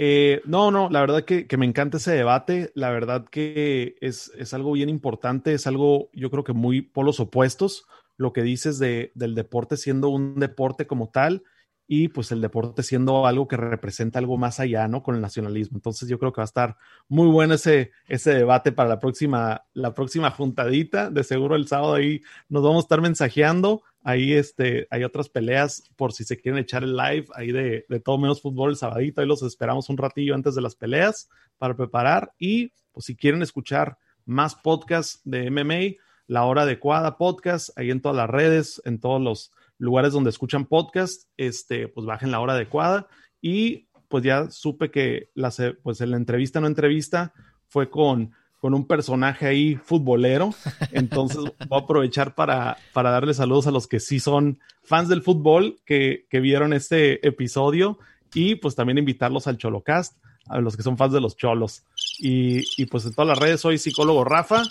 Eh, 0.00 0.42
no, 0.44 0.70
no, 0.70 0.88
la 0.90 1.00
verdad 1.00 1.24
que, 1.24 1.48
que, 1.48 1.56
me 1.56 1.66
encanta 1.66 1.96
ese 1.96 2.12
debate, 2.12 2.70
la 2.76 2.90
verdad 2.90 3.26
que 3.28 3.96
es, 4.00 4.30
es, 4.38 4.54
algo 4.54 4.70
bien 4.70 4.88
importante, 4.88 5.54
es 5.54 5.66
algo 5.66 6.08
yo 6.12 6.30
creo 6.30 6.44
que 6.44 6.52
muy 6.52 6.82
polos 6.82 7.18
opuestos, 7.18 7.84
lo 8.16 8.32
que 8.32 8.42
dices 8.42 8.78
de, 8.78 9.10
del 9.16 9.34
deporte 9.34 9.76
siendo 9.76 10.08
un 10.10 10.38
deporte 10.38 10.86
como 10.86 11.10
tal 11.10 11.42
y 11.88 12.08
pues 12.08 12.30
el 12.30 12.40
deporte 12.40 12.84
siendo 12.84 13.26
algo 13.26 13.48
que 13.48 13.56
representa 13.56 14.20
algo 14.20 14.36
más 14.36 14.60
allá, 14.60 14.86
¿no? 14.86 15.02
Con 15.02 15.16
el 15.16 15.20
nacionalismo. 15.20 15.78
Entonces 15.78 16.08
yo 16.08 16.18
creo 16.18 16.32
que 16.32 16.42
va 16.42 16.44
a 16.44 16.52
estar 16.52 16.76
muy 17.08 17.26
bueno 17.28 17.54
ese, 17.54 17.90
ese 18.06 18.34
debate 18.34 18.70
para 18.72 18.90
la 18.90 19.00
próxima, 19.00 19.64
la 19.72 19.94
próxima 19.94 20.30
juntadita. 20.30 21.10
De 21.10 21.24
seguro 21.24 21.56
el 21.56 21.66
sábado 21.66 21.94
ahí 21.94 22.20
nos 22.50 22.62
vamos 22.62 22.84
a 22.84 22.84
estar 22.84 23.00
mensajeando. 23.00 23.82
Ahí 24.08 24.32
este, 24.32 24.88
hay 24.90 25.04
otras 25.04 25.28
peleas 25.28 25.82
por 25.94 26.14
si 26.14 26.24
se 26.24 26.38
quieren 26.38 26.58
echar 26.58 26.82
el 26.82 26.96
live 26.96 27.26
ahí 27.34 27.52
de, 27.52 27.84
de 27.86 28.00
todo 28.00 28.16
menos 28.16 28.40
fútbol 28.40 28.70
el 28.70 28.76
sabadito. 28.76 29.20
Ahí 29.20 29.26
los 29.26 29.42
esperamos 29.42 29.90
un 29.90 29.98
ratillo 29.98 30.34
antes 30.34 30.54
de 30.54 30.62
las 30.62 30.74
peleas 30.74 31.28
para 31.58 31.76
preparar. 31.76 32.32
Y 32.38 32.72
pues 32.90 33.04
si 33.04 33.16
quieren 33.16 33.42
escuchar 33.42 33.98
más 34.24 34.54
podcasts 34.54 35.20
de 35.24 35.50
MMA, 35.50 36.00
la 36.26 36.46
hora 36.46 36.62
adecuada 36.62 37.18
podcast, 37.18 37.68
ahí 37.78 37.90
en 37.90 38.00
todas 38.00 38.16
las 38.16 38.30
redes, 38.30 38.80
en 38.86 38.98
todos 38.98 39.20
los 39.20 39.52
lugares 39.76 40.14
donde 40.14 40.30
escuchan 40.30 40.64
podcast, 40.64 41.28
este, 41.36 41.86
pues 41.88 42.06
bajen 42.06 42.30
la 42.30 42.40
hora 42.40 42.54
adecuada. 42.54 43.08
Y 43.42 43.90
pues 44.08 44.24
ya 44.24 44.50
supe 44.50 44.90
que 44.90 45.28
la, 45.34 45.52
pues 45.82 46.00
la 46.00 46.16
entrevista 46.16 46.62
no 46.62 46.66
entrevista 46.66 47.34
fue 47.66 47.90
con, 47.90 48.32
con 48.58 48.74
un 48.74 48.86
personaje 48.86 49.46
ahí 49.46 49.76
futbolero. 49.76 50.54
Entonces 50.92 51.38
voy 51.68 51.80
a 51.80 51.82
aprovechar 51.82 52.34
para, 52.34 52.76
para 52.92 53.10
darle 53.10 53.34
saludos 53.34 53.66
a 53.66 53.70
los 53.70 53.86
que 53.86 54.00
sí 54.00 54.20
son 54.20 54.58
fans 54.82 55.08
del 55.08 55.22
fútbol, 55.22 55.76
que, 55.84 56.26
que 56.30 56.40
vieron 56.40 56.72
este 56.72 57.26
episodio 57.26 57.98
y 58.34 58.56
pues 58.56 58.74
también 58.74 58.98
invitarlos 58.98 59.46
al 59.46 59.58
Cholocast, 59.58 60.16
a 60.46 60.60
los 60.60 60.76
que 60.76 60.82
son 60.82 60.96
fans 60.96 61.12
de 61.12 61.20
los 61.20 61.36
cholos. 61.36 61.84
Y, 62.18 62.62
y 62.80 62.86
pues 62.86 63.04
en 63.06 63.14
todas 63.14 63.28
las 63.28 63.38
redes 63.38 63.60
soy 63.60 63.78
psicólogo 63.78 64.24
Rafa 64.24 64.62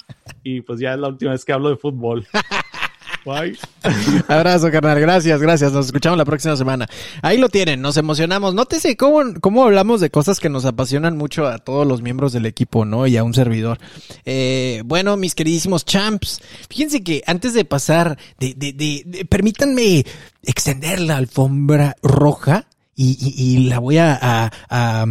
y 0.44 0.62
pues 0.62 0.80
ya 0.80 0.94
es 0.94 1.00
la 1.00 1.08
última 1.08 1.32
vez 1.32 1.46
que 1.46 1.54
hablo 1.54 1.70
de 1.70 1.78
fútbol. 1.78 2.28
Bye. 3.28 3.58
Abrazo, 4.30 4.72
carnal. 4.72 5.02
Gracias, 5.02 5.42
gracias. 5.42 5.74
Nos 5.74 5.88
escuchamos 5.88 6.18
la 6.18 6.24
próxima 6.24 6.56
semana. 6.56 6.88
Ahí 7.22 7.38
lo 7.38 7.50
tienen, 7.50 7.82
nos 7.82 7.98
emocionamos. 7.98 8.54
Nótese 8.54 8.96
cómo, 8.96 9.34
cómo 9.42 9.66
hablamos 9.66 10.00
de 10.00 10.10
cosas 10.10 10.40
que 10.40 10.48
nos 10.48 10.64
apasionan 10.64 11.18
mucho 11.18 11.46
a 11.46 11.58
todos 11.58 11.86
los 11.86 12.02
miembros 12.02 12.32
del 12.32 12.46
equipo, 12.46 12.86
¿no? 12.86 13.06
Y 13.06 13.18
a 13.18 13.26
un 13.26 13.34
servidor. 13.34 13.80
Eh, 14.24 14.82
bueno, 14.86 15.18
mis 15.18 15.36
queridísimos 15.36 15.84
champs, 15.84 16.42
fíjense 16.70 17.04
que 17.04 17.22
antes 17.28 17.54
de 17.54 17.66
pasar, 17.66 18.18
de, 18.40 18.54
de, 18.54 18.72
de, 18.72 19.04
de 19.06 19.26
permítanme 19.26 20.06
extender 20.44 21.02
la 21.02 21.18
alfombra 21.18 21.98
roja 22.02 22.66
y, 23.00 23.16
y, 23.22 23.44
y, 23.44 23.70
la 23.70 23.78
voy 23.78 24.00
a, 24.00 24.18
a, 24.20 25.06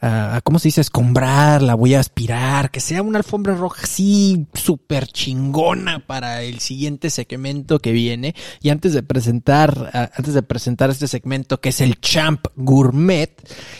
a, 0.00 0.40
¿cómo 0.42 0.60
se 0.60 0.68
dice? 0.68 0.80
Escombrar, 0.80 1.60
la 1.60 1.74
voy 1.74 1.94
a 1.94 2.00
aspirar, 2.00 2.70
que 2.70 2.78
sea 2.78 3.02
una 3.02 3.18
alfombra 3.18 3.56
roja 3.56 3.82
así 3.82 4.46
súper 4.54 5.08
chingona 5.08 6.06
para 6.06 6.42
el 6.42 6.60
siguiente 6.60 7.10
segmento 7.10 7.80
que 7.80 7.90
viene. 7.90 8.36
Y 8.60 8.70
antes 8.70 8.92
de 8.92 9.02
presentar, 9.02 9.90
antes 10.14 10.34
de 10.34 10.42
presentar 10.42 10.90
este 10.90 11.08
segmento 11.08 11.60
que 11.60 11.70
es 11.70 11.80
el 11.80 12.00
Champ 12.00 12.46
Gourmet, 12.54 13.32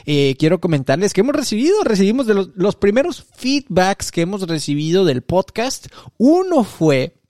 eh, 0.07 0.35
quiero 0.41 0.61
comentarles 0.61 1.13
que 1.13 1.21
hemos 1.21 1.37
recibido, 1.37 1.85
recibimos 1.85 2.27
de 2.27 2.49
los 2.53 2.75
primeros 2.75 3.25
feedbacks 3.37 4.11
que 4.11 4.23
hemos 4.23 4.43
recibido 4.43 5.05
del 5.05 5.23
podcast. 5.23 5.87
Uno 6.19 6.65
fue 6.65 7.22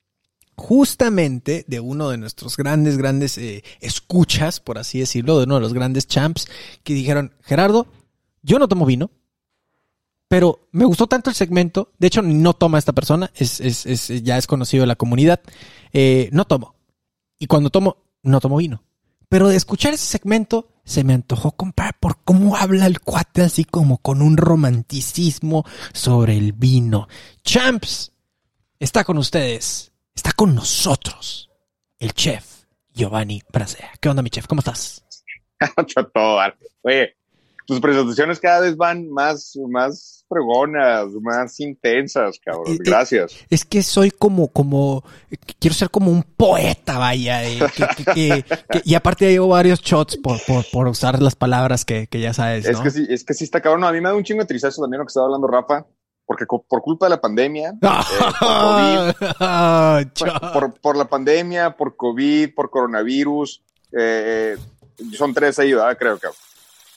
justamente 0.57 1.65
de 1.67 1.81
uno 1.81 2.11
de 2.11 2.19
nuestros 2.19 2.57
grandes, 2.57 2.99
grandes 2.99 3.39
eh, 3.39 3.65
escuchas, 3.81 4.61
por 4.61 4.79
así 4.79 5.01
decirlo, 5.01 5.39
de 5.39 5.45
uno 5.45 5.57
de 5.57 5.61
los 5.61 5.75
grandes 5.75 6.07
champs, 6.07 6.47
que 6.85 6.95
dijeron, 6.95 7.35
Gerardo, 7.43 7.87
yo 8.43 8.59
no 8.59 8.69
tomo 8.69 8.87
vino, 8.87 9.11
pero 10.29 10.69
me 10.73 10.85
gustó 10.85 11.07
tanto 11.07 11.31
el 11.31 11.37
segmento, 11.37 11.93
de 11.99 12.07
hecho 12.07 12.23
no 12.23 12.55
toma 12.55 12.79
esta 12.79 12.93
persona, 12.93 13.31
es, 13.35 13.61
es, 13.61 13.87
es 13.87 14.23
ya 14.23 14.39
es 14.39 14.47
conocido 14.47 14.83
de 14.83 14.89
la 14.89 14.97
comunidad, 14.97 15.41
eh, 15.93 16.29
no 16.33 16.47
tomo. 16.47 16.75
Y 17.39 17.47
cuando 17.47 17.71
tomo, 17.71 17.99
no 18.23 18.41
tomo 18.41 18.57
vino. 18.57 18.83
Pero 19.29 19.49
de 19.49 19.57
escuchar 19.57 19.95
ese 19.95 20.07
segmento, 20.07 20.69
se 20.85 21.05
me 21.05 21.15
antojó 21.15 21.53
comprar 21.53 21.99
por 21.99 22.19
cómo 22.25 22.57
habla 22.57 22.87
el 22.87 23.01
cuate 23.01 23.43
así 23.43 23.65
como 23.65 23.99
con 23.99 24.23
un 24.23 24.37
romanticismo 24.37 25.65
sobre 25.93 26.37
el 26.37 26.53
vino. 26.53 27.09
Champs, 27.45 28.13
está 28.79 29.05
con 29.05 29.19
ustedes 29.19 29.92
está 30.15 30.33
con 30.33 30.55
nosotros 30.55 31.51
el 31.99 32.13
chef 32.13 32.65
Giovanni 32.93 33.43
Brasea. 33.53 33.93
¿Qué 34.01 34.09
onda, 34.09 34.23
mi 34.23 34.31
chef? 34.31 34.47
¿Cómo 34.47 34.61
estás? 34.61 35.05
Todo, 36.15 36.41
Oye, 36.83 37.17
tus 37.67 37.81
presentaciones 37.81 38.41
cada 38.41 38.61
vez 38.61 38.77
van 38.77 39.09
más, 39.09 39.57
más 39.69 40.25
fregonas, 40.29 41.07
más 41.21 41.61
intensas, 41.61 42.39
cabrón. 42.45 42.77
Gracias. 42.81 43.33
Es, 43.33 43.47
es 43.51 43.65
que 43.65 43.83
soy 43.83 44.11
como, 44.11 44.49
como, 44.49 45.05
quiero 45.61 45.75
ser 45.75 45.91
como 45.91 46.11
un 46.11 46.23
poeta, 46.23 46.99
vaya. 46.99 47.45
Eh, 47.45 47.61
que, 47.75 48.05
que, 48.05 48.45
que, 48.45 48.83
y 48.85 48.95
aparte 48.95 49.31
llevo 49.31 49.49
varios 49.49 49.81
shots 49.81 50.17
por, 50.17 50.43
por, 50.45 50.65
por 50.71 50.89
usar 50.89 51.23
las 51.23 51.37
palabras 51.37 51.85
que, 51.85 52.09
ya 52.11 52.35
sabes. 52.35 52.67
Es 52.67 52.81
que 52.81 52.91
sí, 52.91 53.07
es 53.09 53.25
que 53.25 53.35
sí 53.35 53.45
está 53.45 53.61
cabrón. 53.61 53.83
No, 53.83 53.89
a 53.89 53.93
mí 53.93 54.01
me 54.01 54.09
da 54.09 54.15
un 54.15 54.25
chingo 54.25 54.41
de 54.43 54.47
trizazo 54.47 54.83
también 54.83 54.99
lo 54.99 55.07
que 55.07 55.11
estaba 55.11 55.27
hablando 55.27 55.47
Rafa 55.47 55.87
porque 56.27 56.47
por 56.47 56.83
culpa 56.83 57.07
de 57.07 57.11
la 57.11 57.21
pandemia, 57.21 57.71
eh, 57.83 59.15
por, 60.19 60.29
COVID, 60.29 60.53
por, 60.53 60.75
por, 60.81 60.97
la 60.97 61.05
pandemia, 61.07 61.77
por 61.77 61.97
COVID, 61.97 62.55
por 62.55 62.71
coronavirus, 62.71 63.63
eh, 63.93 64.57
son 65.17 65.35
tres 65.35 65.59
ahí, 65.59 65.73
¿verdad? 65.73 65.97
Creo 65.99 66.19
que. 66.19 66.29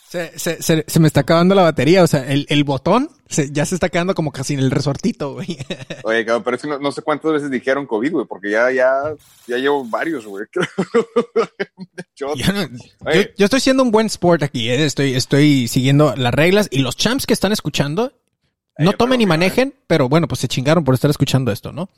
Se, 0.07 0.38
se, 0.38 0.61
se, 0.61 0.85
se, 0.88 0.99
me 0.99 1.07
está 1.07 1.22
acabando 1.22 1.56
la 1.56 1.64
batería, 1.64 2.03
o 2.03 2.07
sea, 2.07 2.31
el, 2.31 2.45
el 2.49 2.64
botón 2.64 3.10
ya 3.52 3.65
se 3.65 3.76
está 3.76 3.89
quedando 3.89 4.14
como 4.14 4.31
casi 4.31 4.53
en 4.53 4.60
el 4.60 4.72
resortito, 4.72 5.34
güey. 5.34 5.57
Oye, 6.03 6.26
cabrón, 6.26 6.43
pero 6.43 6.56
es 6.56 6.61
que 6.61 6.68
no, 6.68 6.80
no, 6.80 6.91
sé 6.91 7.02
cuántas 7.02 7.34
veces 7.34 7.49
dijeron 7.49 7.85
COVID, 7.85 8.11
güey, 8.11 8.26
porque 8.26 8.52
ya, 8.52 8.72
ya, 8.72 9.14
ya 9.47 9.57
llevo 9.57 9.84
varios, 9.84 10.26
güey. 10.26 10.45
yo, 12.15 12.34
yo, 12.35 13.45
estoy 13.45 13.60
siendo 13.60 13.84
un 13.84 13.91
buen 13.91 14.06
sport 14.07 14.43
aquí, 14.43 14.69
¿eh? 14.69 14.85
estoy, 14.85 15.15
estoy 15.15 15.68
siguiendo 15.68 16.15
las 16.15 16.34
reglas 16.34 16.68
y 16.72 16.80
los 16.80 16.95
champs 16.95 17.26
que 17.26 17.34
están 17.34 17.52
escuchando, 17.52 18.14
no 18.77 18.93
tomen 18.93 19.19
ni 19.19 19.26
manejen, 19.26 19.73
pero 19.88 20.10
bueno, 20.10 20.27
pues 20.27 20.39
se 20.39 20.47
chingaron 20.47 20.84
por 20.84 20.93
estar 20.93 21.10
escuchando 21.10 21.52
esto, 21.52 21.72
¿no? 21.72 21.89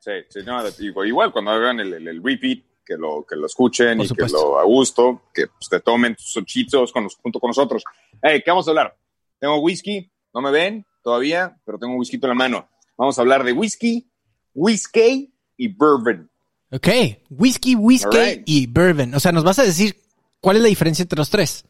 Sí, 0.00 0.12
sí, 0.28 0.40
no, 0.44 0.62
igual 1.04 1.32
cuando 1.32 1.50
hagan 1.50 1.80
el, 1.80 1.92
el, 1.94 2.08
el, 2.08 2.22
repeat, 2.22 2.60
que 2.84 2.96
lo, 2.96 3.26
que 3.28 3.34
lo 3.34 3.46
escuchen 3.46 4.00
y 4.00 4.08
que 4.08 4.28
lo 4.28 4.58
a 4.58 4.64
gusto, 4.64 5.22
que 5.34 5.48
pues, 5.48 5.68
te 5.68 5.80
tomen 5.80 6.14
tus 6.14 6.36
ochitos 6.36 6.92
con 6.92 7.04
los, 7.04 7.16
junto 7.16 7.40
con 7.40 7.48
nosotros. 7.48 7.82
Hey, 8.22 8.40
¿qué 8.44 8.50
vamos 8.50 8.68
a 8.68 8.70
hablar? 8.70 8.96
Tengo 9.40 9.58
whisky, 9.58 10.08
no 10.32 10.40
me 10.40 10.52
ven 10.52 10.86
todavía, 11.02 11.58
pero 11.64 11.78
tengo 11.78 11.94
un 11.94 11.98
whisky 11.98 12.18
en 12.22 12.28
la 12.28 12.34
mano. 12.34 12.68
Vamos 12.96 13.18
a 13.18 13.22
hablar 13.22 13.42
de 13.42 13.52
whisky, 13.52 14.08
whisky 14.54 15.34
y 15.56 15.68
bourbon. 15.68 16.30
Ok, 16.70 16.88
whisky, 17.30 17.74
whisky 17.74 18.16
right. 18.16 18.42
y 18.46 18.66
bourbon. 18.66 19.14
O 19.14 19.20
sea, 19.20 19.32
¿nos 19.32 19.44
vas 19.44 19.58
a 19.58 19.64
decir 19.64 19.96
cuál 20.40 20.56
es 20.56 20.62
la 20.62 20.68
diferencia 20.68 21.02
entre 21.02 21.18
los 21.18 21.30
tres? 21.30 21.64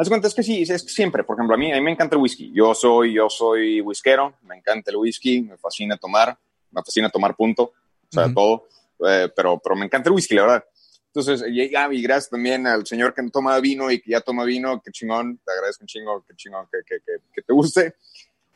Haz 0.00 0.08
cuenta, 0.08 0.28
es 0.28 0.34
que 0.34 0.44
sí, 0.44 0.62
es 0.62 0.84
que 0.84 0.90
siempre, 0.90 1.24
por 1.24 1.34
ejemplo, 1.34 1.56
a 1.56 1.58
mí, 1.58 1.72
a 1.72 1.74
mí 1.74 1.80
me 1.80 1.90
encanta 1.90 2.14
el 2.14 2.22
whisky. 2.22 2.52
Yo 2.54 2.72
soy, 2.72 3.14
yo 3.14 3.28
soy 3.28 3.80
whiskero, 3.80 4.34
me 4.42 4.56
encanta 4.56 4.92
el 4.92 4.96
whisky, 4.96 5.42
me 5.42 5.56
fascina 5.56 5.96
tomar, 5.96 6.38
me 6.70 6.82
fascina 6.84 7.10
tomar 7.10 7.34
punto, 7.34 7.64
o 7.64 7.72
sea, 8.08 8.26
uh 8.26 8.28
-huh. 8.28 8.34
todo, 8.34 8.68
eh, 9.10 9.28
pero, 9.34 9.58
pero 9.58 9.74
me 9.74 9.86
encanta 9.86 10.08
el 10.08 10.14
whisky, 10.14 10.36
la 10.36 10.42
verdad. 10.42 10.64
Entonces, 11.06 11.44
y, 11.50 11.62
y, 11.62 12.02
gracias 12.02 12.30
también 12.30 12.64
al 12.68 12.86
señor 12.86 13.12
que 13.12 13.22
no 13.22 13.30
toma 13.30 13.58
vino 13.58 13.90
y 13.90 14.00
que 14.00 14.12
ya 14.12 14.20
toma 14.20 14.44
vino, 14.44 14.80
qué 14.80 14.92
chingón, 14.92 15.40
te 15.44 15.50
agradezco 15.50 15.82
un 15.82 15.88
chingo, 15.88 16.24
qué 16.28 16.36
chingón 16.36 16.68
que, 16.70 16.78
que, 16.86 17.00
que, 17.04 17.12
que 17.34 17.42
te 17.42 17.52
guste. 17.52 17.94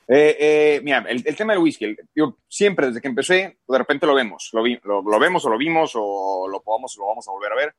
Eh, 0.06 0.36
eh, 0.38 0.80
mira, 0.84 1.04
el, 1.08 1.24
el, 1.26 1.36
tema 1.36 1.54
del 1.54 1.62
whisky, 1.62 1.86
el, 1.86 1.96
yo 2.14 2.36
siempre 2.46 2.86
desde 2.86 3.00
que 3.00 3.08
empecé, 3.08 3.58
de 3.66 3.78
repente 3.78 4.06
lo 4.06 4.14
vemos, 4.14 4.50
lo, 4.52 4.62
vi, 4.62 4.78
lo, 4.84 5.02
lo, 5.02 5.18
vemos 5.18 5.44
o 5.44 5.50
lo 5.50 5.58
vimos 5.58 5.90
o 5.96 6.46
lo 6.48 6.60
podamos, 6.60 6.96
lo 6.96 7.06
vamos 7.06 7.26
a 7.26 7.32
volver 7.32 7.52
a 7.52 7.56
ver 7.56 7.74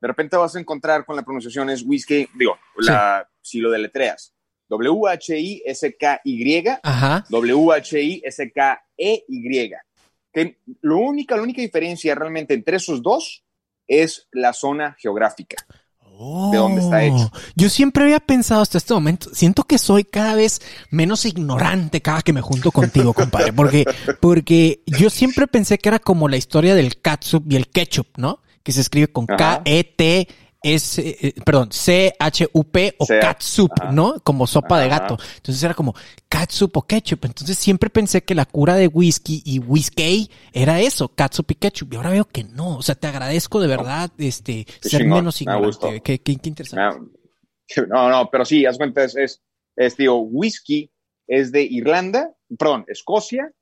de 0.00 0.08
repente 0.08 0.36
vas 0.36 0.54
a 0.56 0.60
encontrar 0.60 1.04
con 1.04 1.16
la 1.16 1.22
pronunciación 1.22 1.70
es 1.70 1.82
whisky, 1.82 2.28
digo, 2.34 2.58
la, 2.78 3.26
sí. 3.42 3.50
si 3.50 3.60
lo 3.60 3.70
deletreas, 3.70 4.34
W-H-I-S-K-Y, 4.68 6.64
W-H-I-S-K-E-Y. 7.28 8.12
Que 10.32 10.58
lo 10.82 10.98
única, 10.98 11.36
la 11.36 11.42
única 11.42 11.62
diferencia 11.62 12.14
realmente 12.14 12.52
entre 12.54 12.76
esos 12.76 13.02
dos 13.02 13.44
es 13.86 14.28
la 14.32 14.52
zona 14.52 14.94
geográfica. 14.98 15.56
Oh, 16.18 16.50
de 16.50 16.56
dónde 16.58 16.80
está 16.80 17.04
hecho. 17.04 17.30
Yo 17.56 17.68
siempre 17.68 18.04
había 18.04 18.20
pensado 18.20 18.62
hasta 18.62 18.78
este 18.78 18.94
momento, 18.94 19.28
siento 19.34 19.64
que 19.64 19.76
soy 19.76 20.04
cada 20.04 20.34
vez 20.34 20.62
menos 20.90 21.26
ignorante 21.26 22.00
cada 22.00 22.22
que 22.22 22.32
me 22.32 22.40
junto 22.40 22.72
contigo, 22.72 23.12
compadre, 23.12 23.52
porque, 23.52 23.84
porque 24.20 24.82
yo 24.86 25.10
siempre 25.10 25.46
pensé 25.46 25.76
que 25.76 25.90
era 25.90 25.98
como 25.98 26.28
la 26.28 26.38
historia 26.38 26.74
del 26.74 27.02
catsup 27.02 27.44
y 27.50 27.56
el 27.56 27.68
ketchup, 27.68 28.16
¿no? 28.16 28.40
Que 28.66 28.72
se 28.72 28.80
escribe 28.80 29.06
con 29.06 29.26
K-E-T. 29.26 30.28
S, 30.60 31.00
eh, 31.00 31.32
perdón, 31.44 31.68
C-H-U-P 31.70 32.96
o 32.98 33.06
catsup, 33.06 33.70
¿no? 33.92 34.18
Como 34.24 34.48
sopa 34.48 34.74
Ajá. 34.74 34.82
de 34.82 34.88
gato. 34.88 35.18
Entonces 35.36 35.62
era 35.62 35.74
como 35.74 35.94
catsup 36.28 36.76
o 36.76 36.82
ketchup. 36.82 37.24
Entonces 37.26 37.56
siempre 37.56 37.88
pensé 37.88 38.24
que 38.24 38.34
la 38.34 38.46
cura 38.46 38.74
de 38.74 38.88
whisky 38.88 39.42
y 39.44 39.60
whisky 39.60 40.28
era 40.52 40.80
eso, 40.80 41.06
catsup 41.06 41.48
y 41.52 41.54
ketchup. 41.54 41.92
Y 41.92 41.96
ahora 41.96 42.10
veo 42.10 42.24
que 42.24 42.42
no. 42.42 42.78
O 42.78 42.82
sea, 42.82 42.96
te 42.96 43.06
agradezco 43.06 43.60
de 43.60 43.68
verdad 43.68 44.10
este, 44.18 44.64
qué 44.64 44.88
ser 44.88 45.02
chingón. 45.02 45.18
menos 45.20 45.40
ignorante. 45.40 46.02
Qué, 46.02 46.18
qué, 46.18 46.36
qué, 46.36 46.48
interesante. 46.48 47.10
No, 47.88 48.08
no, 48.08 48.28
pero 48.30 48.44
sí, 48.44 48.66
haz 48.66 48.76
cuenta, 48.76 49.04
es, 49.04 49.14
es, 49.16 49.42
es, 49.76 49.96
digo, 49.96 50.20
whisky 50.20 50.90
es 51.28 51.52
de 51.52 51.62
Irlanda, 51.62 52.34
perdón, 52.58 52.84
Escocia, 52.88 53.52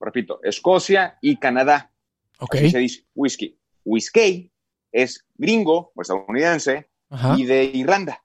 repito, 0.00 0.40
Escocia 0.42 1.18
y 1.22 1.36
Canadá. 1.36 1.92
Ok. 2.40 2.56
Así 2.56 2.70
se 2.70 2.78
dice, 2.78 3.06
whisky. 3.14 3.58
Whisky 3.84 4.52
es 4.92 5.24
gringo 5.34 5.92
o 5.94 6.02
estadounidense 6.02 6.88
Ajá. 7.10 7.34
y 7.38 7.44
de 7.44 7.64
Irlanda. 7.64 8.22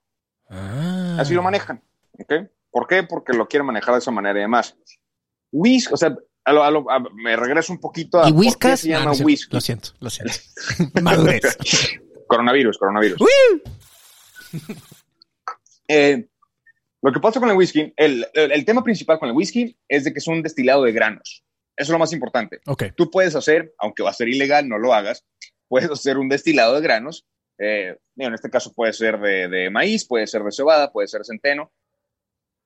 Ah. 0.49 1.17
Así 1.19 1.33
lo 1.33 1.43
manejan. 1.43 1.81
¿okay? 2.19 2.47
¿Por 2.71 2.87
qué? 2.87 3.03
Porque 3.03 3.33
lo 3.33 3.47
quieren 3.47 3.65
manejar 3.65 3.93
de 3.93 3.99
esa 3.99 4.11
manera 4.11 4.37
y 4.39 4.43
demás. 4.43 4.75
Whisky, 5.51 5.93
o 5.93 5.97
sea, 5.97 6.15
a 6.45 6.53
lo, 6.53 6.63
a 6.63 6.71
lo, 6.71 6.89
a, 6.89 6.99
me 6.99 7.35
regreso 7.35 7.73
un 7.73 7.79
poquito 7.79 8.23
a 8.23 8.29
¿Y 8.29 8.31
whiskas? 8.31 8.81
se 8.81 8.89
llama 8.89 9.05
no, 9.05 9.13
no 9.13 9.25
whisky. 9.25 9.53
Lo 9.53 9.61
siento, 9.61 9.89
lo 9.99 10.09
siento. 10.09 10.33
Madurez. 11.01 11.57
coronavirus, 12.27 12.77
coronavirus. 12.77 13.21
eh, 15.87 16.27
lo 17.01 17.11
que 17.11 17.19
pasa 17.19 17.39
con 17.39 17.49
el 17.49 17.57
whisky, 17.57 17.93
el, 17.95 18.25
el, 18.33 18.51
el, 18.51 18.65
tema 18.65 18.83
principal 18.83 19.19
con 19.19 19.29
el 19.29 19.35
whisky 19.35 19.77
es 19.87 20.03
de 20.03 20.13
que 20.13 20.19
es 20.19 20.27
un 20.27 20.41
destilado 20.41 20.83
de 20.83 20.91
granos. 20.91 21.43
Eso 21.75 21.89
es 21.89 21.93
lo 21.93 21.99
más 21.99 22.11
importante. 22.11 22.59
Okay. 22.65 22.91
Tú 22.95 23.11
puedes 23.11 23.35
hacer, 23.35 23.73
aunque 23.77 24.03
va 24.03 24.09
a 24.09 24.13
ser 24.13 24.27
ilegal, 24.29 24.67
no 24.67 24.79
lo 24.79 24.93
hagas, 24.93 25.25
puedes 25.67 25.89
hacer 25.89 26.17
un 26.17 26.29
destilado 26.29 26.75
de 26.75 26.81
granos. 26.81 27.25
Eh, 27.59 27.97
en 28.17 28.33
este 28.33 28.49
caso 28.49 28.73
puede 28.73 28.93
ser 28.93 29.19
de, 29.19 29.47
de, 29.47 29.69
maíz, 29.69 30.05
puede 30.05 30.27
ser 30.27 30.43
de 30.43 30.51
cebada, 30.51 30.91
puede 30.91 31.07
ser 31.07 31.25
centeno. 31.25 31.71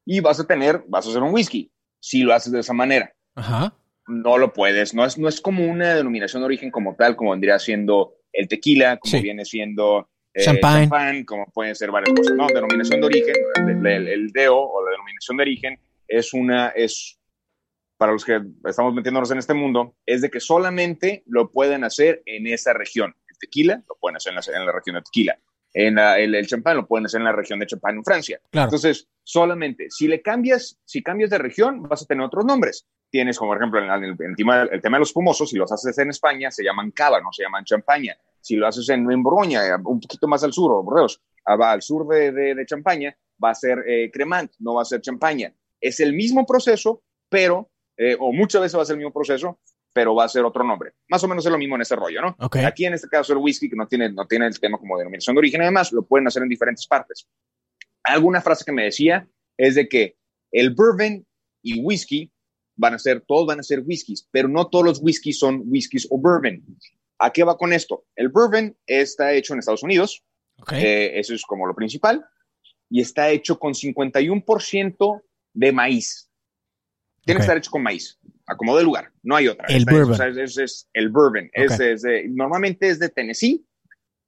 Y 0.06 0.20
vas 0.20 0.40
a 0.40 0.48
tener, 0.48 0.84
vas 0.88 1.06
a 1.06 1.10
hacer 1.10 1.22
un 1.22 1.34
whisky. 1.34 1.72
Si 2.00 2.24
lo 2.24 2.34
haces 2.34 2.52
de 2.52 2.60
esa 2.60 2.74
manera. 2.74 3.14
Ajá. 3.36 3.76
No 4.08 4.38
lo 4.38 4.52
puedes. 4.54 4.94
No 4.94 5.06
es, 5.06 5.18
no 5.18 5.30
es 5.30 5.40
como 5.40 5.66
una 5.66 5.96
denominación 5.96 6.42
de 6.42 6.48
origen 6.48 6.72
como 6.72 6.96
tal, 6.96 7.16
como 7.16 7.32
vendría 7.32 7.60
siendo 7.60 8.16
el 8.34 8.48
tequila, 8.48 8.98
como 8.98 9.12
sí. 9.12 9.22
viene 9.22 9.46
siendo 9.46 10.10
eh, 10.34 10.44
champán. 10.44 10.84
champán, 10.84 11.24
como 11.26 11.46
pueden 11.52 11.76
ser 11.76 11.92
varias 11.92 12.16
cosas. 12.16 12.36
No, 12.36 12.48
denominación 12.48 13.02
de 13.02 13.08
origen, 13.08 13.36
el, 13.56 13.86
el, 13.86 14.08
el 14.08 14.32
DEO 14.32 14.58
o 14.58 14.84
la 14.84 14.92
denominación 14.92 15.38
de 15.38 15.42
origen 15.44 15.80
es 16.08 16.34
una, 16.34 16.70
es 16.70 17.21
para 18.02 18.14
los 18.14 18.26
que 18.26 18.42
estamos 18.66 18.96
metiéndonos 18.96 19.30
en 19.30 19.38
este 19.38 19.54
mundo, 19.54 19.96
es 20.08 20.22
de 20.24 20.32
que 20.32 20.40
solamente 20.40 21.22
lo 21.28 21.52
pueden 21.52 21.84
hacer 21.84 22.24
en 22.26 22.48
esa 22.48 22.74
región. 22.74 23.16
El 23.30 23.38
tequila 23.38 23.84
lo 23.88 23.96
pueden 24.00 24.16
hacer 24.16 24.32
en 24.32 24.66
la, 24.66 24.72
región 24.72 24.96
de 24.96 25.04
tequila. 25.04 25.38
En 25.72 26.00
el, 26.00 26.48
champán 26.48 26.78
lo 26.78 26.88
pueden 26.88 27.06
hacer 27.06 27.20
en 27.20 27.26
la 27.26 27.32
región 27.32 27.60
de 27.60 27.68
champán 27.68 27.98
en 27.98 28.04
Francia. 28.04 28.42
Entonces, 28.54 29.08
solamente 29.22 29.86
si 29.92 30.08
le 30.08 30.20
cambias, 30.24 30.80
si 30.84 31.04
cambias 31.04 31.30
de 31.30 31.38
región, 31.38 31.84
vas 31.84 32.02
a 32.02 32.08
tener 32.08 32.26
otros 32.26 32.44
nombres. 32.44 32.88
Tienes, 33.12 33.38
como 33.38 33.52
por 33.52 33.60
ejemplo, 33.60 33.80
en 33.80 34.04
el, 34.04 34.36
tema, 34.36 34.64
el 34.64 34.82
tema 34.82 34.98
de 34.98 35.02
los 35.02 35.10
espumosos, 35.10 35.52
si 35.52 35.58
los 35.58 35.72
haces 35.72 35.96
en 36.00 36.10
España, 36.10 36.50
se 36.50 36.64
llaman 36.64 36.90
cava, 36.90 37.22
no 37.22 37.32
se 37.32 37.44
llaman 37.44 37.66
champaña. 37.66 38.18
Si 38.40 38.56
lo 38.56 38.66
haces 38.66 38.90
en, 38.90 39.12
en 39.12 39.22
Borgoña, 39.22 39.62
un 39.86 40.00
poquito 40.00 40.28
más 40.28 40.44
al 40.44 40.54
sur, 40.54 40.72
o 40.72 41.08
al 41.46 41.82
sur 41.84 42.08
de, 42.08 42.32
de, 42.32 42.66
champaña, 42.66 43.16
va 43.44 43.52
a 43.52 43.56
ser 43.56 43.84
eh, 43.86 44.10
cremant, 44.12 44.52
no 44.58 44.74
va 44.74 44.82
a 44.82 44.86
ser 44.86 45.02
champaña. 45.02 45.54
Es 45.80 46.00
el 46.00 46.14
mismo 46.14 46.48
proceso, 46.48 47.04
pero 47.30 47.71
eh, 47.98 48.16
o 48.20 48.32
muchas 48.32 48.62
veces 48.62 48.78
va 48.78 48.84
a 48.84 48.86
ser 48.86 48.94
el 48.94 49.00
mismo 49.00 49.14
proceso, 49.14 49.60
pero 49.94 50.16
va 50.16 50.26
a 50.26 50.30
ser 50.30 50.44
otro 50.46 50.64
nombre. 50.64 50.94
Más 51.10 51.24
o 51.24 51.28
menos 51.28 51.46
es 51.46 51.52
lo 51.52 51.58
mismo 51.58 51.76
en 51.76 51.82
ese 51.82 51.96
rollo, 51.96 52.22
¿no? 52.22 52.36
Aquí 52.66 52.86
en 52.86 52.94
este 52.94 53.08
caso 53.08 53.34
el 53.34 53.40
whisky, 53.40 53.70
que 53.70 53.76
no 53.76 53.88
tiene, 53.88 54.12
no 54.12 54.26
tiene 54.26 54.48
el 54.48 54.60
tema 54.60 54.78
como 54.78 54.98
denominación 54.98 55.36
de 55.36 55.40
origen, 55.40 55.62
además 55.62 55.92
lo 55.92 56.04
pueden 56.04 56.28
hacer 56.28 56.44
en 56.44 56.50
diferentes 56.50 56.88
partes. 56.88 57.28
Alguna 58.04 58.42
frase 58.42 58.66
que 58.66 58.72
me 58.72 58.86
decía 58.86 59.28
es 59.58 59.76
de 59.76 59.88
que 59.88 60.16
el 60.52 60.72
bourbon 60.72 61.26
y 61.62 61.82
whisky 61.82 62.32
van 62.76 62.96
a 62.96 63.00
ser, 63.00 63.22
todos 63.22 63.46
van 63.46 63.60
a 63.60 63.64
ser 63.64 63.82
whiskies, 63.86 64.28
pero 64.32 64.48
no 64.48 64.68
todos 64.68 64.86
los 64.86 65.00
whiskies 65.02 65.38
son 65.38 65.64
whiskies 65.66 66.08
o 66.10 66.18
bourbon. 66.18 66.64
¿A 67.20 67.32
qué 67.32 67.44
va 67.44 67.58
con 67.58 67.74
esto? 67.74 68.06
El 68.16 68.30
bourbon 68.30 68.76
está 68.88 69.34
hecho 69.34 69.54
en 69.54 69.60
Estados 69.60 69.84
Unidos, 69.84 70.24
eh, 70.72 71.12
eso 71.16 71.36
es 71.36 71.44
como 71.44 71.68
lo 71.68 71.76
principal, 71.76 72.26
y 72.90 73.02
está 73.02 73.30
hecho 73.30 73.60
con 73.60 73.74
51% 73.74 75.22
de 75.54 75.72
maíz. 75.72 76.31
Tiene 77.24 77.38
que 77.38 77.44
estar 77.44 77.58
hecho 77.58 77.72
con 77.72 77.84
maíz, 77.84 78.20
a 78.48 78.56
como 78.58 78.76
de 78.76 78.84
lugar, 78.84 79.12
no 79.24 79.36
hay 79.36 79.48
otra. 79.48 79.68
El 79.68 79.86
bourbon. 79.86 80.40
es, 80.40 80.90
el 80.94 81.10
bourbon. 81.10 81.50
Es, 81.54 81.80
normalmente 82.30 82.90
es 82.90 83.00
de 83.00 83.10
Tennessee, 83.10 83.66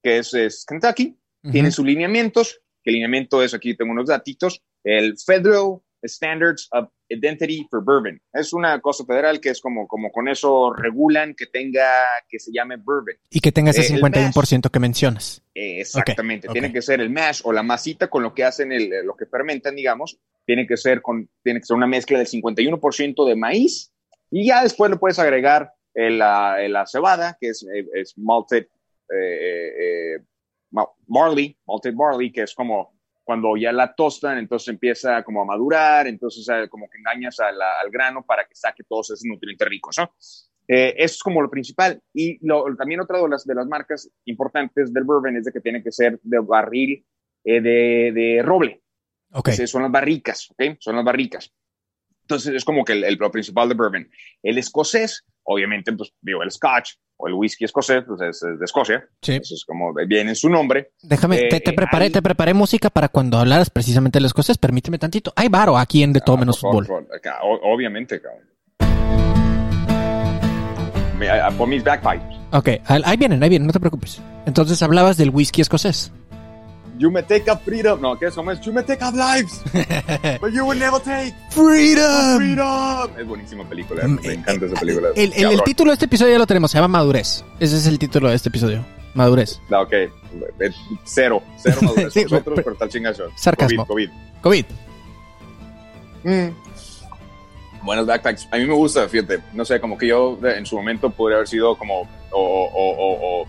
que 0.01 0.19
es, 0.19 0.65
Kentucky. 0.67 1.17
Tiene 1.51 1.71
sus 1.71 1.85
lineamientos. 1.85 2.61
El 2.83 2.93
lineamiento 2.93 3.41
es, 3.43 3.53
aquí 3.53 3.75
tengo 3.75 3.91
unos 3.91 4.07
datitos, 4.07 4.61
el 4.83 5.17
Federal 5.17 5.79
Standards 6.03 6.67
of 6.71 6.89
Identity 7.13 7.67
for 7.69 7.83
Bourbon. 7.83 8.21
Es 8.33 8.53
una 8.53 8.79
cosa 8.81 9.05
federal 9.05 9.39
que 9.39 9.49
es 9.49 9.61
como, 9.61 9.87
como 9.87 10.11
con 10.11 10.27
eso 10.27 10.73
regulan 10.73 11.33
que 11.35 11.47
tenga, 11.47 11.87
que 12.27 12.39
se 12.39 12.51
llame 12.51 12.77
bourbon. 12.77 13.15
Y 13.29 13.39
que 13.39 13.51
tenga 13.51 13.71
ese 13.71 13.95
51% 13.95 14.65
eh, 14.65 14.69
que 14.71 14.79
mencionas. 14.79 15.41
exactamente. 15.53 16.47
Tiene 16.49 16.71
que 16.71 16.81
ser 16.81 17.01
el 17.01 17.09
mash 17.09 17.41
o 17.43 17.53
la 17.53 17.63
masita 17.63 18.09
con 18.09 18.23
lo 18.23 18.33
que 18.33 18.43
hacen, 18.43 18.71
el, 18.71 19.05
lo 19.05 19.15
que 19.15 19.25
fermentan, 19.25 19.75
digamos, 19.75 20.19
tiene 20.45 20.67
que 20.67 20.77
ser, 20.77 21.01
con, 21.01 21.29
tiene 21.43 21.59
que 21.59 21.65
ser 21.65 21.77
una 21.77 21.87
mezcla 21.87 22.17
del 22.17 22.27
51% 22.27 23.27
de 23.27 23.35
maíz 23.35 23.91
y 24.29 24.47
ya 24.47 24.63
después 24.63 24.91
le 24.91 24.97
puedes 24.97 25.19
agregar 25.19 25.71
la, 25.93 26.57
la, 26.67 26.85
cebada, 26.87 27.37
que 27.39 27.49
es, 27.49 27.65
es 27.93 28.17
malted 28.17 28.67
eh, 29.09 30.15
eh, 30.15 30.19
barley, 31.07 31.55
malted 31.67 31.93
barley, 31.95 32.31
que 32.31 32.41
es 32.41 32.53
como 32.53 32.93
cuando 33.23 33.55
ya 33.55 33.71
la 33.71 33.93
tostan, 33.93 34.37
entonces 34.37 34.69
empieza 34.69 35.23
como 35.23 35.41
a 35.41 35.45
madurar, 35.45 36.07
entonces 36.07 36.47
eh, 36.49 36.67
como 36.69 36.89
que 36.89 36.97
engañas 36.97 37.39
al 37.39 37.91
grano 37.91 38.23
para 38.25 38.45
que 38.45 38.55
saque 38.55 38.83
todos 38.83 39.11
esos 39.11 39.25
nutrientes 39.25 39.67
ricos, 39.67 39.97
¿no? 39.97 40.13
eso 40.65 41.15
es 41.15 41.19
como 41.21 41.41
lo 41.41 41.49
principal. 41.49 42.01
Y 42.13 42.39
también 42.77 43.01
otra 43.01 43.21
de 43.21 43.27
las, 43.27 43.45
de 43.45 43.53
las 43.53 43.67
marcas 43.67 44.09
importantes 44.25 44.93
del 44.93 45.03
bourbon 45.03 45.35
es 45.35 45.45
de 45.45 45.51
que 45.51 45.59
tiene 45.59 45.83
que 45.83 45.91
ser 45.91 46.19
de 46.23 46.39
barril 46.39 47.05
de, 47.43 48.11
de 48.13 48.41
roble. 48.43 48.81
Okay. 49.31 49.67
son 49.67 49.81
las 49.81 49.91
barricas, 49.91 50.49
¿ok? 50.51 50.77
Son 50.79 50.95
las 50.95 51.03
barricas. 51.03 51.51
Entonces 52.21 52.53
es 52.53 52.63
como 52.63 52.85
que 52.85 52.93
el, 52.93 53.03
el, 53.03 53.17
principal 53.17 53.67
de 53.67 53.75
bourbon. 53.75 54.09
El 54.41 54.57
escocés, 54.57 55.25
obviamente, 55.43 55.93
pues 55.93 56.13
digo, 56.21 56.43
el 56.43 56.51
scotch 56.51 56.93
o 57.17 57.27
el 57.27 57.33
whisky 57.33 57.65
escocés, 57.65 58.03
pues 58.07 58.21
es, 58.21 58.39
de 58.41 58.65
Escocia. 58.65 59.07
Sí. 59.21 59.33
Eso 59.33 59.55
es 59.55 59.63
como 59.65 59.93
viene 59.93 60.31
en 60.31 60.35
su 60.35 60.49
nombre. 60.49 60.91
Déjame, 61.01 61.37
te, 61.49 61.57
eh, 61.57 61.73
preparé, 61.73 62.09
te 62.09 62.21
preparé 62.21 62.53
música 62.53 62.89
para 62.89 63.09
cuando 63.09 63.37
hablaras 63.37 63.69
precisamente 63.69 64.17
del 64.17 64.25
escocés. 64.25 64.57
Permíteme 64.57 64.97
tantito. 64.97 65.31
Hay 65.35 65.47
varo 65.47 65.77
aquí 65.77 66.03
en 66.03 66.13
De 66.13 66.21
Todo 66.21 66.37
ah, 66.37 66.39
Menos 66.39 66.59
Fútbol. 66.59 66.87
obviamente, 67.63 68.21
cabrón. 68.21 68.53
Por 71.57 71.67
mis 71.67 71.83
bagpipes. 71.83 72.37
Ok, 72.51 72.69
ahí 72.85 73.17
vienen, 73.17 73.41
ahí 73.41 73.49
vienen, 73.49 73.65
no 73.65 73.73
te 73.73 73.79
preocupes. 73.79 74.21
Entonces 74.45 74.81
hablabas 74.83 75.15
del 75.15 75.29
whisky 75.29 75.61
escocés. 75.61 76.11
You 76.97 77.09
may 77.09 77.23
take 77.23 77.49
a 77.49 77.57
freedom. 77.57 77.99
No, 78.01 78.17
¿qué 78.19 78.27
es? 78.27 78.35
¿Cómo 78.35 78.51
es? 78.51 78.61
You 78.61 78.71
may 78.71 78.83
take 78.83 79.03
a 79.03 79.11
lives. 79.11 79.63
but 80.41 80.51
you 80.51 80.63
will 80.63 80.77
never 80.77 80.99
take 80.99 81.33
freedom. 81.49 82.37
freedom. 82.37 83.09
Es 83.17 83.25
buenísima 83.25 83.67
película. 83.67 84.07
Mm, 84.07 84.19
me 84.21 84.27
eh, 84.27 84.33
encanta 84.33 84.65
esa 84.67 84.79
película. 84.79 85.09
El, 85.15 85.33
el, 85.33 85.63
título 85.63 85.89
de 85.89 85.93
este 85.93 86.05
episodio 86.05 86.33
ya 86.33 86.39
lo 86.39 86.45
tenemos. 86.45 86.69
Se 86.69 86.77
llama 86.77 86.99
Madurez. 86.99 87.43
Ese 87.59 87.77
es 87.77 87.87
el 87.87 87.97
título 87.97 88.29
de 88.29 88.35
este 88.35 88.49
episodio. 88.49 88.85
Madurez. 89.15 89.59
Ah, 89.71 89.81
ok. 89.81 89.93
Cero. 91.03 91.41
Cero 91.57 91.77
madurez. 91.81 92.13
sí, 92.13 92.23
Nosotros, 92.23 92.59
pero, 92.63 92.75
tal 92.75 92.89
chingazo. 92.89 93.23
Sarcasmo. 93.35 93.87
COVID. 93.87 94.09
COVID. 94.41 94.65
Mm. 96.23 96.49
Buenos 97.83 98.05
backpacks. 98.05 98.47
A 98.51 98.57
mí 98.57 98.65
me 98.65 98.73
gusta, 98.73 99.09
fíjate. 99.09 99.39
No 99.53 99.65
sé, 99.65 99.79
como 99.79 99.97
que 99.97 100.07
yo 100.07 100.37
en 100.43 100.65
su 100.65 100.75
momento 100.75 101.09
podría 101.09 101.37
haber 101.37 101.47
sido 101.47 101.75
como 101.75 102.01
o, 102.01 102.39
o, 102.39 102.91
o, 102.91 103.41
o, 103.41 103.47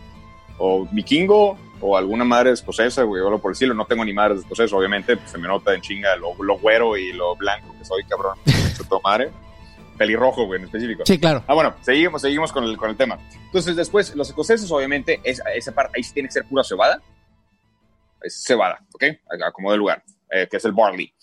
o 0.59 0.89
vikingo 0.91 1.59
o 1.81 1.97
alguna 1.97 2.25
madre 2.25 2.53
escocesa, 2.53 3.03
güey, 3.03 3.23
o 3.23 3.39
por 3.39 3.53
decirlo, 3.53 3.75
no 3.75 3.87
tengo 3.87 4.05
ni 4.05 4.13
madres 4.13 4.41
escocesas, 4.41 4.73
obviamente, 4.73 5.17
pues 5.17 5.31
se 5.31 5.39
me 5.39 5.49
nota 5.49 5.75
en 5.75 5.81
chinga 5.81 6.17
lo, 6.17 6.35
lo 6.43 6.59
güero 6.59 6.97
y 6.97 7.13
lo 7.13 7.37
blanco 7.37 7.75
que 7.79 7.85
soy, 7.85 8.05
cabrón, 8.05 8.39
tu 8.89 9.01
madre. 9.03 9.31
Pelirrojo, 9.97 10.47
güey, 10.47 10.59
en 10.59 10.67
específico. 10.67 11.05
Sí, 11.07 11.19
claro. 11.19 11.45
Ah, 11.47 11.55
bueno, 11.55 11.75
seguimos, 11.83 12.21
seguimos 12.21 12.53
con 12.53 12.65
el, 12.65 12.77
con 12.77 12.91
el 12.91 12.97
tema. 12.97 13.17
Entonces, 13.47 13.77
después, 13.77 14.15
los 14.17 14.29
escoceses, 14.29 14.69
obviamente, 14.73 15.21
es, 15.23 15.41
esa 15.55 15.73
parte, 15.73 15.93
ahí 15.97 16.03
sí 16.03 16.13
tiene 16.13 16.29
que 16.29 16.33
ser 16.33 16.45
pura 16.45 16.65
cebada. 16.65 17.01
Es 18.21 18.43
cebada, 18.43 18.81
¿ok? 18.93 19.05
Como 19.53 19.71
de 19.71 19.79
lugar, 19.79 20.03
eh, 20.31 20.49
que 20.51 20.57
es 20.57 20.65
el 20.65 20.73
barley. 20.73 21.15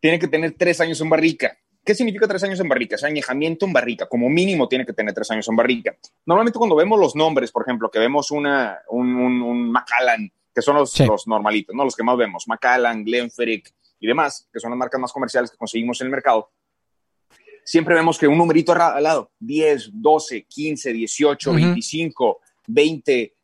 Tiene 0.00 0.18
que 0.18 0.26
tener 0.28 0.54
tres 0.56 0.80
años 0.80 1.00
en 1.02 1.10
barrica. 1.10 1.58
¿Qué 1.86 1.94
significa 1.94 2.26
tres 2.26 2.42
años 2.42 2.58
en 2.58 2.68
barrica? 2.68 2.96
Es 2.96 3.04
añejamiento 3.04 3.64
en 3.64 3.72
barrica. 3.72 4.08
Como 4.08 4.28
mínimo 4.28 4.66
tiene 4.66 4.84
que 4.84 4.92
tener 4.92 5.14
tres 5.14 5.30
años 5.30 5.46
en 5.48 5.54
barrica. 5.54 5.96
Normalmente 6.26 6.58
cuando 6.58 6.74
vemos 6.74 6.98
los 6.98 7.14
nombres, 7.14 7.52
por 7.52 7.62
ejemplo, 7.62 7.88
que 7.88 8.00
vemos 8.00 8.32
una, 8.32 8.80
un, 8.88 9.14
un, 9.14 9.70
Macallan, 9.70 10.28
que 10.52 10.62
son 10.62 10.74
los, 10.74 10.98
los, 10.98 11.28
normalitos, 11.28 11.76
¿no? 11.76 11.84
Los 11.84 11.94
que 11.94 12.02
más 12.02 12.16
vemos, 12.16 12.48
Macallan, 12.48 13.04
Glenfiddich 13.04 13.72
y 14.00 14.08
demás, 14.08 14.48
que 14.52 14.58
son 14.58 14.72
las 14.72 14.78
marcas 14.78 15.00
más 15.00 15.12
comerciales 15.12 15.48
que 15.48 15.56
conseguimos 15.56 16.00
en 16.00 16.08
el 16.08 16.10
mercado, 16.10 16.50
siempre 17.62 17.94
vemos 17.94 18.18
que 18.18 18.26
un 18.26 18.36
numerito 18.36 18.72
al 18.72 19.02
lado, 19.04 19.30
10, 19.38 19.90
12, 19.92 20.42
15, 20.42 20.92
18, 20.92 21.52
25, 21.52 22.40
20, 22.66 23.34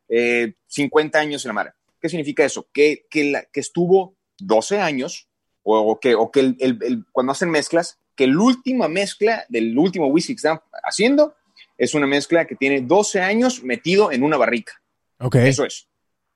50 0.66 1.18
años 1.18 1.44
en 1.44 1.48
la 1.48 1.52
mar. 1.52 1.74
¿Qué 2.00 2.08
significa 2.08 2.44
eso? 2.44 2.66
Que, 2.72 3.06
que, 3.08 3.46
que 3.52 3.60
estuvo 3.60 4.16
12 4.38 4.80
años 4.80 5.28
o, 5.62 6.00
que, 6.00 6.16
o 6.16 6.32
que 6.32 6.40
el, 6.40 6.56
el, 6.58 7.04
cuando 7.12 7.30
hacen 7.30 7.48
mezclas 7.48 8.00
que 8.14 8.26
la 8.26 8.40
última 8.40 8.88
mezcla 8.88 9.44
del 9.48 9.76
último 9.76 10.06
whisky 10.06 10.34
que 10.34 10.36
están 10.36 10.60
haciendo 10.82 11.34
es 11.78 11.94
una 11.94 12.06
mezcla 12.06 12.44
que 12.44 12.56
tiene 12.56 12.80
12 12.80 13.20
años 13.20 13.62
metido 13.62 14.12
en 14.12 14.22
una 14.22 14.36
barrica. 14.36 14.80
Okay. 15.18 15.48
Eso 15.48 15.64
es. 15.64 15.88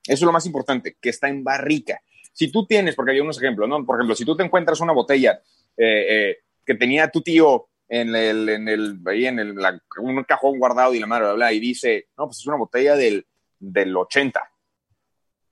Eso 0.07 0.15
es 0.15 0.23
lo 0.23 0.33
más 0.33 0.47
importante, 0.47 0.97
que 1.01 1.11
está 1.11 1.29
en 1.29 1.43
barrica. 1.43 2.01
Si 2.33 2.51
tú 2.51 2.67
tienes, 2.67 2.95
porque 2.95 3.13
hay 3.13 3.21
unos 3.21 3.39
ejemplos, 3.39 3.69
¿no? 3.69 3.85
Por 3.85 3.97
ejemplo, 3.97 4.15
si 4.15 4.25
tú 4.25 4.37
te 4.37 4.45
encuentras 4.45 4.81
una 4.81 4.93
botella 4.93 5.41
eh, 5.77 6.07
eh, 6.09 6.37
que 6.65 6.75
tenía 6.75 7.11
tu 7.11 7.23
tío 7.23 7.69
en 7.89 8.15
el, 8.15 8.49
en 8.49 8.69
el, 8.69 9.01
ahí 9.07 9.27
en 9.27 9.39
el, 9.39 9.57
un 9.99 10.25
cajón 10.25 10.59
guardado 10.59 10.95
y 10.95 11.01
la 11.01 11.07
madre, 11.07 11.33
bla, 11.35 11.53
y 11.53 11.61
dice, 11.61 12.09
no, 12.17 12.27
pues 12.27 12.39
es 12.39 12.47
una 12.47 12.57
botella 12.57 12.97
del, 12.97 13.27
del 13.59 13.97
80. 13.97 14.41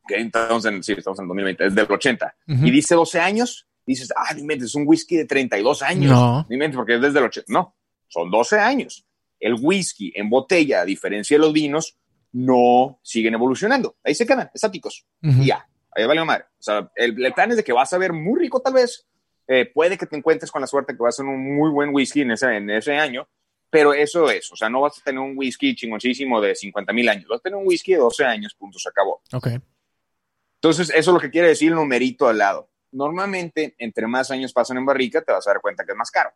Que 0.06 0.16
entonces, 0.16 0.84
sí, 0.84 0.92
estamos 0.92 1.18
en 1.18 1.28
2020, 1.28 1.66
es 1.66 1.74
del 1.74 1.90
80. 1.90 2.34
Y 2.46 2.70
dice 2.70 2.94
12 2.94 3.20
años, 3.20 3.66
dices, 3.86 4.12
ah, 4.16 4.32
ni 4.34 4.54
es 4.54 4.74
un 4.74 4.84
whisky 4.86 5.16
de 5.16 5.24
32 5.26 5.82
años. 5.82 6.10
No. 6.10 6.46
Ni 6.48 6.68
porque 6.68 6.96
es 6.96 7.00
desde 7.00 7.18
el 7.18 7.26
80. 7.26 7.52
No, 7.52 7.76
son 8.08 8.30
12 8.30 8.58
años. 8.58 9.06
El 9.38 9.56
whisky 9.60 10.12
en 10.14 10.30
botella, 10.30 10.82
a 10.82 10.84
diferencia 10.84 11.36
de 11.36 11.40
los 11.40 11.52
vinos, 11.52 11.96
no 12.32 12.98
siguen 13.02 13.34
evolucionando. 13.34 13.96
Ahí 14.02 14.14
se 14.14 14.26
quedan, 14.26 14.50
estáticos. 14.54 15.06
Y 15.20 15.46
ya, 15.46 15.66
ahí 15.92 16.06
vale 16.06 16.24
madre. 16.24 16.44
O 16.58 16.62
sea, 16.62 16.90
el, 16.96 17.14
plan 17.34 17.50
es 17.50 17.56
de 17.56 17.64
que 17.64 17.72
vas 17.72 17.92
a 17.92 17.98
ver 17.98 18.12
muy 18.12 18.40
rico 18.40 18.60
tal 18.60 18.74
vez. 18.74 19.06
Eh, 19.46 19.66
puede 19.66 19.98
que 19.98 20.06
te 20.06 20.16
encuentres 20.16 20.50
con 20.50 20.62
la 20.62 20.66
suerte 20.66 20.96
que 20.96 21.02
vas 21.02 21.18
a 21.18 21.22
tener 21.22 21.34
un 21.34 21.56
muy 21.56 21.70
buen 21.70 21.90
whisky 21.94 22.22
en 22.22 22.30
ese, 22.30 22.56
en 22.56 22.70
ese 22.70 22.96
año, 22.96 23.28
pero 23.68 23.92
eso 23.92 24.30
es, 24.30 24.50
o 24.50 24.56
sea, 24.56 24.70
no 24.70 24.80
vas 24.80 24.98
a 24.98 25.02
tener 25.02 25.20
un 25.20 25.36
whisky 25.36 25.74
chingoncísimo 25.74 26.40
de 26.40 26.54
50 26.54 26.90
mil 26.94 27.06
años, 27.10 27.26
vas 27.28 27.40
a 27.40 27.42
tener 27.42 27.58
un 27.58 27.66
whisky 27.66 27.92
de 27.92 27.98
12 27.98 28.24
años, 28.24 28.54
punto, 28.54 28.78
se 28.78 28.88
acabó. 28.88 29.20
Ok. 29.34 29.48
Entonces, 30.54 30.88
eso 30.88 31.10
es 31.10 31.14
lo 31.14 31.20
que 31.20 31.28
quiere 31.28 31.48
decir 31.48 31.68
el 31.68 31.74
numerito 31.74 32.26
al 32.26 32.38
lado 32.38 32.70
normalmente, 32.94 33.74
entre 33.78 34.06
más 34.06 34.30
años 34.30 34.52
pasan 34.52 34.78
en 34.78 34.86
barrica, 34.86 35.22
te 35.22 35.32
vas 35.32 35.46
a 35.46 35.50
dar 35.50 35.60
cuenta 35.60 35.84
que 35.84 35.92
es 35.92 35.98
más 35.98 36.10
caro. 36.10 36.30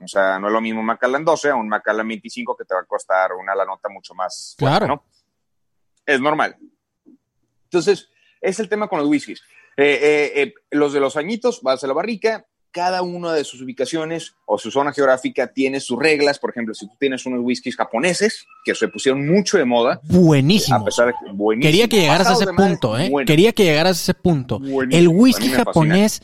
O 0.00 0.08
sea, 0.08 0.38
no 0.38 0.46
es 0.48 0.52
lo 0.52 0.60
mismo 0.60 0.80
un 0.80 0.86
Macallan 0.86 1.24
12 1.24 1.50
a 1.50 1.56
un 1.56 1.68
Macallan 1.68 2.06
25 2.06 2.56
que 2.56 2.64
te 2.64 2.74
va 2.74 2.80
a 2.80 2.84
costar 2.84 3.32
una 3.32 3.54
la 3.54 3.64
nota 3.64 3.88
mucho 3.88 4.14
más. 4.14 4.54
Claro. 4.58 4.86
¿no? 4.86 5.04
Es 6.06 6.20
normal. 6.20 6.56
Entonces, 7.64 8.08
es 8.40 8.60
el 8.60 8.68
tema 8.68 8.88
con 8.88 8.98
los 8.98 9.08
whiskies. 9.08 9.42
Eh, 9.76 9.98
eh, 10.02 10.42
eh, 10.42 10.54
los 10.70 10.92
de 10.92 11.00
los 11.00 11.16
añitos, 11.16 11.62
vas 11.62 11.82
a 11.84 11.86
la 11.86 11.92
barrica, 11.92 12.46
cada 12.78 13.02
una 13.02 13.32
de 13.32 13.42
sus 13.42 13.60
ubicaciones 13.60 14.36
o 14.46 14.56
su 14.56 14.70
zona 14.70 14.92
geográfica 14.92 15.52
tiene 15.52 15.80
sus 15.80 15.98
reglas. 15.98 16.38
Por 16.38 16.50
ejemplo, 16.50 16.74
si 16.74 16.86
tú 16.86 16.94
tienes 16.96 17.26
unos 17.26 17.40
whiskies 17.42 17.74
japoneses 17.74 18.46
que 18.64 18.72
se 18.72 18.86
pusieron 18.86 19.26
mucho 19.26 19.58
de 19.58 19.64
moda. 19.64 20.00
Buenísimo. 20.04 20.76
A 20.76 20.84
pesar 20.84 21.08
de 21.08 21.14
que, 21.14 21.32
buenísimo. 21.32 21.68
Quería 21.68 21.88
que 21.88 21.96
llegaras 21.96 22.28
a 22.28 22.34
ese 22.34 22.46
punto, 22.46 22.96
¿eh? 22.96 23.10
Quería 23.26 23.52
que 23.52 23.64
llegaras 23.64 23.98
a 23.98 24.00
ese 24.00 24.14
punto. 24.14 24.60
El 24.92 25.08
whisky 25.08 25.48
japonés, 25.48 26.22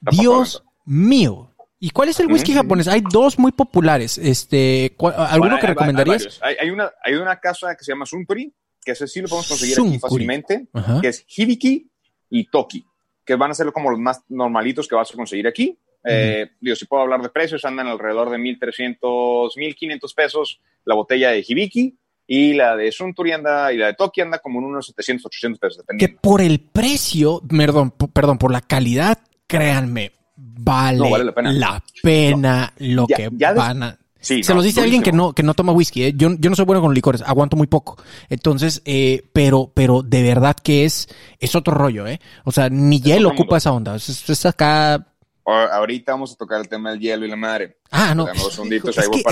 Dios 0.00 0.62
mío. 0.84 1.50
¿Y 1.80 1.90
cuál 1.90 2.10
es 2.10 2.20
el 2.20 2.28
whisky 2.28 2.52
japonés? 2.52 2.86
Hay 2.86 3.02
dos 3.10 3.36
muy 3.36 3.50
populares. 3.50 4.16
Este, 4.16 4.94
¿Alguno 5.16 5.58
que 5.58 5.66
recomendarías? 5.66 6.38
Hay, 6.40 6.70
una, 6.70 6.92
hay 7.02 7.14
una 7.14 7.40
casa 7.40 7.74
que 7.74 7.82
se 7.82 7.90
llama 7.90 8.06
Suntory, 8.06 8.54
que 8.80 8.92
ese 8.92 9.08
sí 9.08 9.20
lo 9.20 9.26
podemos 9.26 9.48
conseguir 9.48 9.76
aquí 9.80 9.98
fácilmente, 9.98 10.68
que 11.02 11.08
es 11.08 11.24
Hibiki 11.26 11.90
y 12.30 12.48
Toki 12.48 12.86
que 13.24 13.36
van 13.36 13.50
a 13.50 13.54
ser 13.54 13.72
como 13.72 13.90
los 13.90 13.98
más 13.98 14.22
normalitos 14.28 14.88
que 14.88 14.94
vas 14.94 15.10
a 15.12 15.16
conseguir 15.16 15.46
aquí. 15.46 15.78
Eh, 16.04 16.50
digo, 16.60 16.76
si 16.76 16.84
puedo 16.84 17.02
hablar 17.02 17.22
de 17.22 17.30
precios, 17.30 17.64
andan 17.64 17.86
alrededor 17.86 18.30
de 18.30 18.36
1.300, 18.36 18.98
1.500 19.00 20.14
pesos 20.14 20.60
la 20.84 20.94
botella 20.94 21.30
de 21.30 21.44
Hibiki 21.46 21.96
y 22.26 22.54
la 22.54 22.76
de 22.76 22.92
Suntory 22.92 23.32
anda 23.32 23.72
y 23.72 23.78
la 23.78 23.86
de 23.86 23.94
Toki 23.94 24.20
anda 24.20 24.38
como 24.38 24.58
en 24.58 24.66
unos 24.66 24.86
700, 24.86 25.26
800 25.26 25.58
pesos, 25.58 25.78
dependiendo. 25.78 26.20
Que 26.20 26.20
por 26.20 26.40
el 26.40 26.60
precio, 26.60 27.40
perdón, 27.48 27.90
perdón, 27.90 28.38
por 28.38 28.52
la 28.52 28.60
calidad, 28.60 29.18
créanme, 29.46 30.12
vale, 30.36 31.32
la 31.34 31.82
pena, 32.02 32.72
lo 32.78 33.06
que 33.06 33.28
van 33.30 33.82
a 33.82 33.98
se 34.24 34.54
los 34.54 34.64
dice 34.64 34.80
alguien 34.80 35.02
que 35.02 35.12
no, 35.12 35.32
que 35.32 35.42
no 35.42 35.54
toma 35.54 35.72
whisky. 35.72 36.04
¿eh? 36.04 36.12
Yo, 36.16 36.30
yo 36.38 36.50
no 36.50 36.56
soy 36.56 36.64
bueno 36.64 36.80
con 36.80 36.94
licores, 36.94 37.22
aguanto 37.22 37.56
muy 37.56 37.66
poco. 37.66 37.96
Entonces, 38.28 38.82
eh, 38.84 39.22
pero, 39.32 39.70
pero 39.72 40.02
de 40.02 40.22
verdad 40.22 40.56
que 40.56 40.84
es, 40.84 41.08
es 41.38 41.54
otro 41.54 41.74
rollo, 41.74 42.06
¿eh? 42.06 42.20
O 42.44 42.52
sea, 42.52 42.68
ni 42.70 43.00
hielo 43.00 43.30
ocupa 43.30 43.58
esa 43.58 43.72
onda. 43.72 43.96
Es, 43.96 44.46
acá. 44.46 45.06
Ahorita 45.46 46.12
vamos 46.12 46.32
a 46.32 46.36
tocar 46.36 46.60
el 46.60 46.68
tema 46.68 46.90
del 46.90 47.00
hielo 47.00 47.26
y 47.26 47.28
la 47.28 47.36
madre. 47.36 47.76
Ah, 47.90 48.14
no. 48.14 48.26
es, 48.28 48.38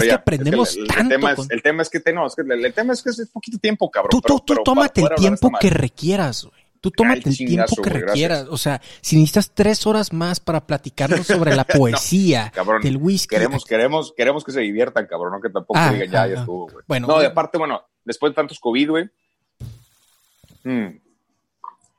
que, 0.01 0.13
aprendemos 0.13 0.77
tanto. 0.87 1.03
El 1.03 1.09
tema, 1.09 1.33
es, 1.33 1.51
el 1.51 1.63
tema 1.63 1.83
es 1.83 1.89
que, 1.89 2.01
te, 2.01 2.13
no, 2.13 2.27
es 2.27 2.35
que 2.35 2.43
el, 2.43 2.75
tema 2.75 2.93
es 2.93 3.03
que 3.03 3.11
es 3.11 3.29
poquito 3.33 3.59
tiempo, 3.59 3.91
cabrón. 3.91 4.11
Tú, 4.11 4.21
tú, 4.21 4.41
tú 4.41 4.63
tómate 4.63 5.01
el 5.01 5.15
tiempo 5.17 5.51
que 5.59 5.71
requieras, 5.71 6.45
güey. 6.45 6.62
Tú 6.83 6.91
tómate 6.91 7.29
el 7.29 7.37
tiempo 7.37 7.77
que 7.81 7.91
requieras. 7.91 8.49
O 8.51 8.59
sea, 8.59 8.83
si 9.01 9.15
necesitas 9.15 9.53
tres 9.55 9.87
horas 9.87 10.13
más 10.13 10.41
para 10.41 10.67
platicarnos 10.67 11.25
sobre 11.25 11.55
la 11.55 11.63
poesía 11.79 12.53
del 12.83 12.97
whisky. 12.97 13.37
Queremos, 13.37 13.65
queremos, 13.65 14.13
queremos 14.17 14.45
que 14.45 14.51
se 14.51 14.63
diviertan, 14.63 15.07
cabrón, 15.07 15.31
no 15.35 15.41
que 15.41 15.49
tampoco 15.49 15.79
ah, 15.79 15.93
digan 15.93 16.11
ya, 16.11 16.27
ya 16.27 16.41
estuvo, 16.41 16.67
güey. 16.67 16.85
Bueno, 16.89 17.07
no, 17.07 17.21
de 17.21 17.27
aparte, 17.27 17.57
bueno, 17.57 17.83
después 18.05 18.33
de 18.33 18.35
tantos 18.35 18.59
COVID, 18.59 18.91
güey. 18.91 19.11
Hmm, 20.65 20.89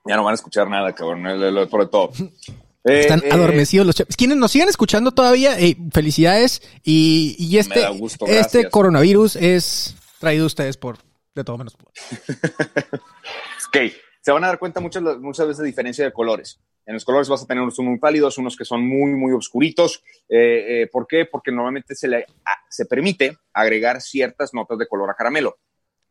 ya 0.05 0.17
no 0.17 0.25
van 0.25 0.33
a 0.33 0.35
escuchar 0.35 0.69
nada, 0.69 0.93
cabrón, 0.93 1.23
lo, 1.55 1.69
por 1.69 1.89
todo. 1.89 2.11
Están 2.83 3.19
eh, 3.19 3.27
eh, 3.27 3.31
adormecidos 3.31 3.87
los 3.87 3.95
chavos. 3.95 4.17
Quienes 4.17 4.35
nos 4.35 4.51
siguen 4.51 4.67
escuchando 4.67 5.13
todavía, 5.13 5.57
eh, 5.57 5.77
felicidades. 5.93 6.61
Y, 6.83 7.37
y 7.39 7.57
este, 7.57 7.87
este 8.27 8.69
coronavirus 8.69 9.37
es 9.37 9.95
traído 10.19 10.43
a 10.43 10.47
ustedes 10.47 10.75
por 10.75 10.97
de 11.35 11.45
todo 11.45 11.57
menos. 11.57 11.77
ok 13.69 13.77
se 14.23 14.31
van 14.31 14.43
a 14.45 14.47
dar 14.47 14.57
cuenta 14.57 14.79
muchas, 14.79 15.03
muchas 15.19 15.45
veces 15.45 15.59
de 15.59 15.67
diferencia 15.67 16.05
de 16.05 16.13
colores. 16.13 16.57
En 16.85 16.93
los 16.93 17.03
colores 17.03 17.27
vas 17.27 17.43
a 17.43 17.45
tener 17.45 17.61
unos 17.61 17.77
muy 17.79 17.99
pálidos, 17.99 18.37
unos 18.37 18.55
que 18.55 18.63
son 18.63 18.87
muy, 18.87 19.11
muy 19.11 19.33
oscuritos. 19.33 20.01
Eh, 20.29 20.83
eh, 20.83 20.89
¿Por 20.89 21.07
qué? 21.07 21.25
Porque 21.25 21.51
normalmente 21.51 21.93
se, 21.93 22.07
le, 22.07 22.25
se 22.69 22.85
permite 22.85 23.37
agregar 23.51 24.01
ciertas 24.01 24.53
notas 24.53 24.77
de 24.77 24.87
color 24.87 25.09
a 25.09 25.13
caramelo. 25.13 25.57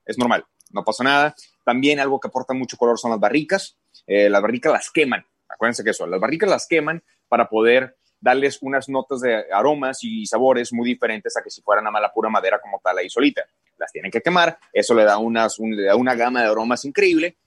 Es 0.05 0.19
normal, 0.19 0.45
no 0.73 0.85
pasa 0.85 1.03
nada. 1.03 1.35
También 1.65 2.01
algo 2.01 2.21
que 2.21 2.29
aporta 2.29 2.53
mucho 2.53 2.77
color 2.77 2.99
son 2.99 3.13
las 3.13 3.21
barricas. 3.21 3.79
Eh, 4.07 4.29
las 4.29 4.43
barricas 4.43 4.73
las 4.75 4.91
queman. 4.91 5.25
Acuérdense 5.49 5.83
que 5.83 5.91
eso, 5.91 6.07
las 6.07 6.21
barricas 6.21 6.51
las 6.51 6.67
queman 6.67 7.03
para 7.29 7.49
poder 7.49 7.97
darles 8.21 8.59
unas 8.61 8.91
notas 8.91 9.23
de 9.23 9.47
aromas 9.51 10.05
y 10.05 10.27
sabores 10.27 10.71
muy 10.71 10.87
diferentes 10.87 11.35
a 11.39 11.43
que 11.43 11.51
si 11.51 11.63
fueran 11.63 11.87
a 11.87 11.91
mala 11.91 12.13
pura 12.13 12.29
madera 12.29 12.61
como 12.61 12.79
tal 12.85 12.99
ahí 12.99 13.09
solita. 13.09 13.43
Las 13.79 13.91
tienen 13.91 14.11
que 14.11 14.21
quemar, 14.21 14.59
eso 14.71 14.95
le 14.95 15.05
da, 15.05 15.17
unas, 15.17 15.59
le 15.59 15.85
da 15.85 15.97
una 15.97 16.15
gama 16.15 16.43
de 16.43 16.49
aromas 16.49 16.85
increíble 16.85 17.39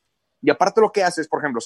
y 0.45 0.51
aparte 0.51 0.79
lo 0.79 0.91
que 0.91 1.03
hace 1.03 1.21
es, 1.21 1.27
por 1.27 1.39
ejemplo, 1.39 1.59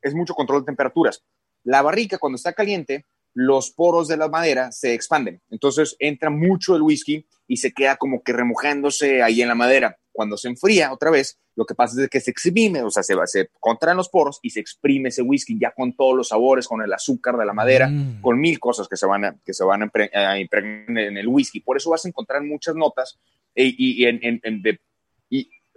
es 0.00 0.14
mucho 0.14 0.32
control 0.32 0.62
de 0.62 0.66
temperaturas. 0.66 1.22
La 1.64 1.82
barrica 1.82 2.16
cuando 2.16 2.36
está 2.36 2.54
caliente, 2.54 3.04
los 3.34 3.70
poros 3.70 4.08
de 4.08 4.16
la 4.16 4.28
madera 4.28 4.72
se 4.72 4.94
expanden. 4.94 5.42
Entonces 5.50 5.96
entra 5.98 6.30
mucho 6.30 6.74
el 6.74 6.80
whisky 6.80 7.26
y 7.46 7.58
se 7.58 7.72
queda 7.72 7.96
como 7.96 8.22
que 8.22 8.32
remojándose 8.32 9.22
ahí 9.22 9.42
en 9.42 9.48
la 9.48 9.54
madera. 9.54 9.98
Cuando 10.12 10.38
se 10.38 10.48
enfría 10.48 10.94
otra 10.94 11.10
vvez, 11.10 11.38
lo 11.56 11.66
que 11.66 11.74
pasa 11.74 12.02
es 12.02 12.08
que 12.08 12.20
se 12.20 12.30
exprime, 12.30 12.82
o 12.82 12.90
sea, 12.90 13.02
se, 13.02 13.14
se 13.26 13.50
contraen 13.60 13.98
los 13.98 14.08
poros 14.08 14.38
y 14.42 14.48
se 14.48 14.60
exprime 14.60 15.10
ese 15.10 15.20
whisky 15.20 15.58
ya 15.60 15.70
con 15.72 15.94
todos 15.94 16.16
los 16.16 16.28
sabores, 16.28 16.66
con 16.66 16.80
el 16.80 16.92
azúcar 16.92 17.36
de 17.36 17.44
la 17.44 17.52
madera, 17.52 17.88
mm. 17.88 18.22
con 18.22 18.40
mil 18.40 18.58
cosas 18.58 18.88
que 18.88 18.96
se 18.96 19.04
van 19.04 19.26
a, 19.26 19.36
que 19.44 19.52
se 19.52 19.62
van 19.62 19.82
a 19.82 20.38
impregnar 20.38 21.04
en 21.04 21.18
el 21.18 21.28
whisky. 21.28 21.60
Por 21.60 21.76
eso 21.76 21.90
vas 21.90 22.06
a 22.06 22.08
encontrar 22.08 22.42
muchas 22.42 22.74
notas 22.74 23.18
eh, 23.54 23.74
y, 23.76 24.06
en, 24.06 24.40
en, 24.42 24.62
de, 24.62 24.80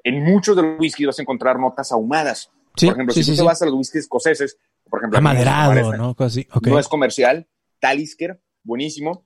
en 0.06 0.24
muchos 0.24 0.56
de 0.56 0.62
los 0.62 0.80
whiskies 0.80 1.08
vas 1.08 1.20
a 1.20 1.24
encontrar 1.24 1.60
notas 1.60 1.92
ahumadas. 1.92 2.52
por 2.80 2.94
ejemplo, 2.94 3.14
si 3.14 3.26
tú 3.26 3.36
te 3.36 3.42
vas 3.42 3.62
a 3.62 3.66
los 3.66 3.74
whiskies 3.74 4.04
escoceses, 4.04 4.58
por 4.88 5.00
ejemplo, 5.00 5.18
amaderado, 5.18 5.98
¿no? 5.98 6.16
No 6.62 6.80
es 6.80 6.88
comercial. 6.88 7.48
Talisker, 7.80 8.40
buenísimo. 8.64 9.26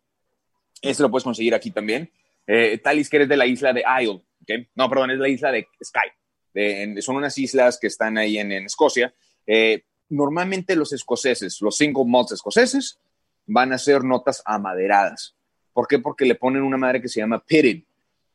Ese 0.81 1.03
lo 1.03 1.11
puedes 1.11 1.25
conseguir 1.25 1.53
aquí 1.53 1.71
también. 1.71 2.09
Eh, 2.47 2.77
Talisker 2.77 3.23
es 3.23 3.29
de 3.29 3.35
la 3.35 3.45
isla 3.45 3.73
de 3.73 3.83
Isle, 4.01 4.23
¿okay? 4.41 4.69
No, 4.73 4.89
perdón, 4.89 5.11
es 5.11 5.19
la 5.19 5.27
isla 5.27 5.51
de 5.51 5.67
Skye. 5.83 7.01
son 7.01 7.17
unas 7.17 7.37
islas 7.37 7.77
que 7.77 7.87
están 7.87 8.17
ahí 8.17 8.37
en, 8.37 8.53
Escocia. 8.53 9.13
Eh, 9.45 9.83
normalmente 10.07 10.77
los 10.77 10.93
escoceses, 10.93 11.59
los 11.59 11.75
single 11.75 12.05
malts 12.07 12.31
escoceses, 12.31 12.99
van 13.45 13.73
a 13.73 13.77
ser 13.77 14.05
notas 14.05 14.41
amaderadas. 14.45 15.35
¿Por 15.73 15.87
qué? 15.87 15.99
Porque 15.99 16.23
le 16.23 16.35
ponen 16.35 16.63
una 16.63 16.77
madre 16.77 17.01
que 17.01 17.09
se 17.09 17.19
llama 17.19 17.43
pitted. 17.45 17.83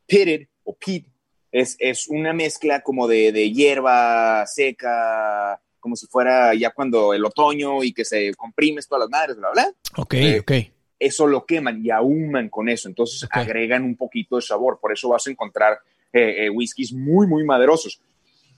Pitted 0.06 0.46
o 0.64 0.76
peat 0.76 1.06
es, 1.54 2.08
una 2.08 2.32
mezcla 2.32 2.80
como 2.80 3.06
de, 3.06 3.52
hierba 3.52 4.44
seca, 4.46 5.60
como 5.78 5.94
si 5.94 6.06
fuera 6.06 6.52
ya 6.54 6.70
cuando 6.70 7.14
el 7.14 7.24
otoño 7.24 7.84
y 7.84 7.92
que 7.92 8.04
se 8.04 8.34
comprimes 8.34 8.88
todas 8.88 9.02
las 9.02 9.10
madres, 9.10 9.36
bla, 9.36 9.50
bla. 9.52 9.72
Ok, 9.96 10.14
eh, 10.14 10.40
ok. 10.40 10.52
Eso 10.98 11.26
lo 11.26 11.44
queman 11.44 11.84
y 11.84 11.90
ahuman 11.90 12.48
con 12.48 12.68
eso, 12.68 12.88
entonces 12.88 13.28
agregan 13.30 13.84
un 13.84 13.96
poquito 13.96 14.36
de 14.36 14.42
sabor, 14.42 14.78
por 14.80 14.92
eso 14.92 15.10
vas 15.10 15.26
a 15.26 15.30
encontrar 15.30 15.78
eh, 16.12 16.46
eh, 16.46 16.50
whiskies 16.50 16.92
muy, 16.92 17.26
muy 17.26 17.44
maderosos. 17.44 18.00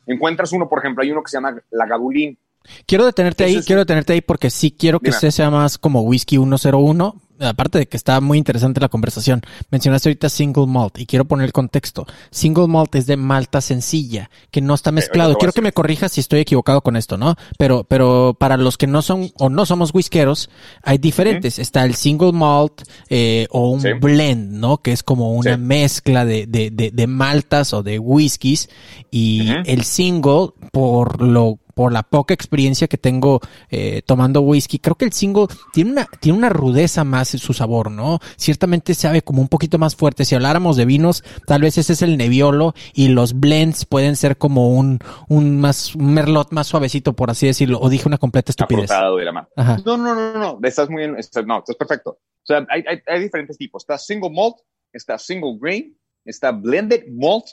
Encuentras 0.06 0.52
uno, 0.52 0.68
por 0.68 0.78
ejemplo, 0.78 1.02
hay 1.02 1.10
uno 1.10 1.22
que 1.22 1.30
se 1.30 1.36
llama 1.36 1.60
la 1.70 1.86
Gabulín. 1.86 2.38
Quiero 2.86 3.04
detenerte 3.04 3.44
ahí, 3.44 3.62
quiero 3.62 3.82
detenerte 3.82 4.12
ahí 4.12 4.20
porque 4.20 4.50
sí 4.50 4.70
quiero 4.70 5.00
que 5.00 5.12
sea 5.12 5.50
más 5.50 5.78
como 5.78 6.02
whisky 6.02 6.36
101, 6.36 7.14
aparte 7.40 7.78
de 7.78 7.88
que 7.88 7.96
está 7.96 8.20
muy 8.20 8.38
interesante 8.38 8.80
la 8.80 8.88
conversación, 8.88 9.42
mencionaste 9.70 10.08
ahorita 10.08 10.28
single 10.28 10.66
malt 10.66 10.98
y 10.98 11.06
quiero 11.06 11.24
poner 11.24 11.46
el 11.46 11.52
contexto. 11.52 12.06
Single 12.30 12.68
malt 12.68 12.94
es 12.94 13.06
de 13.06 13.16
malta 13.16 13.60
sencilla, 13.60 14.30
que 14.50 14.60
no 14.60 14.74
está 14.74 14.92
mezclado. 14.92 15.36
quiero 15.36 15.52
que 15.52 15.62
me 15.62 15.72
corrijas 15.72 16.12
si 16.12 16.20
estoy 16.20 16.40
equivocado 16.40 16.80
con 16.80 16.96
esto, 16.96 17.16
¿no? 17.16 17.36
Pero, 17.58 17.84
pero 17.84 18.36
para 18.38 18.56
los 18.56 18.76
que 18.76 18.86
no 18.86 19.02
son 19.02 19.30
o 19.38 19.48
no 19.48 19.66
somos 19.66 19.92
whiskeros, 19.92 20.50
hay 20.82 20.98
diferentes. 20.98 21.58
Está 21.58 21.84
el 21.84 21.94
single 21.94 22.32
malt 22.32 22.82
eh, 23.08 23.46
o 23.50 23.70
un 23.70 23.82
blend, 24.00 24.52
¿no? 24.52 24.78
Que 24.78 24.92
es 24.92 25.02
como 25.02 25.32
una 25.32 25.56
mezcla 25.56 26.24
de, 26.24 26.46
de, 26.46 26.70
de, 26.70 27.06
maltas 27.06 27.72
o 27.72 27.82
de 27.82 27.98
whiskies 27.98 28.68
y 29.10 29.48
el 29.66 29.84
single, 29.84 30.50
por 30.72 31.22
lo 31.22 31.58
por 31.76 31.92
la 31.92 32.02
poca 32.02 32.32
experiencia 32.32 32.88
que 32.88 32.96
tengo 32.96 33.38
eh, 33.68 34.00
tomando 34.06 34.40
whisky, 34.40 34.78
creo 34.78 34.94
que 34.94 35.04
el 35.04 35.12
single 35.12 35.48
tiene 35.74 35.92
una, 35.92 36.06
tiene 36.20 36.38
una 36.38 36.48
rudeza 36.48 37.04
más 37.04 37.34
en 37.34 37.38
su 37.38 37.52
sabor, 37.52 37.90
¿no? 37.90 38.18
Ciertamente 38.38 38.94
sabe 38.94 39.20
como 39.20 39.42
un 39.42 39.48
poquito 39.48 39.76
más 39.76 39.94
fuerte. 39.94 40.24
Si 40.24 40.34
habláramos 40.34 40.78
de 40.78 40.86
vinos, 40.86 41.22
tal 41.46 41.60
vez 41.60 41.76
ese 41.76 41.92
es 41.92 42.00
el 42.00 42.16
Nebbiolo 42.16 42.72
y 42.94 43.08
los 43.08 43.38
blends 43.38 43.84
pueden 43.84 44.16
ser 44.16 44.38
como 44.38 44.70
un, 44.70 45.00
un 45.28 45.60
más, 45.60 45.94
un 45.94 46.14
merlot 46.14 46.50
más 46.50 46.66
suavecito, 46.66 47.12
por 47.12 47.28
así 47.28 47.46
decirlo. 47.46 47.78
O 47.78 47.90
dije 47.90 48.08
una 48.08 48.16
completa 48.16 48.52
estupidez. 48.52 48.88
De 48.88 49.24
la 49.26 49.32
mano. 49.32 49.48
No, 49.84 49.98
no, 49.98 50.14
no, 50.14 50.32
no, 50.38 50.58
estás 50.62 50.88
muy 50.88 51.02
bien, 51.02 51.14
no, 51.44 51.58
estás 51.58 51.76
perfecto. 51.76 52.10
O 52.12 52.46
sea, 52.46 52.66
hay, 52.70 52.84
hay, 52.88 53.02
hay 53.06 53.20
diferentes 53.20 53.58
tipos. 53.58 53.82
Está 53.82 53.98
single 53.98 54.30
malt, 54.30 54.56
está 54.94 55.18
single 55.18 55.58
grain, 55.60 55.94
está 56.24 56.52
blended 56.52 57.04
malt, 57.10 57.44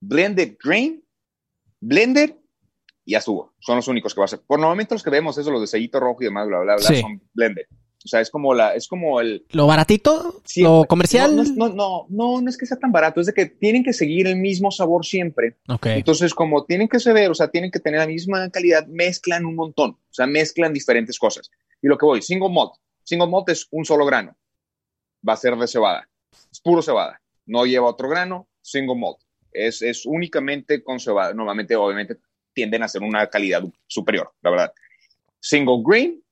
blended 0.00 0.56
grain, 0.62 1.02
blended 1.80 2.36
y 3.06 3.12
ya 3.12 3.18
estuvo. 3.18 3.54
Son 3.60 3.76
los 3.76 3.88
únicos 3.88 4.12
que 4.12 4.20
va 4.20 4.26
a 4.26 4.28
ser. 4.28 4.40
Por 4.40 4.58
normalmente 4.58 4.94
los 4.94 5.02
que 5.02 5.10
vemos, 5.10 5.38
eso, 5.38 5.50
los 5.50 5.60
de 5.60 5.68
sellito 5.68 6.00
rojo 6.00 6.18
y 6.20 6.24
demás, 6.24 6.46
bla, 6.48 6.58
bla, 6.58 6.76
bla, 6.76 7.00
son 7.00 7.22
blended. 7.32 7.66
O 8.04 8.08
sea, 8.08 8.20
es 8.20 8.30
como 8.30 8.52
la, 8.52 8.74
es 8.74 8.86
como 8.88 9.20
el. 9.20 9.46
¿Lo 9.50 9.66
baratito? 9.66 10.42
¿Lo 10.56 10.84
comercial? 10.84 11.34
No 11.34 11.44
no, 11.44 11.68
no, 11.68 12.06
no, 12.10 12.40
no, 12.40 12.48
es 12.48 12.56
que 12.56 12.66
sea 12.66 12.78
tan 12.78 12.92
barato, 12.92 13.20
es 13.20 13.26
de 13.26 13.32
que 13.32 13.46
tienen 13.46 13.82
que 13.82 13.92
seguir 13.92 14.26
el 14.26 14.36
mismo 14.36 14.70
sabor 14.70 15.06
siempre. 15.06 15.56
Ok. 15.68 15.86
Entonces, 15.86 16.34
como 16.34 16.64
tienen 16.64 16.88
que 16.88 17.00
saber, 17.00 17.30
o 17.30 17.34
sea, 17.34 17.48
tienen 17.48 17.70
que 17.70 17.80
tener 17.80 18.00
la 18.00 18.06
misma 18.06 18.50
calidad, 18.50 18.86
mezclan 18.86 19.46
un 19.46 19.54
montón. 19.54 19.90
O 19.92 20.14
sea, 20.14 20.26
mezclan 20.26 20.72
diferentes 20.72 21.18
cosas. 21.18 21.50
Y 21.80 21.88
lo 21.88 21.96
que 21.96 22.06
voy, 22.06 22.22
single 22.22 22.50
malt. 22.50 22.72
Single 23.02 23.28
malt 23.28 23.48
es 23.48 23.66
un 23.70 23.84
solo 23.84 24.04
grano. 24.04 24.36
Va 25.26 25.32
a 25.32 25.36
ser 25.36 25.56
de 25.56 25.66
cebada. 25.66 26.08
Es 26.50 26.60
puro 26.60 26.82
cebada. 26.82 27.20
No 27.44 27.66
lleva 27.66 27.88
otro 27.88 28.08
grano, 28.08 28.48
single 28.62 28.96
malt. 28.96 29.18
Es, 29.52 29.82
es 29.82 30.06
únicamente 30.06 30.82
con 30.82 31.00
cebada. 31.00 31.34
Normalmente, 31.34 31.74
obviamente, 31.74 32.18
tienden 32.56 32.82
a 32.82 32.88
ser 32.88 33.02
una 33.02 33.26
calidad 33.28 33.62
superior, 33.86 34.32
la 34.40 34.50
verdad. 34.50 34.72
Single 35.38 35.82
grain, 35.84 36.24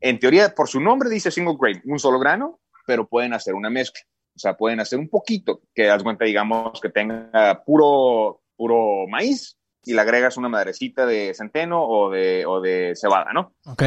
en 0.00 0.18
teoría, 0.18 0.54
por 0.54 0.68
su 0.68 0.78
nombre 0.78 1.08
dice 1.08 1.30
single 1.30 1.56
grain, 1.58 1.80
un 1.86 1.98
solo 1.98 2.18
grano, 2.18 2.60
pero 2.86 3.08
pueden 3.08 3.32
hacer 3.32 3.54
una 3.54 3.70
mezcla. 3.70 4.02
O 4.36 4.38
sea, 4.38 4.56
pueden 4.56 4.78
hacer 4.78 4.98
un 4.98 5.08
poquito, 5.08 5.62
que 5.74 5.86
das 5.86 6.02
cuenta, 6.02 6.26
digamos, 6.26 6.80
que 6.80 6.90
tenga 6.90 7.64
puro, 7.64 8.42
puro 8.56 9.06
maíz 9.08 9.58
y 9.82 9.94
le 9.94 10.00
agregas 10.02 10.36
una 10.36 10.50
madrecita 10.50 11.06
de 11.06 11.32
centeno 11.34 11.82
o 11.82 12.10
de, 12.10 12.44
o 12.46 12.60
de 12.60 12.92
cebada, 12.94 13.32
¿no? 13.32 13.54
Ok. 13.64 13.84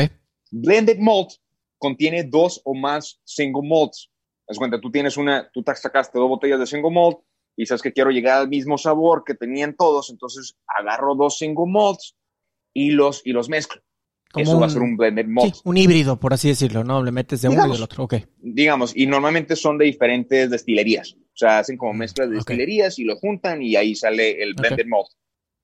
Blended 0.49 0.97
malt 0.97 1.29
contiene 1.77 2.23
dos 2.23 2.59
o 2.65 2.73
más 2.73 3.21
single 3.23 3.67
malts. 3.69 4.09
Das 4.47 4.57
cuenta, 4.57 4.81
tú 4.81 4.91
tienes 4.91 5.15
una, 5.15 5.49
tú 5.51 5.63
te 5.63 5.75
sacaste 5.75 6.17
dos 6.17 6.27
botellas 6.27 6.59
de 6.59 6.65
single 6.65 6.91
malt 6.91 7.19
y 7.55 7.65
sabes 7.65 7.81
que 7.81 7.91
quiero 7.93 8.11
llegar 8.11 8.39
al 8.41 8.49
mismo 8.49 8.77
sabor 8.77 9.23
que 9.25 9.33
tenían 9.35 9.75
todos, 9.75 10.09
entonces 10.09 10.55
agarro 10.67 11.15
dos 11.15 11.37
single 11.37 11.65
malts 11.67 12.15
y 12.73 12.91
los, 12.91 13.21
y 13.25 13.31
los 13.31 13.49
mezclo. 13.49 13.81
Como 14.31 14.43
Eso 14.43 14.53
va 14.59 14.61
a 14.61 14.67
un- 14.67 14.71
ser 14.71 14.81
un 14.81 14.95
blended 14.97 15.25
malt. 15.27 15.53
Sí, 15.55 15.61
un 15.65 15.75
híbrido, 15.77 16.17
por 16.19 16.33
así 16.33 16.47
decirlo, 16.47 16.83
¿no? 16.85 17.03
Le 17.03 17.11
metes 17.11 17.41
de 17.41 17.49
uno 17.49 17.55
y 17.55 17.57
Digamos. 17.57 17.77
del 17.77 17.83
otro. 17.83 18.03
Ok. 18.05 18.13
digamos, 18.37 18.95
y 18.95 19.05
normalmente 19.07 19.55
son 19.57 19.77
de 19.77 19.85
diferentes 19.85 20.49
destilerías. 20.49 21.13
O 21.13 21.35
sea, 21.41 21.59
hacen 21.59 21.77
como 21.77 21.93
mezclas 21.93 22.29
de 22.29 22.35
Mm, 22.35 22.39
ok. 22.39 22.47
destilerías 22.47 22.97
y 22.99 23.03
lo 23.03 23.17
juntan 23.17 23.61
y 23.61 23.75
ahí 23.75 23.93
sale 23.95 24.41
el 24.41 24.53
blended 24.53 24.85
malt. 24.87 25.07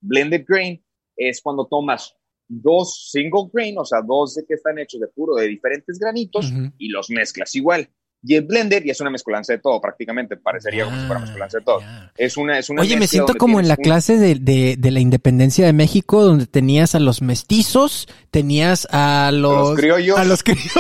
Blended 0.01 0.43
grain 0.47 0.83
es 1.15 1.41
cuando 1.41 1.65
tomas 1.67 2.13
dos 2.49 3.09
single 3.11 3.49
grain, 3.53 3.77
o 3.77 3.85
sea, 3.85 4.01
dos 4.01 4.35
de 4.35 4.45
que 4.45 4.53
están 4.55 4.77
hechos 4.79 4.99
de 5.01 5.07
puro 5.07 5.35
de 5.35 5.47
diferentes 5.47 5.97
granitos 5.99 6.51
Ujú. 6.51 6.71
y 6.77 6.89
los 6.89 7.09
mezclas 7.09 7.55
igual. 7.55 7.89
Y 8.23 8.35
el 8.35 8.41
blender 8.43 8.83
ya 8.83 8.91
es 8.93 8.99
una 8.99 9.11
mezcolanza 9.11 9.53
de 9.53 9.59
todo, 9.59 9.79
prácticamente 9.79 10.35
parecería 10.37 10.85
como 10.85 10.97
si 10.97 11.05
fuera 11.05 11.19
Ya, 11.19 11.25
mezcolanza 11.27 11.59
de 11.59 11.63
todo. 11.63 11.79
Es 12.17 12.35
una, 12.35 12.57
es 12.57 12.69
una 12.69 12.81
Oye, 12.81 12.97
me 12.97 13.07
siento 13.07 13.35
como 13.35 13.59
en 13.59 13.67
la 13.67 13.75
un- 13.77 13.83
clase 13.83 14.17
de, 14.17 14.35
de- 14.35 14.75
de 14.77 14.91
la 14.91 14.99
independencia 14.99 15.65
de 15.67 15.71
México, 15.73 16.23
donde 16.23 16.47
tenías 16.47 16.95
a 16.95 16.99
los 16.99 17.21
mestizos, 17.21 18.07
tenías 18.31 18.87
a 18.91 19.31
los, 19.31 19.69
los 19.69 19.79
criollos. 19.79 20.17
a 20.17 20.25
los 20.25 20.43
criollos. 20.43 20.73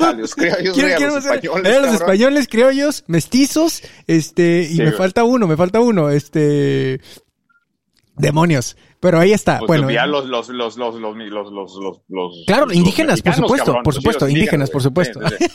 A 0.00 0.12
los 0.14 0.34
criollos, 0.34 0.74
Quiero- 0.74 0.74
güey, 0.74 0.92
a 0.92 0.96
quiero 0.96 1.14
los 1.14 1.24
españoles, 1.26 1.68
eran 1.70 1.82
los 1.82 1.94
españoles, 1.94 2.48
criollos, 2.48 3.04
mestizos, 3.06 3.82
este, 4.06 4.62
y 4.62 4.66
Sí, 4.72 4.78
me 4.78 4.84
güey. 4.86 4.96
falta 4.96 5.24
uno, 5.24 5.46
me 5.46 5.56
falta 5.58 5.78
uno, 5.78 6.08
este, 6.10 7.00
demonios. 8.16 8.76
Pero 8.98 9.18
ahí 9.18 9.32
está, 9.32 9.58
Pues 9.58 9.66
bueno. 9.68 9.90
ya 9.90 10.06
los, 10.06 10.26
los, 10.26 10.48
los, 10.48 10.76
los, 10.76 10.94
los, 10.96 11.52
los, 11.52 12.00
los, 12.08 12.44
Claro, 12.46 12.72
indígenas, 12.72 13.20
por 13.20 13.34
supuesto, 13.34 13.66
cabrón. 13.66 13.82
por 13.82 13.92
Pues 13.94 13.96
supuesto, 13.96 14.28
indígenas, 14.28 14.70
por 14.70 14.82
supuesto. 14.82 15.20
Sí. 15.28 15.46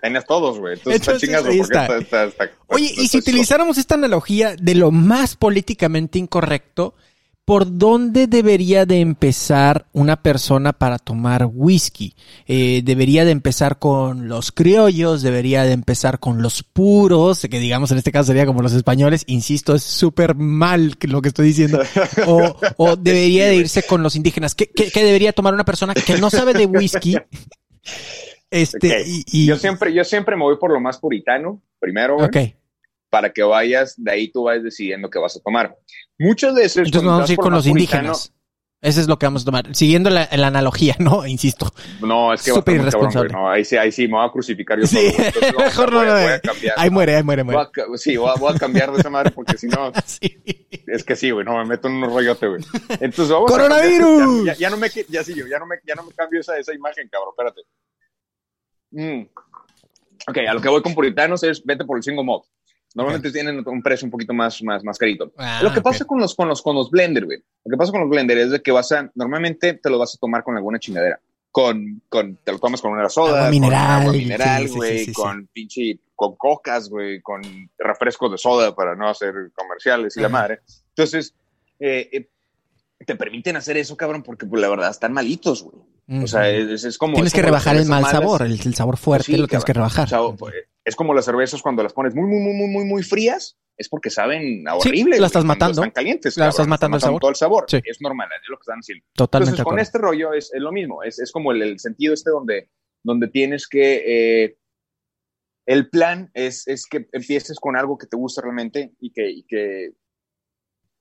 Tenías 0.00 0.24
todos, 0.26 0.58
güey. 0.58 0.74
Entonces, 0.74 1.00
está 1.02 1.12
Entonces, 1.12 1.46
ahí 1.52 1.60
está. 1.60 1.82
está- 1.82 1.98
está- 1.98 2.24
está- 2.24 2.50
Oye, 2.68 2.92
y 2.96 3.08
si 3.08 3.18
utilizáramos 3.18 3.78
esta 3.78 3.94
analogía 3.94 4.54
de 4.56 4.74
lo 4.74 4.90
más 4.90 5.36
políticamente 5.36 6.18
incorrecto, 6.18 6.94
¿por 7.44 7.76
dónde 7.78 8.28
debería 8.28 8.86
de 8.86 9.00
empezar 9.00 9.86
una 9.92 10.22
persona 10.22 10.72
para 10.72 10.98
tomar 10.98 11.48
whisky? 11.52 12.14
Eh, 12.46 12.82
¿Debería 12.84 13.24
de 13.24 13.32
empezar 13.32 13.78
con 13.80 14.28
los 14.28 14.52
criollos? 14.52 15.22
¿Debería 15.22 15.64
de 15.64 15.72
empezar 15.72 16.20
con 16.20 16.40
los 16.42 16.62
puros? 16.62 17.40
Que 17.50 17.58
digamos 17.58 17.90
en 17.90 17.98
este 17.98 18.12
caso 18.12 18.28
sería 18.28 18.46
como 18.46 18.62
los 18.62 18.72
españoles. 18.72 19.24
Insisto, 19.26 19.74
es 19.74 19.82
súper 19.82 20.36
mal 20.36 20.96
lo 21.00 21.20
que 21.22 21.28
estoy 21.28 21.46
diciendo. 21.48 21.80
O, 22.26 22.56
o 22.76 22.96
debería 22.96 23.46
de 23.48 23.56
irse 23.56 23.82
con 23.82 24.02
los 24.04 24.14
indígenas. 24.16 24.54
¿Qué, 24.54 24.68
qué- 24.70 24.90
qué 24.92 25.04
debería 25.04 25.32
tomar 25.32 25.52
una 25.54 25.64
persona 25.64 25.94
que 25.94 26.18
no 26.18 26.30
sabe 26.30 26.52
de 26.54 26.66
whisky? 26.66 27.16
Este, 28.52 29.02
y, 29.06 29.24
y- 29.26 29.46
Yo 29.46 29.56
siempre, 29.56 29.92
yo 29.94 30.04
siempre 30.04 30.36
me 30.36 30.42
voy 30.42 30.56
por 30.58 30.70
lo 30.72 30.78
más 30.78 30.98
puritano, 30.98 31.62
primero, 31.80 32.18
para 33.10 33.32
que 33.32 33.42
vayas, 33.42 33.94
de 33.96 34.10
ahí 34.12 34.28
tú 34.30 34.44
vas 34.44 34.62
decidiendo 34.62 35.08
qué 35.10 35.18
vas 35.18 35.36
a 35.36 35.40
tomar. 35.40 35.76
Muchas 36.18 36.54
veces. 36.54 36.84
Entonces 36.86 37.02
vamos 37.08 37.28
a 37.28 37.32
ir 37.32 37.38
con 37.38 37.50
lo 37.50 37.56
los 37.56 37.66
puritano- 37.66 37.70
indígenas. 37.70 38.32
Eso 38.82 39.00
es 39.00 39.06
lo 39.06 39.16
que 39.16 39.26
vamos 39.26 39.42
a 39.42 39.44
tomar. 39.44 39.74
Siguiendo 39.76 40.10
la, 40.10 40.28
la 40.32 40.48
analogía, 40.48 40.96
¿no? 40.98 41.24
Insisto. 41.26 41.72
No, 42.00 42.32
es 42.34 42.42
que 42.42 42.50
va 42.50 42.56
a 42.56 42.60
Súper 42.60 42.74
muy 42.80 42.90
cabrón, 42.90 43.00
irresponsable. 43.10 43.32
No, 43.32 43.48
ahí 43.48 43.64
sí, 43.64 43.76
ahí 43.76 43.92
sí 43.92 44.08
me 44.08 44.14
voy 44.16 44.26
a 44.26 44.32
crucificar 44.32 44.78
yo 44.80 44.86
Sí. 44.88 44.98
Entonces, 45.16 45.54
mejor 45.58 45.92
no, 45.92 46.00
a- 46.00 46.04
no, 46.04 46.12
voy 46.12 46.32
a 46.32 46.40
cambiar. 46.40 46.74
Ahí 46.76 46.90
muere, 46.90 47.14
ahí 47.16 47.22
muere, 47.22 47.42
Voy 47.44 47.54
muere. 47.54 47.70
a 47.94 47.96
sí, 47.96 48.16
voy 48.16 48.30
a, 48.30 48.34
voy 48.34 48.54
a 48.54 48.58
cambiar 48.58 48.90
de 48.92 48.98
esa 48.98 49.08
madre 49.08 49.30
porque 49.30 49.56
si 49.56 49.68
no, 49.68 49.92
Sí. 50.04 50.20
es 50.88 51.04
que 51.04 51.14
sí, 51.16 51.30
güey, 51.30 51.46
no 51.46 51.56
me 51.58 51.64
meto 51.64 51.86
en 51.88 51.94
un 51.94 52.10
rollote, 52.10 52.46
güey. 52.48 52.62
Entonces, 53.00 53.28
vamos 53.28 53.50
a 53.50 53.54
¡Coronavirus! 53.54 54.18
cambiar- 54.20 54.44
Ya, 54.46 54.54
ya 54.60 54.70
no 54.70 54.76
me, 54.78 54.88
ya 55.08 55.22
sí, 55.24 55.34
yo, 55.34 55.46
ya 55.46 55.58
no 55.60 55.66
me, 55.66 55.76
ya 55.86 55.94
no 55.94 56.02
me 56.04 56.12
cambio 56.12 56.40
esa, 56.40 56.58
esa 56.58 56.74
imagen, 56.74 57.08
cabrón, 57.08 57.30
espérate. 57.38 57.60
Mm. 58.92 59.22
Ok, 60.28 60.38
a 60.48 60.54
lo 60.54 60.60
que 60.60 60.68
voy 60.68 60.82
con 60.82 60.94
puritanos 60.94 61.42
es 61.42 61.64
vete 61.64 61.84
por 61.84 61.96
el 61.96 62.02
single 62.02 62.24
malt. 62.24 62.44
Normalmente 62.94 63.32
tienen 63.32 63.66
un 63.66 63.82
precio 63.82 64.04
un 64.04 64.10
poquito 64.10 64.34
más, 64.34 64.62
más, 64.62 64.84
más 64.84 64.98
carito. 64.98 65.32
Ah, 65.38 65.60
lo 65.62 65.72
que 65.72 65.80
pasa 65.80 66.04
con 66.04 66.20
los, 66.20 66.34
con 66.34 66.48
los, 66.48 66.60
con 66.60 66.76
los 66.76 66.90
blender, 66.90 67.24
güey. 67.24 67.42
Lo 67.64 67.70
que 67.70 67.76
pasa 67.76 67.90
con 67.90 68.02
los 68.02 68.10
blender 68.10 68.36
es 68.38 68.50
de 68.50 68.60
que 68.60 68.70
vas 68.70 68.92
a, 68.92 69.10
normalmente 69.14 69.74
te 69.74 69.90
lo 69.90 69.98
vas 69.98 70.14
a 70.14 70.18
tomar 70.18 70.44
con 70.44 70.56
alguna 70.56 70.78
chingadera. 70.78 71.18
Con, 71.50 72.02
con, 72.08 72.36
te 72.36 72.52
lo 72.52 72.58
tomas 72.58 72.80
con 72.80 72.92
una 72.92 73.08
soda, 73.10 73.32
Agua 73.32 73.42
con 73.42 73.50
mineral, 73.50 74.00
agua 74.00 74.12
mineral, 74.12 74.68
güey, 74.68 74.98
sí, 74.98 74.98
sí, 74.98 75.04
sí. 75.06 75.12
con 75.12 75.46
pinche, 75.52 75.98
con 76.14 76.34
cocas, 76.36 76.88
güey, 76.88 77.20
con 77.20 77.42
refrescos 77.78 78.30
de 78.30 78.38
soda 78.38 78.74
para 78.74 78.94
no 78.94 79.08
hacer 79.08 79.34
comerciales 79.54 80.16
y 80.16 80.20
la 80.20 80.28
Ajá. 80.28 80.32
madre. 80.32 80.60
Entonces, 80.88 81.34
eh, 81.78 82.08
eh, 82.10 82.28
te 83.04 83.16
permiten 83.16 83.56
hacer 83.56 83.76
eso, 83.76 83.98
cabrón, 83.98 84.22
porque 84.22 84.46
pues, 84.46 84.62
la 84.62 84.70
verdad 84.70 84.90
están 84.90 85.12
malitos, 85.12 85.62
güey. 85.62 85.76
O 86.20 86.26
sea, 86.26 86.48
es, 86.50 86.84
es 86.84 86.98
como. 86.98 87.14
tienes 87.14 87.32
es 87.32 87.34
que 87.34 87.40
como 87.40 87.52
las 87.52 87.64
rebajar 87.64 87.82
el 87.82 87.88
mal 87.88 88.02
malas. 88.02 88.20
sabor, 88.20 88.42
el, 88.42 88.52
el 88.52 88.74
sabor 88.74 88.96
fuerte 88.96 89.26
Sí, 89.26 89.36
lo 89.36 89.46
tienes 89.46 89.64
que 89.64 89.72
rebajar. 89.72 90.06
O 90.12 90.36
sea, 90.36 90.48
es 90.84 90.96
como 90.96 91.14
las 91.14 91.24
cervezas 91.24 91.62
cuando 91.62 91.82
las 91.82 91.92
pones 91.92 92.14
muy, 92.14 92.26
muy, 92.26 92.40
muy, 92.40 92.54
muy, 92.54 92.68
muy, 92.68 92.84
muy 92.84 93.02
frías, 93.02 93.56
es 93.76 93.88
porque 93.88 94.10
saben 94.10 94.66
a 94.68 94.74
horrible. 94.76 95.12
la 95.12 95.16
güey, 95.18 95.26
estás 95.26 95.44
matando. 95.44 95.80
Están 95.80 95.90
calientes. 95.90 96.36
La 96.36 96.48
estás 96.48 96.66
matando 96.66 96.96
el 96.96 97.00
sabor. 97.00 97.20
Todo 97.20 97.30
el 97.30 97.36
sabor. 97.36 97.64
Sí. 97.68 97.80
Es 97.84 98.00
normal, 98.00 98.28
es 98.40 98.48
lo 98.48 98.56
que 98.56 98.62
están 98.62 98.78
haciendo. 98.78 99.04
Totalmente 99.14 99.52
Entonces, 99.52 99.70
con 99.70 99.78
este 99.78 99.98
rollo 99.98 100.32
es, 100.32 100.52
es 100.52 100.60
lo 100.60 100.72
mismo. 100.72 101.02
Es, 101.02 101.18
es 101.18 101.30
como 101.30 101.52
el, 101.52 101.62
el 101.62 101.78
sentido 101.78 102.14
este 102.14 102.30
donde, 102.30 102.68
donde 103.02 103.28
tienes 103.28 103.68
que. 103.68 104.02
eh, 104.44 104.56
el 105.64 105.88
plan 105.88 106.30
es, 106.34 106.66
es 106.66 106.86
que 106.86 107.06
empieces 107.12 107.58
con 107.60 107.76
algo 107.76 107.96
que 107.96 108.08
te 108.08 108.16
gusta 108.16 108.42
realmente 108.42 108.92
y 108.98 109.12
que, 109.12 109.30
y 109.30 109.44
que, 109.44 109.92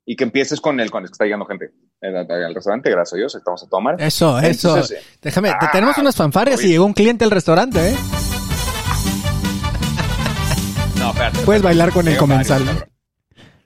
y 0.05 0.15
que 0.15 0.23
empieces 0.23 0.61
con 0.61 0.79
el. 0.79 0.91
Con 0.91 1.03
el 1.03 1.09
que 1.09 1.13
está 1.13 1.25
llegando 1.25 1.45
gente 1.45 1.71
al, 2.01 2.15
al 2.15 2.55
restaurante, 2.55 2.89
gracias 2.89 3.13
a 3.13 3.17
Dios, 3.17 3.35
estamos 3.35 3.61
a 3.63 3.67
tomar. 3.69 4.01
Eso, 4.01 4.39
eso. 4.39 4.69
Entonces, 4.77 4.97
eh, 4.97 5.01
Déjame, 5.21 5.49
ah, 5.49 5.69
tenemos 5.71 5.97
unas 5.97 6.15
fanfarrias 6.15 6.63
y 6.63 6.69
llegó 6.69 6.85
un 6.85 6.93
cliente 6.93 7.25
al 7.25 7.31
restaurante, 7.31 7.89
¿eh? 7.89 7.95
no, 10.97 11.09
espérate. 11.11 11.39
Puedes 11.45 11.61
bailar 11.61 11.91
con 11.91 12.07
el 12.07 12.15
varios, 12.15 12.19
comensal. 12.19 12.63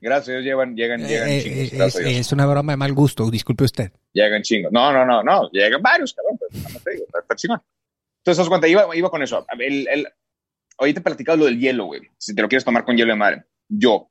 Gracias 0.02 0.30
a 0.30 0.32
Dios 0.40 0.44
llegan, 0.44 0.76
llegan, 0.76 1.02
llegan 1.08 1.30
Eh, 1.30 1.42
chingos. 1.42 1.58
eh, 1.58 1.70
gracias 1.74 1.96
es, 1.96 1.98
a 2.06 2.10
Dios. 2.10 2.20
es 2.20 2.32
una 2.32 2.46
broma 2.46 2.74
de 2.74 2.78
mal 2.78 2.94
gusto, 2.94 3.30
disculpe 3.32 3.64
usted. 3.64 3.92
Llegan 4.14 4.42
chingos. 4.44 4.72
No, 4.72 4.92
no, 4.94 5.04
no, 5.06 5.24
no. 5.24 5.50
Llegan 5.52 5.82
varios, 5.82 6.14
cabrón. 6.14 6.38
Pues, 6.38 6.54
nada 6.62 6.70
más 6.74 6.84
te 6.84 6.92
digo, 6.92 7.06
está, 7.08 7.36
chingón. 7.36 7.62
Entonces, 8.20 8.42
haz 8.42 8.50
cuenta, 8.50 8.68
iba, 8.68 8.96
iba 8.96 9.10
con 9.10 9.24
eso. 9.24 9.46
El, 9.58 9.88
el, 9.88 10.08
ahorita 10.78 11.00
he 11.00 11.04
platicado 11.04 11.38
lo 11.40 11.46
del 11.46 11.60
hielo, 11.60 11.86
güey. 11.86 12.02
Si 12.18 12.36
te 12.36 12.42
lo 12.42 12.48
quieres 12.48 12.66
tomar 12.66 12.84
con 12.86 12.96
hielo 12.98 13.14
de 13.14 13.18
madre. 13.20 13.44
Yo. 13.68 14.10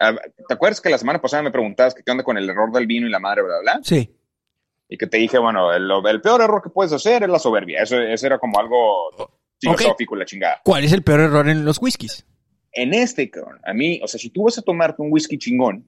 Ah, 0.00 0.16
¿Te 0.48 0.54
acuerdas 0.54 0.80
que 0.80 0.90
la 0.90 0.98
semana 0.98 1.20
pasada 1.20 1.42
me 1.42 1.50
preguntabas 1.50 1.94
que 1.94 2.02
qué 2.02 2.10
onda 2.10 2.24
con 2.24 2.36
el 2.36 2.48
error 2.48 2.72
del 2.72 2.86
vino 2.86 3.06
y 3.06 3.10
la 3.10 3.20
madre, 3.20 3.42
bla, 3.42 3.60
bla? 3.60 3.80
Sí. 3.82 4.16
Y 4.88 4.98
que 4.98 5.06
te 5.06 5.18
dije, 5.18 5.38
bueno, 5.38 5.72
el, 5.72 5.88
el 6.06 6.20
peor 6.20 6.40
error 6.40 6.62
que 6.62 6.70
puedes 6.70 6.92
hacer 6.92 7.22
es 7.22 7.28
la 7.28 7.38
soberbia. 7.38 7.82
Eso, 7.82 8.00
eso 8.00 8.26
era 8.26 8.38
como 8.38 8.58
algo 8.58 9.30
filosófico, 9.60 10.16
la 10.16 10.24
chingada. 10.24 10.60
¿Cuál 10.64 10.84
es 10.84 10.92
el 10.92 11.02
peor 11.02 11.20
error 11.20 11.48
en 11.48 11.64
los 11.64 11.80
whiskies? 11.80 12.26
En 12.72 12.94
este, 12.94 13.30
a 13.64 13.74
mí, 13.74 14.00
o 14.02 14.08
sea, 14.08 14.18
si 14.18 14.30
tú 14.30 14.44
vas 14.44 14.58
a 14.58 14.62
tomarte 14.62 15.02
un 15.02 15.12
whisky 15.12 15.38
chingón, 15.38 15.86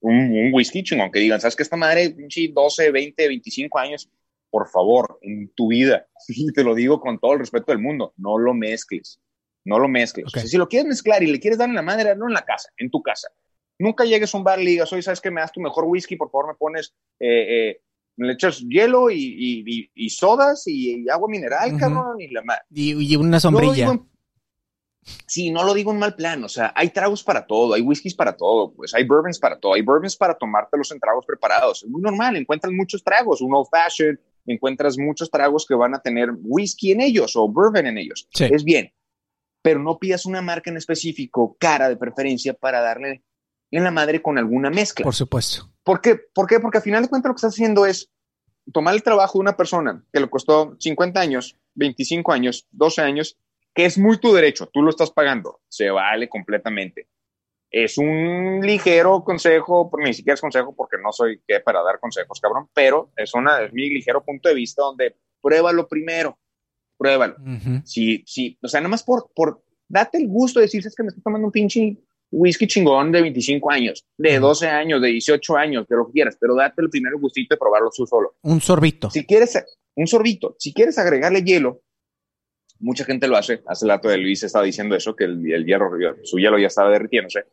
un, 0.00 0.14
un 0.14 0.50
whisky 0.52 0.82
chingón, 0.82 1.10
que 1.10 1.20
digan, 1.20 1.40
¿sabes 1.40 1.56
que 1.56 1.62
esta 1.62 1.76
madre, 1.76 2.10
pinche 2.10 2.48
12, 2.52 2.90
20, 2.90 3.28
25 3.28 3.78
años? 3.78 4.10
Por 4.50 4.68
favor, 4.68 5.18
en 5.22 5.50
tu 5.54 5.68
vida, 5.68 6.06
y 6.28 6.52
te 6.52 6.64
lo 6.64 6.74
digo 6.74 7.00
con 7.00 7.18
todo 7.18 7.32
el 7.32 7.38
respeto 7.38 7.72
del 7.72 7.80
mundo, 7.80 8.12
no 8.16 8.38
lo 8.38 8.52
mezcles, 8.52 9.20
no 9.64 9.78
lo 9.78 9.88
mezcles. 9.88 10.26
O 10.26 10.30
sea, 10.30 10.46
si 10.46 10.56
lo 10.56 10.68
quieres 10.68 10.88
mezclar 10.88 11.22
y 11.22 11.26
le 11.26 11.40
quieres 11.40 11.58
dar 11.58 11.68
en 11.68 11.74
la 11.74 11.82
madre, 11.82 12.14
no 12.16 12.26
en 12.26 12.34
la 12.34 12.44
casa, 12.44 12.70
en 12.76 12.90
tu 12.90 13.02
casa. 13.02 13.28
Nunca 13.78 14.04
llegues 14.04 14.34
a 14.34 14.38
un 14.38 14.44
bar 14.44 14.60
y 14.60 14.66
digas, 14.66 14.92
oye, 14.92 15.02
¿sabes 15.02 15.20
que 15.20 15.30
me 15.30 15.40
das 15.40 15.52
tu 15.52 15.60
mejor 15.60 15.84
whisky? 15.84 16.16
Por 16.16 16.30
favor, 16.30 16.48
me 16.48 16.54
pones, 16.54 16.94
eh, 17.18 17.70
eh, 17.70 17.82
le 18.16 18.32
echas 18.32 18.60
hielo 18.60 19.10
y, 19.10 19.16
y, 19.16 19.64
y, 19.66 19.90
y 19.94 20.10
sodas 20.10 20.64
y, 20.66 21.08
agua 21.08 21.28
mineral, 21.28 21.70
Ujú. 21.70 21.78
cabrón, 21.78 22.20
y 22.20 22.28
la 22.28 22.42
madre. 22.42 22.62
Y, 22.70 23.16
una 23.16 23.40
sombrilla. 23.40 23.98
sí, 25.26 25.50
no 25.50 25.64
lo 25.64 25.74
digo 25.74 25.90
en 25.90 25.98
mal 25.98 26.14
plan. 26.14 26.44
O 26.44 26.48
sea, 26.48 26.72
hay 26.76 26.90
tragos 26.90 27.22
para 27.24 27.46
todo, 27.46 27.74
hay 27.74 27.82
whiskies 27.82 28.14
para 28.14 28.36
todo, 28.36 28.72
pues 28.72 28.94
hay 28.94 29.04
bourbons 29.04 29.38
para 29.38 29.58
todo, 29.58 29.74
hay 29.74 29.82
bourbons 29.82 30.16
para 30.16 30.34
tomártelos 30.36 30.92
en 30.92 31.00
tragos 31.00 31.24
preparados. 31.26 31.82
Es 31.82 31.88
muy 31.88 32.02
normal, 32.02 32.36
encuentras 32.36 32.72
muchos 32.72 33.02
tragos, 33.02 33.40
un 33.40 33.54
old 33.54 33.68
fashioned, 33.70 34.18
encuentras 34.46 34.98
muchos 34.98 35.30
tragos 35.30 35.66
que 35.66 35.74
van 35.74 35.94
a 35.94 36.00
tener 36.00 36.30
whisky 36.42 36.92
en 36.92 37.00
ellos 37.00 37.34
o 37.36 37.48
bourbon 37.48 37.86
en 37.86 37.98
ellos. 37.98 38.28
Sí. 38.32 38.48
Es 38.50 38.62
bien, 38.62 38.92
pero 39.62 39.80
no 39.80 39.98
pidas 39.98 40.26
una 40.26 40.42
marca 40.42 40.70
en 40.70 40.76
específico, 40.76 41.56
cara 41.58 41.88
de 41.88 41.96
preferencia, 41.96 42.54
para 42.54 42.80
darle 42.80 43.22
en 43.70 43.84
la 43.84 43.90
madre 43.90 44.20
con 44.20 44.38
alguna 44.38 44.70
mezcla. 44.70 45.04
Por 45.04 45.14
supuesto. 45.14 45.70
¿Por 45.82 46.00
qué? 46.00 46.16
¿Por 46.16 46.46
qué? 46.46 46.60
Porque 46.60 46.78
al 46.78 46.84
final 46.84 47.02
de 47.02 47.08
cuentas 47.08 47.30
lo 47.30 47.34
que 47.34 47.38
estás 47.38 47.54
haciendo 47.54 47.86
es 47.86 48.10
tomar 48.72 48.94
el 48.94 49.02
trabajo 49.02 49.38
de 49.38 49.42
una 49.42 49.56
persona 49.56 50.04
que 50.12 50.20
le 50.20 50.28
costó 50.28 50.76
50 50.78 51.18
años, 51.18 51.56
25 51.74 52.32
años, 52.32 52.66
12 52.70 53.00
años, 53.00 53.38
que 53.74 53.86
es 53.86 53.98
muy 53.98 54.18
tu 54.18 54.32
derecho, 54.32 54.66
tú 54.66 54.82
lo 54.82 54.90
estás 54.90 55.10
pagando, 55.10 55.60
se 55.68 55.90
vale 55.90 56.28
completamente. 56.28 57.08
Es 57.70 57.96
un 57.96 58.60
ligero 58.62 59.24
consejo, 59.24 59.90
ni 59.98 60.12
siquiera 60.12 60.34
es 60.34 60.40
consejo 60.42 60.74
porque 60.76 60.98
no 61.02 61.10
soy 61.10 61.40
que 61.46 61.60
para 61.60 61.82
dar 61.82 61.98
consejos, 61.98 62.38
cabrón, 62.38 62.68
pero 62.74 63.10
es, 63.16 63.32
una, 63.32 63.62
es 63.62 63.72
mi 63.72 63.88
ligero 63.88 64.22
punto 64.22 64.50
de 64.50 64.54
vista 64.54 64.82
donde 64.82 65.16
pruébalo 65.40 65.88
primero. 65.88 66.38
Pruébalo. 67.02 67.36
Si, 67.84 68.22
si, 68.26 68.56
o 68.62 68.68
sea, 68.68 68.80
nada 68.80 68.90
más 68.90 69.02
por, 69.02 69.30
por, 69.34 69.62
date 69.88 70.18
el 70.18 70.28
gusto 70.28 70.60
de 70.60 70.66
decir, 70.66 70.86
es 70.86 70.94
que 70.94 71.02
me 71.02 71.08
estoy 71.08 71.22
tomando 71.22 71.46
un 71.46 71.52
pinche 71.52 71.98
whisky 72.30 72.66
chingón 72.66 73.12
de 73.12 73.22
25 73.22 73.70
años, 73.70 74.06
de 74.16 74.38
Ujú. 74.38 74.46
12 74.48 74.68
años, 74.68 75.02
de 75.02 75.08
18 75.08 75.56
años, 75.56 75.86
de 75.88 75.96
lo 75.96 76.06
que 76.06 76.12
quieras, 76.12 76.36
pero 76.40 76.54
date 76.54 76.80
el 76.80 76.88
primer 76.88 77.14
gustito 77.16 77.54
de 77.54 77.58
probarlo 77.58 77.90
tú 77.94 78.06
solo. 78.06 78.36
Un 78.42 78.60
sorbito. 78.60 79.10
Si 79.10 79.26
quieres 79.26 79.62
un 79.96 80.06
sorbito, 80.06 80.56
si 80.58 80.72
quieres 80.72 80.96
agregarle 80.98 81.42
hielo, 81.42 81.82
mucha 82.78 83.04
gente 83.04 83.26
lo 83.28 83.36
hace. 83.36 83.62
Hace 83.66 83.84
el 83.84 83.88
dato 83.88 84.08
de 84.08 84.18
Luis 84.18 84.42
estaba 84.42 84.64
diciendo 84.64 84.94
eso, 84.94 85.14
que 85.14 85.24
el, 85.24 85.52
el 85.52 85.66
hielo, 85.66 85.90
su 86.22 86.38
hielo 86.38 86.58
ya 86.58 86.68
estaba 86.68 86.90
derritiéndose. 86.90 87.44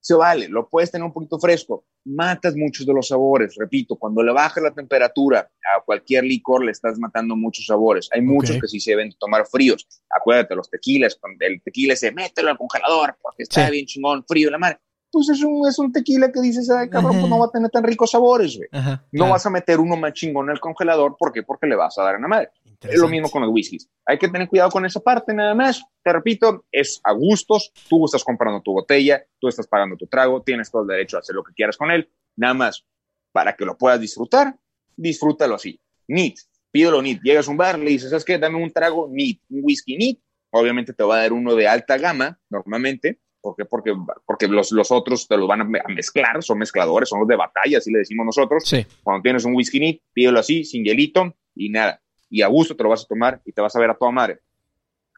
Se 0.00 0.14
vale, 0.14 0.48
lo 0.48 0.68
puedes 0.68 0.90
tener 0.90 1.04
un 1.04 1.12
poquito 1.12 1.38
fresco. 1.38 1.84
Matas 2.04 2.56
muchos 2.56 2.86
de 2.86 2.94
los 2.94 3.08
sabores. 3.08 3.54
Repito, 3.56 3.96
cuando 3.96 4.22
le 4.22 4.32
bajas 4.32 4.62
la 4.62 4.70
temperatura 4.72 5.50
a 5.76 5.80
cualquier 5.82 6.24
licor, 6.24 6.64
le 6.64 6.72
estás 6.72 6.98
matando 6.98 7.36
muchos 7.36 7.66
sabores. 7.66 8.08
Hay 8.12 8.22
muchos 8.22 8.56
que 8.60 8.66
sí 8.68 8.80
se 8.80 8.92
deben 8.92 9.12
tomar 9.18 9.46
fríos. 9.46 9.86
Acuérdate, 10.08 10.54
los 10.54 10.70
tequilas, 10.70 11.18
el 11.40 11.62
tequila 11.62 11.94
se 11.96 12.10
mételo 12.12 12.50
al 12.50 12.56
congelador 12.58 13.16
porque 13.22 13.42
está 13.42 13.66
Sí. 13.66 13.72
bien 13.72 13.86
chingón, 13.86 14.24
frío 14.26 14.50
la 14.50 14.58
madre. 14.58 14.78
Pues 15.12 15.28
es 15.28 15.42
un, 15.42 15.66
es 15.66 15.78
un 15.78 15.92
tequila 15.92 16.30
que 16.30 16.40
dices, 16.40 16.70
ay, 16.70 16.88
cabrón, 16.88 17.12
Ajá. 17.12 17.20
pues 17.20 17.30
no 17.30 17.38
va 17.38 17.46
a 17.46 17.50
tener 17.50 17.70
tan 17.70 17.82
ricos 17.82 18.10
sabores, 18.12 18.56
güey. 18.56 18.68
Ajá. 18.70 19.04
No 19.12 19.18
claro. 19.24 19.32
vas 19.32 19.46
a 19.46 19.50
meter 19.50 19.80
uno 19.80 19.96
más 19.96 20.12
chingón 20.12 20.46
en 20.46 20.52
el 20.52 20.60
congelador. 20.60 21.16
¿Por 21.18 21.32
qué? 21.32 21.42
Porque 21.42 21.66
le 21.66 21.76
vas 21.76 21.98
a 21.98 22.04
dar 22.04 22.14
en 22.14 22.22
la 22.22 22.28
madre. 22.28 22.50
Es 22.80 22.98
lo 22.98 23.08
mismo 23.08 23.30
con 23.30 23.42
los 23.42 23.50
whiskies. 23.52 23.88
Hay 24.06 24.18
que 24.18 24.28
tener 24.28 24.48
cuidado 24.48 24.70
con 24.70 24.86
esa 24.86 25.00
parte 25.00 25.34
nada 25.34 25.54
más. 25.54 25.82
Te 26.02 26.12
repito, 26.12 26.64
es 26.72 27.00
a 27.04 27.12
gustos. 27.12 27.72
Tú 27.88 28.06
estás 28.06 28.24
comprando 28.24 28.62
tu 28.62 28.72
botella, 28.72 29.22
tú 29.38 29.48
estás 29.48 29.66
pagando 29.66 29.96
tu 29.96 30.06
trago, 30.06 30.42
tienes 30.42 30.70
todo 30.70 30.82
el 30.82 30.88
derecho 30.88 31.16
a 31.16 31.20
hacer 31.20 31.34
lo 31.34 31.44
que 31.44 31.52
quieras 31.52 31.76
con 31.76 31.90
él. 31.90 32.08
Nada 32.36 32.54
más, 32.54 32.86
para 33.32 33.54
que 33.54 33.66
lo 33.66 33.76
puedas 33.76 34.00
disfrutar, 34.00 34.56
disfrútalo 34.96 35.56
así. 35.56 35.78
Neat, 36.08 36.36
pídelo 36.70 37.02
neat. 37.02 37.20
Llegas 37.22 37.48
a 37.48 37.50
un 37.50 37.56
bar, 37.58 37.78
le 37.78 37.90
dices, 37.90 38.10
¿sabes 38.10 38.24
qué? 38.24 38.38
Dame 38.38 38.56
un 38.56 38.72
trago 38.72 39.08
neat, 39.10 39.38
un 39.50 39.60
whisky 39.62 39.96
neat. 39.96 40.18
Obviamente 40.50 40.92
te 40.94 41.04
va 41.04 41.16
a 41.16 41.22
dar 41.22 41.32
uno 41.32 41.54
de 41.54 41.68
alta 41.68 41.98
gama, 41.98 42.40
normalmente. 42.48 43.20
¿Por 43.40 43.56
qué? 43.56 43.64
Porque, 43.64 43.92
porque 44.26 44.48
los, 44.48 44.70
los 44.72 44.90
otros 44.90 45.26
te 45.26 45.36
los 45.36 45.48
van 45.48 45.62
a 45.62 45.64
me- 45.64 45.80
a 45.80 45.88
mezclar, 45.88 46.42
son 46.42 46.58
mezcladores, 46.58 47.08
son 47.08 47.20
los 47.20 47.28
de 47.28 47.36
batalla, 47.36 47.78
así 47.78 47.90
le 47.90 48.00
decimos 48.00 48.26
nosotros. 48.26 48.64
Sí. 48.66 48.84
Cuando 49.02 49.22
tienes 49.22 49.44
un 49.44 49.54
whisky 49.54 50.02
pídelo 50.12 50.38
así, 50.40 50.64
sin 50.64 50.84
hielito 50.84 51.34
y 51.54 51.70
nada. 51.70 52.00
Y 52.28 52.42
a 52.42 52.48
gusto 52.48 52.76
te 52.76 52.82
lo 52.82 52.90
vas 52.90 53.04
a 53.04 53.06
tomar 53.06 53.40
y 53.44 53.52
te 53.52 53.60
vas 53.62 53.74
a 53.74 53.80
ver 53.80 53.90
a 53.90 53.94
toda 53.96 54.10
madre. 54.10 54.40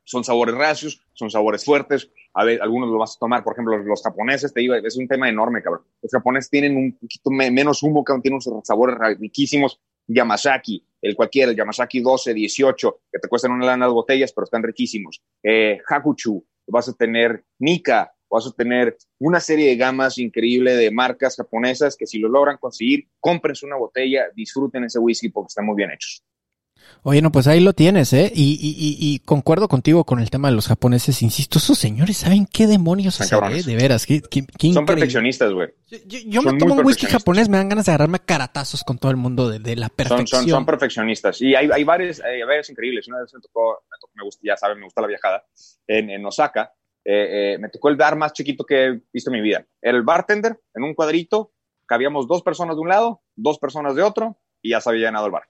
Son 0.04 0.24
sabores 0.24 0.54
racios, 0.54 1.00
son 1.12 1.30
sabores 1.30 1.64
fuertes. 1.64 2.10
A 2.34 2.44
ver, 2.44 2.60
algunos 2.62 2.90
lo 2.90 2.98
vas 2.98 3.14
a 3.16 3.18
tomar, 3.20 3.44
por 3.44 3.52
ejemplo, 3.54 3.76
los, 3.76 3.86
los 3.86 4.02
japoneses, 4.02 4.52
te 4.52 4.60
digo, 4.60 4.74
es 4.74 4.96
un 4.96 5.06
tema 5.06 5.28
enorme, 5.28 5.62
cabrón. 5.62 5.82
Los 6.00 6.10
japoneses 6.10 6.50
tienen 6.50 6.76
un 6.76 6.92
poquito 6.98 7.30
me- 7.30 7.50
menos 7.50 7.82
humo, 7.82 8.02
que 8.04 8.12
tienen 8.22 8.40
unos 8.44 8.66
sabores 8.66 8.96
riquísimos. 9.18 9.80
Yamazaki, 10.08 10.84
el 11.00 11.14
cualquiera, 11.14 11.50
el 11.52 11.56
Yamazaki 11.56 12.00
12, 12.00 12.34
18, 12.34 13.00
que 13.12 13.18
te 13.20 13.28
cuestan 13.28 13.52
una 13.52 13.66
lana 13.66 13.86
las 13.86 13.94
botellas, 13.94 14.32
pero 14.32 14.44
están 14.44 14.62
riquísimos. 14.62 15.22
Eh, 15.42 15.78
Hakuchu, 15.88 16.44
vas 16.66 16.88
a 16.88 16.92
tener 16.92 17.44
Nika, 17.58 18.12
vas 18.30 18.46
a 18.46 18.52
tener 18.52 18.96
una 19.18 19.40
serie 19.40 19.68
de 19.68 19.76
gamas 19.76 20.18
increíble 20.18 20.74
de 20.74 20.90
marcas 20.90 21.36
japonesas 21.36 21.96
que 21.96 22.06
si 22.06 22.18
lo 22.18 22.28
logran 22.28 22.56
conseguir, 22.58 23.08
cómprense 23.20 23.66
una 23.66 23.76
botella, 23.76 24.24
disfruten 24.34 24.84
ese 24.84 24.98
whisky 24.98 25.28
porque 25.28 25.48
están 25.48 25.66
muy 25.66 25.76
bien 25.76 25.90
hechos. 25.90 26.24
Oye, 27.04 27.20
no, 27.20 27.32
pues 27.32 27.48
ahí 27.48 27.60
lo 27.60 27.72
tienes, 27.72 28.12
¿eh? 28.12 28.30
Y, 28.34 28.52
y, 28.52 28.70
y, 28.70 28.96
y 29.14 29.18
concuerdo 29.20 29.66
contigo 29.66 30.04
con 30.04 30.20
el 30.20 30.30
tema 30.30 30.48
de 30.48 30.54
los 30.54 30.68
japoneses. 30.68 31.20
Insisto, 31.22 31.58
esos 31.58 31.76
señores 31.78 32.18
saben 32.18 32.46
qué 32.46 32.66
demonios 32.68 33.20
hacer, 33.20 33.38
¿eh? 33.52 33.62
De 33.64 33.74
veras, 33.76 34.06
qué, 34.06 34.20
qué, 34.22 34.46
qué 34.58 34.72
Son 34.72 34.86
perfeccionistas, 34.86 35.52
güey. 35.52 35.68
Yo, 35.90 35.98
yo- 36.06 36.18
yo 36.26 36.42
Son 36.42 36.54
me 36.54 36.58
tomo 36.60 36.74
un 36.74 36.86
whisky 36.86 37.06
japonés, 37.06 37.48
me 37.48 37.56
dan 37.56 37.68
ganas 37.68 37.86
de 37.86 37.92
agarrarme 37.92 38.16
a 38.16 38.24
caratazos 38.24 38.84
con 38.84 38.98
todo 38.98 39.10
el 39.10 39.16
mundo 39.16 39.48
de, 39.50 39.58
de 39.58 39.74
la 39.74 39.88
Son, 39.88 39.96
perfección. 39.96 40.42
son, 40.42 40.48
son 40.50 40.66
perfeccionistas. 40.66 41.40
Y 41.42 41.54
hay, 41.56 41.68
hay 41.72 41.82
varios, 41.84 42.20
hay 42.20 42.40
varios 42.42 42.70
increíbles. 42.70 43.08
Una 43.08 43.18
vez 43.20 43.34
me 43.34 43.40
tocó, 43.40 43.82
me, 43.90 43.96
tocó- 44.00 44.12
me 44.14 44.24
gusta, 44.24 44.40
ya 44.44 44.56
saben, 44.56 44.78
me 44.78 44.84
gusta 44.84 45.00
la 45.00 45.08
viajada, 45.08 45.44
en, 45.88 46.08
en 46.10 46.24
Osaka. 46.24 46.72
eh, 47.04 47.54
eh, 47.54 47.58
me 47.58 47.68
tocó 47.68 47.88
el 47.88 47.96
bar 47.96 48.14
más 48.14 48.32
chiquito 48.32 48.64
que 48.64 48.84
he 48.86 49.00
visto 49.12 49.28
en 49.30 49.34
mi 49.34 49.40
vida. 49.42 49.66
Era 49.80 49.96
el 49.96 50.04
bartender 50.04 50.60
en 50.72 50.84
un 50.84 50.94
cuadrito, 50.94 51.52
cabíamos 51.84 52.28
dos 52.28 52.42
personas 52.44 52.76
de 52.76 52.80
un 52.82 52.88
lado, 52.90 53.22
dos 53.34 53.58
personas 53.58 53.96
de 53.96 54.02
otro, 54.02 54.38
y 54.62 54.70
ya 54.70 54.80
se 54.80 54.88
había 54.88 55.08
llenado 55.08 55.26
el 55.26 55.32
bar. 55.32 55.42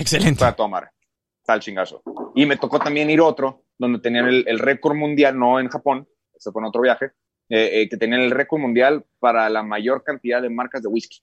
Excelente. 0.00 0.40
Para 0.40 0.56
tomar. 0.56 0.90
Tal 1.44 1.60
chingazo. 1.60 2.02
Y 2.34 2.44
me 2.46 2.56
tocó 2.56 2.78
también 2.78 3.08
ir 3.10 3.20
otro, 3.20 3.64
donde 3.78 3.98
tenían 4.00 4.26
el, 4.28 4.44
el 4.46 4.58
récord 4.58 4.94
mundial, 4.96 5.38
no 5.38 5.58
en 5.60 5.68
Japón, 5.68 6.06
ese 6.34 6.50
fue 6.52 6.60
en 6.62 6.66
otro 6.66 6.82
viaje, 6.82 7.06
eh, 7.48 7.70
eh, 7.82 7.88
que 7.88 7.96
tenían 7.96 8.20
el 8.20 8.30
récord 8.30 8.60
mundial 8.60 9.04
para 9.18 9.48
la 9.48 9.62
mayor 9.62 10.04
cantidad 10.04 10.42
de 10.42 10.50
marcas 10.50 10.82
de 10.82 10.88
whisky. 10.88 11.18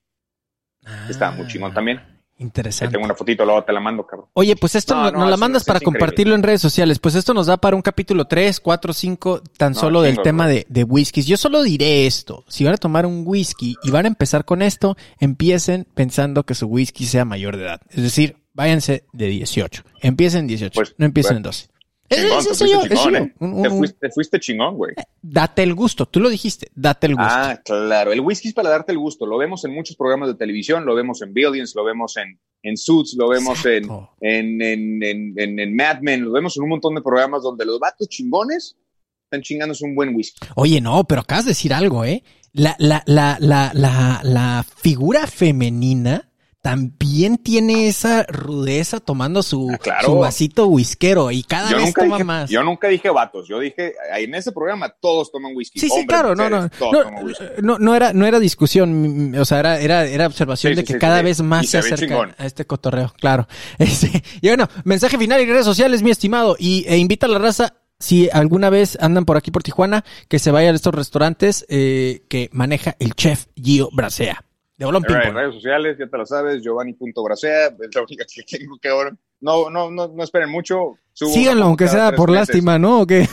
Está 1.08 1.30
muy 1.30 1.46
chingón 1.46 1.72
también. 1.74 1.98
Ah, 1.98 2.12
Ahí 2.38 2.44
Interesante. 2.44 2.92
tengo 2.92 3.06
una 3.06 3.14
fotito, 3.14 3.46
luego 3.46 3.64
te 3.64 3.72
la 3.72 3.80
mando, 3.80 4.06
cabrón. 4.06 4.28
Oye, 4.34 4.56
pues 4.56 4.74
esto 4.74 4.94
No, 4.94 5.04
no- 5.04 5.10
no, 5.12 5.18
nos 5.20 5.30
la 5.30 5.36
mandas 5.38 5.64
para 5.64 5.78
increíble. 5.78 5.98
compartirlo 6.00 6.34
en 6.34 6.42
redes 6.42 6.60
sociales. 6.60 6.98
Pues 6.98 7.14
esto 7.14 7.32
nos 7.32 7.46
da 7.46 7.56
para 7.56 7.74
un 7.76 7.80
capítulo 7.80 8.26
3, 8.26 8.60
4, 8.60 8.92
5, 8.92 9.40
tan 9.56 9.74
solo 9.74 10.02
del 10.02 10.20
tema 10.20 10.46
de, 10.46 10.66
de 10.68 10.84
whiskies. 10.84 11.26
Yo 11.26 11.38
solo 11.38 11.62
diré 11.62 12.06
esto. 12.06 12.44
Si 12.46 12.62
van 12.64 12.74
a 12.74 12.76
tomar 12.76 13.06
un 13.06 13.22
whisky 13.24 13.76
y 13.82 13.90
van 13.90 14.04
a 14.04 14.08
empezar 14.08 14.44
con 14.44 14.60
esto, 14.60 14.96
empiecen 15.18 15.86
pensando 15.94 16.42
que 16.44 16.54
su 16.54 16.66
whisky 16.66 17.06
sea 17.06 17.24
mayor 17.24 17.56
de 17.56 17.62
edad. 17.64 17.80
Es 17.88 18.02
decir, 18.02 18.36
váyanse 18.56 19.04
de 19.12 19.26
18. 19.28 19.84
Empiecen 20.02 20.40
en 20.40 20.46
18, 20.48 20.74
Pues, 20.74 20.94
no 20.98 21.06
empiecen 21.06 21.28
pues, 21.30 21.36
en 21.36 21.42
12. 21.42 21.76
Es, 22.08 22.18
Chingón, 22.22 22.38
es 22.38 22.46
te 22.46 22.54
fuiste 22.54 22.88
chingón, 22.94 23.16
eh. 23.16 23.34
Un- 23.40 23.52
un- 23.54 23.62
Te 23.62 23.68
un- 23.68 23.78
fuiste, 23.78 23.98
te 24.00 24.10
fuiste 24.12 24.40
chingón, 24.40 24.76
güey. 24.76 24.94
date 25.22 25.62
el 25.64 25.74
gusto. 25.74 26.06
Tú 26.06 26.20
lo 26.20 26.28
dijiste, 26.28 26.70
date 26.74 27.08
el 27.08 27.14
gusto. 27.16 27.28
Ah, 27.32 27.60
claro. 27.64 28.12
El 28.12 28.20
whisky 28.20 28.48
es 28.48 28.54
para 28.54 28.70
darte 28.70 28.92
el 28.92 28.98
gusto. 28.98 29.26
Lo 29.26 29.36
vemos 29.38 29.64
en 29.64 29.74
muchos 29.74 29.96
programas 29.96 30.28
de 30.28 30.34
televisión, 30.36 30.86
lo 30.86 30.94
vemos 30.94 31.20
en 31.22 31.34
Billions, 31.34 31.74
lo 31.74 31.84
vemos 31.84 32.16
en, 32.16 32.38
en 32.62 32.76
Suits, 32.76 33.14
lo 33.18 33.28
vemos 33.28 33.64
en, 33.66 33.84
Exacto. 33.84 34.10
en, 34.20 34.62
en, 34.62 35.02
en, 35.02 35.34
en, 35.36 35.58
en 35.58 35.74
Mad 35.76 35.98
Men, 36.00 36.24
lo 36.24 36.30
vemos 36.32 36.56
en 36.56 36.62
un 36.62 36.68
montón 36.70 36.94
de 36.94 37.02
programas 37.02 37.42
donde 37.42 37.64
los 37.66 37.80
vatos 37.80 38.08
chingones 38.08 38.76
están 39.24 39.42
chingándose 39.42 39.84
un 39.84 39.96
buen 39.96 40.14
whisky. 40.14 40.46
Oye, 40.54 40.80
no, 40.80 41.02
pero 41.04 41.22
acabas 41.22 41.44
de 41.46 41.50
decir 41.50 41.74
algo, 41.74 42.04
¿eh? 42.04 42.22
La, 42.52 42.76
la, 42.78 43.02
la, 43.06 43.36
la, 43.40 43.72
la, 43.74 44.20
la 44.22 44.64
figura 44.76 45.26
femenina 45.26 46.25
también 46.66 47.38
tiene 47.38 47.86
esa 47.86 48.24
rudeza 48.24 48.98
tomando 48.98 49.44
su, 49.44 49.70
Ah, 49.72 49.78
claro. 49.78 50.04
su 50.08 50.14
vasito 50.16 50.66
whiskero 50.66 51.30
y 51.30 51.44
cada 51.44 51.70
Yo 51.70 51.76
vez 51.76 51.94
toma 51.94 52.16
dije, 52.16 52.24
más. 52.24 52.50
yo 52.50 52.64
nunca 52.64 52.88
dije 52.88 53.08
vatos, 53.08 53.46
yo 53.46 53.60
dije, 53.60 53.94
en 54.18 54.34
ese 54.34 54.50
programa 54.50 54.88
todos 55.00 55.30
toman 55.30 55.54
whisky. 55.54 55.78
Sí, 55.78 55.86
sí, 55.86 55.92
hombres, 55.92 56.08
claro, 56.08 56.34
no, 56.34 56.50
no, 56.50 56.68
todos 56.70 56.92
no, 57.12 57.22
no, 57.62 57.78
no 57.78 57.94
era, 57.94 58.12
no 58.12 58.26
era 58.26 58.40
discusión, 58.40 59.32
o 59.38 59.44
sea, 59.44 59.60
era, 59.60 59.78
era, 59.78 60.06
era 60.06 60.26
observación 60.26 60.72
Sí, 60.72 60.76
de 60.78 60.82
que 60.84 60.94
sí, 60.94 60.98
cada 60.98 61.18
sí. 61.18 61.24
vez 61.24 61.40
más 61.40 61.62
Y 61.62 61.66
se 61.68 61.82
se 61.82 61.94
acerca 61.94 62.34
a 62.36 62.44
este 62.46 62.64
cotorreo, 62.66 63.14
claro. 63.20 63.46
Este, 63.78 64.24
y 64.40 64.48
bueno, 64.48 64.68
mensaje 64.82 65.16
final 65.18 65.40
y 65.40 65.46
redes 65.46 65.64
sociales, 65.66 66.02
mi 66.02 66.10
estimado, 66.10 66.56
y 66.58 66.84
e 66.88 66.96
invita 66.98 67.26
a 67.26 67.28
la 67.28 67.38
raza, 67.38 67.74
si 68.00 68.28
alguna 68.32 68.70
vez 68.70 68.98
andan 69.00 69.24
por 69.24 69.36
aquí 69.36 69.52
por 69.52 69.62
Tijuana, 69.62 70.04
que 70.28 70.40
se 70.40 70.50
vayan 70.50 70.72
a 70.72 70.76
estos 70.76 70.92
restaurantes 70.96 71.64
eh, 71.68 72.24
que 72.28 72.50
maneja 72.52 72.96
el 72.98 73.14
chef 73.14 73.46
Gio 73.54 73.88
Bracea. 73.92 74.42
De 74.76 74.84
Ping-Pong. 74.86 75.34
redes 75.34 75.54
sociales, 75.54 75.96
ya 75.98 76.06
te 76.06 76.18
lo 76.18 76.26
sabes, 76.26 76.62
Giovanni.bracea, 76.62 77.68
es 77.80 77.94
la 77.94 78.02
única 78.02 78.24
que 78.26 78.42
tengo 78.42 78.78
que 78.78 78.88
ahora. 78.88 79.16
No, 79.40 79.70
no, 79.70 79.90
no, 79.90 80.08
no 80.08 80.22
esperen 80.22 80.50
mucho. 80.50 80.98
Subo 81.12 81.30
Síganlo, 81.30 81.64
aunque 81.64 81.88
sea 81.88 82.12
por 82.12 82.30
meses. 82.30 82.48
lástima, 82.48 82.78
¿no? 82.78 83.00
¿O 83.02 83.06
qué? 83.06 83.26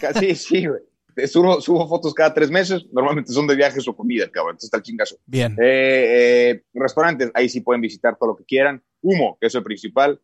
Casi, 0.00 0.34
sí, 0.34 0.66
güey. 0.66 0.82
Subo, 1.26 1.60
subo 1.60 1.88
fotos 1.88 2.14
cada 2.14 2.32
tres 2.32 2.50
meses, 2.50 2.86
normalmente 2.92 3.32
son 3.32 3.46
de 3.46 3.56
viajes 3.56 3.86
o 3.88 3.96
comida, 3.96 4.30
cabrón, 4.30 4.52
entonces 4.52 4.68
está 4.68 4.76
el 4.78 4.82
chingazo. 4.82 5.16
Bien. 5.26 5.52
Eh, 5.60 6.50
eh, 6.50 6.62
restaurantes, 6.72 7.30
ahí 7.34 7.48
sí 7.48 7.60
pueden 7.60 7.80
visitar 7.80 8.16
todo 8.16 8.30
lo 8.30 8.36
que 8.36 8.44
quieran. 8.44 8.82
Humo, 9.02 9.36
que 9.40 9.48
es 9.48 9.54
el 9.54 9.62
principal. 9.62 10.20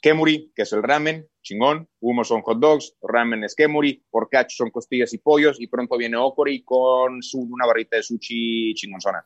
Kemuri, 0.00 0.52
que 0.54 0.62
es 0.62 0.72
el 0.72 0.82
ramen, 0.82 1.26
chingón. 1.42 1.88
Humo 2.00 2.24
son 2.24 2.42
hot 2.42 2.58
dogs, 2.58 2.96
ramen 3.02 3.44
es 3.44 3.54
kemuri, 3.54 4.04
porcacho 4.10 4.56
son 4.56 4.70
costillas 4.70 5.12
y 5.14 5.18
pollos, 5.18 5.60
y 5.60 5.68
pronto 5.68 5.96
viene 5.96 6.16
okori 6.16 6.62
con 6.64 7.22
su, 7.22 7.40
una 7.40 7.66
barrita 7.66 7.96
de 7.96 8.02
sushi 8.02 8.74
chingonzona. 8.74 9.24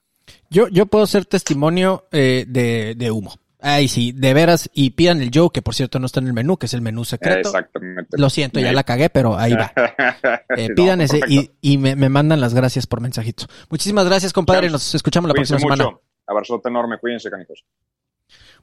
Yo, 0.51 0.69
yo 0.69 0.87
puedo 0.87 1.07
ser 1.07 1.25
testimonio 1.27 2.07
eh, 2.13 2.45
de, 2.49 2.95
de 2.97 3.11
humo. 3.11 3.35
Ay, 3.63 3.89
sí, 3.89 4.13
de 4.13 4.33
veras. 4.35 4.71
Y 4.73 4.91
pidan 4.91 5.21
el 5.21 5.31
Joe, 5.33 5.51
que 5.53 5.61
por 5.63 5.75
cierto 5.75 5.99
no 5.99 6.07
está 6.07 6.21
en 6.21 6.27
el 6.29 6.33
menú, 6.33 6.57
que 6.57 6.67
es 6.67 6.75
el 6.75 6.81
menú 6.81 7.05
secreto. 7.05 7.51
Exactamente. 7.51 8.17
Lo 8.19 8.31
siento, 8.31 8.59
ya 8.59 8.73
la 8.73 8.85
cagué, 8.85 9.11
pero 9.11 9.37
ahí 9.39 9.53
va. 9.53 9.73
Eh, 10.57 10.69
No, 10.71 10.75
pidan 10.75 11.01
ese 11.03 11.21
y, 11.29 11.51
y 11.61 11.79
me, 11.79 11.95
me 11.95 12.09
mandan 12.09 12.41
las 12.41 12.55
gracias 12.55 12.87
por 12.87 13.01
mensajitos. 13.01 13.49
Muchísimas 13.69 14.07
gracias, 14.07 14.33
compadre. 14.33 14.69
Nos 14.71 14.95
escuchamos 14.95 15.29
la 15.29 15.35
Cuídense 15.35 15.55
próxima 15.55 15.75
semana. 15.77 15.91
mucho. 15.91 16.03
Abrazote 16.27 16.69
enorme, 16.69 16.99
cuídense, 16.99 17.31
canijos. 17.31 17.65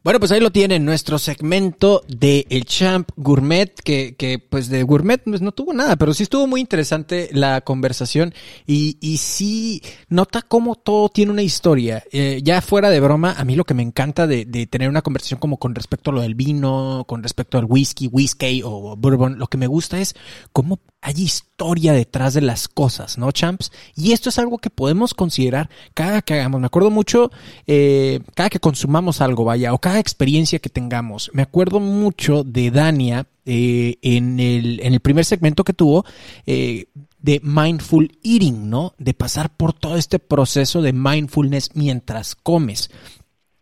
Bueno, 0.04 0.20
pues 0.20 0.32
ahí 0.32 0.40
lo 0.40 0.52
tienen, 0.52 0.86
nuestro 0.86 1.20
segmento 1.20 2.04
de 2.08 2.46
El 2.50 2.66
Champ 2.66 3.10
Gourmet, 3.16 3.74
que, 3.84 4.16
que 4.16 4.40
pues 4.40 4.70
de 4.70 4.84
Gourmet 4.84 5.22
pues 5.24 5.42
no 5.42 5.52
tuvo 5.52 5.74
nada, 5.74 5.96
pero 5.96 6.14
sí 6.14 6.24
estuvo 6.24 6.48
muy 6.48 6.62
interesante 6.62 7.30
la 7.34 7.62
conversación 7.62 8.34
y, 8.66 8.98
y 9.02 9.18
sí 9.18 9.82
nota 10.08 10.42
cómo 10.42 10.76
todo 10.76 11.10
tiene 11.10 11.32
una 11.32 11.42
historia. 11.42 12.04
Eh, 12.12 12.42
ya 12.44 12.62
fuera 12.62 12.90
de 12.90 13.00
broma, 13.00 13.36
a 13.38 13.44
mí 13.44 13.56
lo 13.56 13.66
que 13.66 13.74
me 13.74 13.84
encanta 13.84 14.28
de, 14.28 14.46
de 14.46 14.68
tener 14.68 14.90
una 14.90 15.02
conversación 15.02 15.40
como 15.40 15.58
con 15.58 15.76
respecto 15.76 16.12
a 16.12 16.14
lo 16.14 16.22
del 16.22 16.36
vino, 16.36 17.04
con 17.08 17.24
respecto 17.24 17.58
al 17.58 17.66
whisky, 17.66 18.08
whisky 18.08 18.62
o 18.64 18.96
bourbon, 18.96 19.38
lo 19.38 19.48
que 19.48 19.58
me 19.58 19.68
gusta 19.68 20.00
es 20.00 20.16
cómo 20.54 20.80
hay 21.02 21.16
historia 21.16 21.47
historia 21.58 21.92
detrás 21.92 22.36
de 22.36 22.42
las 22.42 22.68
cosas, 22.68 23.18
¿no, 23.18 23.32
champs? 23.32 23.72
Y 23.96 24.12
esto 24.12 24.30
es 24.30 24.38
algo 24.38 24.60
que 24.60 24.70
podemos 24.70 25.16
considerar 25.16 25.72
cada 25.96 26.22
que 26.22 26.36
hagamos. 26.36 26.62
Me 26.62 26.68
acuerdo 26.68 26.92
mucho, 26.92 27.32
eh, 27.66 28.20
cada 28.36 28.52
que 28.52 28.60
consumamos 28.60 29.22
algo, 29.22 29.44
vaya, 29.44 29.74
o 29.74 29.80
cada 29.80 29.98
experiencia 29.98 30.60
que 30.60 30.70
tengamos. 30.70 31.32
Me 31.34 31.42
acuerdo 31.42 31.80
mucho 31.80 32.44
de 32.44 32.70
Dania 32.70 33.26
eh, 33.48 33.96
en, 34.04 34.40
el, 34.40 34.82
en 34.82 34.94
el 34.94 35.00
primer 35.00 35.26
segmento 35.26 35.64
que 35.64 35.74
tuvo. 35.74 36.06
Eh, 36.46 36.86
de 37.20 37.42
mindful 37.44 38.12
eating, 38.24 38.70
¿no? 38.70 38.94
De 39.00 39.16
pasar 39.16 39.50
por 39.50 39.74
todo 39.74 39.98
este 39.98 40.20
proceso 40.20 40.84
de 40.84 40.94
mindfulness 40.94 41.72
mientras 41.74 42.36
comes. 42.36 42.92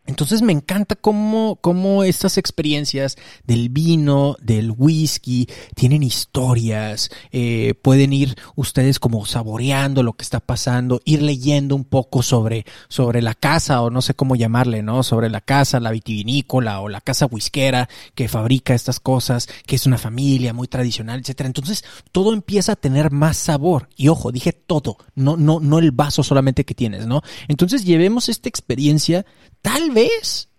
Entonces 0.07 0.41
me 0.41 0.53
encanta 0.53 0.95
cómo, 0.95 1.57
cómo 1.61 2.03
estas 2.03 2.37
experiencias 2.37 3.17
del 3.45 3.69
vino, 3.69 4.35
del 4.39 4.71
whisky, 4.71 5.47
tienen 5.73 6.03
historias, 6.03 7.09
eh, 7.31 7.73
pueden 7.81 8.13
ir 8.13 8.35
ustedes 8.55 8.99
como 8.99 9.25
saboreando 9.25 10.03
lo 10.03 10.13
que 10.13 10.23
está 10.23 10.39
pasando, 10.39 11.01
ir 11.05 11.23
leyendo 11.23 11.75
un 11.75 11.85
poco 11.85 12.21
sobre, 12.21 12.65
sobre 12.87 13.21
la 13.21 13.33
casa 13.33 13.81
o 13.81 13.89
no 13.89 14.01
sé 14.01 14.13
cómo 14.13 14.35
llamarle, 14.35 14.83
¿no? 14.83 15.01
Sobre 15.01 15.29
la 15.29 15.41
casa, 15.41 15.79
la 15.79 15.91
vitivinícola 15.91 16.81
o 16.81 16.89
la 16.89 17.01
casa 17.01 17.25
whiskera 17.25 17.89
que 18.13 18.27
fabrica 18.27 18.75
estas 18.75 18.99
cosas, 18.99 19.47
que 19.65 19.75
es 19.75 19.87
una 19.87 19.97
familia 19.97 20.53
muy 20.53 20.67
tradicional, 20.67 21.19
etcétera. 21.19 21.47
Entonces 21.47 21.83
todo 22.11 22.33
empieza 22.33 22.73
a 22.73 22.75
tener 22.75 23.11
más 23.11 23.37
sabor. 23.37 23.89
Y 23.95 24.09
ojo, 24.09 24.31
dije 24.31 24.53
todo, 24.53 24.97
no, 25.15 25.35
no, 25.35 25.59
no 25.59 25.79
el 25.79 25.91
vaso 25.91 26.21
solamente 26.21 26.63
que 26.63 26.75
tienes, 26.75 27.07
¿no? 27.07 27.23
Entonces 27.47 27.85
llevemos 27.85 28.29
esta 28.29 28.49
experiencia 28.49 29.25
tal 29.65 29.94
vez 29.95 30.49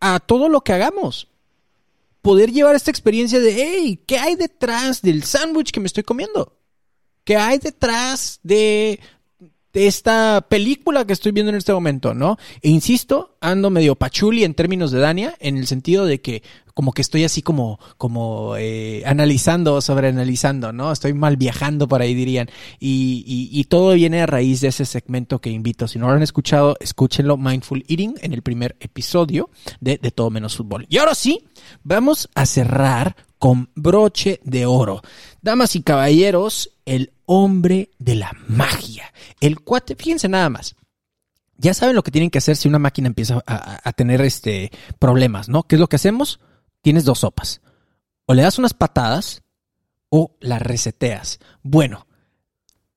a 0.00 0.18
todo 0.18 0.48
lo 0.48 0.62
que 0.62 0.72
hagamos. 0.72 1.28
Poder 2.22 2.50
llevar 2.50 2.74
esta 2.74 2.90
experiencia 2.90 3.38
de, 3.38 3.54
hey, 3.54 4.02
¿qué 4.06 4.18
hay 4.18 4.34
detrás 4.34 5.00
del 5.00 5.22
sándwich 5.22 5.70
que 5.70 5.80
me 5.80 5.86
estoy 5.86 6.02
comiendo? 6.02 6.58
¿Qué 7.24 7.36
hay 7.36 7.58
detrás 7.58 8.40
de 8.42 8.98
esta 9.72 10.46
película 10.48 11.04
que 11.04 11.12
estoy 11.12 11.32
viendo 11.32 11.50
en 11.50 11.56
este 11.56 11.72
momento, 11.72 12.14
¿no? 12.14 12.38
E 12.62 12.70
insisto, 12.70 13.36
ando 13.40 13.70
medio 13.70 13.94
pachuli 13.94 14.44
en 14.44 14.54
términos 14.54 14.90
de 14.90 15.00
Dania, 15.00 15.36
en 15.40 15.56
el 15.56 15.66
sentido 15.66 16.06
de 16.06 16.20
que 16.20 16.42
como 16.74 16.92
que 16.92 17.02
estoy 17.02 17.24
así 17.24 17.42
como, 17.42 17.78
como 17.98 18.56
eh, 18.56 19.02
analizando, 19.04 19.80
sobreanalizando, 19.80 20.72
¿no? 20.72 20.90
Estoy 20.92 21.12
mal 21.12 21.36
viajando 21.36 21.86
por 21.88 22.00
ahí, 22.00 22.14
dirían. 22.14 22.48
Y, 22.78 23.22
y, 23.26 23.60
y, 23.60 23.64
todo 23.64 23.92
viene 23.92 24.22
a 24.22 24.26
raíz 24.26 24.60
de 24.62 24.68
ese 24.68 24.86
segmento 24.86 25.40
que 25.40 25.50
invito. 25.50 25.86
Si 25.86 25.98
no 25.98 26.08
lo 26.08 26.14
han 26.14 26.22
escuchado, 26.22 26.76
escúchenlo, 26.80 27.36
Mindful 27.36 27.84
Eating, 27.88 28.14
en 28.22 28.32
el 28.32 28.42
primer 28.42 28.76
episodio 28.80 29.50
de, 29.80 29.98
de 29.98 30.10
Todo 30.10 30.30
Menos 30.30 30.56
Fútbol. 30.56 30.86
Y 30.88 30.98
ahora 30.98 31.14
sí, 31.14 31.44
vamos 31.82 32.30
a 32.34 32.46
cerrar 32.46 33.14
con 33.38 33.70
broche 33.74 34.40
de 34.44 34.66
oro. 34.66 35.02
Damas 35.42 35.74
y 35.74 35.82
caballeros, 35.82 36.70
el 36.84 37.12
hombre 37.32 37.92
de 38.00 38.16
la 38.16 38.36
magia. 38.48 39.14
El 39.40 39.60
cuate, 39.60 39.94
fíjense 39.94 40.28
nada 40.28 40.50
más. 40.50 40.74
Ya 41.56 41.74
saben 41.74 41.94
lo 41.94 42.02
que 42.02 42.10
tienen 42.10 42.28
que 42.28 42.38
hacer 42.38 42.56
si 42.56 42.66
una 42.66 42.80
máquina 42.80 43.06
empieza 43.06 43.40
a, 43.46 43.92
tener 43.92 44.20
este 44.20 44.72
problemas, 44.98 45.48
¿no? 45.48 45.62
¿Qué 45.62 45.76
es 45.76 45.80
lo 45.80 45.86
que 45.86 45.94
hacemos? 45.94 46.40
Tienes 46.82 47.04
dos 47.04 47.20
sopas. 47.20 47.60
O 48.26 48.34
le 48.34 48.42
das 48.42 48.58
unas 48.58 48.74
patadas 48.74 49.44
o 50.08 50.34
la 50.40 50.58
reseteas. 50.58 51.38
Bueno, 51.62 52.08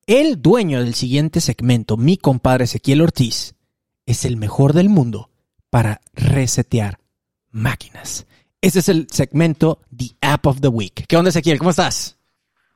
el 0.06 0.42
dueño 0.42 0.80
del 0.80 0.94
siguiente 0.94 1.40
segmento, 1.40 1.96
mi 1.96 2.16
compadre 2.16 2.64
Ezequiel 2.64 3.02
Ortiz, 3.02 3.54
es 4.04 4.24
el 4.24 4.36
mejor 4.36 4.72
del 4.72 4.88
mundo 4.88 5.30
para 5.70 6.00
resetear 6.12 6.98
máquinas. 7.50 8.26
Este 8.60 8.80
es 8.80 8.88
el 8.88 9.06
segmento 9.12 9.80
The 9.96 10.16
App 10.22 10.46
of 10.46 10.60
the 10.60 10.68
Week. 10.68 11.06
¿Qué 11.06 11.16
onda, 11.16 11.28
Ezequiel? 11.28 11.58
¿Cómo 11.58 11.70
estás? 11.70 12.13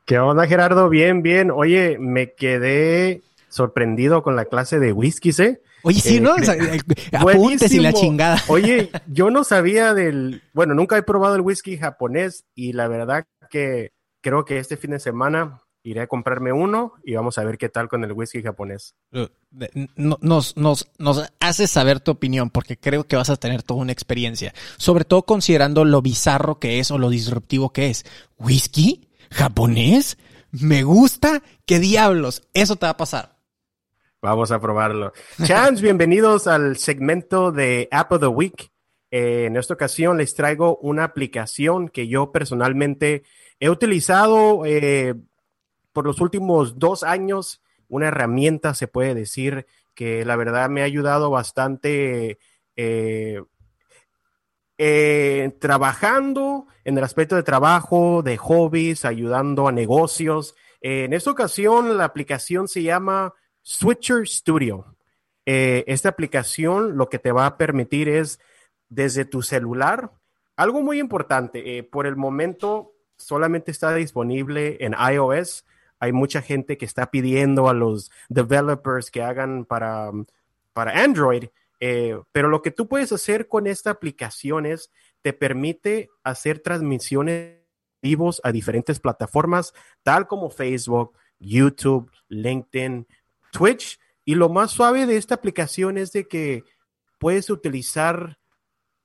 ¿Qué 0.09 0.19
onda, 0.19 0.47
Gerardo? 0.47 0.89
Bien, 0.89 1.21
bien. 1.23 1.51
Oye, 1.51 1.99
me 1.99 2.33
quedé 2.33 3.21
sorprendido 3.51 4.23
con 4.23 4.37
la 4.37 4.47
clase 4.47 4.79
de 4.79 4.91
whisky, 4.91 5.33
¿eh? 5.39 5.61
Oye, 5.83 6.01
sí, 6.01 6.19
¿no? 6.19 6.35
Eh, 6.39 6.81
apuntes 7.13 7.71
y 7.75 7.79
la 7.79 7.93
chingada. 7.93 8.43
Oye, 8.49 8.91
yo 9.07 9.29
no 9.29 9.45
sabía 9.45 9.93
del... 9.93 10.41
Bueno, 10.55 10.73
nunca 10.73 10.97
he 10.97 11.03
probado 11.03 11.35
el 11.35 11.43
whisky 11.43 11.77
japonés 11.77 12.47
y 12.55 12.73
la 12.73 12.89
verdad 12.89 13.27
que 13.51 13.93
creo 14.23 14.47
que 14.47 14.59
este 14.59 14.79
fin 14.79 14.93
de 14.93 14.99
semana 14.99 15.61
iré 15.83 16.01
a 16.01 16.07
comprarme 16.07 16.55
uno 16.55 16.95
y 17.05 17.13
vamos 17.13 17.37
a 17.37 17.45
ver 17.45 17.59
qué 17.59 17.69
tal 17.69 17.91
con 17.91 18.03
el 18.03 18.13
whisky 18.13 18.43
japonés. 18.43 18.95
Uh, 19.13 19.27
nos, 19.95 20.57
nos, 20.57 20.89
nos 20.97 21.31
haces 21.39 21.71
saber 21.71 22.01
tu 22.01 22.13
opinión 22.13 22.49
porque 22.49 22.79
creo 22.79 23.05
que 23.05 23.17
vas 23.17 23.29
a 23.29 23.37
tener 23.37 23.63
toda 23.63 23.83
una 23.83 23.93
experiencia, 23.93 24.55
sobre 24.79 25.05
todo 25.05 25.25
considerando 25.25 25.85
lo 25.85 26.01
bizarro 26.01 26.59
que 26.59 26.79
es 26.79 26.91
o 26.91 26.97
lo 26.97 27.11
disruptivo 27.11 27.75
que 27.75 27.91
es. 27.91 28.07
¿Whisky? 28.39 29.08
¿Japonés? 29.31 30.19
Me 30.51 30.83
gusta. 30.83 31.43
¿Qué 31.67 31.79
diablos? 31.79 32.49
Eso 32.55 32.77
te 32.77 32.87
va 32.87 32.91
a 32.91 32.97
pasar. 32.97 33.37
Vamos 34.21 34.51
a 34.51 34.61
probarlo. 34.61 35.13
Chans, 35.45 35.81
bienvenidos 35.81 36.47
al 36.47 36.77
segmento 36.77 37.53
de 37.53 37.89
App 37.93 38.13
of 38.13 38.21
the 38.21 38.27
Week. 38.27 38.71
Eh, 39.11 39.45
en 39.47 39.57
esta 39.57 39.75
ocasión 39.75 40.19
les 40.19 40.35
traigo 40.35 40.77
una 40.79 41.05
aplicación 41.05 41.89
que 41.89 42.09
yo 42.09 42.33
personalmente 42.33 43.23
he 43.61 43.71
utilizado 43.71 44.67
eh, 44.67 45.15
por 45.93 46.05
los 46.05 46.21
últimos 46.21 46.79
dos 46.79 47.03
años 47.05 47.63
una 47.89 48.09
herramienta, 48.09 48.75
se 48.75 48.89
puede 48.89 49.15
decir, 49.15 49.67
que 49.95 50.25
la 50.25 50.37
verdad 50.37 50.69
me 50.69 50.83
ha 50.83 50.85
ayudado 50.85 51.31
bastante 51.31 52.39
eh, 52.77 53.43
eh, 54.79 55.57
trabajando 55.61 56.67
en 56.85 56.97
el 56.97 57.05
aspecto 57.05 57.37
de 57.37 57.43
trabajo, 57.43 58.23
de 58.23 58.37
hobbies, 58.37 59.05
ayudando 59.05 59.69
a 59.69 59.73
negocios. 59.73 60.55
Eh, 60.81 61.05
en 61.05 61.13
esta 61.13 61.31
ocasión, 61.31 61.99
la 61.99 62.05
aplicación 62.05 62.69
se 62.69 62.83
llama 62.83 63.35
Switcher 63.63 64.27
Studio. 64.27 64.95
esta 65.45 66.11
aplicación 66.11 66.97
lo 66.97 67.09
que 67.09 67.19
te 67.19 67.33
va 67.33 67.47
a 67.47 67.57
permitir 67.57 68.09
es 68.09 68.39
desde 68.89 69.25
tu 69.25 69.43
celular, 69.43 70.13
algo 70.57 70.83
muy 70.83 70.99
importante, 70.99 71.83
por 71.85 72.07
el 72.07 72.17
momento 72.17 72.93
solamente 73.17 73.71
está 73.71 73.95
disponible 73.95 74.77
en 74.81 74.95
iOS, 74.95 75.65
hay 76.01 76.13
mucha 76.13 76.43
gente 76.43 76.79
que 76.79 76.85
está 76.85 77.11
pidiendo 77.11 77.69
a 77.69 77.75
los 77.75 78.11
developers 78.29 79.11
que 79.11 79.23
hagan 79.23 79.65
para, 79.65 80.11
para 80.73 81.03
Android, 81.03 81.49
eh, 81.81 82.19
pero 82.33 82.49
lo 82.49 82.63
que 82.63 82.71
tú 82.71 82.89
puedes 82.89 83.13
hacer 83.13 83.49
con 83.49 83.67
esta 83.67 83.91
aplicación 83.91 84.67
es, 84.67 84.91
te 85.23 85.33
permite 85.33 86.09
hacer 86.23 86.61
transmisiones 86.61 87.59
vivos 88.03 88.41
a 88.45 88.53
diferentes 88.53 89.01
plataformas, 89.01 89.75
tal 90.03 90.27
como 90.27 90.51
Facebook, 90.51 91.17
YouTube, 91.39 92.11
LinkedIn, 92.29 93.07
Twitch. 93.53 93.99
Y 94.25 94.35
lo 94.35 94.49
más 94.49 94.71
suave 94.73 95.07
de 95.07 95.17
esta 95.17 95.37
aplicación 95.37 95.99
es 95.99 96.13
de 96.13 96.29
que 96.29 96.65
puedes 97.19 97.51
utilizar 97.51 98.39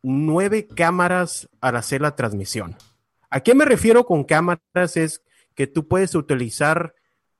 nueve 0.02 0.68
cámaras 0.68 1.50
al 1.62 1.78
hacer 1.78 2.02
la 2.02 2.16
transmisión. 2.16 2.76
¿A 3.30 3.40
qué 3.40 3.56
me 3.56 3.66
refiero 3.66 4.06
con 4.06 4.24
cámaras? 4.26 4.98
Es 4.98 5.24
que 5.56 5.66
tú 5.66 5.88
puedes 5.88 6.14
utilizar 6.14 6.94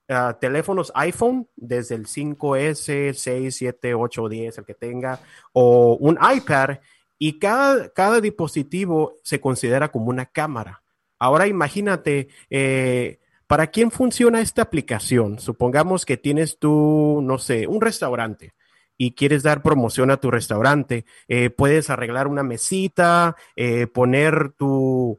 ah, 0.08 0.36
teléfonos 0.40 0.92
iPhone 0.94 1.48
desde 1.56 1.94
el 1.94 2.06
5S, 2.06 3.14
6, 3.14 3.56
7, 3.56 3.94
8, 3.94 4.28
10, 4.28 4.58
el 4.58 4.64
que 4.64 4.74
tenga, 4.74 5.20
o 5.52 5.96
un 6.00 6.18
iPad, 6.18 6.78
y 7.18 7.38
cada, 7.38 7.88
cada 7.90 8.20
dispositivo 8.20 9.16
se 9.22 9.40
considera 9.40 9.90
como 9.90 10.06
una 10.06 10.26
cámara. 10.26 10.82
Ahora 11.18 11.46
imagínate, 11.46 12.28
eh, 12.50 13.18
¿para 13.46 13.68
quién 13.68 13.90
funciona 13.90 14.40
esta 14.40 14.62
aplicación? 14.62 15.38
Supongamos 15.38 16.04
que 16.04 16.16
tienes 16.16 16.58
tú, 16.58 17.20
no 17.22 17.38
sé, 17.38 17.66
un 17.66 17.80
restaurante 17.80 18.52
y 18.96 19.12
quieres 19.14 19.42
dar 19.42 19.62
promoción 19.62 20.10
a 20.10 20.18
tu 20.18 20.30
restaurante, 20.30 21.04
eh, 21.28 21.50
puedes 21.50 21.90
arreglar 21.90 22.26
una 22.26 22.42
mesita, 22.42 23.36
eh, 23.56 23.86
poner 23.86 24.52
tu, 24.56 25.18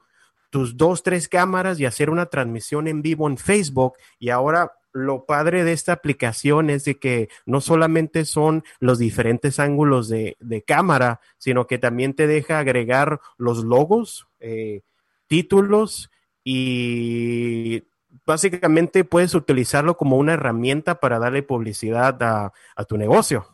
tus 0.56 0.78
dos, 0.78 1.04
tres 1.04 1.28
cámaras 1.28 1.82
y 1.82 1.86
hacer 1.86 2.10
una 2.10 2.28
transmisión 2.28 2.88
en 2.88 3.02
vivo 3.02 3.28
en 3.28 3.38
Facebook. 3.38 3.98
Y 4.20 4.30
ahora 4.30 4.72
lo 4.94 5.26
padre 5.26 5.66
de 5.66 5.74
esta 5.74 5.92
aplicación 5.92 6.70
es 6.70 6.86
de 6.86 6.98
que 6.98 7.28
no 7.46 7.60
solamente 7.60 8.24
son 8.24 8.64
los 8.80 8.98
diferentes 8.98 9.60
ángulos 9.60 10.08
de, 10.08 10.64
cámara, 10.66 11.20
sino 11.38 11.68
que 11.68 11.78
también 11.78 12.14
te 12.14 12.26
deja 12.26 12.60
agregar 12.60 13.20
los 13.38 13.66
logos, 13.66 14.30
eh, 14.40 14.84
títulos 15.28 16.10
y 16.42 17.84
básicamente 18.26 19.04
puedes 19.04 19.36
utilizarlo 19.36 19.98
como 19.98 20.16
una 20.16 20.36
herramienta 20.36 21.02
para 21.02 21.20
darle 21.20 21.44
publicidad 21.44 22.18
a, 22.24 22.86
tu 22.86 22.96
negocio. 22.96 23.46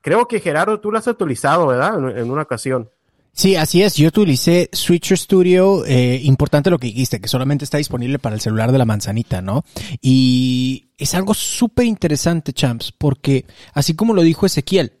Creo 0.00 0.26
que 0.26 0.40
Gerardo, 0.40 0.80
tú 0.80 0.90
lo 0.90 0.98
has 0.98 1.06
utilizado, 1.06 1.68
¿verdad? 1.68 2.18
en 2.18 2.28
una 2.28 2.42
ocasión. 2.42 2.90
Sí, 3.34 3.56
así 3.56 3.82
es. 3.82 3.96
Yo 3.96 4.08
utilicé 4.08 4.70
Switcher 4.72 5.18
Studio. 5.18 5.84
Eh, 5.84 6.20
importante 6.22 6.70
lo 6.70 6.78
que 6.78 6.86
dijiste, 6.86 7.20
que 7.20 7.28
solamente 7.28 7.64
está 7.64 7.78
disponible 7.78 8.20
para 8.20 8.36
el 8.36 8.40
celular 8.40 8.70
de 8.70 8.78
la 8.78 8.84
manzanita, 8.84 9.42
¿no? 9.42 9.64
Y 10.00 10.92
es 10.96 11.14
algo 11.14 11.34
súper 11.34 11.86
interesante, 11.86 12.52
champs, 12.52 12.92
porque 12.92 13.44
así 13.72 13.94
como 13.94 14.14
lo 14.14 14.22
dijo 14.22 14.46
Ezequiel, 14.46 14.92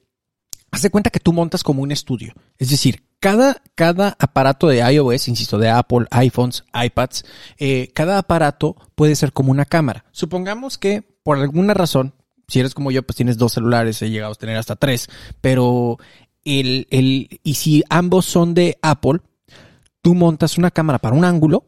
haz 0.72 0.82
de 0.82 0.90
cuenta 0.90 1.10
que 1.10 1.20
tú 1.20 1.32
montas 1.32 1.62
como 1.62 1.82
un 1.82 1.92
estudio. 1.92 2.34
Es 2.58 2.70
decir, 2.70 3.04
cada, 3.20 3.62
cada 3.76 4.16
aparato 4.18 4.66
de 4.66 4.80
iOS, 4.80 5.28
insisto, 5.28 5.56
de 5.58 5.70
Apple, 5.70 6.06
iPhones, 6.10 6.64
iPads, 6.74 7.24
eh, 7.58 7.90
cada 7.94 8.18
aparato 8.18 8.76
puede 8.96 9.14
ser 9.14 9.32
como 9.32 9.52
una 9.52 9.64
cámara. 9.64 10.04
Supongamos 10.10 10.76
que 10.76 11.02
por 11.22 11.38
alguna 11.38 11.72
razón, 11.72 12.14
si 12.48 12.60
eres 12.60 12.74
como 12.74 12.90
yo, 12.90 13.02
pues 13.02 13.16
tienes 13.16 13.38
dos 13.38 13.52
celulares, 13.52 14.02
he 14.02 14.10
llegado 14.10 14.32
a 14.32 14.36
tener 14.36 14.56
hasta 14.56 14.76
tres, 14.76 15.08
pero 15.40 15.98
el, 16.44 16.86
el, 16.90 17.40
y 17.42 17.54
si 17.54 17.82
ambos 17.88 18.26
son 18.26 18.54
de 18.54 18.78
Apple, 18.82 19.20
tú 20.02 20.14
montas 20.14 20.58
una 20.58 20.70
cámara 20.70 20.98
para 20.98 21.16
un 21.16 21.24
ángulo, 21.24 21.64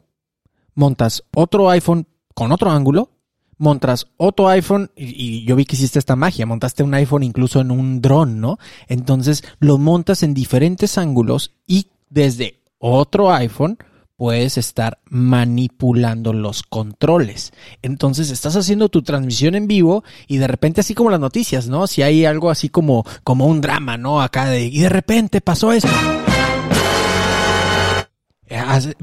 montas 0.75 1.23
otro 1.33 1.69
iPhone 1.69 2.07
con 2.33 2.51
otro 2.51 2.69
ángulo, 2.69 3.09
montas 3.57 4.07
otro 4.17 4.47
iPhone 4.49 4.91
y, 4.95 5.43
yo 5.45 5.55
vi 5.55 5.65
que 5.65 5.75
hiciste 5.75 5.99
esta 5.99 6.15
magia, 6.15 6.45
montaste 6.45 6.83
un 6.83 6.93
iPhone 6.93 7.23
incluso 7.23 7.59
en 7.59 7.71
un 7.71 8.01
dron, 8.01 8.39
¿no? 8.39 8.59
Entonces 8.87 9.43
lo 9.59 9.77
montas 9.77 10.23
en 10.23 10.33
diferentes 10.33 10.97
ángulos 10.97 11.55
y 11.65 11.87
desde 12.09 12.61
otro 12.77 13.31
iPhone 13.31 13.77
puedes 14.17 14.57
estar 14.57 14.99
manipulando 15.09 16.33
los 16.33 16.63
controles. 16.63 17.53
Entonces 17.81 18.31
estás 18.31 18.55
haciendo 18.55 18.89
tu 18.89 19.03
transmisión 19.03 19.55
en 19.55 19.67
vivo 19.67 20.03
y 20.27 20.37
de 20.37 20.47
repente 20.47 20.81
así 20.81 20.93
como 20.93 21.11
las 21.11 21.19
noticias, 21.19 21.67
¿no? 21.67 21.87
Si 21.87 22.01
hay 22.01 22.25
algo 22.25 22.49
así 22.49 22.67
como 22.67 23.05
como 23.23 23.45
un 23.45 23.61
drama, 23.61 23.97
¿no? 23.97 24.21
Acá 24.21 24.47
de 24.47 24.65
y 24.65 24.79
de 24.79 24.89
repente 24.89 25.39
pasó 25.39 25.71
eso 25.71 25.87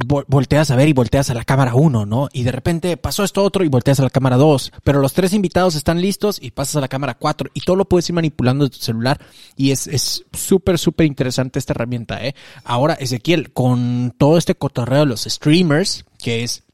volteas 0.07 0.71
a 0.71 0.77
ver 0.77 0.89
y 0.89 0.93
volteas 0.93 1.31
a 1.31 1.35
la 1.35 1.45
cámara 1.45 1.75
1, 1.75 2.07
¿no? 2.07 2.29
Y 2.33 2.45
de 2.45 2.53
repente 2.53 2.97
pasó 2.97 3.25
esto 3.25 3.43
otro 3.43 3.65
y 3.65 3.69
volteas 3.69 4.01
a 4.01 4.05
la 4.05 4.11
cámara 4.11 4.37
2. 4.37 4.73
Pero 4.83 5.01
los 5.01 5.13
tres 5.13 5.33
invitados 5.33 5.75
están 5.75 6.01
listos 6.01 6.39
y 6.41 6.51
pasas 6.51 6.77
a 6.77 6.81
la 6.81 6.89
cámara 6.89 7.15
4 7.15 7.51
y 7.55 7.61
todo 7.61 7.77
lo 7.77 7.85
puedes 7.85 8.09
ir 8.09 8.15
manipulando 8.15 8.65
de 8.65 8.71
tu 8.71 8.79
celular. 8.79 9.21
Y 9.57 9.71
es 9.71 10.25
súper, 10.33 10.79
súper 10.79 11.07
interesante 11.07 11.59
esta 11.59 11.73
herramienta, 11.73 12.25
¿eh? 12.25 12.35
Ahora, 12.65 12.95
Ezequiel, 12.95 13.53
con 13.53 14.15
todo 14.17 14.39
este 14.39 14.55
cotorreo 14.55 15.01
de 15.01 15.07
los 15.07 15.25
streamers, 15.25 16.05
que 16.19 16.43
es 16.43 16.65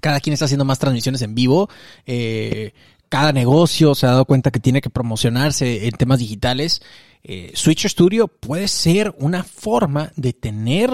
cada 0.00 0.20
quien 0.20 0.34
está 0.34 0.46
haciendo 0.46 0.64
más 0.64 0.78
transmisiones 0.78 1.22
en 1.22 1.34
vivo, 1.34 1.68
eh, 2.06 2.72
cada 3.08 3.32
negocio 3.32 3.94
se 3.94 4.06
ha 4.06 4.10
dado 4.10 4.24
cuenta 4.26 4.50
que 4.50 4.60
tiene 4.60 4.80
que 4.80 4.90
promocionarse 4.90 5.86
en 5.86 5.92
temas 5.92 6.18
digitales. 6.18 6.82
Eh, 7.22 7.52
Switch 7.54 7.86
Studio 7.86 8.28
puede 8.28 8.68
ser 8.68 9.14
una 9.18 9.44
forma 9.44 10.12
de 10.16 10.32
tener 10.32 10.90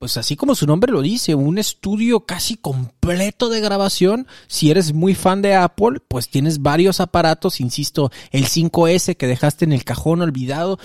pues 0.00 0.16
así 0.16 0.34
como 0.34 0.54
su 0.54 0.66
nombre 0.66 0.90
lo 0.90 1.02
dice, 1.02 1.34
un 1.34 1.58
estudio 1.58 2.20
casi 2.20 2.56
completo 2.56 3.50
de 3.50 3.60
grabación. 3.60 4.26
Si 4.46 4.70
eres 4.70 4.94
muy 4.94 5.14
fan 5.14 5.42
de 5.42 5.54
Apple, 5.54 6.00
pues 6.08 6.30
tienes 6.30 6.62
varios 6.62 7.00
aparatos, 7.00 7.60
insisto, 7.60 8.10
el 8.30 8.46
5S 8.46 9.18
que 9.18 9.26
dejaste 9.26 9.66
en 9.66 9.72
el 9.72 9.84
cajón 9.84 10.22
olvidado. 10.22 10.78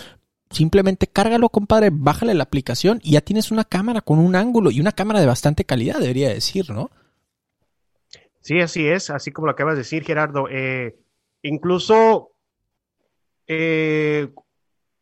Simplemente 0.50 1.08
cárgalo, 1.08 1.48
compadre, 1.48 1.92
bájale 1.94 2.34
la 2.34 2.44
aplicación 2.44 3.00
y 3.04 3.12
ya 3.12 3.22
tienes 3.22 3.52
una 3.52 3.64
cámara 3.64 4.02
con 4.02 4.20
un 4.20 4.36
ángulo 4.36 4.70
y 4.70 4.82
una 4.82 4.92
cámara 4.92 5.22
de 5.22 5.28
bastante 5.28 5.64
calidad, 5.64 6.02
debería 6.02 6.28
decir, 6.28 6.70
¿no? 6.70 6.92
Sí, 8.42 8.60
así 8.60 8.86
es, 8.86 9.10
así 9.12 9.32
como 9.32 9.46
lo 9.46 9.54
acabas 9.54 9.76
de 9.76 9.84
decir, 9.84 10.04
Gerardo. 10.04 10.50
Eh, 10.52 10.98
incluso 11.42 12.32
eh, 13.48 14.28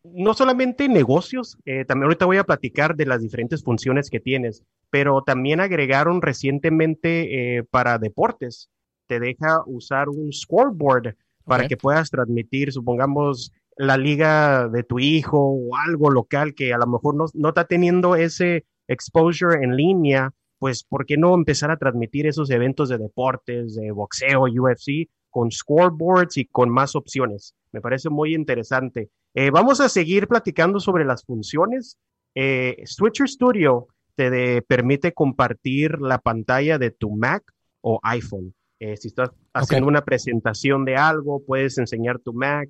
no 0.04 0.34
solamente 0.34 0.90
negocios, 0.90 1.58
eh, 1.66 1.86
también 1.86 2.06
ahorita 2.06 2.26
voy 2.26 2.38
a 2.38 2.44
platicar 2.44 2.96
de 2.96 3.06
las 3.06 3.22
diferentes 3.22 3.64
funciones 3.64 4.10
que 4.10 4.20
tienes, 4.20 4.64
pero 4.90 5.24
también 5.24 5.60
agregaron 5.60 6.22
recientemente 6.22 7.58
eh, 7.58 7.64
para 7.64 7.98
deportes. 7.98 8.70
Te 9.08 9.20
deja 9.20 9.62
usar 9.66 10.10
un 10.10 10.32
scoreboard 10.32 11.16
para 11.46 11.68
que 11.68 11.78
puedas 11.78 12.10
transmitir, 12.10 12.72
supongamos, 12.72 13.52
la 13.76 13.98
liga 13.98 14.68
de 14.68 14.84
tu 14.84 15.00
hijo 15.00 15.40
o 15.40 15.76
algo 15.76 16.12
local 16.12 16.54
que 16.54 16.74
a 16.74 16.78
lo 16.78 16.88
mejor 16.88 17.16
no, 17.16 17.26
no 17.34 17.50
está 17.50 17.66
teniendo 17.66 18.16
ese 18.16 18.66
exposure 18.88 19.64
en 19.64 19.76
línea, 19.76 20.32
pues 20.60 20.84
¿por 20.84 21.06
qué 21.06 21.18
no 21.18 21.34
empezar 21.34 21.72
a 21.72 21.78
transmitir 21.78 22.28
esos 22.28 22.50
eventos 22.52 22.90
de 22.90 22.98
deportes, 22.98 23.76
de 23.76 23.92
boxeo, 23.92 24.44
UFC, 24.44 25.10
con 25.30 25.52
scoreboards 25.52 26.38
y 26.38 26.46
con 26.46 26.70
más 26.70 26.96
opciones? 26.96 27.56
Me 27.72 27.82
parece 27.82 28.10
muy 28.10 28.36
interesante. 28.36 29.10
Eh, 29.36 29.50
vamos 29.50 29.82
a 29.82 29.90
seguir 29.90 30.28
platicando 30.28 30.80
sobre 30.80 31.06
las 31.06 31.26
funciones. 31.26 31.98
Eh, 32.36 32.84
Switcher 32.86 33.28
Studio 33.28 33.88
te 34.16 34.62
permite 34.62 35.14
compartir 35.14 36.00
la 36.00 36.20
pantalla 36.20 36.78
de 36.78 36.92
tu 36.92 37.10
Mac 37.12 37.44
o 37.82 38.00
iPhone. 38.04 38.54
Eh, 38.80 38.96
si 38.98 39.08
estás 39.08 39.32
haciendo 39.54 39.88
una 39.88 40.04
presentación 40.04 40.86
de 40.86 40.96
algo, 40.98 41.44
puedes 41.46 41.78
enseñar 41.78 42.20
tu 42.20 42.34
Mac. 42.34 42.70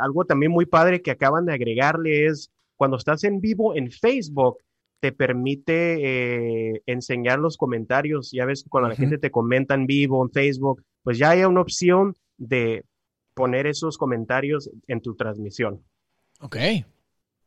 algo 0.00 0.24
también 0.24 0.52
muy 0.52 0.66
padre 0.66 1.02
que 1.02 1.10
acaban 1.10 1.46
de 1.46 1.54
agregarle 1.54 2.26
es 2.26 2.50
cuando 2.76 2.96
estás 2.96 3.24
en 3.24 3.40
vivo 3.40 3.74
en 3.74 3.90
Facebook, 3.90 4.58
te 5.00 5.12
permite 5.12 6.82
enseñar 6.86 7.38
los 7.38 7.56
comentarios. 7.56 8.30
Ya 8.32 8.44
ves, 8.44 8.64
cuando 8.68 8.88
la 8.88 8.96
gente 8.96 9.18
te 9.18 9.30
comenta 9.30 9.74
en 9.74 9.86
vivo 9.86 10.24
en 10.24 10.30
Facebook, 10.30 10.82
pues 11.02 11.18
ya 11.18 11.30
hay 11.30 11.44
una 11.44 11.60
opción 11.60 12.14
de 12.38 12.84
poner 13.34 13.66
esos 13.66 13.98
comentarios 13.98 14.70
en 14.86 15.00
tu 15.00 15.14
transmisión. 15.14 15.82
Ok. 16.40 16.56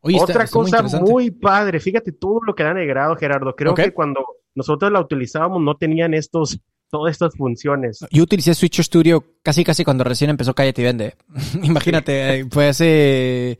Otra 0.01 0.47
cosa 0.47 0.83
muy, 0.99 1.31
padre, 1.31 1.79
fíjate 1.79 2.11
todo 2.11 2.39
lo 2.45 2.53
que 2.53 2.63
han 2.63 2.77
agregado, 2.77 3.15
Gerardo. 3.15 3.55
Creo 3.55 3.73
que 3.73 3.91
cuando 3.91 4.23
nosotros 4.53 4.91
la 4.91 5.01
utilizábamos 5.01 5.61
no 5.61 5.75
tenían 5.75 6.13
estos, 6.13 6.59
todas 6.89 7.11
estas 7.11 7.35
funciones. 7.35 8.05
Yo 8.11 8.23
utilicé 8.23 8.53
Switch 8.53 8.81
Studio 8.81 9.23
casi 9.41 9.63
casi 9.63 9.83
cuando 9.83 10.03
recién 10.03 10.29
empezó 10.29 10.53
Cállate 10.53 10.81
y 10.81 10.85
Vende. 10.85 11.15
Imagínate, 11.63 12.45
fue 12.51 12.67
hace 12.67 13.57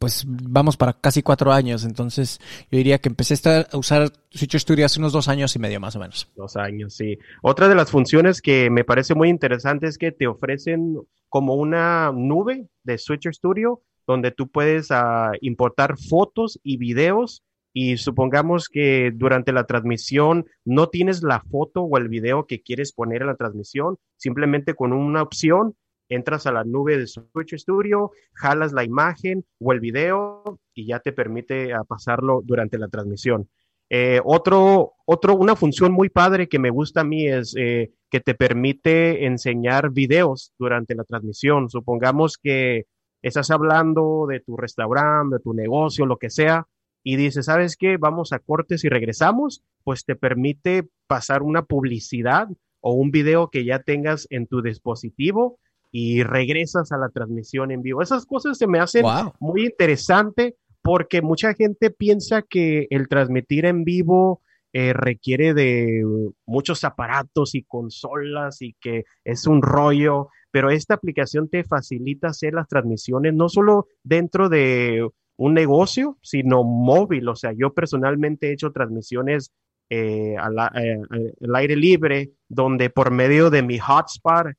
pues 0.00 0.24
vamos 0.26 0.78
para 0.78 0.94
casi 0.94 1.22
cuatro 1.22 1.52
años, 1.52 1.84
entonces 1.84 2.40
yo 2.70 2.78
diría 2.78 2.98
que 2.98 3.10
empecé 3.10 3.34
a 3.50 3.76
usar 3.76 4.10
Switch 4.30 4.56
Studio 4.56 4.86
hace 4.86 4.98
unos 4.98 5.12
dos 5.12 5.28
años 5.28 5.54
y 5.54 5.58
medio 5.58 5.78
más 5.78 5.94
o 5.94 5.98
menos. 5.98 6.26
Dos 6.36 6.56
años, 6.56 6.94
sí. 6.94 7.18
Otra 7.42 7.68
de 7.68 7.74
las 7.74 7.90
funciones 7.90 8.40
que 8.40 8.70
me 8.70 8.82
parece 8.82 9.14
muy 9.14 9.28
interesante 9.28 9.86
es 9.86 9.98
que 9.98 10.10
te 10.10 10.26
ofrecen 10.26 10.96
como 11.28 11.54
una 11.54 12.12
nube 12.12 12.66
de 12.82 12.96
Switch 12.96 13.28
Studio 13.30 13.82
donde 14.06 14.30
tú 14.30 14.48
puedes 14.48 14.90
ah, 14.90 15.32
importar 15.42 15.98
fotos 15.98 16.58
y 16.62 16.78
videos 16.78 17.42
y 17.74 17.98
supongamos 17.98 18.70
que 18.70 19.12
durante 19.14 19.52
la 19.52 19.64
transmisión 19.64 20.46
no 20.64 20.88
tienes 20.88 21.22
la 21.22 21.40
foto 21.40 21.82
o 21.82 21.98
el 21.98 22.08
video 22.08 22.46
que 22.46 22.62
quieres 22.62 22.92
poner 22.92 23.20
en 23.20 23.28
la 23.28 23.36
transmisión, 23.36 23.98
simplemente 24.16 24.72
con 24.72 24.94
una 24.94 25.20
opción 25.20 25.76
entras 26.10 26.46
a 26.46 26.52
la 26.52 26.64
nube 26.64 26.98
de 26.98 27.06
Switch 27.06 27.54
Studio, 27.56 28.10
jalas 28.34 28.72
la 28.72 28.84
imagen 28.84 29.46
o 29.58 29.72
el 29.72 29.80
video 29.80 30.60
y 30.74 30.86
ya 30.86 30.98
te 31.00 31.12
permite 31.12 31.72
ah, 31.72 31.84
pasarlo 31.84 32.42
durante 32.44 32.76
la 32.76 32.88
transmisión. 32.88 33.48
Eh, 33.88 34.20
otro, 34.24 34.92
otro, 35.06 35.36
una 35.36 35.56
función 35.56 35.92
muy 35.92 36.10
padre 36.10 36.48
que 36.48 36.58
me 36.58 36.70
gusta 36.70 37.00
a 37.00 37.04
mí 37.04 37.26
es 37.26 37.54
eh, 37.56 37.92
que 38.10 38.20
te 38.20 38.34
permite 38.34 39.24
enseñar 39.26 39.90
videos 39.90 40.52
durante 40.58 40.94
la 40.94 41.04
transmisión. 41.04 41.70
Supongamos 41.70 42.36
que 42.36 42.86
estás 43.22 43.50
hablando 43.50 44.26
de 44.28 44.40
tu 44.40 44.56
restaurante, 44.56 45.36
de 45.36 45.42
tu 45.42 45.54
negocio, 45.54 46.06
lo 46.06 46.18
que 46.18 46.30
sea, 46.30 46.66
y 47.02 47.16
dices, 47.16 47.46
¿sabes 47.46 47.76
qué? 47.76 47.96
Vamos 47.96 48.32
a 48.32 48.38
cortes 48.38 48.84
y 48.84 48.88
regresamos, 48.88 49.64
pues 49.84 50.04
te 50.04 50.16
permite 50.16 50.88
pasar 51.06 51.42
una 51.42 51.62
publicidad 51.62 52.48
o 52.80 52.92
un 52.92 53.10
video 53.10 53.50
que 53.50 53.64
ya 53.64 53.80
tengas 53.80 54.26
en 54.30 54.46
tu 54.46 54.62
dispositivo 54.62 55.58
y 55.92 56.22
regresas 56.22 56.92
a 56.92 56.98
la 56.98 57.08
transmisión 57.08 57.70
en 57.70 57.82
vivo. 57.82 58.02
Esas 58.02 58.26
cosas 58.26 58.58
se 58.58 58.66
me 58.66 58.78
hacen 58.78 59.04
muy 59.40 59.64
interesante 59.64 60.56
porque 60.82 61.22
mucha 61.22 61.54
gente 61.54 61.90
piensa 61.90 62.42
que 62.42 62.86
el 62.90 63.08
transmitir 63.08 63.66
en 63.66 63.84
vivo 63.84 64.42
eh, 64.72 64.92
requiere 64.92 65.52
de 65.52 66.04
muchos 66.46 66.84
aparatos 66.84 67.54
y 67.54 67.64
consolas 67.64 68.62
y 68.62 68.74
que 68.80 69.04
es 69.24 69.46
un 69.46 69.62
rollo, 69.62 70.28
pero 70.52 70.70
esta 70.70 70.94
aplicación 70.94 71.48
te 71.48 71.64
facilita 71.64 72.28
hacer 72.28 72.54
las 72.54 72.68
transmisiones 72.68 73.34
no 73.34 73.48
solo 73.48 73.88
dentro 74.04 74.48
de 74.48 75.08
un 75.36 75.54
negocio, 75.54 76.18
sino 76.22 76.62
móvil. 76.62 77.28
O 77.28 77.34
sea, 77.34 77.52
yo 77.52 77.74
personalmente 77.74 78.48
he 78.48 78.52
hecho 78.52 78.70
transmisiones 78.70 79.50
eh, 79.90 80.36
al, 80.38 80.56
eh, 80.80 81.00
al, 81.40 81.56
aire 81.56 81.74
libre, 81.74 82.30
donde 82.48 82.90
por 82.90 83.10
medio 83.10 83.50
de 83.50 83.62
mi 83.62 83.78
hotspot 83.78 84.52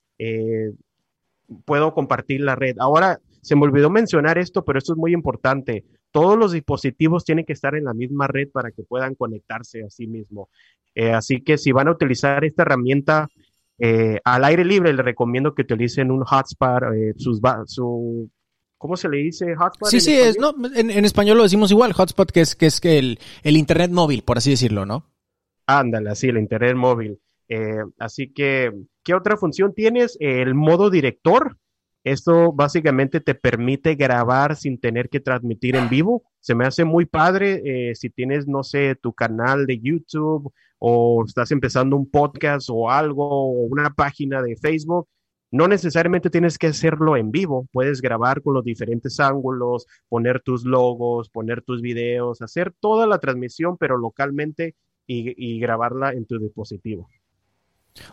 puedo 1.66 1.94
compartir 1.94 2.42
la 2.42 2.56
red. 2.56 2.78
Ahora, 2.80 3.20
se 3.42 3.56
me 3.56 3.64
olvidó 3.64 3.90
mencionar 3.90 4.38
esto, 4.38 4.64
pero 4.64 4.80
esto 4.80 4.94
es 4.94 4.98
muy 4.98 5.14
importante. 5.14 5.84
Todos 6.12 6.38
los 6.38 6.52
dispositivos 6.52 7.26
tienen 7.26 7.46
que 7.46 7.54
estar 7.54 7.76
en 7.76 7.86
la 7.86 7.94
misma 7.94 8.28
red 8.28 8.50
para 8.50 8.72
que 8.72 8.84
puedan 8.84 9.16
conectarse 9.16 9.84
a 9.84 9.90
sí 9.90 10.08
mismo. 10.08 10.50
Eh, 10.94 11.12
así 11.12 11.42
que 11.42 11.58
si 11.58 11.72
van 11.72 11.88
a 11.88 11.92
utilizar 11.92 12.44
esta 12.44 12.64
herramienta 12.64 13.30
eh, 13.80 14.20
al 14.24 14.44
aire 14.44 14.66
libre, 14.66 14.94
les 14.94 15.06
recomiendo 15.06 15.56
que 15.56 15.64
utilicen 15.64 16.12
un 16.12 16.24
hotspot, 16.24 16.84
eh, 16.94 17.14
sus, 17.18 17.40
su, 17.66 18.30
¿cómo 18.78 18.96
se 18.96 19.10
le 19.10 19.18
dice 19.18 19.56
hotspot? 19.56 19.90
Sí, 19.90 20.02
sí, 20.02 20.14
es, 20.14 20.38
no, 20.38 20.54
en, 20.76 21.06
español 21.06 21.38
lo 21.38 21.44
decimos 21.44 21.72
igual, 21.72 21.94
hotspot, 21.94 22.32
que 22.32 22.42
es, 22.42 22.56
que 22.56 22.68
es 22.68 22.80
el, 22.84 23.20
el 23.44 23.58
internet 23.58 23.92
móvil, 23.92 24.24
por 24.24 24.38
así 24.38 24.52
decirlo, 24.52 24.86
¿no? 24.86 25.06
Ándale, 25.66 26.10
así, 26.10 26.28
el 26.28 26.38
internet 26.38 26.76
móvil. 26.76 27.20
así 27.98 28.28
que 28.28 28.72
¿Qué 29.04 29.14
otra 29.14 29.38
función 29.38 29.74
tienes? 29.74 30.18
El 30.20 30.54
modo 30.54 30.90
director. 30.90 31.58
Esto 32.04 32.52
básicamente 32.52 33.20
te 33.20 33.36
permite 33.36 33.96
grabar 33.96 34.56
sin 34.56 34.80
tener 34.80 35.10
que 35.10 35.20
transmitir 35.20 35.76
en 35.76 35.90
vivo. 35.90 36.24
Se 36.40 36.56
me 36.56 36.66
hace 36.66 36.84
muy 36.84 37.06
padre 37.06 37.62
eh, 37.64 37.96
si 37.96 38.10
tienes, 38.10 38.48
no 38.48 38.64
sé, 38.64 38.96
tu 38.96 39.14
canal 39.14 39.68
de 39.68 39.80
YouTube 39.80 40.52
o 40.80 41.24
estás 41.26 41.52
empezando 41.52 41.96
un 41.96 42.10
podcast 42.10 42.70
o 42.72 42.90
algo, 42.90 43.28
o 43.30 43.52
una 43.68 43.92
página 43.92 44.42
de 44.42 44.56
Facebook. 44.56 45.08
No 45.52 45.68
necesariamente 45.68 46.30
tienes 46.30 46.58
que 46.58 46.68
hacerlo 46.68 47.18
en 47.18 47.30
vivo, 47.30 47.68
puedes 47.72 48.02
grabar 48.02 48.42
con 48.42 48.54
los 48.54 48.64
diferentes 48.64 49.20
ángulos, 49.20 49.86
poner 50.10 50.42
tus 50.42 50.64
logos, 50.64 51.30
poner 51.30 51.62
tus 51.62 51.82
videos, 51.82 52.42
hacer 52.42 52.74
toda 52.80 53.06
la 53.06 53.20
transmisión, 53.20 53.78
pero 53.78 53.98
localmente 53.98 54.76
y, 55.06 55.34
y 55.38 55.60
grabarla 55.60 56.14
en 56.14 56.26
tu 56.26 56.40
dispositivo. 56.40 57.10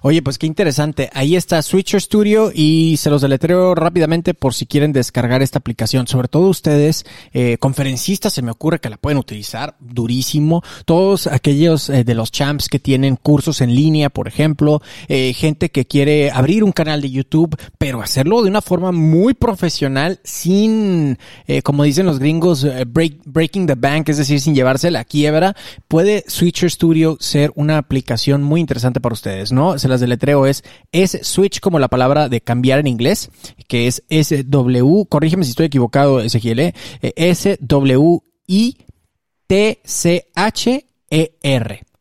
Oye, 0.03 0.23
pues 0.23 0.39
qué 0.39 0.47
interesante. 0.47 1.11
Ahí 1.13 1.37
está 1.37 1.63
Switcher 1.63 2.01
Studio 2.01 2.51
y 2.55 2.97
se 2.99 3.11
los 3.11 3.23
deletreo 3.23 3.75
rápidamente 3.75 4.35
por 4.35 4.55
si 4.55 4.67
quieren 4.67 4.93
descargar 4.93 5.43
esta 5.43 5.59
aplicación. 5.59 6.07
Sobre 6.07 6.29
todo 6.29 6.49
ustedes, 6.49 7.05
eh, 7.33 7.57
conferencistas, 7.59 8.33
se 8.33 8.43
me 8.43 8.51
ocurre 8.51 8.81
que 8.81 8.91
la 8.91 8.97
pueden 8.97 9.19
utilizar 9.19 9.77
durísimo. 9.81 10.63
Todos 10.85 11.27
aquellos 11.27 11.89
eh, 11.91 12.05
de 12.05 12.15
los 12.15 12.31
champs 12.31 12.69
que 12.69 12.79
tienen 12.79 13.17
cursos 13.17 13.61
en 13.61 13.75
línea, 13.75 14.11
por 14.11 14.29
ejemplo, 14.29 14.83
eh, 15.09 15.33
gente 15.33 15.71
que 15.71 15.87
quiere 15.87 16.31
abrir 16.31 16.65
un 16.65 16.73
canal 16.73 17.01
de 17.01 17.11
YouTube, 17.11 17.57
pero 17.79 18.03
hacerlo 18.03 18.43
de 18.43 18.51
una 18.51 18.63
forma 18.63 18.93
muy 18.93 19.35
profesional, 19.35 20.21
sin, 20.25 21.19
eh, 21.47 21.63
como 21.63 21.85
dicen 21.85 22.07
los 22.07 22.19
gringos, 22.19 22.65
eh, 22.65 22.85
break, 22.87 23.21
breaking 23.25 23.67
the 23.67 23.75
bank, 23.75 24.09
es 24.09 24.19
decir, 24.19 24.41
sin 24.41 24.55
llevarse 24.55 24.91
la 24.91 25.05
quiebra. 25.05 25.55
Puede 25.89 26.25
Switcher 26.27 26.71
Studio 26.71 27.17
ser 27.21 27.53
una 27.55 27.79
aplicación 27.79 28.43
muy 28.43 28.61
interesante 28.61 29.01
para 29.01 29.13
ustedes, 29.13 29.53
¿no? 29.53 29.68
Se 29.77 29.89
las 29.89 30.01
deletreo 30.01 30.47
es, 30.47 30.62
es 30.93 31.19
switch 31.23 31.59
como 31.61 31.78
la 31.78 31.89
palabra 31.89 32.28
de 32.28 32.40
cambiar 32.40 32.78
en 32.78 32.86
inglés, 32.86 33.31
que 33.66 33.89
es 33.89 34.05
S-W, 34.09 35.07
corrígeme 35.09 35.45
si 35.45 35.51
estoy 35.51 35.66
equivocado, 35.66 36.20
Ezequiel, 36.20 36.61
¿eh? 36.61 36.74
S-W-I-T-C-H-E-R. 37.03 38.09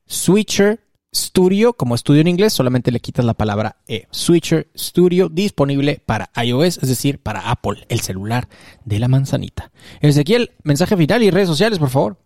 Switcher 0.06 0.80
Studio, 1.18 1.74
como 1.74 1.96
estudio 1.96 2.22
en 2.22 2.28
inglés, 2.28 2.54
solamente 2.54 2.92
le 2.92 3.00
quitas 3.00 3.26
la 3.26 3.34
palabra 3.34 3.78
E. 3.88 4.08
Switcher 4.12 4.68
Studio 4.78 5.30
disponible 5.30 6.02
para 6.06 6.30
iOS, 6.36 6.80
es 6.82 6.90
decir, 6.90 7.20
para 7.20 7.50
Apple, 7.50 7.86
el 7.90 8.02
celular 8.02 8.48
de 8.86 9.00
la 9.00 9.08
manzanita. 9.08 9.72
Ezequiel, 10.02 10.52
mensaje 10.64 10.96
final 10.96 11.24
y 11.24 11.32
redes 11.32 11.48
sociales, 11.48 11.80
por 11.80 11.90
favor. 11.90 12.18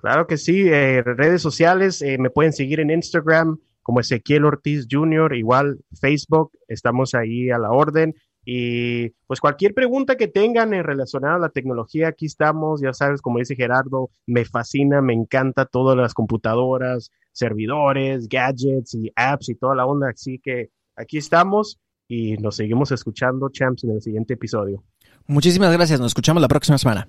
Claro 0.00 0.26
que 0.26 0.36
sí, 0.36 0.68
eh, 0.68 1.02
redes 1.02 1.40
sociales, 1.40 2.02
eh, 2.02 2.18
me 2.18 2.30
pueden 2.30 2.52
seguir 2.52 2.80
en 2.80 2.90
Instagram 2.90 3.58
como 3.84 4.00
Ezequiel 4.00 4.46
Ortiz 4.46 4.88
Jr., 4.90 5.36
igual 5.36 5.78
Facebook, 6.00 6.50
estamos 6.66 7.14
ahí 7.14 7.50
a 7.50 7.58
la 7.58 7.70
orden. 7.70 8.14
Y 8.46 9.10
pues 9.26 9.40
cualquier 9.40 9.74
pregunta 9.74 10.16
que 10.16 10.26
tengan 10.26 10.74
en 10.74 10.84
relacionada 10.84 11.36
a 11.36 11.38
la 11.38 11.48
tecnología, 11.50 12.08
aquí 12.08 12.26
estamos, 12.26 12.80
ya 12.80 12.92
sabes, 12.92 13.22
como 13.22 13.38
dice 13.38 13.56
Gerardo, 13.56 14.10
me 14.26 14.44
fascina, 14.44 15.00
me 15.00 15.12
encanta 15.12 15.66
todas 15.66 15.96
las 15.96 16.14
computadoras, 16.14 17.10
servidores, 17.32 18.28
gadgets 18.28 18.94
y 18.94 19.12
apps 19.14 19.50
y 19.50 19.54
toda 19.54 19.74
la 19.74 19.86
onda, 19.86 20.10
así 20.10 20.40
que 20.42 20.70
aquí 20.96 21.18
estamos 21.18 21.78
y 22.08 22.36
nos 22.38 22.56
seguimos 22.56 22.90
escuchando, 22.90 23.50
champs, 23.50 23.84
en 23.84 23.92
el 23.92 24.02
siguiente 24.02 24.34
episodio. 24.34 24.82
Muchísimas 25.26 25.72
gracias, 25.72 26.00
nos 26.00 26.08
escuchamos 26.08 26.40
la 26.40 26.48
próxima 26.48 26.78
semana. 26.78 27.08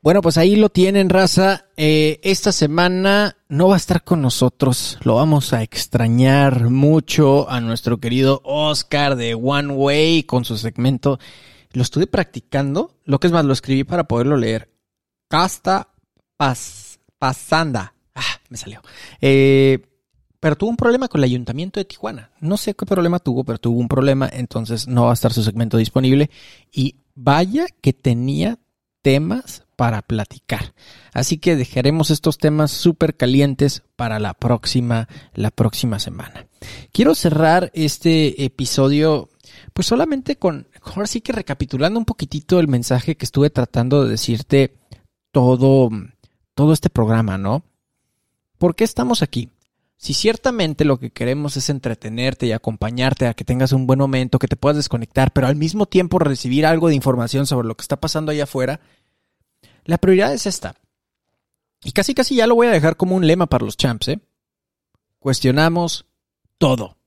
Bueno, 0.00 0.22
pues 0.22 0.38
ahí 0.38 0.54
lo 0.54 0.68
tienen, 0.68 1.10
raza. 1.10 1.66
Eh, 1.76 2.20
esta 2.22 2.52
semana 2.52 3.36
no 3.48 3.68
va 3.68 3.74
a 3.74 3.78
estar 3.78 4.04
con 4.04 4.22
nosotros. 4.22 4.96
Lo 5.02 5.16
vamos 5.16 5.52
a 5.52 5.62
extrañar 5.64 6.70
mucho 6.70 7.50
a 7.50 7.60
nuestro 7.60 7.98
querido 7.98 8.40
Oscar 8.44 9.16
de 9.16 9.34
One 9.34 9.72
Way 9.72 10.22
con 10.22 10.44
su 10.44 10.56
segmento. 10.56 11.18
Lo 11.72 11.82
estuve 11.82 12.06
practicando. 12.06 12.96
Lo 13.04 13.18
que 13.18 13.26
es 13.26 13.32
más, 13.32 13.44
lo 13.44 13.52
escribí 13.52 13.82
para 13.82 14.04
poderlo 14.04 14.36
leer. 14.36 14.70
Casta 15.26 15.88
pas, 16.36 17.00
Pasanda. 17.18 17.92
Ah, 18.14 18.40
me 18.50 18.56
salió. 18.56 18.80
Eh, 19.20 19.80
pero 20.38 20.54
tuvo 20.54 20.70
un 20.70 20.76
problema 20.76 21.08
con 21.08 21.18
el 21.18 21.24
ayuntamiento 21.24 21.80
de 21.80 21.84
Tijuana. 21.84 22.30
No 22.40 22.56
sé 22.56 22.74
qué 22.74 22.86
problema 22.86 23.18
tuvo, 23.18 23.42
pero 23.42 23.58
tuvo 23.58 23.80
un 23.80 23.88
problema. 23.88 24.30
Entonces 24.32 24.86
no 24.86 25.06
va 25.06 25.10
a 25.10 25.14
estar 25.14 25.32
su 25.32 25.42
segmento 25.42 25.76
disponible. 25.76 26.30
Y 26.70 27.00
vaya 27.16 27.66
que 27.80 27.92
tenía 27.92 28.60
temas 29.02 29.64
para 29.78 30.02
platicar. 30.02 30.74
Así 31.12 31.38
que 31.38 31.54
dejaremos 31.54 32.10
estos 32.10 32.36
temas 32.36 32.72
súper 32.72 33.16
calientes 33.16 33.84
para 33.94 34.18
la 34.18 34.34
próxima, 34.34 35.06
la 35.34 35.52
próxima 35.52 36.00
semana. 36.00 36.48
Quiero 36.90 37.14
cerrar 37.14 37.70
este 37.74 38.44
episodio, 38.44 39.28
pues 39.74 39.86
solamente 39.86 40.34
con, 40.34 40.66
ahora 40.82 41.06
sí 41.06 41.20
que 41.20 41.30
recapitulando 41.30 41.96
un 41.96 42.06
poquitito 42.06 42.58
el 42.58 42.66
mensaje 42.66 43.16
que 43.16 43.24
estuve 43.24 43.50
tratando 43.50 44.02
de 44.02 44.10
decirte 44.10 44.74
todo, 45.30 45.90
todo 46.54 46.72
este 46.72 46.90
programa, 46.90 47.38
¿no? 47.38 47.62
¿Por 48.58 48.74
qué 48.74 48.82
estamos 48.82 49.22
aquí? 49.22 49.48
Si 49.96 50.12
ciertamente 50.14 50.84
lo 50.84 50.98
que 50.98 51.10
queremos 51.10 51.56
es 51.56 51.70
entretenerte 51.70 52.46
y 52.46 52.52
acompañarte 52.52 53.28
a 53.28 53.34
que 53.34 53.44
tengas 53.44 53.72
un 53.72 53.86
buen 53.86 53.98
momento, 53.98 54.38
que 54.38 54.46
te 54.46 54.56
puedas 54.56 54.76
desconectar, 54.76 55.32
pero 55.32 55.46
al 55.46 55.56
mismo 55.56 55.86
tiempo 55.86 56.18
recibir 56.18 56.66
algo 56.66 56.88
de 56.88 56.96
información 56.96 57.46
sobre 57.46 57.66
lo 57.68 57.76
que 57.76 57.82
está 57.82 58.00
pasando 58.00 58.32
allá 58.32 58.44
afuera, 58.44 58.80
la 59.88 59.96
prioridad 59.96 60.34
es 60.34 60.44
esta. 60.44 60.76
Y 61.82 61.92
casi 61.92 62.14
casi 62.14 62.36
ya 62.36 62.46
lo 62.46 62.54
voy 62.54 62.66
a 62.66 62.72
dejar 62.72 62.98
como 62.98 63.16
un 63.16 63.26
lema 63.26 63.46
para 63.46 63.64
los 63.64 63.78
champs, 63.78 64.08
¿eh? 64.08 64.20
Cuestionamos 65.18 66.04
todo. 66.58 66.98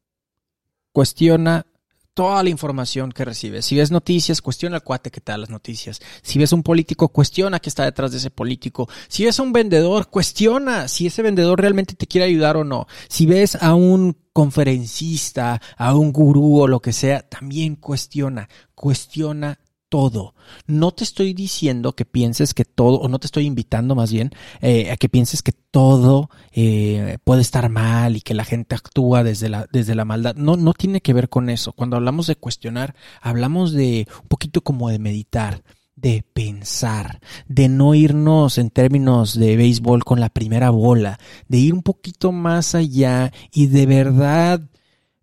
Cuestiona 0.92 1.68
toda 2.16 2.42
la 2.42 2.50
información 2.50 3.12
que 3.12 3.24
recibes. 3.24 3.66
Si 3.66 3.76
ves 3.76 3.92
noticias, 3.92 4.42
cuestiona 4.42 4.78
al 4.78 4.84
cuate 4.84 5.12
que 5.12 5.22
te 5.22 5.32
da 5.32 5.38
las 5.38 5.52
noticias. 5.52 6.00
Si 6.24 6.40
ves 6.40 6.54
un 6.54 6.64
político, 6.64 7.10
cuestiona 7.10 7.60
qué 7.60 7.70
está 7.70 7.86
detrás 7.86 8.14
de 8.14 8.18
ese 8.18 8.32
político. 8.32 8.90
Si 9.08 9.26
ves 9.26 9.40
a 9.40 9.44
un 9.44 9.54
vendedor, 9.54 10.10
cuestiona 10.10 10.88
si 10.88 11.06
ese 11.06 11.22
vendedor 11.22 11.62
realmente 11.62 11.94
te 11.94 12.08
quiere 12.08 12.26
ayudar 12.26 12.58
o 12.58 12.64
no. 12.64 12.88
Si 13.10 13.28
ves 13.28 13.62
a 13.62 13.76
un 13.76 14.18
conferencista, 14.34 15.62
a 15.78 15.94
un 15.94 16.12
gurú 16.12 16.62
o 16.62 16.68
lo 16.68 16.82
que 16.82 16.94
sea, 16.94 17.22
también 17.30 17.76
cuestiona. 17.76 18.50
Cuestiona 18.74 19.60
todo. 19.92 20.36
No 20.68 20.94
te 20.94 21.04
estoy 21.04 21.34
diciendo 21.34 21.92
que 21.98 22.06
pienses 22.06 22.54
que 22.54 22.64
todo, 22.64 22.96
o 22.96 23.10
no 23.10 23.20
te 23.20 23.28
estoy 23.28 23.46
invitando 23.46 23.94
más 23.94 24.10
bien 24.10 24.32
eh, 24.62 24.90
a 24.90 24.96
que 24.96 25.10
pienses 25.10 25.44
que 25.44 25.52
todo 25.52 26.30
eh, 26.54 27.18
puede 27.26 27.42
estar 27.42 27.68
mal 27.68 28.16
y 28.16 28.22
que 28.22 28.34
la 28.34 28.46
gente 28.46 28.74
actúa 28.74 29.22
desde 29.26 29.50
la, 29.50 29.68
desde 29.74 29.94
la 29.94 30.06
maldad. 30.06 30.36
No, 30.36 30.56
no 30.56 30.74
tiene 30.74 31.02
que 31.02 31.12
ver 31.12 31.28
con 31.28 31.50
eso. 31.50 31.74
Cuando 31.74 31.98
hablamos 31.98 32.28
de 32.28 32.38
cuestionar, 32.38 32.96
hablamos 33.22 33.74
de 33.74 34.08
un 34.24 34.30
poquito 34.30 34.62
como 34.62 34.90
de 34.90 34.98
meditar 34.98 35.62
de 35.98 36.24
pensar, 36.34 37.20
de 37.48 37.70
no 37.70 37.94
irnos 37.94 38.58
en 38.58 38.72
términos 38.72 39.38
de 39.38 39.56
béisbol 39.56 40.04
con 40.04 40.20
la 40.20 40.30
primera 40.30 40.72
bola, 40.72 41.20
de 41.48 41.60
ir 41.60 41.74
un 41.76 41.84
poquito 41.84 42.32
más 42.32 42.74
allá 42.74 43.32
y 43.54 43.68
de 43.68 43.86
verdad 43.86 44.62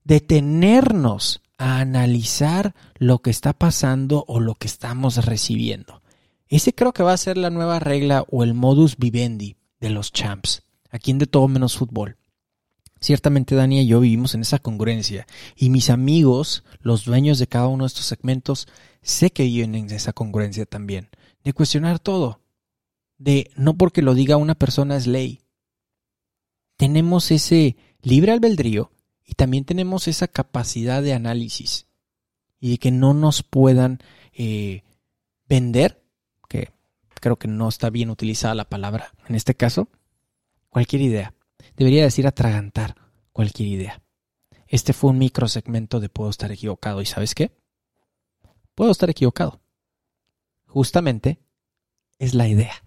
detenernos 0.05 1.41
a 1.59 1.81
analizar 1.81 2.75
lo 2.99 3.19
que 3.19 3.31
está 3.31 3.53
pasando 3.53 4.25
o 4.29 4.41
lo 4.41 4.55
que 4.55 4.69
estamos 4.69 5.25
recibiendo. 5.27 6.03
Ese 6.49 6.73
creo 6.73 6.93
que 6.93 7.03
va 7.03 7.13
a 7.13 7.19
ser 7.19 7.37
la 7.37 7.51
nueva 7.51 7.81
regla 7.81 8.25
o 8.31 8.43
el 8.43 8.55
modus 8.55 8.97
vivendi 8.97 9.57
de 9.81 9.91
los 9.91 10.13
champs, 10.13 10.63
aquí 10.91 11.11
en 11.11 11.19
De 11.19 11.27
Todo 11.27 11.49
Menos 11.49 11.77
Fútbol. 11.77 12.17
Ciertamente 13.01 13.55
Dani 13.55 13.81
y 13.81 13.87
yo 13.87 14.01
vivimos 14.01 14.35
en 14.35 14.41
esa 14.41 14.59
congruencia 14.59 15.27
y 15.55 15.71
mis 15.71 15.91
amigos, 15.91 16.65
los 16.81 17.05
dueños 17.05 17.39
de 17.39 17.47
cada 17.47 17.69
uno 17.69 17.85
de 17.85 17.89
estos 17.89 18.07
segmentos, 18.07 18.67
sé 19.03 19.31
que 19.31 19.45
viven 19.45 19.75
en 19.75 19.91
esa 19.91 20.13
congruencia 20.13 20.65
también, 20.65 21.11
de 21.45 21.53
cuestionar 21.53 21.99
todo, 21.99 22.41
de 23.19 23.51
no 23.57 23.77
porque 23.77 24.03
lo 24.03 24.15
diga 24.15 24.37
una 24.37 24.55
persona 24.55 24.97
es 24.97 25.07
ley. 25.07 25.41
Tenemos 26.77 27.31
ese 27.31 27.77
libre 28.03 28.33
albedrío 28.33 28.91
y 29.29 29.35
también 29.35 29.67
tenemos 29.67 30.09
esa 30.09 30.27
capacidad 30.27 31.03
de 31.03 31.13
análisis 31.13 31.87
y 32.59 32.71
de 32.71 32.79
que 32.79 32.91
no 32.91 33.13
nos 33.13 33.43
puedan 33.43 33.99
eh, 34.33 34.85
vender, 35.47 36.03
que 36.49 36.73
creo 37.21 37.37
que 37.37 37.47
no 37.47 37.69
está 37.69 37.91
bien 37.91 38.09
utilizada 38.09 38.55
la 38.55 38.71
palabra 38.71 39.13
en 39.29 39.35
este 39.35 39.55
caso, 39.55 39.91
cualquier 40.71 41.03
idea. 41.03 41.35
Debería 41.77 42.05
decir 42.05 42.27
atragantar 42.27 42.95
cualquier 43.35 43.69
idea. 43.69 44.03
Este 44.67 44.95
fue 44.95 45.11
un 45.11 45.19
micro 45.19 45.47
segmento 45.47 46.01
de 46.01 46.09
puedo 46.09 46.31
estar 46.31 46.51
equivocado. 46.51 47.03
¿Y 47.03 47.07
sabes 47.07 47.35
qué? 47.35 47.53
Puedo 48.75 48.91
estar 48.91 49.11
equivocado. 49.11 49.61
Justamente 50.69 51.39
es 52.19 52.33
la 52.33 52.49
idea 52.49 52.83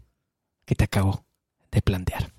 que 0.66 0.74
te 0.74 0.86
acabo 0.86 1.24
de 1.72 1.84
plantear. 1.84 2.34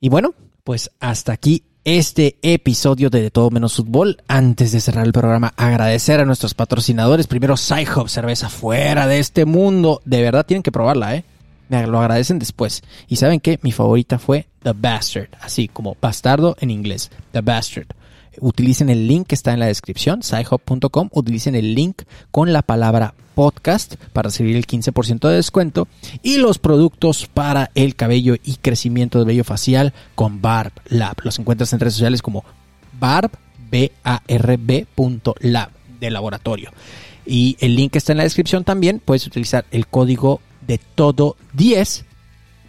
Y 0.00 0.10
bueno, 0.10 0.34
pues 0.70 0.92
hasta 1.00 1.32
aquí 1.32 1.64
este 1.82 2.38
episodio 2.42 3.10
de 3.10 3.22
De 3.22 3.32
Todo 3.32 3.50
Menos 3.50 3.74
Fútbol. 3.74 4.22
Antes 4.28 4.70
de 4.70 4.78
cerrar 4.78 5.04
el 5.04 5.12
programa, 5.12 5.52
agradecer 5.56 6.20
a 6.20 6.24
nuestros 6.24 6.54
patrocinadores. 6.54 7.26
Primero, 7.26 7.56
Sci-Hub, 7.56 8.08
cerveza 8.08 8.48
fuera 8.48 9.08
de 9.08 9.18
este 9.18 9.46
mundo. 9.46 10.00
De 10.04 10.22
verdad 10.22 10.46
tienen 10.46 10.62
que 10.62 10.70
probarla, 10.70 11.16
¿eh? 11.16 11.24
Me 11.68 11.84
lo 11.88 11.98
agradecen 11.98 12.38
después. 12.38 12.84
Y 13.08 13.16
saben 13.16 13.40
que 13.40 13.58
mi 13.62 13.72
favorita 13.72 14.20
fue 14.20 14.46
The 14.62 14.74
Bastard, 14.76 15.30
así 15.40 15.66
como 15.66 15.96
bastardo 16.00 16.56
en 16.60 16.70
inglés. 16.70 17.10
The 17.32 17.40
Bastard. 17.40 17.88
Utilicen 18.40 18.90
el 18.90 19.06
link 19.06 19.28
que 19.28 19.34
está 19.34 19.52
en 19.52 19.60
la 19.60 19.66
descripción, 19.66 20.22
sci-hub.com, 20.22 21.08
utilicen 21.12 21.54
el 21.54 21.74
link 21.74 22.02
con 22.30 22.52
la 22.52 22.62
palabra 22.62 23.14
podcast 23.34 23.94
para 24.12 24.28
recibir 24.28 24.56
el 24.56 24.66
15% 24.66 25.28
de 25.28 25.36
descuento 25.36 25.88
y 26.22 26.38
los 26.38 26.58
productos 26.58 27.26
para 27.26 27.70
el 27.74 27.94
cabello 27.94 28.34
y 28.44 28.56
crecimiento 28.56 29.18
de 29.18 29.24
vello 29.24 29.44
facial 29.44 29.94
con 30.14 30.42
Barb 30.42 30.72
Lab. 30.86 31.16
Los 31.22 31.38
encuentras 31.38 31.72
en 31.72 31.80
redes 31.80 31.94
sociales 31.94 32.22
como 32.22 32.44
Barb, 32.98 33.30
b 33.70 33.92
a 34.04 34.22
r 34.26 34.58
lab 35.40 35.70
de 36.00 36.10
laboratorio. 36.10 36.70
Y 37.24 37.56
el 37.60 37.76
link 37.76 37.96
está 37.96 38.12
en 38.12 38.18
la 38.18 38.24
descripción 38.24 38.64
también. 38.64 39.00
Puedes 39.04 39.26
utilizar 39.26 39.64
el 39.70 39.86
código 39.86 40.40
de 40.66 40.78
todo 40.78 41.36
10 41.54 42.04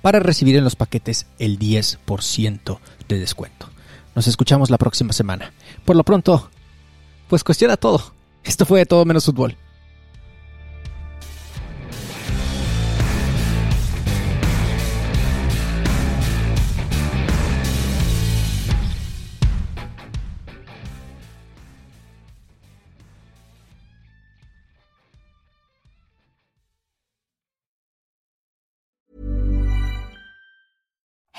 para 0.01 0.19
recibir 0.19 0.55
en 0.55 0.63
los 0.63 0.75
paquetes 0.75 1.25
el 1.39 1.59
10% 1.59 2.79
de 3.07 3.19
descuento. 3.19 3.69
Nos 4.15 4.27
escuchamos 4.27 4.69
la 4.69 4.77
próxima 4.77 5.13
semana. 5.13 5.53
Por 5.85 5.95
lo 5.95 6.03
pronto, 6.03 6.49
pues 7.27 7.43
cuestiona 7.43 7.77
todo. 7.77 8.13
Esto 8.43 8.65
fue 8.65 8.79
de 8.79 8.85
todo 8.85 9.05
menos 9.05 9.25
fútbol. 9.25 9.57